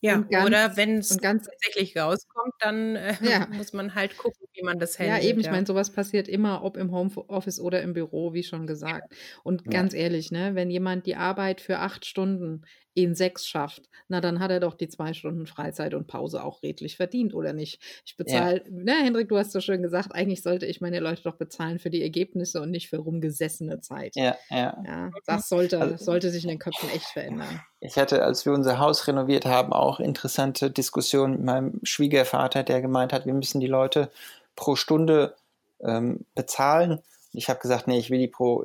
Ja, 0.00 0.18
ganz, 0.18 0.46
oder 0.46 0.76
wenn 0.76 0.98
es 0.98 1.16
tatsächlich 1.16 1.96
rauskommt, 1.96 2.52
dann 2.60 2.96
äh, 2.96 3.14
ja. 3.22 3.46
muss 3.52 3.72
man 3.72 3.94
halt 3.94 4.16
gucken, 4.18 4.46
wie 4.52 4.62
man 4.62 4.78
das 4.78 4.98
handelt. 4.98 5.22
Ja, 5.22 5.28
eben, 5.28 5.40
ich 5.40 5.50
meine, 5.50 5.66
sowas 5.66 5.90
passiert 5.90 6.28
immer, 6.28 6.62
ob 6.62 6.76
im 6.76 6.92
Homeoffice 6.92 7.60
oder 7.60 7.82
im 7.82 7.94
Büro, 7.94 8.34
wie 8.34 8.42
schon 8.42 8.66
gesagt. 8.66 9.14
Und 9.42 9.62
ja. 9.64 9.70
ganz 9.70 9.94
ehrlich, 9.94 10.30
ne, 10.30 10.54
wenn 10.54 10.70
jemand 10.70 11.06
die 11.06 11.16
Arbeit 11.16 11.60
für 11.60 11.78
acht 11.78 12.04
Stunden 12.04 12.62
in 12.96 13.14
sechs 13.14 13.46
schafft, 13.46 13.82
na 14.08 14.22
dann 14.22 14.40
hat 14.40 14.50
er 14.50 14.58
doch 14.58 14.72
die 14.72 14.88
zwei 14.88 15.12
Stunden 15.12 15.46
Freizeit 15.46 15.92
und 15.92 16.06
Pause 16.06 16.42
auch 16.42 16.62
redlich 16.62 16.96
verdient, 16.96 17.34
oder 17.34 17.52
nicht? 17.52 17.78
Ich 18.06 18.16
bezahle, 18.16 18.62
ja. 18.64 18.70
ne, 18.70 18.94
Hendrik, 19.04 19.28
du 19.28 19.36
hast 19.36 19.52
so 19.52 19.60
schön 19.60 19.82
gesagt, 19.82 20.14
eigentlich 20.14 20.42
sollte 20.42 20.64
ich 20.64 20.80
meine 20.80 20.98
Leute 21.00 21.22
doch 21.22 21.36
bezahlen 21.36 21.78
für 21.78 21.90
die 21.90 22.02
Ergebnisse 22.02 22.62
und 22.62 22.70
nicht 22.70 22.88
für 22.88 22.96
rumgesessene 22.96 23.80
Zeit. 23.80 24.16
Ja, 24.16 24.34
ja. 24.48 24.82
ja 24.82 25.10
das 25.26 25.50
sollte, 25.50 25.78
also, 25.78 26.02
sollte 26.02 26.30
sich 26.30 26.44
in 26.44 26.48
den 26.48 26.58
Köpfen 26.58 26.88
echt 26.88 27.04
verändern. 27.04 27.60
Ich 27.80 27.96
hatte, 27.96 28.22
als 28.24 28.46
wir 28.46 28.54
unser 28.54 28.78
Haus 28.78 29.06
renoviert 29.06 29.44
haben, 29.44 29.74
auch 29.74 30.00
interessante 30.00 30.70
Diskussionen 30.70 31.34
mit 31.34 31.44
meinem 31.44 31.80
Schwiegervater, 31.82 32.62
der 32.62 32.80
gemeint 32.80 33.12
hat, 33.12 33.26
wir 33.26 33.34
müssen 33.34 33.60
die 33.60 33.66
Leute 33.66 34.10
pro 34.54 34.74
Stunde 34.74 35.36
ähm, 35.80 36.24
bezahlen. 36.34 37.02
Ich 37.34 37.50
habe 37.50 37.60
gesagt, 37.60 37.88
nee, 37.88 37.98
ich 37.98 38.08
will 38.08 38.20
die 38.20 38.28
pro, 38.28 38.64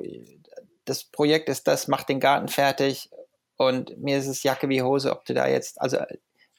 das 0.86 1.04
Projekt 1.04 1.50
ist 1.50 1.68
das, 1.68 1.86
mach 1.86 2.04
den 2.04 2.18
Garten 2.18 2.48
fertig, 2.48 3.10
und 3.66 3.98
mir 3.98 4.18
ist 4.18 4.26
es 4.26 4.42
Jacke 4.42 4.68
wie 4.68 4.82
Hose, 4.82 5.12
ob 5.12 5.24
du 5.24 5.34
da 5.34 5.46
jetzt, 5.46 5.80
also 5.80 5.98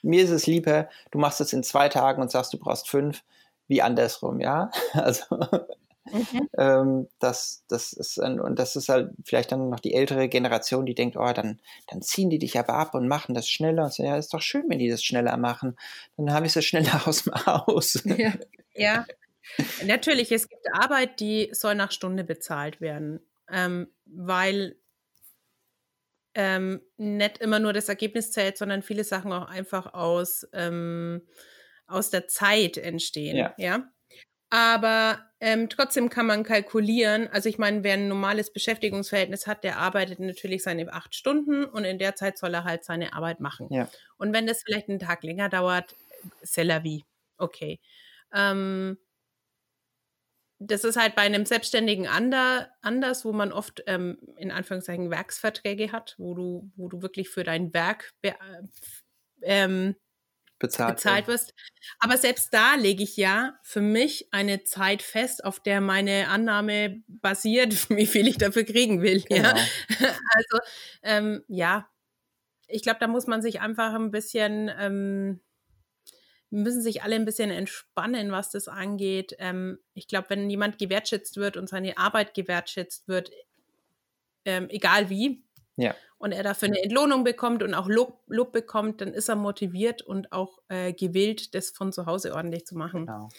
mir 0.01 0.23
ist 0.23 0.31
es 0.31 0.47
lieber, 0.47 0.89
du 1.11 1.19
machst 1.19 1.41
es 1.41 1.53
in 1.53 1.63
zwei 1.63 1.89
Tagen 1.89 2.21
und 2.21 2.29
sagst, 2.29 2.53
du 2.53 2.57
brauchst 2.57 2.89
fünf, 2.89 3.23
wie 3.67 3.81
andersrum, 3.81 4.39
ja. 4.39 4.69
Also 4.93 5.23
mhm. 6.11 6.49
ähm, 6.57 7.07
das, 7.19 7.63
das 7.69 7.93
ist 7.93 8.19
ein, 8.19 8.39
und 8.39 8.59
das 8.59 8.75
ist 8.75 8.89
halt 8.89 9.11
vielleicht 9.23 9.51
dann 9.51 9.69
noch 9.69 9.79
die 9.79 9.93
ältere 9.93 10.27
Generation, 10.27 10.85
die 10.85 10.95
denkt, 10.95 11.15
oh, 11.15 11.31
dann, 11.33 11.59
dann 11.87 12.01
ziehen 12.01 12.29
die 12.29 12.39
dich 12.39 12.59
aber 12.59 12.73
ab 12.73 12.93
und 12.93 13.07
machen 13.07 13.33
das 13.33 13.49
schneller. 13.49 13.85
Und 13.85 13.93
so, 13.93 14.03
ja, 14.03 14.17
ist 14.17 14.33
doch 14.33 14.41
schön, 14.41 14.65
wenn 14.67 14.79
die 14.79 14.89
das 14.89 15.03
schneller 15.03 15.37
machen. 15.37 15.77
Dann 16.17 16.33
habe 16.33 16.45
ich 16.45 16.55
es 16.55 16.65
schneller 16.65 17.07
aus 17.07 17.23
dem 17.23 17.33
Haus. 17.45 18.03
Ja. 18.05 18.33
ja. 18.75 19.05
Natürlich, 19.85 20.31
es 20.31 20.49
gibt 20.49 20.67
Arbeit, 20.73 21.19
die 21.19 21.49
soll 21.53 21.75
nach 21.75 21.91
Stunde 21.91 22.23
bezahlt 22.23 22.81
werden. 22.81 23.19
Ähm, 23.49 23.87
weil 24.05 24.75
ähm, 26.35 26.81
nicht 26.97 27.37
immer 27.39 27.59
nur 27.59 27.73
das 27.73 27.89
Ergebnis 27.89 28.31
zählt, 28.31 28.57
sondern 28.57 28.81
viele 28.81 29.03
Sachen 29.03 29.31
auch 29.31 29.47
einfach 29.49 29.93
aus, 29.93 30.47
ähm, 30.53 31.21
aus 31.87 32.09
der 32.09 32.27
Zeit 32.27 32.77
entstehen. 32.77 33.37
Ja. 33.37 33.53
ja? 33.57 33.89
Aber 34.49 35.19
ähm, 35.39 35.67
trotzdem 35.67 36.09
kann 36.09 36.27
man 36.27 36.43
kalkulieren. 36.43 37.27
Also 37.27 37.49
ich 37.49 37.57
meine, 37.57 37.83
wer 37.83 37.95
ein 37.95 38.07
normales 38.07 38.53
Beschäftigungsverhältnis 38.53 39.47
hat, 39.47 39.63
der 39.63 39.79
arbeitet 39.79 40.19
natürlich 40.19 40.61
seine 40.61 40.93
acht 40.93 41.15
Stunden 41.15 41.65
und 41.65 41.85
in 41.85 41.97
der 41.97 42.15
Zeit 42.15 42.37
soll 42.37 42.53
er 42.53 42.63
halt 42.63 42.83
seine 42.83 43.13
Arbeit 43.13 43.39
machen. 43.39 43.67
Ja. 43.71 43.89
Und 44.17 44.31
wenn 44.31 44.45
das 44.45 44.61
vielleicht 44.63 44.89
einen 44.89 44.99
Tag 44.99 45.23
länger 45.23 45.49
dauert, 45.49 45.95
c'est 46.43 46.63
la 46.63 46.83
vie. 46.83 47.03
Okay. 47.37 47.79
Ähm, 48.31 48.97
das 50.59 50.83
ist 50.83 50.97
halt 50.97 51.15
bei 51.15 51.23
einem 51.23 51.45
Selbstständigen 51.45 52.07
ander, 52.07 52.69
anders, 52.81 53.25
wo 53.25 53.33
man 53.33 53.51
oft 53.51 53.83
ähm, 53.87 54.17
in 54.37 54.51
Anführungszeichen 54.51 55.09
Werksverträge 55.09 55.91
hat, 55.91 56.15
wo 56.17 56.33
du, 56.33 56.71
wo 56.75 56.87
du 56.87 57.01
wirklich 57.01 57.29
für 57.29 57.43
dein 57.43 57.73
Werk 57.73 58.13
be, 58.21 58.35
ähm, 59.41 59.95
bezahlt, 60.59 60.95
bezahlt 60.95 61.27
wirst. 61.27 61.53
Aber 61.99 62.17
selbst 62.17 62.53
da 62.53 62.75
lege 62.75 63.03
ich 63.03 63.17
ja 63.17 63.59
für 63.63 63.81
mich 63.81 64.29
eine 64.31 64.63
Zeit 64.63 65.01
fest, 65.01 65.43
auf 65.43 65.59
der 65.59 65.81
meine 65.81 66.29
Annahme 66.29 67.03
basiert, 67.07 67.89
wie 67.89 68.07
viel 68.07 68.27
ich 68.27 68.37
dafür 68.37 68.63
kriegen 68.63 69.01
will. 69.01 69.23
Genau. 69.23 69.49
Ja? 69.49 69.55
Also 70.35 70.59
ähm, 71.03 71.43
ja, 71.47 71.87
ich 72.67 72.81
glaube, 72.81 72.99
da 72.99 73.07
muss 73.07 73.27
man 73.27 73.41
sich 73.41 73.61
einfach 73.61 73.93
ein 73.93 74.09
bisschen 74.09 74.71
ähm, 74.79 75.41
müssen 76.53 76.81
sich 76.81 77.01
alle 77.03 77.15
ein 77.15 77.25
bisschen 77.25 77.49
entspannen, 77.49 78.31
was 78.31 78.51
das 78.51 78.67
angeht. 78.67 79.35
Ähm, 79.39 79.79
ich 79.93 80.07
glaube, 80.07 80.29
wenn 80.29 80.49
jemand 80.49 80.77
gewertschätzt 80.77 81.37
wird 81.37 81.57
und 81.57 81.67
seine 81.67 81.97
Arbeit 81.97 82.33
gewertschätzt 82.33 83.07
wird, 83.07 83.31
ähm, 84.45 84.67
egal 84.69 85.09
wie, 85.09 85.43
ja. 85.77 85.95
und 86.19 86.31
er 86.31 86.43
dafür 86.43 86.67
eine 86.67 86.83
Entlohnung 86.83 87.23
bekommt 87.23 87.63
und 87.63 87.73
auch 87.73 87.87
Lob, 87.87 88.21
Lob 88.27 88.51
bekommt, 88.51 89.01
dann 89.01 89.13
ist 89.13 89.29
er 89.29 89.35
motiviert 89.35 90.01
und 90.03 90.31
auch 90.31 90.59
äh, 90.67 90.93
gewillt, 90.93 91.55
das 91.55 91.71
von 91.71 91.91
zu 91.91 92.05
Hause 92.05 92.35
ordentlich 92.35 92.65
zu 92.65 92.77
machen. 92.77 93.07
Genau. 93.07 93.29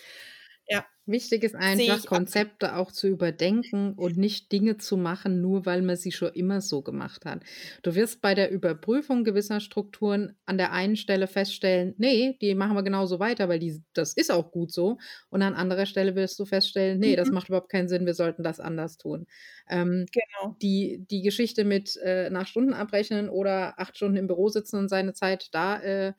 Ja. 0.69 0.85
Wichtig 1.07 1.43
ist 1.45 1.55
einfach, 1.55 2.07
Konzepte 2.07 2.77
auch 2.77 2.91
zu 2.91 3.09
überdenken 3.09 3.93
und 3.93 4.17
nicht 4.17 4.51
Dinge 4.53 4.79
zu 4.79 4.97
machen, 4.97 5.43
nur 5.43 5.67
weil 5.67 5.83
man 5.83 5.97
sie 5.97 6.13
schon 6.13 6.33
immer 6.33 6.63
so 6.63 6.81
gemacht 6.81 7.27
hat. 7.27 7.43
Du 7.83 7.95
wirst 7.95 8.23
bei 8.23 8.35
der 8.35 8.51
Überprüfung 8.51 9.23
gewisser 9.23 9.61
Strukturen 9.61 10.35
an 10.47 10.57
der 10.57 10.73
einen 10.73 10.97
Stelle 10.97 11.27
feststellen, 11.27 11.95
nee, 11.99 12.39
die 12.41 12.55
machen 12.55 12.75
wir 12.75 12.83
genauso 12.83 13.21
weiter, 13.21 13.51
weil 13.51 13.59
die, 13.59 13.83
das 13.93 14.15
ist 14.15 14.33
auch 14.33 14.51
gut 14.51 14.73
so. 14.73 14.97
Und 15.29 15.43
an 15.43 15.53
anderer 15.53 15.85
Stelle 15.85 16.15
wirst 16.15 16.39
du 16.39 16.47
feststellen, 16.47 16.99
nee, 16.99 17.13
mhm. 17.13 17.17
das 17.17 17.31
macht 17.31 17.49
überhaupt 17.49 17.71
keinen 17.71 17.89
Sinn, 17.89 18.07
wir 18.07 18.15
sollten 18.15 18.43
das 18.43 18.59
anders 18.59 18.97
tun. 18.97 19.27
Ähm, 19.69 20.07
genau. 20.11 20.57
Die, 20.63 21.05
die 21.11 21.21
Geschichte 21.21 21.65
mit 21.65 21.99
äh, 22.03 22.31
nach 22.31 22.47
Stunden 22.47 22.73
abrechnen 22.73 23.29
oder 23.29 23.79
acht 23.79 23.95
Stunden 23.95 24.17
im 24.17 24.27
Büro 24.27 24.49
sitzen 24.49 24.79
und 24.79 24.89
seine 24.89 25.13
Zeit 25.13 25.49
da 25.53 25.83
äh, 25.83 26.15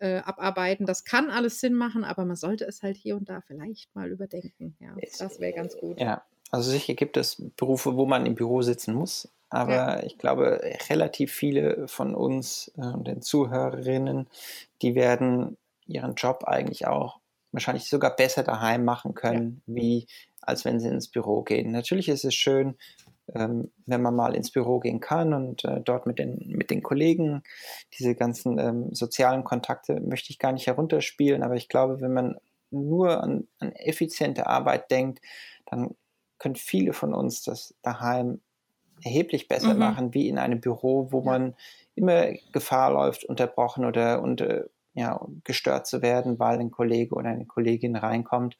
äh, 0.00 0.18
abarbeiten. 0.18 0.86
Das 0.86 1.04
kann 1.04 1.30
alles 1.30 1.60
Sinn 1.60 1.74
machen, 1.74 2.04
aber 2.04 2.24
man 2.24 2.36
sollte 2.36 2.64
es 2.64 2.82
halt 2.82 2.96
hier 2.96 3.16
und 3.16 3.28
da 3.28 3.40
vielleicht 3.40 3.94
mal 3.94 4.10
überdenken. 4.10 4.76
Ja, 4.80 4.94
das 5.18 5.38
wäre 5.40 5.52
ganz 5.52 5.76
gut. 5.76 6.00
Ja, 6.00 6.22
also 6.50 6.70
sicher 6.70 6.94
gibt 6.94 7.16
es 7.16 7.42
Berufe, 7.56 7.96
wo 7.96 8.06
man 8.06 8.26
im 8.26 8.34
Büro 8.34 8.62
sitzen 8.62 8.94
muss, 8.94 9.28
aber 9.50 9.74
ja. 9.74 10.02
ich 10.02 10.18
glaube, 10.18 10.60
relativ 10.88 11.32
viele 11.32 11.86
von 11.86 12.14
uns 12.14 12.72
äh, 12.76 12.86
und 12.86 13.06
den 13.06 13.22
Zuhörerinnen, 13.22 14.28
die 14.82 14.94
werden 14.94 15.56
ihren 15.86 16.14
Job 16.14 16.44
eigentlich 16.44 16.86
auch 16.86 17.20
wahrscheinlich 17.52 17.88
sogar 17.88 18.14
besser 18.14 18.42
daheim 18.42 18.84
machen 18.84 19.14
können, 19.14 19.62
ja. 19.66 19.74
wie 19.74 20.06
als 20.40 20.64
wenn 20.64 20.80
sie 20.80 20.88
ins 20.88 21.08
Büro 21.08 21.42
gehen. 21.42 21.70
Natürlich 21.70 22.08
ist 22.08 22.24
es 22.24 22.34
schön, 22.34 22.76
ähm, 23.34 23.70
wenn 23.86 24.02
man 24.02 24.14
mal 24.14 24.34
ins 24.34 24.50
Büro 24.50 24.80
gehen 24.80 25.00
kann 25.00 25.32
und 25.34 25.64
äh, 25.64 25.80
dort 25.80 26.06
mit 26.06 26.18
den, 26.18 26.38
mit 26.46 26.70
den 26.70 26.82
Kollegen 26.82 27.42
diese 27.98 28.14
ganzen 28.14 28.58
ähm, 28.58 28.94
sozialen 28.94 29.44
Kontakte 29.44 30.00
möchte 30.00 30.30
ich 30.30 30.38
gar 30.38 30.52
nicht 30.52 30.66
herunterspielen, 30.66 31.42
aber 31.42 31.56
ich 31.56 31.68
glaube, 31.68 32.00
wenn 32.00 32.12
man 32.12 32.36
nur 32.70 33.22
an, 33.22 33.48
an 33.58 33.72
effiziente 33.72 34.46
Arbeit 34.46 34.90
denkt, 34.90 35.20
dann 35.66 35.94
können 36.38 36.56
viele 36.56 36.92
von 36.92 37.14
uns 37.14 37.42
das 37.42 37.74
daheim 37.82 38.40
erheblich 39.02 39.48
besser 39.48 39.74
mhm. 39.74 39.80
machen, 39.80 40.14
wie 40.14 40.28
in 40.28 40.38
einem 40.38 40.60
Büro, 40.60 41.08
wo 41.10 41.22
man 41.22 41.54
immer 41.94 42.32
Gefahr 42.52 42.92
läuft, 42.92 43.24
unterbrochen 43.24 43.84
oder 43.84 44.22
und, 44.22 44.40
äh, 44.40 44.64
ja, 44.92 45.20
gestört 45.44 45.86
zu 45.86 46.02
werden, 46.02 46.38
weil 46.38 46.58
ein 46.58 46.70
Kollege 46.70 47.14
oder 47.14 47.30
eine 47.30 47.46
Kollegin 47.46 47.96
reinkommt 47.96 48.56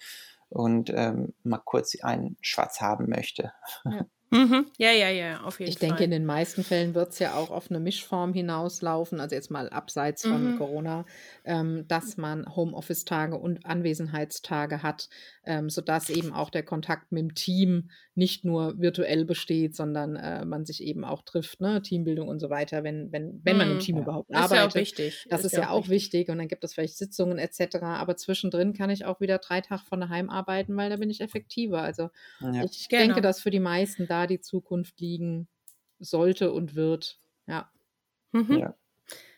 und 0.49 0.91
ähm, 0.95 1.35
mal 1.43 1.59
kurz 1.59 1.97
einen 2.03 2.37
Schwarz 2.41 2.81
haben 2.81 3.09
möchte. 3.09 3.53
Ja. 3.85 4.07
Mhm. 4.31 4.67
Ja, 4.79 4.93
ja, 4.93 5.09
ja, 5.09 5.41
auf 5.41 5.59
jeden 5.59 5.73
ich 5.73 5.79
Fall. 5.79 5.89
Ich 5.89 5.95
denke, 5.95 6.05
in 6.05 6.13
den 6.13 6.25
meisten 6.25 6.63
Fällen 6.63 6.95
wird 6.95 7.11
es 7.11 7.19
ja 7.19 7.35
auch 7.35 7.51
auf 7.51 7.69
eine 7.69 7.81
Mischform 7.81 8.33
hinauslaufen, 8.33 9.21
also 9.21 9.35
jetzt 9.35 9.51
mal 9.51 9.69
abseits 9.69 10.23
von 10.23 10.53
mhm. 10.53 10.59
Corona, 10.59 11.05
ähm, 11.45 11.87
dass 11.89 12.17
man 12.17 12.47
Homeoffice-Tage 12.55 13.37
und 13.37 13.67
Anwesenheitstage 13.67 14.85
hat, 14.85 15.09
ähm, 15.45 15.71
sodass 15.71 16.11
eben 16.11 16.33
auch 16.33 16.51
der 16.51 16.63
Kontakt 16.63 17.13
mit 17.13 17.23
dem 17.23 17.35
Team 17.35 17.91
nicht 18.15 18.45
nur 18.45 18.79
virtuell 18.79 19.25
besteht, 19.25 19.75
sondern 19.75 20.17
äh, 20.17 20.45
man 20.45 20.67
sich 20.67 20.83
eben 20.83 21.05
auch 21.05 21.23
trifft, 21.23 21.61
ne? 21.61 21.81
Teambildung 21.81 22.29
und 22.29 22.41
so 22.41 22.51
weiter, 22.51 22.85
wenn, 22.85 23.11
wenn, 23.11 23.41
wenn 23.43 23.57
man 23.57 23.69
im 23.69 23.75
mhm. 23.77 23.81
Team 23.81 23.99
überhaupt 23.99 24.31
ist 24.31 24.37
arbeitet. 24.37 24.53
Das 24.53 24.61
ist 24.61 24.61
ja 24.61 24.67
auch 24.67 24.75
wichtig. 24.75 25.27
Das 25.31 25.41
ist, 25.41 25.53
ist 25.53 25.59
ja 25.59 25.71
auch 25.71 25.89
wichtig. 25.89 25.91
wichtig 25.91 26.29
und 26.29 26.39
dann 26.39 26.49
gibt 26.49 26.63
es 26.65 26.75
vielleicht 26.75 26.99
Sitzungen 26.99 27.39
etc. 27.39 27.77
Aber 27.83 28.17
zwischendrin 28.17 28.75
kann 28.75 28.91
ich 28.91 29.07
auch 29.07 29.21
wieder 29.21 29.39
drei 29.39 29.61
Tage 29.63 29.83
von 29.89 30.01
daheim 30.01 30.29
arbeiten, 30.29 30.77
weil 30.77 30.91
da 30.91 30.97
bin 30.97 31.11
ich 31.11 31.21
effektiver. 31.21 31.83
Also 31.83 32.11
ja. 32.41 32.65
ich 32.65 32.89
genau. 32.89 33.05
denke, 33.05 33.21
dass 33.23 33.41
für 33.41 33.51
die 33.51 33.61
meisten 33.61 34.07
da 34.07 34.27
die 34.27 34.41
Zukunft 34.41 35.01
liegen 35.01 35.49
sollte 35.99 36.53
und 36.53 36.75
wird. 36.75 37.19
Ja. 37.47 37.71
Mhm. 38.33 38.59
ja. 38.59 38.75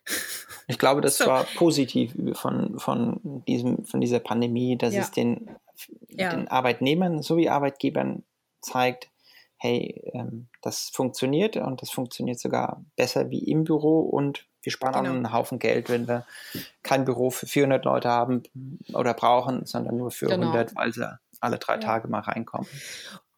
Ich 0.72 0.78
glaube, 0.78 1.00
das 1.00 1.18
so. 1.18 1.26
war 1.26 1.44
positiv 1.56 2.14
von, 2.32 2.78
von, 2.78 3.44
diesem, 3.46 3.84
von 3.84 4.00
dieser 4.00 4.20
Pandemie, 4.20 4.76
dass 4.76 4.94
ja. 4.94 5.02
es 5.02 5.10
den, 5.10 5.50
ja. 6.08 6.30
den 6.30 6.48
Arbeitnehmern 6.48 7.22
sowie 7.22 7.48
Arbeitgebern 7.48 8.22
zeigt, 8.60 9.10
hey, 9.58 10.10
ähm, 10.14 10.48
das 10.60 10.90
funktioniert 10.92 11.56
und 11.56 11.82
das 11.82 11.90
funktioniert 11.90 12.40
sogar 12.40 12.84
besser 12.96 13.30
wie 13.30 13.38
im 13.38 13.64
Büro 13.64 14.00
und 14.00 14.46
wir 14.62 14.72
sparen 14.72 14.94
genau. 14.94 15.10
auch 15.10 15.16
einen 15.16 15.32
Haufen 15.32 15.58
Geld, 15.58 15.90
wenn 15.90 16.08
wir 16.08 16.24
kein 16.82 17.04
Büro 17.04 17.30
für 17.30 17.46
400 17.46 17.84
Leute 17.84 18.08
haben 18.08 18.42
oder 18.92 19.14
brauchen, 19.14 19.66
sondern 19.66 19.96
nur 19.96 20.10
für 20.10 20.26
genau. 20.26 20.48
100, 20.48 20.74
weil 20.76 20.92
sie 20.92 21.18
alle 21.40 21.58
drei 21.58 21.74
ja. 21.74 21.80
Tage 21.80 22.08
mal 22.08 22.20
reinkommen. 22.20 22.68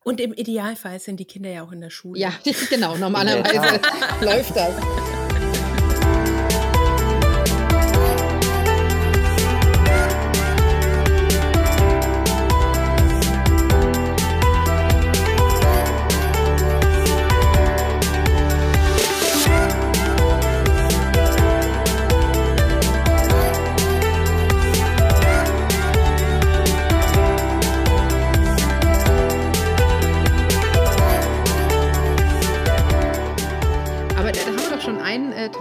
Und 0.04 0.20
im 0.20 0.34
Idealfall 0.34 1.00
sind 1.00 1.18
die 1.18 1.24
Kinder 1.24 1.50
ja 1.50 1.64
auch 1.64 1.72
in 1.72 1.80
der 1.80 1.90
Schule. 1.90 2.20
Ja, 2.20 2.32
genau. 2.70 2.96
Normalerweise 2.96 3.80
läuft 4.20 4.54
das. 4.54 5.23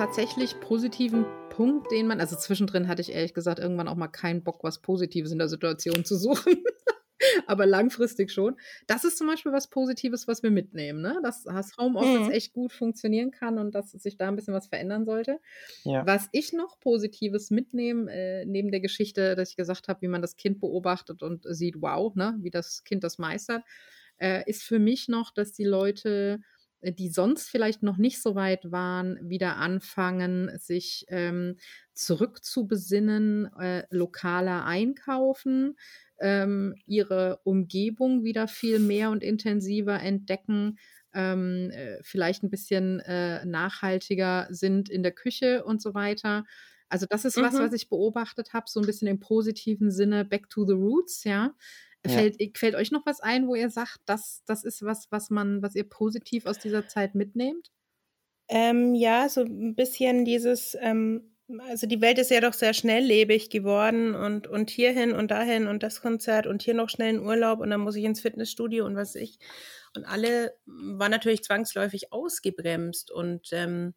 Tatsächlich 0.04 0.60
positiven 0.60 1.26
Punkt, 1.49 1.89
den 1.89 2.08
man, 2.08 2.20
also 2.20 2.36
zwischendrin 2.36 2.89
hatte 2.89 3.01
ich 3.01 3.14
ehrlich 3.14 3.34
gesagt 3.34 3.58
irgendwann 3.58 3.88
auch 3.88 3.95
mal 3.95 4.10
keinen 4.10 4.43
Bock, 4.43 4.62
was 4.62 4.82
Positives 4.82 5.32
in 5.32 5.38
der 5.38 5.47
Situation 5.47 6.04
zu 6.04 6.18
suchen. 6.18 6.62
aber 7.47 7.66
langfristig 7.66 8.30
schon. 8.30 8.58
Das 8.86 9.06
ist 9.06 9.18
zum 9.18 9.28
Beispiel 9.28 9.54
was 9.54 9.70
Positives, 9.70 10.28
was 10.28 10.43
wir 10.43 10.51
mitnehmen, 10.51 11.01
ne? 11.01 11.22
dass 11.24 11.43
das 11.43 11.78
Homeoffice 11.78 12.28
mhm. 12.28 12.34
echt 12.34 12.51
gut 12.51 12.74
funktionieren 12.74 13.32
kann 13.32 13.58
und 13.58 13.76
dass 13.76 13.91
sich 13.91 14.18
da 14.18 14.28
ein 14.28 14.36
bisschen 14.36 14.54
was 14.54 14.68
verändern 14.68 15.06
sollte. 15.06 15.39
Ja. 15.86 16.06
Was 16.06 16.28
ich 16.34 16.51
noch 16.51 16.82
Positives 16.82 17.49
mitnehme, 17.49 18.12
äh, 18.12 18.45
neben 18.45 18.72
der 18.72 18.82
Geschichte, 18.82 19.38
dass 19.38 19.51
ich 19.51 19.56
gesagt 19.56 19.88
habe, 19.88 20.01
wie 20.01 20.10
man 20.10 20.22
das 20.22 20.36
Kind 20.36 20.60
beobachtet 20.60 21.24
und 21.24 21.45
sieht, 21.45 21.82
wow, 21.82 22.14
ne? 22.14 22.36
wie 22.41 22.51
das 22.51 22.84
Kind 22.84 23.06
das 23.06 23.20
meistert, 23.20 23.64
äh, 24.18 24.43
ist 24.49 24.64
für 24.64 24.80
mich 24.80 25.08
noch, 25.08 25.32
dass 25.34 25.54
die 25.54 25.64
Leute 25.64 26.41
die 26.91 27.09
sonst 27.09 27.49
vielleicht 27.49 27.84
noch 27.84 27.97
nicht 27.97 28.21
so 28.21 28.36
weit 28.36 28.71
waren, 28.71 29.17
wieder 29.21 29.57
anfangen, 29.57 30.51
sich 30.57 31.05
ähm, 31.07 31.57
zurückzubesinnen, 31.93 33.53
äh, 33.57 33.84
lokaler 33.89 34.65
einkaufen, 34.65 35.75
ähm, 36.19 36.75
ihre 36.86 37.39
Umgebung 37.43 38.23
wieder 38.23 38.47
viel 38.47 38.79
mehr 38.79 39.11
und 39.11 39.23
intensiver 39.23 39.99
entdecken, 39.99 40.77
ähm, 41.13 41.69
äh, 41.71 41.97
vielleicht 42.01 42.43
ein 42.43 42.49
bisschen 42.49 42.99
äh, 43.01 43.45
nachhaltiger 43.45 44.47
sind 44.49 44.89
in 44.89 45.03
der 45.03 45.11
Küche 45.11 45.63
und 45.63 45.81
so 45.81 45.93
weiter. 45.93 46.45
Also 46.89 47.05
das 47.09 47.25
ist 47.25 47.38
mhm. 47.38 47.43
was, 47.43 47.55
was 47.55 47.73
ich 47.73 47.89
beobachtet 47.89 48.53
habe, 48.53 48.65
so 48.67 48.79
ein 48.79 48.86
bisschen 48.86 49.07
im 49.07 49.19
positiven 49.19 49.91
Sinne, 49.91 50.25
back 50.25 50.49
to 50.49 50.65
the 50.65 50.73
roots, 50.73 51.23
ja. 51.23 51.55
Fällt, 52.06 52.41
ja. 52.41 52.47
fällt 52.56 52.76
euch 52.76 52.91
noch 52.91 53.06
was 53.06 53.22
ein, 53.22 53.47
wo 53.47 53.56
ihr 53.56 53.70
sagt, 53.70 53.99
das, 54.06 54.43
das 54.46 54.63
ist 54.63 54.84
was, 54.84 55.08
was 55.09 55.30
man, 55.30 55.62
was 55.62 55.75
ihr 55.75 55.88
positiv 55.88 56.46
aus 56.46 56.59
dieser 56.59 56.88
Zeit 56.88 57.16
mitnehmt? 57.16 57.71
Ähm, 58.50 58.93
ja, 58.93 59.30
so 59.30 59.42
ein 59.42 59.74
bisschen 59.75 60.25
dieses, 60.25 60.78
ähm, 60.82 61.34
also 61.70 61.88
die 61.88 62.01
Welt 62.01 62.20
ist 62.20 62.32
ja 62.32 62.42
doch 62.42 62.54
sehr 62.54 62.74
schnelllebig 62.74 63.50
geworden 63.50 64.16
und, 64.16 64.47
und 64.47 64.70
hierhin 64.70 65.13
und 65.13 65.32
dahin 65.32 65.67
und 65.67 65.84
das 65.84 66.01
Konzert 66.01 66.47
und 66.47 66.62
hier 66.62 66.74
noch 66.74 66.89
schnell 66.89 67.09
einen 67.09 67.25
Urlaub 67.25 67.59
und 67.59 67.70
dann 67.70 67.82
muss 67.82 67.96
ich 67.96 68.04
ins 68.04 68.21
Fitnessstudio 68.21 68.86
und 68.86 68.96
was 68.96 69.16
ich. 69.16 69.39
Und 69.96 70.05
alle 70.05 70.54
waren 70.66 71.12
natürlich 71.12 71.43
zwangsläufig 71.43 72.12
ausgebremst 72.12 73.12
und 73.12 73.50
ähm, 73.51 73.93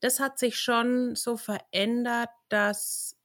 das 0.00 0.20
hat 0.20 0.38
sich 0.38 0.58
schon 0.58 1.14
so 1.14 1.36
verändert, 1.36 2.30
dass 2.48 3.16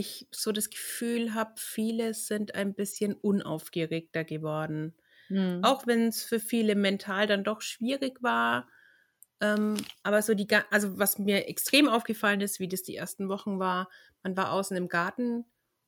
ich 0.00 0.26
so 0.30 0.52
das 0.52 0.70
Gefühl 0.70 1.34
habe, 1.34 1.52
viele 1.56 2.14
sind 2.14 2.54
ein 2.54 2.74
bisschen 2.74 3.14
unaufgeregter 3.14 4.24
geworden. 4.24 4.94
Mhm. 5.28 5.60
Auch 5.62 5.86
wenn 5.86 6.08
es 6.08 6.22
für 6.22 6.40
viele 6.40 6.74
mental 6.74 7.26
dann 7.26 7.44
doch 7.44 7.60
schwierig 7.62 8.22
war. 8.22 8.68
Ähm, 9.40 9.76
aber 10.02 10.20
so 10.22 10.34
die, 10.34 10.46
also 10.70 10.98
was 10.98 11.18
mir 11.18 11.48
extrem 11.48 11.88
aufgefallen 11.88 12.40
ist, 12.40 12.60
wie 12.60 12.68
das 12.68 12.82
die 12.82 12.96
ersten 12.96 13.28
Wochen 13.28 13.58
war, 13.58 13.88
man 14.22 14.36
war 14.36 14.52
außen 14.52 14.76
im 14.76 14.88
Garten 14.88 15.46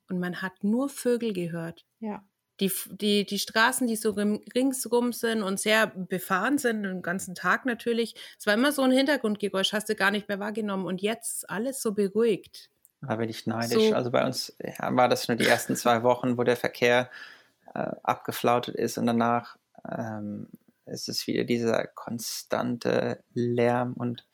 und 0.09 0.19
man 0.19 0.41
hat 0.41 0.65
nur 0.65 0.89
Vögel 0.89 1.33
gehört. 1.33 1.85
Ja. 2.01 2.25
Die, 2.61 2.71
die, 2.91 3.27
die 3.27 3.39
Straßen, 3.39 3.87
die 3.87 3.97
so 3.97 4.11
ringsrum 4.11 5.13
sind 5.13 5.43
und 5.43 5.59
sehr 5.59 5.89
befahren 5.89 6.59
sind, 6.59 6.85
den 6.85 7.03
ganzen 7.03 7.35
Tag 7.35 7.67
natürlich. 7.67 8.15
Es 8.39 8.47
war 8.47 8.55
immer 8.55 8.73
so 8.73 8.83
ein 8.83 8.93
Hintergrundgeräusch, 8.93 9.73
hast 9.73 9.89
du 9.89 9.97
gar 9.97 10.11
nicht 10.11 10.29
mehr 10.29 10.39
wahrgenommen. 10.39 10.87
Und 10.87 11.03
jetzt 11.03 11.51
alles 11.51 11.83
so 11.83 11.93
beruhigt. 11.93 12.71
Da 13.07 13.17
bin 13.17 13.29
ich 13.29 13.47
neidisch. 13.47 13.89
So. 13.89 13.95
Also 13.95 14.11
bei 14.11 14.25
uns 14.25 14.57
ja, 14.63 14.95
war 14.95 15.09
das 15.09 15.29
nur 15.29 15.37
die 15.37 15.47
ersten 15.47 15.77
zwei 15.77 16.03
Wochen, 16.03 16.39
wo 16.39 16.45
der 16.45 16.57
Verkehr 16.57 17.11
äh, 17.75 17.91
abgeflautet 18.03 18.77
ist 18.77 18.99
und 18.99 19.07
danach 19.07 19.57
ähm, 19.91 20.49
ist 20.87 21.09
es 21.09 21.27
wieder 21.27 21.45
dieser 21.45 21.87
konstante 21.87 23.23
Lärm 23.35 23.95
und 23.95 24.27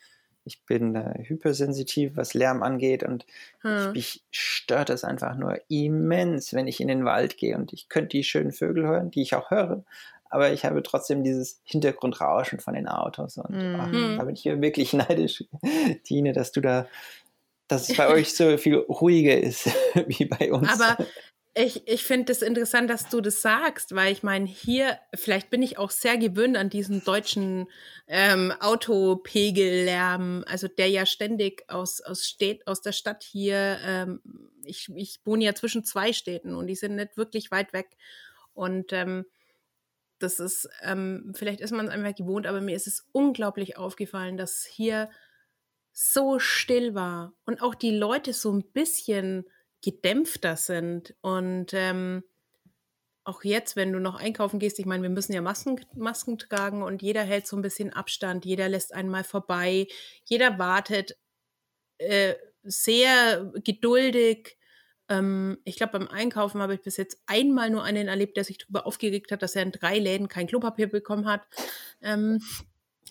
ich 0.44 0.64
bin 0.64 0.94
äh, 0.94 1.24
hypersensitiv, 1.24 2.16
was 2.16 2.34
Lärm 2.34 2.62
angeht 2.62 3.02
und 3.02 3.26
hm. 3.60 3.92
mich 3.92 4.24
stört 4.30 4.90
es 4.90 5.04
einfach 5.04 5.36
nur 5.36 5.60
immens, 5.68 6.54
wenn 6.54 6.66
ich 6.66 6.80
in 6.80 6.88
den 6.88 7.04
Wald 7.04 7.36
gehe 7.36 7.56
und 7.56 7.72
ich 7.72 7.88
könnte 7.88 8.16
die 8.16 8.24
schönen 8.24 8.52
Vögel 8.52 8.86
hören, 8.86 9.10
die 9.10 9.22
ich 9.22 9.34
auch 9.34 9.50
höre, 9.50 9.84
aber 10.30 10.52
ich 10.52 10.64
habe 10.64 10.82
trotzdem 10.82 11.22
dieses 11.22 11.60
Hintergrundrauschen 11.64 12.60
von 12.60 12.74
den 12.74 12.88
Autos 12.88 13.36
und 13.38 13.50
mhm. 13.50 13.80
ach, 13.80 14.18
da 14.18 14.24
bin 14.24 14.34
ich 14.34 14.42
hier 14.42 14.60
wirklich 14.60 14.92
neidisch, 14.94 15.44
Tine, 16.04 16.32
dass 16.32 16.52
du 16.52 16.60
da, 16.60 16.86
dass 17.68 17.88
es 17.88 17.96
bei 17.96 18.08
euch 18.08 18.34
so 18.34 18.56
viel 18.56 18.76
ruhiger 18.76 19.38
ist 19.38 19.66
wie 20.06 20.24
bei 20.24 20.52
uns. 20.52 20.68
Aber 20.68 20.96
ich, 21.54 21.88
ich 21.88 22.04
finde 22.04 22.32
es 22.32 22.38
das 22.38 22.48
interessant, 22.48 22.88
dass 22.88 23.08
du 23.08 23.20
das 23.20 23.42
sagst, 23.42 23.94
weil 23.94 24.12
ich 24.12 24.22
meine, 24.22 24.46
hier, 24.46 24.98
vielleicht 25.14 25.50
bin 25.50 25.62
ich 25.62 25.76
auch 25.76 25.90
sehr 25.90 26.16
gewöhnt 26.16 26.56
an 26.56 26.70
diesen 26.70 27.02
deutschen 27.04 27.66
ähm, 28.06 28.52
Autopegellärm, 28.60 30.44
also 30.46 30.68
der 30.68 30.88
ja 30.88 31.04
ständig 31.04 31.64
aus, 31.68 32.00
aus, 32.00 32.24
Städt, 32.26 32.66
aus 32.66 32.80
der 32.80 32.92
Stadt 32.92 33.24
hier, 33.24 33.78
ähm, 33.84 34.20
ich, 34.62 34.88
ich 34.94 35.20
wohne 35.24 35.44
ja 35.44 35.54
zwischen 35.54 35.84
zwei 35.84 36.12
Städten 36.12 36.54
und 36.54 36.68
die 36.68 36.76
sind 36.76 36.96
nicht 36.96 37.16
wirklich 37.16 37.50
weit 37.50 37.72
weg. 37.72 37.88
Und 38.54 38.92
ähm, 38.92 39.24
das 40.18 40.40
ist, 40.40 40.68
ähm, 40.82 41.32
vielleicht 41.34 41.60
ist 41.60 41.72
man 41.72 41.88
es 41.88 41.92
einfach 41.92 42.14
gewohnt, 42.14 42.46
aber 42.46 42.60
mir 42.60 42.76
ist 42.76 42.86
es 42.86 43.06
unglaublich 43.12 43.76
aufgefallen, 43.76 44.36
dass 44.36 44.64
hier 44.64 45.10
so 46.00 46.38
still 46.38 46.94
war 46.94 47.32
und 47.44 47.60
auch 47.60 47.74
die 47.74 47.90
Leute 47.90 48.32
so 48.32 48.52
ein 48.52 48.62
bisschen 48.70 49.44
gedämpfter 49.82 50.56
sind. 50.56 51.16
Und 51.22 51.74
ähm, 51.74 52.22
auch 53.24 53.42
jetzt, 53.42 53.74
wenn 53.74 53.92
du 53.92 53.98
noch 53.98 54.14
einkaufen 54.14 54.60
gehst, 54.60 54.78
ich 54.78 54.86
meine, 54.86 55.02
wir 55.02 55.10
müssen 55.10 55.32
ja 55.32 55.40
Masken, 55.40 55.84
Masken 55.96 56.38
tragen 56.38 56.84
und 56.84 57.02
jeder 57.02 57.24
hält 57.24 57.48
so 57.48 57.56
ein 57.56 57.62
bisschen 57.62 57.92
Abstand, 57.92 58.44
jeder 58.44 58.68
lässt 58.68 58.94
einmal 58.94 59.24
vorbei, 59.24 59.88
jeder 60.24 60.56
wartet 60.60 61.18
äh, 61.98 62.36
sehr 62.62 63.50
geduldig 63.64 64.56
ähm, 65.08 65.58
ich 65.64 65.76
glaube, 65.76 65.98
beim 65.98 66.08
Einkaufen 66.08 66.60
habe 66.60 66.74
ich 66.74 66.82
bis 66.82 66.96
jetzt 66.96 67.22
einmal 67.26 67.70
nur 67.70 67.82
einen 67.82 68.08
erlebt, 68.08 68.36
der 68.36 68.44
sich 68.44 68.58
darüber 68.58 68.86
aufgeregt 68.86 69.32
hat, 69.32 69.42
dass 69.42 69.56
er 69.56 69.62
in 69.62 69.72
drei 69.72 69.98
Läden 69.98 70.28
kein 70.28 70.46
Klopapier 70.46 70.88
bekommen 70.88 71.26
hat. 71.26 71.46
Ähm, 72.02 72.40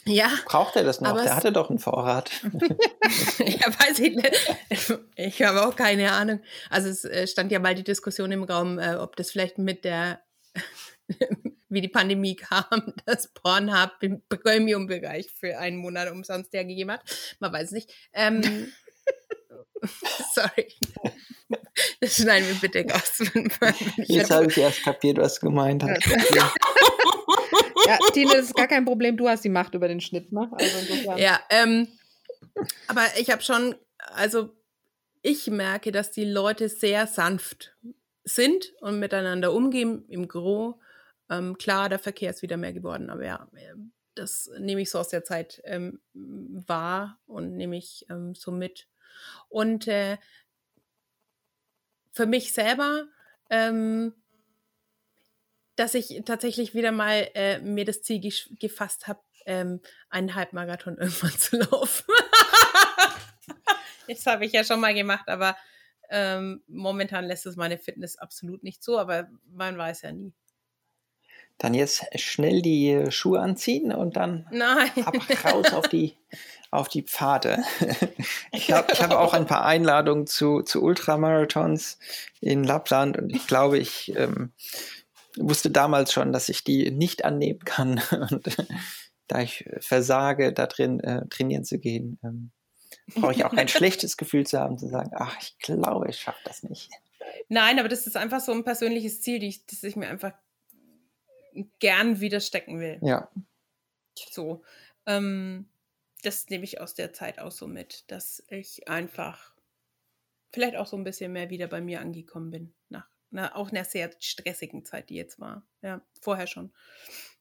ja. 0.07 0.29
Braucht 0.45 0.75
er 0.75 0.83
das 0.83 1.01
noch? 1.01 1.21
Der 1.21 1.35
hatte 1.35 1.51
doch 1.51 1.69
einen 1.69 1.79
Vorrat. 1.79 2.31
ja, 2.43 3.67
weiß 3.79 3.99
ich 3.99 4.15
nicht. 4.15 5.01
Ich 5.15 5.41
habe 5.43 5.65
auch 5.65 5.75
keine 5.75 6.11
Ahnung. 6.11 6.41
Also 6.69 6.89
es 6.89 7.05
äh, 7.05 7.27
stand 7.27 7.51
ja 7.51 7.59
mal 7.59 7.75
die 7.75 7.83
Diskussion 7.83 8.31
im 8.31 8.43
Raum, 8.43 8.79
äh, 8.79 8.95
ob 8.95 9.15
das 9.15 9.31
vielleicht 9.31 9.57
mit 9.57 9.85
der, 9.85 10.21
wie 11.69 11.81
die 11.81 11.87
Pandemie 11.87 12.35
kam, 12.35 12.93
das 13.05 13.27
Pornhub 13.33 13.91
im 14.01 14.21
Premium-Bereich 14.29 15.29
für 15.31 15.57
einen 15.57 15.77
Monat 15.77 16.11
umsonst 16.11 16.53
hergegeben 16.53 16.93
hat. 16.93 17.01
Man 17.39 17.53
weiß 17.53 17.65
es 17.65 17.71
nicht. 17.71 17.93
Ähm, 18.13 18.71
sorry. 20.33 20.67
Das 22.01 22.15
schneiden 22.15 22.47
wir 22.47 22.55
bitte 22.55 22.85
raus. 22.91 23.23
Jetzt 23.97 24.31
habe 24.31 24.47
ich 24.47 24.57
erst 24.57 24.83
kapiert, 24.83 25.17
was 25.17 25.39
gemeint 25.39 25.83
hast. 25.83 26.03
Ja, 27.87 27.97
Tine, 28.13 28.33
das 28.33 28.45
ist 28.45 28.55
gar 28.55 28.67
kein 28.67 28.85
Problem. 28.85 29.17
Du 29.17 29.27
hast 29.27 29.43
die 29.43 29.49
Macht 29.49 29.73
über 29.73 29.87
den 29.87 30.01
Schnitt, 30.01 30.31
ne? 30.31 30.49
Also 30.51 31.17
ja, 31.17 31.39
ähm, 31.49 31.87
aber 32.87 33.03
ich 33.19 33.29
habe 33.29 33.41
schon, 33.41 33.75
also 33.97 34.55
ich 35.21 35.47
merke, 35.47 35.91
dass 35.91 36.11
die 36.11 36.25
Leute 36.25 36.69
sehr 36.69 37.07
sanft 37.07 37.75
sind 38.23 38.73
und 38.81 38.99
miteinander 38.99 39.53
umgehen 39.53 40.05
im 40.09 40.27
Gros. 40.27 40.75
Ähm, 41.29 41.57
klar, 41.57 41.89
der 41.89 41.99
Verkehr 41.99 42.29
ist 42.29 42.41
wieder 42.41 42.57
mehr 42.57 42.73
geworden, 42.73 43.09
aber 43.09 43.25
ja, 43.25 43.47
das 44.15 44.49
nehme 44.59 44.81
ich 44.81 44.89
so 44.89 44.99
aus 44.99 45.09
der 45.09 45.23
Zeit 45.23 45.61
ähm, 45.65 45.99
wahr 46.13 47.19
und 47.25 47.55
nehme 47.55 47.77
ich 47.77 48.05
ähm, 48.09 48.33
so 48.35 48.51
mit. 48.51 48.87
Und 49.49 49.87
äh, 49.87 50.17
für 52.11 52.25
mich 52.25 52.53
selber, 52.53 53.07
ähm, 53.49 54.13
dass 55.77 55.93
ich 55.93 56.21
tatsächlich 56.25 56.73
wieder 56.73 56.91
mal 56.91 57.29
äh, 57.33 57.59
mir 57.59 57.85
das 57.85 58.01
Ziel 58.01 58.19
gefasst 58.59 59.07
habe, 59.07 59.21
ähm, 59.45 59.79
einen 60.09 60.35
Halbmarathon 60.35 60.97
irgendwann 60.99 61.37
zu 61.37 61.57
laufen. 61.57 62.05
das 64.07 64.25
habe 64.25 64.45
ich 64.45 64.51
ja 64.51 64.63
schon 64.63 64.81
mal 64.81 64.93
gemacht, 64.93 65.29
aber 65.29 65.55
ähm, 66.09 66.63
momentan 66.67 67.25
lässt 67.25 67.45
es 67.45 67.55
meine 67.55 67.77
Fitness 67.77 68.17
absolut 68.17 68.63
nicht 68.63 68.83
zu, 68.83 68.97
aber 68.97 69.29
man 69.45 69.77
weiß 69.77 70.01
ja 70.01 70.11
nie. 70.11 70.33
Dann 71.57 71.73
jetzt 71.73 72.05
schnell 72.19 72.61
die 72.61 73.05
Schuhe 73.09 73.39
anziehen 73.39 73.91
und 73.91 74.15
dann 74.15 74.47
Nein. 74.51 74.91
raus 75.43 75.73
auf 75.73 75.87
die, 75.87 76.15
auf 76.71 76.87
die 76.87 77.01
Pfade. 77.01 77.63
Ich 78.51 78.71
habe 78.71 78.93
ich 78.93 79.01
hab 79.01 79.11
auch 79.11 79.33
ein 79.33 79.47
paar 79.47 79.65
Einladungen 79.65 80.27
zu, 80.27 80.61
zu 80.61 80.83
Ultramarathons 80.83 81.97
in 82.41 82.63
Lappland 82.63 83.17
und 83.17 83.31
ich 83.31 83.47
glaube, 83.47 83.79
ich 83.79 84.15
ähm, 84.15 84.51
wusste 85.39 85.71
damals 85.71 86.11
schon, 86.13 86.31
dass 86.31 86.49
ich 86.49 86.63
die 86.63 86.91
nicht 86.91 87.25
annehmen 87.25 87.59
kann. 87.59 88.01
Und 88.31 88.57
da 89.27 89.41
ich 89.41 89.69
versage, 89.79 90.53
da 90.53 90.67
drin 90.67 90.99
äh, 90.99 91.27
trainieren 91.29 91.65
zu 91.65 91.79
gehen, 91.79 92.19
ähm, 92.23 92.51
brauche 93.15 93.33
ich 93.33 93.45
auch 93.45 93.53
ein 93.53 93.67
schlechtes 93.67 94.17
Gefühl 94.17 94.45
zu 94.45 94.59
haben, 94.59 94.77
zu 94.77 94.87
sagen, 94.87 95.11
ach, 95.15 95.35
ich 95.41 95.57
glaube, 95.59 96.09
ich 96.09 96.19
schaffe 96.19 96.39
das 96.45 96.63
nicht. 96.63 96.89
Nein, 97.49 97.79
aber 97.79 97.89
das 97.89 98.07
ist 98.07 98.17
einfach 98.17 98.39
so 98.39 98.51
ein 98.51 98.63
persönliches 98.63 99.21
Ziel, 99.21 99.43
ich, 99.43 99.65
das 99.65 99.83
ich 99.83 99.95
mir 99.95 100.07
einfach 100.07 100.33
gern 101.79 102.19
wieder 102.19 102.39
stecken 102.39 102.79
will. 102.79 102.99
Ja. 103.01 103.29
So. 104.15 104.63
Ähm, 105.05 105.67
das 106.23 106.49
nehme 106.49 106.63
ich 106.63 106.81
aus 106.81 106.95
der 106.95 107.13
Zeit 107.13 107.39
auch 107.39 107.51
so 107.51 107.67
mit, 107.67 108.09
dass 108.11 108.43
ich 108.49 108.87
einfach 108.87 109.53
vielleicht 110.51 110.75
auch 110.75 110.87
so 110.87 110.97
ein 110.97 111.03
bisschen 111.03 111.31
mehr 111.31 111.49
wieder 111.49 111.67
bei 111.67 111.81
mir 111.81 112.01
angekommen 112.01 112.49
bin. 112.49 112.73
Nach 113.29 113.51
einer, 113.51 113.55
auch 113.57 113.71
einer 113.71 113.83
sehr 113.83 114.11
stressigen 114.19 114.85
Zeit, 114.85 115.09
die 115.09 115.15
jetzt 115.15 115.39
war. 115.39 115.63
Ja, 115.81 116.01
vorher 116.21 116.47
schon. 116.47 116.71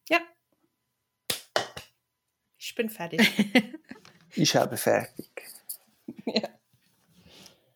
Ja. 0.08 0.18
Ich 2.58 2.74
bin 2.74 2.90
fertig. 2.90 3.20
ich 4.34 4.56
habe 4.56 4.76
fertig. 4.76 5.30
Ja. 6.24 6.48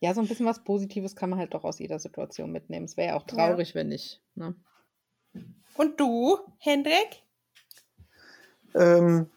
Ja, 0.00 0.14
so 0.14 0.22
ein 0.22 0.28
bisschen 0.28 0.46
was 0.46 0.64
Positives 0.64 1.14
kann 1.14 1.28
man 1.28 1.38
halt 1.38 1.52
doch 1.52 1.62
aus 1.62 1.78
jeder 1.78 1.98
Situation 1.98 2.50
mitnehmen. 2.50 2.86
Es 2.86 2.96
wäre 2.96 3.08
ja 3.08 3.16
auch 3.16 3.26
traurig, 3.26 3.70
ja. 3.70 3.74
wenn 3.76 3.88
nicht. 3.88 4.22
Ne? 4.34 4.54
Und 5.74 6.00
du, 6.00 6.38
Hendrik? 6.58 7.22
Ähm, 8.74 9.30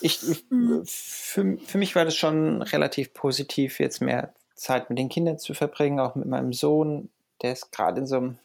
ich, 0.00 0.28
ich 0.28 0.50
mhm. 0.50 0.82
für, 0.86 1.58
für 1.58 1.78
mich 1.78 1.96
war 1.96 2.04
das 2.04 2.16
schon 2.16 2.62
relativ 2.62 3.12
positiv, 3.14 3.80
jetzt 3.80 4.00
mehr 4.00 4.32
Zeit 4.54 4.90
mit 4.90 4.98
den 4.98 5.08
Kindern 5.08 5.38
zu 5.38 5.54
verbringen, 5.54 5.98
auch 5.98 6.14
mit 6.14 6.26
meinem 6.26 6.52
Sohn. 6.52 7.10
Der 7.42 7.52
ist 7.52 7.72
gerade 7.72 8.00
in 8.00 8.06
so 8.06 8.16
einem, 8.16 8.38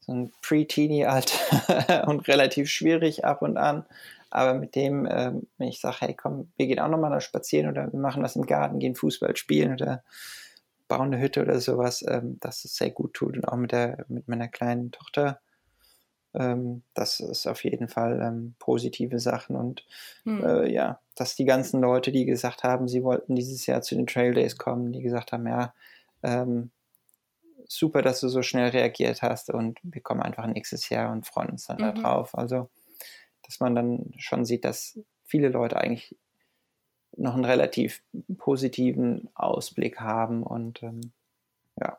so 0.00 0.12
einem 0.12 0.32
Pre-Teenie-Alter 0.42 2.06
und 2.08 2.26
relativ 2.28 2.70
schwierig 2.70 3.24
ab 3.24 3.42
und 3.42 3.56
an. 3.56 3.84
Aber 4.30 4.54
mit 4.54 4.76
dem, 4.76 5.06
äh, 5.06 5.32
wenn 5.58 5.68
ich 5.68 5.80
sage, 5.80 5.96
hey 6.00 6.14
komm, 6.14 6.52
wir 6.56 6.66
gehen 6.66 6.78
auch 6.78 6.88
nochmal 6.88 7.10
da 7.10 7.20
spazieren 7.20 7.68
oder 7.70 7.92
wir 7.92 7.98
machen 7.98 8.22
was 8.22 8.36
im 8.36 8.46
Garten, 8.46 8.78
gehen 8.78 8.94
Fußball 8.94 9.36
spielen 9.36 9.72
oder 9.72 10.04
bauen 10.86 11.12
eine 11.12 11.20
Hütte 11.20 11.42
oder 11.42 11.60
sowas, 11.60 12.04
ähm, 12.06 12.38
dass 12.40 12.64
es 12.64 12.76
sehr 12.76 12.90
gut 12.90 13.14
tut. 13.14 13.36
Und 13.36 13.44
auch 13.44 13.56
mit, 13.56 13.72
der, 13.72 14.04
mit 14.08 14.28
meiner 14.28 14.48
kleinen 14.48 14.92
Tochter 14.92 15.40
ähm, 16.34 16.82
das 16.94 17.20
ist 17.20 17.46
auf 17.46 17.64
jeden 17.64 17.88
Fall 17.88 18.20
ähm, 18.22 18.54
positive 18.58 19.18
Sachen 19.18 19.56
und 19.56 19.84
hm. 20.24 20.44
äh, 20.44 20.72
ja, 20.72 21.00
dass 21.16 21.34
die 21.34 21.44
ganzen 21.44 21.80
Leute, 21.80 22.12
die 22.12 22.24
gesagt 22.24 22.62
haben, 22.62 22.88
sie 22.88 23.02
wollten 23.02 23.34
dieses 23.34 23.66
Jahr 23.66 23.82
zu 23.82 23.96
den 23.96 24.06
Trail 24.06 24.34
Days 24.34 24.56
kommen, 24.56 24.92
die 24.92 25.02
gesagt 25.02 25.32
haben, 25.32 25.46
ja, 25.46 25.74
ähm, 26.22 26.70
super, 27.70 28.02
dass 28.02 28.20
du 28.20 28.28
so 28.28 28.42
schnell 28.42 28.70
reagiert 28.70 29.22
hast 29.22 29.50
und 29.50 29.78
wir 29.82 30.02
kommen 30.02 30.22
einfach 30.22 30.46
nächstes 30.46 30.88
Jahr 30.88 31.12
und 31.12 31.26
freuen 31.26 31.50
uns 31.50 31.66
dann 31.66 31.76
mhm. 31.78 32.02
darauf. 32.02 32.36
Also, 32.36 32.68
dass 33.42 33.60
man 33.60 33.74
dann 33.74 34.12
schon 34.18 34.44
sieht, 34.44 34.64
dass 34.64 34.98
viele 35.24 35.48
Leute 35.48 35.76
eigentlich 35.76 36.16
noch 37.16 37.34
einen 37.34 37.44
relativ 37.44 38.02
positiven 38.38 39.28
Ausblick 39.34 40.00
haben 40.00 40.42
und 40.42 40.82
ähm, 40.82 41.12
ja. 41.80 41.98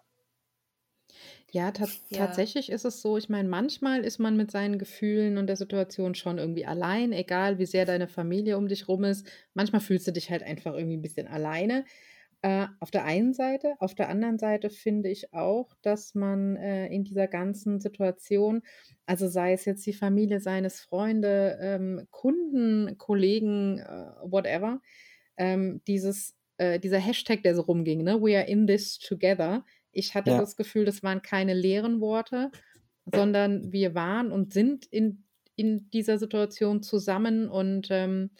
Ja, 1.52 1.72
ta 1.72 1.86
Ja. 2.10 2.28
tatsächlich 2.28 2.70
ist 2.70 2.86
es 2.86 3.02
so, 3.02 3.18
ich 3.18 3.28
meine, 3.28 3.50
manchmal 3.50 4.06
ist 4.06 4.20
man 4.20 4.38
mit 4.38 4.52
seinen 4.52 4.80
Gefühlen 4.80 5.38
und 5.38 5.48
der 5.48 5.58
Situation 5.58 6.16
schon 6.16 6.38
irgendwie 6.38 6.66
allein, 6.66 7.12
egal 7.12 7.60
wie 7.60 7.66
sehr 7.66 7.86
deine 7.86 8.08
Familie 8.08 8.58
um 8.58 8.68
dich 8.70 8.88
rum 8.88 9.04
ist. 9.04 9.28
Manchmal 9.54 9.82
fühlst 9.82 10.08
du 10.08 10.14
dich 10.14 10.32
halt 10.32 10.44
einfach 10.44 10.74
irgendwie 10.74 10.98
ein 10.98 11.02
bisschen 11.02 11.28
alleine. 11.28 11.84
Äh, 12.44 12.68
auf 12.80 12.90
der 12.90 13.06
einen 13.06 13.34
Seite, 13.34 13.76
auf 13.80 13.94
der 13.94 14.10
anderen 14.10 14.40
Seite 14.40 14.72
finde 14.72 15.10
ich 15.10 15.32
auch, 15.32 15.76
dass 15.84 16.16
man 16.16 16.56
äh, 16.56 16.88
in 16.88 17.04
dieser 17.04 17.28
ganzen 17.28 17.80
Situation, 17.80 18.64
also 19.06 19.28
sei 19.28 19.54
es 19.54 19.66
jetzt 19.66 19.86
die 19.86 19.94
Familie, 19.94 20.40
seien 20.40 20.66
es 20.66 20.80
Freunde, 20.80 21.60
ähm, 21.62 22.08
Kunden, 22.10 22.98
Kollegen, 22.98 23.78
äh, 23.78 24.06
whatever, 24.24 24.82
ähm, 25.38 25.82
dieses, 25.86 26.36
äh, 26.58 26.80
dieser 26.80 26.98
Hashtag, 26.98 27.44
der 27.44 27.56
so 27.56 27.62
rumging, 27.62 28.04
ne, 28.04 28.20
we 28.20 28.36
are 28.36 28.48
in 28.48 28.66
this 28.66 28.98
together, 28.98 29.64
ich 29.92 30.16
hatte 30.16 30.32
ja. 30.32 30.40
das 30.40 30.56
Gefühl, 30.56 30.86
das 30.86 31.04
waren 31.04 31.22
keine 31.22 31.54
leeren 31.54 32.02
Worte, 32.02 32.50
sondern 33.06 33.72
wir 33.72 33.94
waren 33.94 34.32
und 34.32 34.52
sind 34.52 34.86
in, 34.88 35.26
in 35.56 35.90
dieser 35.92 36.18
Situation 36.18 36.82
zusammen 36.82 37.50
und 37.50 37.90
ähm, 37.92 38.32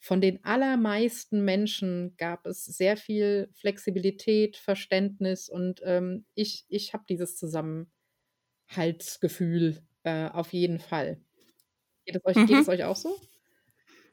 von 0.00 0.20
den 0.20 0.44
allermeisten 0.44 1.44
Menschen 1.44 2.16
gab 2.16 2.46
es 2.46 2.64
sehr 2.64 2.96
viel 2.96 3.48
Flexibilität, 3.52 4.56
Verständnis 4.56 5.48
und 5.48 5.80
ähm, 5.84 6.24
ich, 6.34 6.64
ich 6.68 6.92
habe 6.92 7.04
dieses 7.08 7.36
Zusammenhaltsgefühl 7.36 9.78
äh, 10.04 10.28
auf 10.28 10.52
jeden 10.52 10.78
Fall. 10.78 11.20
Geht 12.04 12.16
es, 12.16 12.24
euch, 12.24 12.36
mhm. 12.36 12.46
geht 12.46 12.60
es 12.60 12.68
euch 12.68 12.84
auch 12.84 12.96
so? 12.96 13.16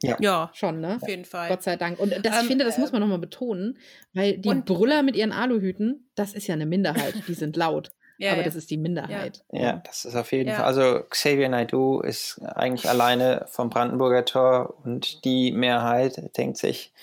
Ja. 0.04 0.18
ja, 0.20 0.52
schon, 0.54 0.82
ne? 0.82 1.00
Auf 1.02 1.08
jeden 1.08 1.26
Fall. 1.26 1.50
Gott 1.50 1.64
sei 1.64 1.78
Dank. 1.78 2.00
Und 2.00 2.12
das, 2.12 2.36
ähm, 2.36 2.42
ich 2.42 2.48
finde, 2.48 2.66
das 2.66 2.78
äh, 2.78 2.82
muss 2.82 2.92
man 2.92 3.02
nochmal 3.02 3.20
betonen, 3.20 3.78
weil 4.14 4.38
die 4.38 4.54
Brüller 4.54 5.04
mit 5.04 5.16
ihren 5.16 5.32
Aluhüten, 5.32 6.10
das 6.16 6.34
ist 6.34 6.48
ja 6.48 6.54
eine 6.54 6.66
Minderheit, 6.66 7.16
die 7.28 7.34
sind 7.34 7.56
laut. 7.56 7.92
Ja, 8.18 8.32
aber 8.32 8.42
ja. 8.42 8.46
das 8.46 8.56
ist 8.56 8.70
die 8.70 8.78
Minderheit. 8.78 9.44
Ja, 9.52 9.62
ja 9.62 9.82
das 9.86 10.06
ist 10.06 10.16
auf 10.16 10.32
jeden 10.32 10.54
Fall. 10.54 10.64
Also 10.64 11.04
Xavier 11.10 11.50
Naidu 11.50 12.02
ist 12.02 12.42
eigentlich 12.44 12.90
alleine 12.90 13.46
vom 13.48 13.70
Brandenburger 13.70 14.26
Tor 14.26 14.76
und 14.84 15.24
die 15.26 15.52
Mehrheit 15.52 16.38
denkt 16.38 16.58
sich, 16.58 16.94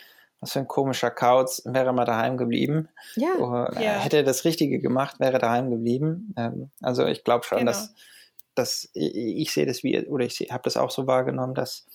was 0.43 0.52
für 0.52 0.59
ein 0.59 0.68
komischer 0.68 1.10
Kauz, 1.10 1.62
wäre 1.64 1.93
mal 1.93 2.05
daheim 2.05 2.36
geblieben. 2.36 2.89
Ja. 3.14 3.34
Oder 3.36 3.70
Hätte 3.78 4.18
er 4.18 4.22
das 4.24 4.44
Richtige 4.44 4.80
gemacht, 4.80 5.20
wäre 5.20 5.39
daheim 5.39 5.70
geblieben. 5.70 6.34
Ähm, 6.36 6.70
also 6.80 7.06
ich 7.06 7.22
glaube 7.22 7.44
schon, 7.44 7.59
genau. 7.59 7.70
dass, 7.70 7.94
dass 8.56 8.90
ich, 8.93 9.14
ich 9.14 9.52
sehe 9.52 9.66
das 9.66 9.84
wie, 9.84 10.05
oder 10.06 10.24
ich 10.24 10.40
habe 10.51 10.64
das 10.64 10.76
auch 10.76 10.90
so 10.90 11.06
wahrgenommen, 11.06 11.55
dass, 11.55 11.86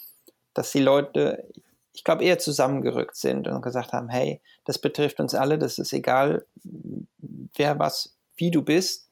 dass 0.54 0.72
die 0.72 0.80
Leute, 0.80 1.46
ich 1.92 2.06
glaube, 2.06 2.24
eher 2.24 2.40
zusammengerückt 2.40 3.18
sind 3.18 3.50
und 3.50 3.62
gesagt 3.62 3.92
haben, 3.92 4.08
hey, 4.08 4.40
das 4.64 4.80
betrifft 4.80 5.20
uns 5.20 5.36
alle, 5.36 5.58
das 5.58 5.78
ist 5.78 5.92
egal, 5.92 6.46
wer 6.64 7.80
was, 7.80 8.16
wie 8.38 8.50
du 8.50 8.62
bist, 8.62 9.07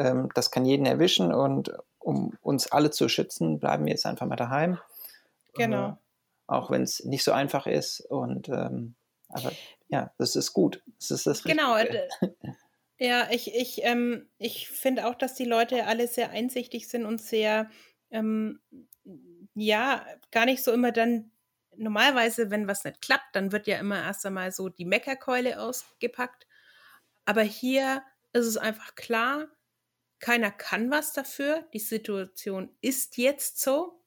ähm, 0.00 0.28
das 0.34 0.50
kann 0.50 0.64
jeden 0.64 0.86
erwischen 0.86 1.32
und 1.32 1.72
um 1.98 2.36
uns 2.42 2.72
alle 2.72 2.90
zu 2.90 3.08
schützen, 3.08 3.60
bleiben 3.60 3.84
wir 3.84 3.92
jetzt 3.92 4.06
einfach 4.06 4.26
mal 4.26 4.36
daheim. 4.36 4.78
Genau. 5.54 5.88
Äh, 5.88 5.94
auch 6.46 6.70
wenn 6.70 6.82
es 6.82 7.04
nicht 7.04 7.22
so 7.22 7.32
einfach 7.32 7.66
ist. 7.66 8.00
Und 8.00 8.48
ähm, 8.48 8.94
aber 9.28 9.52
ja, 9.88 10.12
das 10.18 10.34
ist 10.34 10.52
gut. 10.52 10.82
Das 10.98 11.10
ist 11.10 11.26
das 11.26 11.44
Genau. 11.44 11.76
Ja, 13.02 13.28
ich, 13.30 13.54
ich, 13.54 13.82
ähm, 13.82 14.28
ich 14.36 14.68
finde 14.68 15.06
auch, 15.06 15.14
dass 15.14 15.34
die 15.34 15.46
Leute 15.46 15.86
alle 15.86 16.06
sehr 16.06 16.32
einsichtig 16.32 16.86
sind 16.86 17.06
und 17.06 17.18
sehr, 17.18 17.70
ähm, 18.10 18.60
ja, 19.54 20.04
gar 20.30 20.44
nicht 20.44 20.62
so 20.62 20.70
immer 20.70 20.92
dann, 20.92 21.30
normalerweise, 21.76 22.50
wenn 22.50 22.68
was 22.68 22.84
nicht 22.84 23.00
klappt, 23.00 23.34
dann 23.34 23.52
wird 23.52 23.66
ja 23.66 23.78
immer 23.78 24.02
erst 24.02 24.26
einmal 24.26 24.52
so 24.52 24.68
die 24.68 24.84
Meckerkeule 24.84 25.58
ausgepackt. 25.62 26.46
Aber 27.24 27.40
hier 27.40 28.02
ist 28.34 28.44
es 28.44 28.58
einfach 28.58 28.94
klar, 28.96 29.48
keiner 30.20 30.50
kann 30.50 30.90
was 30.90 31.12
dafür. 31.12 31.66
Die 31.72 31.78
Situation 31.78 32.70
ist 32.80 33.16
jetzt 33.16 33.60
so. 33.60 34.02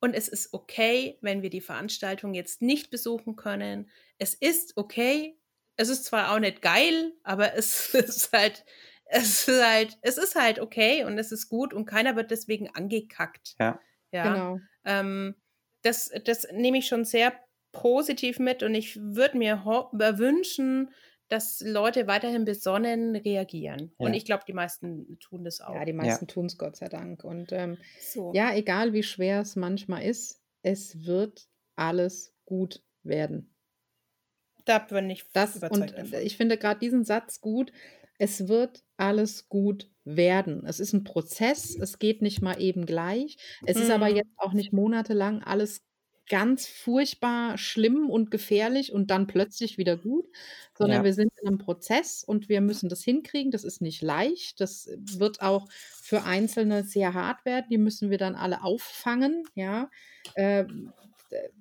Und 0.00 0.14
es 0.14 0.28
ist 0.28 0.52
okay, 0.52 1.18
wenn 1.22 1.42
wir 1.42 1.50
die 1.50 1.60
Veranstaltung 1.60 2.34
jetzt 2.34 2.62
nicht 2.62 2.90
besuchen 2.90 3.36
können. 3.36 3.90
Es 4.18 4.34
ist 4.34 4.76
okay. 4.76 5.38
Es 5.76 5.88
ist 5.88 6.04
zwar 6.04 6.32
auch 6.32 6.38
nicht 6.38 6.62
geil, 6.62 7.12
aber 7.24 7.54
es 7.54 7.94
ist 7.94 8.32
halt, 8.32 8.64
es 9.06 9.48
ist 9.48 9.64
halt, 9.64 9.98
es 10.02 10.18
ist 10.18 10.34
halt 10.34 10.60
okay 10.60 11.04
und 11.04 11.18
es 11.18 11.32
ist 11.32 11.48
gut 11.48 11.74
und 11.74 11.86
keiner 11.86 12.16
wird 12.16 12.30
deswegen 12.30 12.70
angekackt. 12.74 13.56
Ja. 13.58 13.80
Ja. 14.12 14.32
Genau. 14.32 14.60
Ähm, 14.84 15.34
das, 15.82 16.10
das 16.24 16.46
nehme 16.52 16.78
ich 16.78 16.86
schon 16.86 17.04
sehr 17.04 17.32
positiv 17.72 18.38
mit 18.38 18.62
und 18.62 18.74
ich 18.74 18.96
würde 19.00 19.36
mir 19.36 19.64
wünschen, 19.64 20.90
dass 21.34 21.60
Leute 21.60 22.06
weiterhin 22.06 22.44
besonnen 22.44 23.16
reagieren. 23.16 23.92
Ja. 23.98 24.06
Und 24.06 24.14
ich 24.14 24.24
glaube, 24.24 24.44
die 24.46 24.52
meisten 24.52 25.18
tun 25.18 25.42
das 25.42 25.60
auch. 25.60 25.74
Ja, 25.74 25.84
die 25.84 25.92
meisten 25.92 26.26
ja. 26.26 26.32
tun 26.32 26.46
es 26.46 26.56
Gott 26.56 26.76
sei 26.76 26.88
Dank. 26.88 27.24
Und 27.24 27.50
ähm, 27.50 27.76
so. 28.00 28.32
ja, 28.32 28.54
egal 28.54 28.92
wie 28.92 29.02
schwer 29.02 29.40
es 29.40 29.56
manchmal 29.56 30.04
ist, 30.04 30.40
es 30.62 31.04
wird 31.04 31.48
alles 31.74 32.32
gut 32.44 32.84
werden. 33.02 33.52
Da 34.64 34.78
bin 34.78 35.10
ich 35.10 35.24
das, 35.32 35.56
Und 35.56 35.92
davon. 35.92 36.14
ich 36.22 36.36
finde 36.36 36.56
gerade 36.56 36.78
diesen 36.78 37.04
Satz 37.04 37.40
gut. 37.40 37.72
Es 38.16 38.46
wird 38.46 38.84
alles 38.96 39.48
gut 39.48 39.90
werden. 40.04 40.64
Es 40.66 40.78
ist 40.78 40.92
ein 40.92 41.02
Prozess, 41.02 41.76
es 41.76 41.98
geht 41.98 42.22
nicht 42.22 42.42
mal 42.42 42.62
eben 42.62 42.86
gleich. 42.86 43.38
Es 43.66 43.76
hm. 43.76 43.82
ist 43.82 43.90
aber 43.90 44.08
mhm. 44.08 44.16
jetzt 44.16 44.32
auch 44.36 44.52
nicht 44.52 44.72
monatelang 44.72 45.42
alles 45.42 45.82
ganz 46.28 46.66
furchtbar 46.66 47.58
schlimm 47.58 48.08
und 48.08 48.30
gefährlich 48.30 48.92
und 48.92 49.10
dann 49.10 49.26
plötzlich 49.26 49.76
wieder 49.78 49.96
gut, 49.96 50.26
sondern 50.76 50.98
ja. 50.98 51.04
wir 51.04 51.12
sind 51.12 51.32
in 51.40 51.48
einem 51.48 51.58
Prozess 51.58 52.24
und 52.24 52.48
wir 52.48 52.60
müssen 52.60 52.88
das 52.88 53.02
hinkriegen. 53.02 53.50
Das 53.50 53.64
ist 53.64 53.80
nicht 53.80 54.02
leicht. 54.02 54.60
Das 54.60 54.88
wird 54.96 55.42
auch 55.42 55.68
für 55.70 56.24
Einzelne 56.24 56.84
sehr 56.84 57.14
hart 57.14 57.44
werden. 57.44 57.66
Die 57.70 57.78
müssen 57.78 58.10
wir 58.10 58.18
dann 58.18 58.34
alle 58.34 58.62
auffangen, 58.62 59.44
ja, 59.54 59.90
äh, 60.34 60.64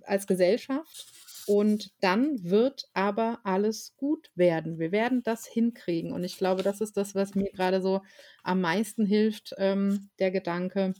als 0.01 0.27
Gesellschaft. 0.27 1.07
Und 1.45 1.91
dann 1.99 2.41
wird 2.49 2.89
aber 2.93 3.41
alles 3.43 3.95
gut 3.97 4.31
werden. 4.35 4.79
Wir 4.79 4.93
werden 4.93 5.23
das 5.23 5.45
hinkriegen. 5.45 6.13
Und 6.13 6.23
ich 6.23 6.37
glaube, 6.37 6.63
das 6.63 6.79
ist 6.79 6.95
das, 6.95 7.15
was 7.15 7.35
mir 7.35 7.51
gerade 7.51 7.81
so 7.81 8.01
am 8.43 8.61
meisten 8.61 9.05
hilft, 9.05 9.53
ähm, 9.57 10.09
der 10.19 10.31
Gedanke, 10.31 10.93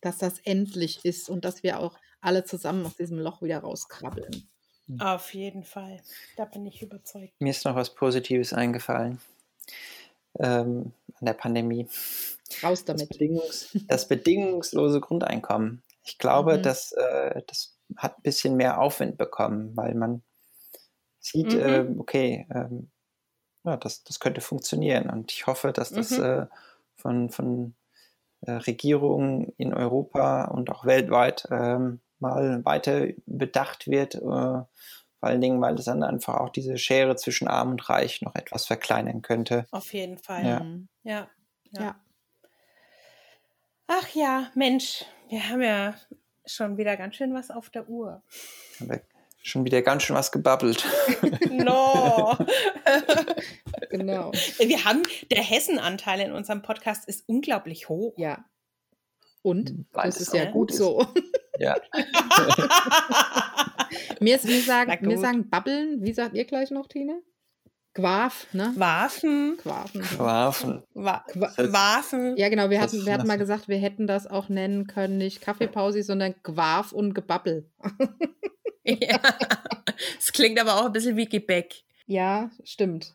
dass 0.00 0.18
das 0.18 0.38
endlich 0.44 1.04
ist 1.04 1.28
und 1.28 1.44
dass 1.44 1.64
wir 1.64 1.80
auch 1.80 1.98
alle 2.24 2.44
zusammen 2.44 2.86
aus 2.86 2.96
diesem 2.96 3.18
Loch 3.18 3.42
wieder 3.42 3.58
rauskrabbeln. 3.58 4.48
Hm. 4.86 5.00
Auf 5.00 5.34
jeden 5.34 5.64
Fall. 5.64 6.00
Da 6.36 6.44
bin 6.44 6.66
ich 6.66 6.82
überzeugt. 6.82 7.32
Mir 7.38 7.50
ist 7.50 7.64
noch 7.64 7.74
was 7.74 7.94
Positives 7.94 8.52
eingefallen 8.52 9.20
ähm, 10.38 10.92
an 11.20 11.26
der 11.26 11.34
Pandemie. 11.34 11.88
Raus 12.62 12.84
damit. 12.84 13.02
Das, 13.02 13.08
Bedingungs 13.08 13.78
das 13.88 14.08
bedingungslose 14.08 15.00
Grundeinkommen. 15.00 15.82
Ich 16.04 16.18
glaube, 16.18 16.58
mhm. 16.58 16.62
dass, 16.62 16.92
äh, 16.92 17.42
das 17.46 17.76
hat 17.96 18.18
ein 18.18 18.22
bisschen 18.22 18.56
mehr 18.56 18.80
Aufwind 18.80 19.16
bekommen, 19.16 19.76
weil 19.76 19.94
man 19.94 20.22
sieht, 21.20 21.54
mhm. 21.54 21.60
äh, 21.60 21.86
okay, 21.98 22.46
äh, 22.50 22.68
ja, 23.64 23.76
das, 23.78 24.04
das 24.04 24.20
könnte 24.20 24.40
funktionieren. 24.40 25.08
Und 25.08 25.32
ich 25.32 25.46
hoffe, 25.46 25.72
dass 25.72 25.90
das 25.90 26.10
mhm. 26.10 26.24
Äh, 26.24 26.46
von, 26.96 27.30
von 27.30 27.74
äh, 28.42 28.52
Regierungen 28.52 29.52
in 29.56 29.72
Europa 29.72 30.44
und 30.44 30.70
auch 30.70 30.84
weltweit 30.84 31.48
ähm, 31.50 32.00
mal 32.18 32.64
weiter 32.64 33.08
bedacht 33.26 33.88
wird. 33.88 34.16
Äh, 34.16 34.18
vor 34.20 35.30
allen 35.30 35.40
Dingen, 35.40 35.60
weil 35.60 35.74
es 35.76 35.86
dann 35.86 36.02
einfach 36.02 36.34
auch 36.34 36.50
diese 36.50 36.76
Schere 36.76 37.16
zwischen 37.16 37.48
Arm 37.48 37.70
und 37.70 37.88
Reich 37.88 38.20
noch 38.20 38.34
etwas 38.34 38.66
verkleinern 38.66 39.22
könnte. 39.22 39.66
Auf 39.70 39.92
jeden 39.94 40.18
Fall. 40.18 40.44
Ja. 40.44 40.66
ja. 41.02 41.28
ja. 41.72 41.82
ja. 41.82 41.96
Ach 43.86 44.08
ja, 44.14 44.50
Mensch, 44.54 45.04
wir 45.28 45.48
haben 45.48 45.62
ja 45.62 45.94
schon 46.46 46.76
wieder 46.76 46.96
ganz 46.96 47.16
schön 47.16 47.34
was 47.34 47.50
auf 47.50 47.70
der 47.70 47.88
Uhr. 47.88 48.22
Haben 48.80 48.90
wir 48.90 49.00
schon 49.42 49.64
wieder 49.64 49.82
ganz 49.82 50.02
schön 50.02 50.16
was 50.16 50.32
gebabbelt. 50.32 50.84
no. 51.50 52.36
genau. 53.90 54.32
Wir 54.58 54.84
haben, 54.84 55.02
der 55.30 55.42
Hessenanteil 55.42 56.20
in 56.20 56.32
unserem 56.32 56.62
Podcast 56.62 57.06
ist 57.08 57.28
unglaublich 57.28 57.88
hoch. 57.88 58.14
Ja. 58.16 58.44
Und 59.44 59.84
Weil 59.92 60.06
das 60.06 60.22
ist 60.22 60.32
ja 60.32 60.50
gut 60.50 60.72
so. 60.72 61.06
Ja. 61.58 61.76
mir, 64.20 64.40
mir, 64.42 64.62
sagen, 64.62 65.06
mir 65.06 65.18
sagen 65.18 65.50
Babbeln, 65.50 66.02
wie 66.02 66.14
sagt 66.14 66.34
ihr 66.34 66.46
gleich 66.46 66.70
noch, 66.70 66.88
Tine? 66.88 67.20
Quaf, 67.92 68.46
ne? 68.54 68.72
Waffen. 68.74 69.58
Quafen. 69.58 70.00
Quafen. 70.00 70.82
Waffen. 70.94 72.36
Ja, 72.38 72.48
genau. 72.48 72.70
Wir 72.70 72.80
hatten, 72.80 73.04
wir 73.04 73.12
hatten 73.12 73.26
mal 73.26 73.36
gesagt, 73.36 73.68
wir 73.68 73.76
hätten 73.76 74.06
das 74.06 74.26
auch 74.26 74.48
nennen 74.48 74.86
können, 74.86 75.18
nicht 75.18 75.42
Kaffeepause, 75.42 76.02
sondern 76.02 76.42
Quaf 76.42 76.92
und 76.92 77.12
Gebabbel. 77.12 77.70
ja. 78.82 79.20
Es 80.18 80.32
klingt 80.32 80.58
aber 80.58 80.80
auch 80.80 80.86
ein 80.86 80.92
bisschen 80.92 81.18
wie 81.18 81.28
Gebäck. 81.28 81.82
Ja, 82.06 82.50
stimmt. 82.64 83.14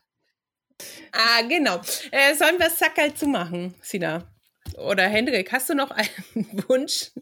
Ah, 1.10 1.42
genau. 1.42 1.80
Äh, 2.12 2.36
sollen 2.36 2.58
wir 2.58 2.66
das 2.66 2.78
Sackerl 2.78 3.14
zumachen, 3.14 3.74
Sina? 3.82 4.30
Oder 4.78 5.08
Hendrik, 5.08 5.52
hast 5.52 5.68
du 5.68 5.74
noch 5.74 5.90
einen 5.90 6.08
Wunsch? 6.68 7.12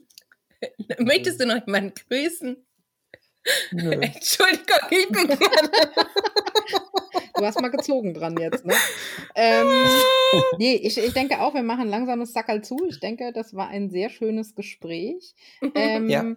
Möchtest 0.99 1.41
du 1.41 1.47
noch 1.47 1.67
jemanden 1.67 1.95
grüßen? 2.09 2.57
Nö. 3.73 3.93
Entschuldigung, 4.01 4.79
ich 4.91 5.09
bin 5.09 5.39
Du 7.35 7.45
hast 7.45 7.61
mal 7.61 7.71
gezogen 7.71 8.15
dran 8.15 8.37
jetzt, 8.37 8.67
ne? 8.67 8.75
Ähm, 9.37 9.67
nee, 10.59 10.75
ich, 10.75 10.99
ich 10.99 11.13
denke 11.13 11.41
auch, 11.41 11.55
wir 11.55 11.63
machen 11.63 11.89
langsam 11.89 12.19
das 12.19 12.33
Sackerl 12.33 12.63
zu. 12.63 12.77
Ich 12.89 12.99
denke, 12.99 13.33
das 13.33 13.55
war 13.55 13.69
ein 13.69 13.91
sehr 13.91 14.11
schönes 14.11 14.57
Gespräch. 14.57 15.35
Ähm, 15.75 16.09
ja. 16.09 16.35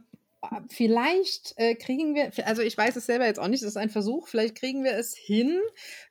Vielleicht 0.70 1.54
äh, 1.58 1.76
kriegen 1.76 2.16
wir, 2.16 2.32
also 2.48 2.64
ich 2.64 2.76
weiß 2.76 2.96
es 2.96 3.06
selber 3.06 3.26
jetzt 3.26 3.40
auch 3.40 3.48
nicht, 3.48 3.62
das 3.62 3.70
ist 3.70 3.78
ein 3.78 3.92
Versuch, 3.92 4.28
vielleicht 4.28 4.56
kriegen 4.56 4.84
wir 4.84 4.94
es 4.94 5.16
hin, 5.16 5.62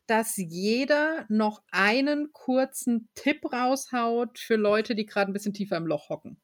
dass 0.07 0.37
jeder 0.37 1.25
noch 1.29 1.63
einen 1.73 2.33
kurzen 2.33 3.09
Tipp 3.17 3.53
raushaut 3.53 4.39
für 4.39 4.55
Leute, 4.55 4.95
die 4.95 5.07
gerade 5.07 5.31
ein 5.31 5.33
bisschen 5.33 5.53
tiefer 5.53 5.77
im 5.77 5.87
Loch 5.87 6.09
hocken. 6.11 6.41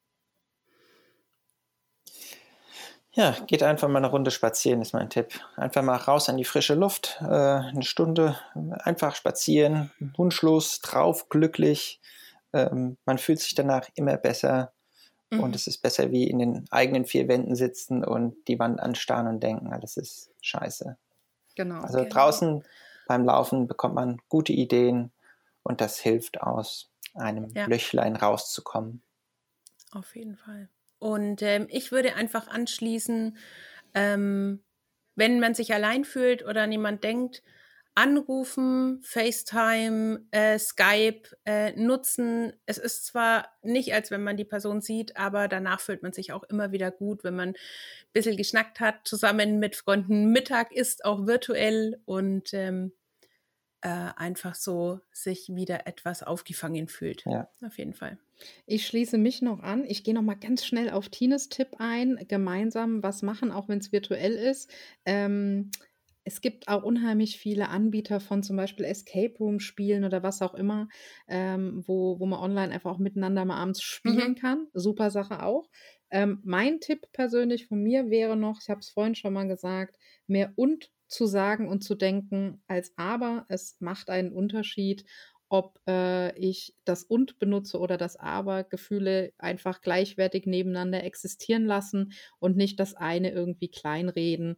Ja, 3.12 3.34
geht 3.46 3.62
einfach 3.62 3.88
mal 3.88 3.98
eine 3.98 4.10
Runde 4.10 4.30
spazieren, 4.30 4.82
ist 4.82 4.92
mein 4.92 5.08
Tipp. 5.08 5.40
Einfach 5.56 5.82
mal 5.82 5.96
raus 5.96 6.28
an 6.28 6.36
die 6.36 6.44
frische 6.44 6.74
Luft, 6.74 7.18
äh, 7.22 7.24
eine 7.24 7.82
Stunde 7.82 8.38
einfach 8.80 9.14
spazieren, 9.14 9.90
wunschlos, 10.16 10.80
drauf, 10.80 11.30
glücklich. 11.30 12.00
Ähm, 12.52 12.98
man 13.06 13.16
fühlt 13.16 13.40
sich 13.40 13.54
danach 13.54 13.88
immer 13.94 14.18
besser 14.18 14.74
Mhm. 15.30 15.40
Und 15.40 15.56
es 15.56 15.66
ist 15.66 15.78
besser 15.78 16.12
wie 16.12 16.28
in 16.28 16.38
den 16.38 16.66
eigenen 16.70 17.04
vier 17.04 17.28
Wänden 17.28 17.56
sitzen 17.56 18.04
und 18.04 18.36
die 18.48 18.58
Wand 18.58 18.80
anstarren 18.80 19.26
und 19.26 19.42
denken, 19.42 19.72
alles 19.72 19.96
ist 19.96 20.30
scheiße. 20.40 20.96
Genau. 21.56 21.80
Also 21.80 21.98
genau. 21.98 22.10
draußen 22.10 22.64
beim 23.08 23.24
Laufen 23.24 23.66
bekommt 23.66 23.94
man 23.94 24.20
gute 24.28 24.52
Ideen 24.52 25.12
und 25.62 25.80
das 25.80 25.98
hilft 25.98 26.40
aus 26.40 26.90
einem 27.14 27.48
ja. 27.54 27.66
Löchlein 27.66 28.16
rauszukommen. 28.16 29.02
Auf 29.92 30.14
jeden 30.14 30.36
Fall. 30.36 30.68
Und 30.98 31.42
ähm, 31.42 31.66
ich 31.70 31.92
würde 31.92 32.14
einfach 32.14 32.48
anschließen, 32.48 33.36
ähm, 33.94 34.62
wenn 35.14 35.40
man 35.40 35.54
sich 35.54 35.72
allein 35.72 36.04
fühlt 36.04 36.44
oder 36.44 36.66
niemand 36.66 37.04
denkt, 37.04 37.42
anrufen, 37.97 39.01
FaceTime, 39.02 40.27
äh, 40.31 40.59
Skype 40.59 41.23
äh, 41.47 41.73
nutzen. 41.73 42.52
Es 42.66 42.77
ist 42.77 43.06
zwar 43.06 43.48
nicht, 43.62 43.94
als 43.94 44.10
wenn 44.10 44.23
man 44.23 44.36
die 44.36 44.44
Person 44.44 44.82
sieht, 44.82 45.16
aber 45.16 45.48
danach 45.48 45.81
fühlt 45.81 46.02
man 46.02 46.12
sich 46.12 46.32
auch 46.32 46.44
immer 46.44 46.73
wieder 46.73 46.90
gut, 46.90 47.24
wenn 47.24 47.35
man 47.35 47.48
ein 47.51 47.56
bisschen 48.12 48.36
geschnackt 48.36 48.81
hat, 48.81 49.09
zusammen 49.09 49.59
mit 49.59 49.77
Freunden 49.77 50.31
Mittag 50.31 50.73
isst, 50.73 51.06
auch 51.06 51.27
virtuell 51.27 51.98
und 52.05 52.52
ähm, 52.52 52.93
äh, 53.81 53.89
einfach 53.89 54.55
so 54.55 55.01
sich 55.10 55.55
wieder 55.55 55.86
etwas 55.86 56.23
aufgefangen 56.23 56.89
fühlt. 56.89 57.24
Ja. 57.24 57.48
Auf 57.64 57.78
jeden 57.78 57.94
Fall. 57.94 58.18
Ich 58.66 58.86
schließe 58.86 59.16
mich 59.16 59.40
noch 59.40 59.60
an. 59.60 59.85
Ich 59.85 60.05
gehe 60.05 60.12
noch 60.12 60.20
mal 60.20 60.35
ganz 60.35 60.66
schnell 60.66 60.90
auf 60.90 61.09
Tines 61.09 61.48
Tipp 61.48 61.77
ein. 61.78 62.23
Gemeinsam 62.28 63.02
was 63.02 63.23
machen, 63.23 63.51
auch 63.51 63.68
wenn 63.70 63.78
es 63.78 63.90
virtuell 63.90 64.35
ist. 64.35 64.70
Ähm, 65.06 65.70
es 66.26 66.40
gibt 66.40 66.66
auch 66.66 66.82
unheimlich 66.82 67.38
viele 67.38 67.68
Anbieter 67.68 68.18
von 68.18 68.42
zum 68.42 68.56
Beispiel 68.56 68.84
Escape 68.84 69.34
Room 69.38 69.60
Spielen 69.60 70.04
oder 70.04 70.24
was 70.24 70.42
auch 70.42 70.54
immer, 70.54 70.88
ähm, 71.28 71.84
wo, 71.86 72.18
wo 72.18 72.26
man 72.26 72.40
online 72.40 72.74
einfach 72.74 72.90
auch 72.90 72.98
miteinander 72.98 73.44
mal 73.44 73.56
abends 73.56 73.80
spielen 73.80 74.30
mhm. 74.30 74.34
kann. 74.34 74.66
Super 74.74 75.12
Sache 75.12 75.44
auch. 75.44 75.70
Ähm, 76.10 76.40
mein 76.44 76.80
Tipp 76.80 77.06
persönlich 77.12 77.68
von 77.68 77.80
mir 77.80 78.10
wäre 78.10 78.36
noch, 78.36 78.60
ich 78.60 78.68
habe 78.68 78.80
es 78.80 78.90
vorhin 78.90 79.14
schon 79.14 79.34
mal 79.34 79.46
gesagt, 79.46 79.96
mehr 80.26 80.52
und 80.56 80.90
zu 81.06 81.26
sagen 81.26 81.68
und 81.68 81.84
zu 81.84 81.94
denken 81.94 82.60
als 82.66 82.92
aber. 82.96 83.46
Es 83.48 83.76
macht 83.78 84.10
einen 84.10 84.32
Unterschied, 84.32 85.04
ob 85.48 85.78
äh, 85.86 86.36
ich 86.36 86.74
das 86.84 87.04
und 87.04 87.38
benutze 87.38 87.78
oder 87.78 87.96
das 87.96 88.16
aber. 88.16 88.64
Gefühle 88.64 89.32
einfach 89.38 89.80
gleichwertig 89.80 90.46
nebeneinander 90.46 91.04
existieren 91.04 91.66
lassen 91.66 92.12
und 92.40 92.56
nicht 92.56 92.80
das 92.80 92.94
eine 92.94 93.30
irgendwie 93.30 93.68
kleinreden. 93.68 94.56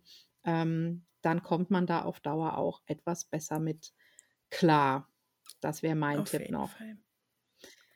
Ähm, 0.48 1.04
dann 1.20 1.42
kommt 1.42 1.70
man 1.70 1.86
da 1.86 2.02
auf 2.02 2.20
Dauer 2.20 2.56
auch 2.56 2.80
etwas 2.86 3.24
besser 3.24 3.58
mit 3.58 3.92
klar. 4.50 5.06
Das 5.60 5.82
wäre 5.82 5.94
mein 5.94 6.20
auf 6.20 6.30
Tipp 6.30 6.50
noch. 6.50 6.70
Fall. 6.70 6.96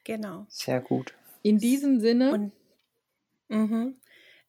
Genau. 0.04 0.44
Sehr 0.48 0.80
gut. 0.80 1.14
In 1.42 1.58
diesem 1.58 2.00
Sinne. 2.00 2.32
Und, 2.32 2.52
mhm. 3.48 3.96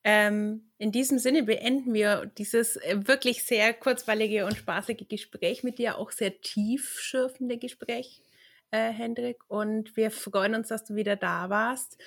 Ähm, 0.05 0.69
in 0.80 0.91
diesem 0.91 1.17
Sinne 1.17 1.43
beenden 1.43 1.93
wir 1.93 2.25
dieses 2.38 2.75
äh, 2.75 3.07
wirklich 3.07 3.45
sehr 3.45 3.73
kurzweilige 3.73 4.45
und 4.45 4.57
spaßige 4.57 5.07
Gespräch 5.07 5.63
mit 5.63 5.77
dir, 5.77 5.97
auch 5.97 6.11
sehr 6.11 6.41
tiefschürfende 6.41 7.57
Gespräch, 7.57 8.21
äh, 8.71 8.91
Hendrik. 8.91 9.38
Und 9.47 9.95
wir 9.95 10.11
freuen 10.11 10.55
uns, 10.55 10.67
dass 10.67 10.84
du 10.84 10.95
wieder 10.95 11.15
da 11.15 11.49
warst. 11.49 11.97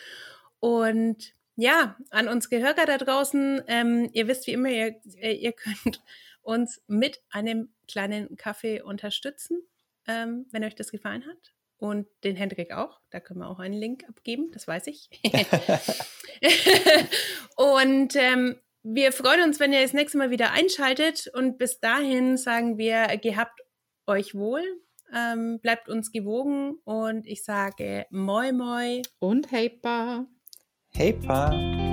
Und 0.61 1.33
ja, 1.57 1.97
an 2.11 2.29
uns 2.29 2.49
Gehörer 2.49 2.87
da 2.87 2.99
draußen, 2.99 3.63
ähm, 3.67 4.11
ihr 4.13 4.29
wisst 4.29 4.47
wie 4.47 4.53
immer, 4.53 4.69
ihr, 4.69 5.01
äh, 5.19 5.33
ihr 5.33 5.53
könnt 5.53 6.03
uns 6.43 6.83
mit 6.87 7.21
einem 7.31 7.71
kleinen 7.89 8.37
Kaffee 8.37 8.81
unterstützen, 8.81 9.63
ähm, 10.07 10.47
wenn 10.53 10.65
euch 10.65 10.75
das 10.75 10.93
gefallen 10.93 11.27
hat 11.27 11.55
und 11.79 12.07
den 12.25 12.37
Hendrik 12.37 12.73
auch. 12.73 13.01
Da 13.11 13.21
können 13.21 13.41
wir 13.41 13.49
auch 13.49 13.59
einen 13.59 13.75
Link 13.75 14.05
abgeben, 14.09 14.51
das 14.53 14.69
weiß 14.69 14.87
ich. 14.87 15.09
und 17.57 18.17
ähm, 18.17 18.57
wir 18.83 19.13
freuen 19.13 19.43
uns, 19.43 19.59
wenn 19.59 19.73
ihr 19.73 19.83
das 19.83 19.93
nächste 19.93 20.19
Mal 20.19 20.31
wieder 20.31 20.53
einschaltet. 20.53 21.29
Und 21.35 21.59
bis 21.59 21.81
dahin 21.81 22.37
sagen 22.37 22.79
wir, 22.79 23.17
gehabt 23.17 23.61
euch 24.07 24.35
wohl, 24.35 24.63
ähm, 25.13 25.59
bleibt 25.61 25.89
uns 25.89 26.13
gewogen 26.13 26.79
und 26.85 27.27
ich 27.27 27.45
sage 27.45 28.07
Moi 28.11 28.53
Moi 28.53 29.03
und 29.19 29.51
Hey, 30.99 31.13
pá! 31.13 31.86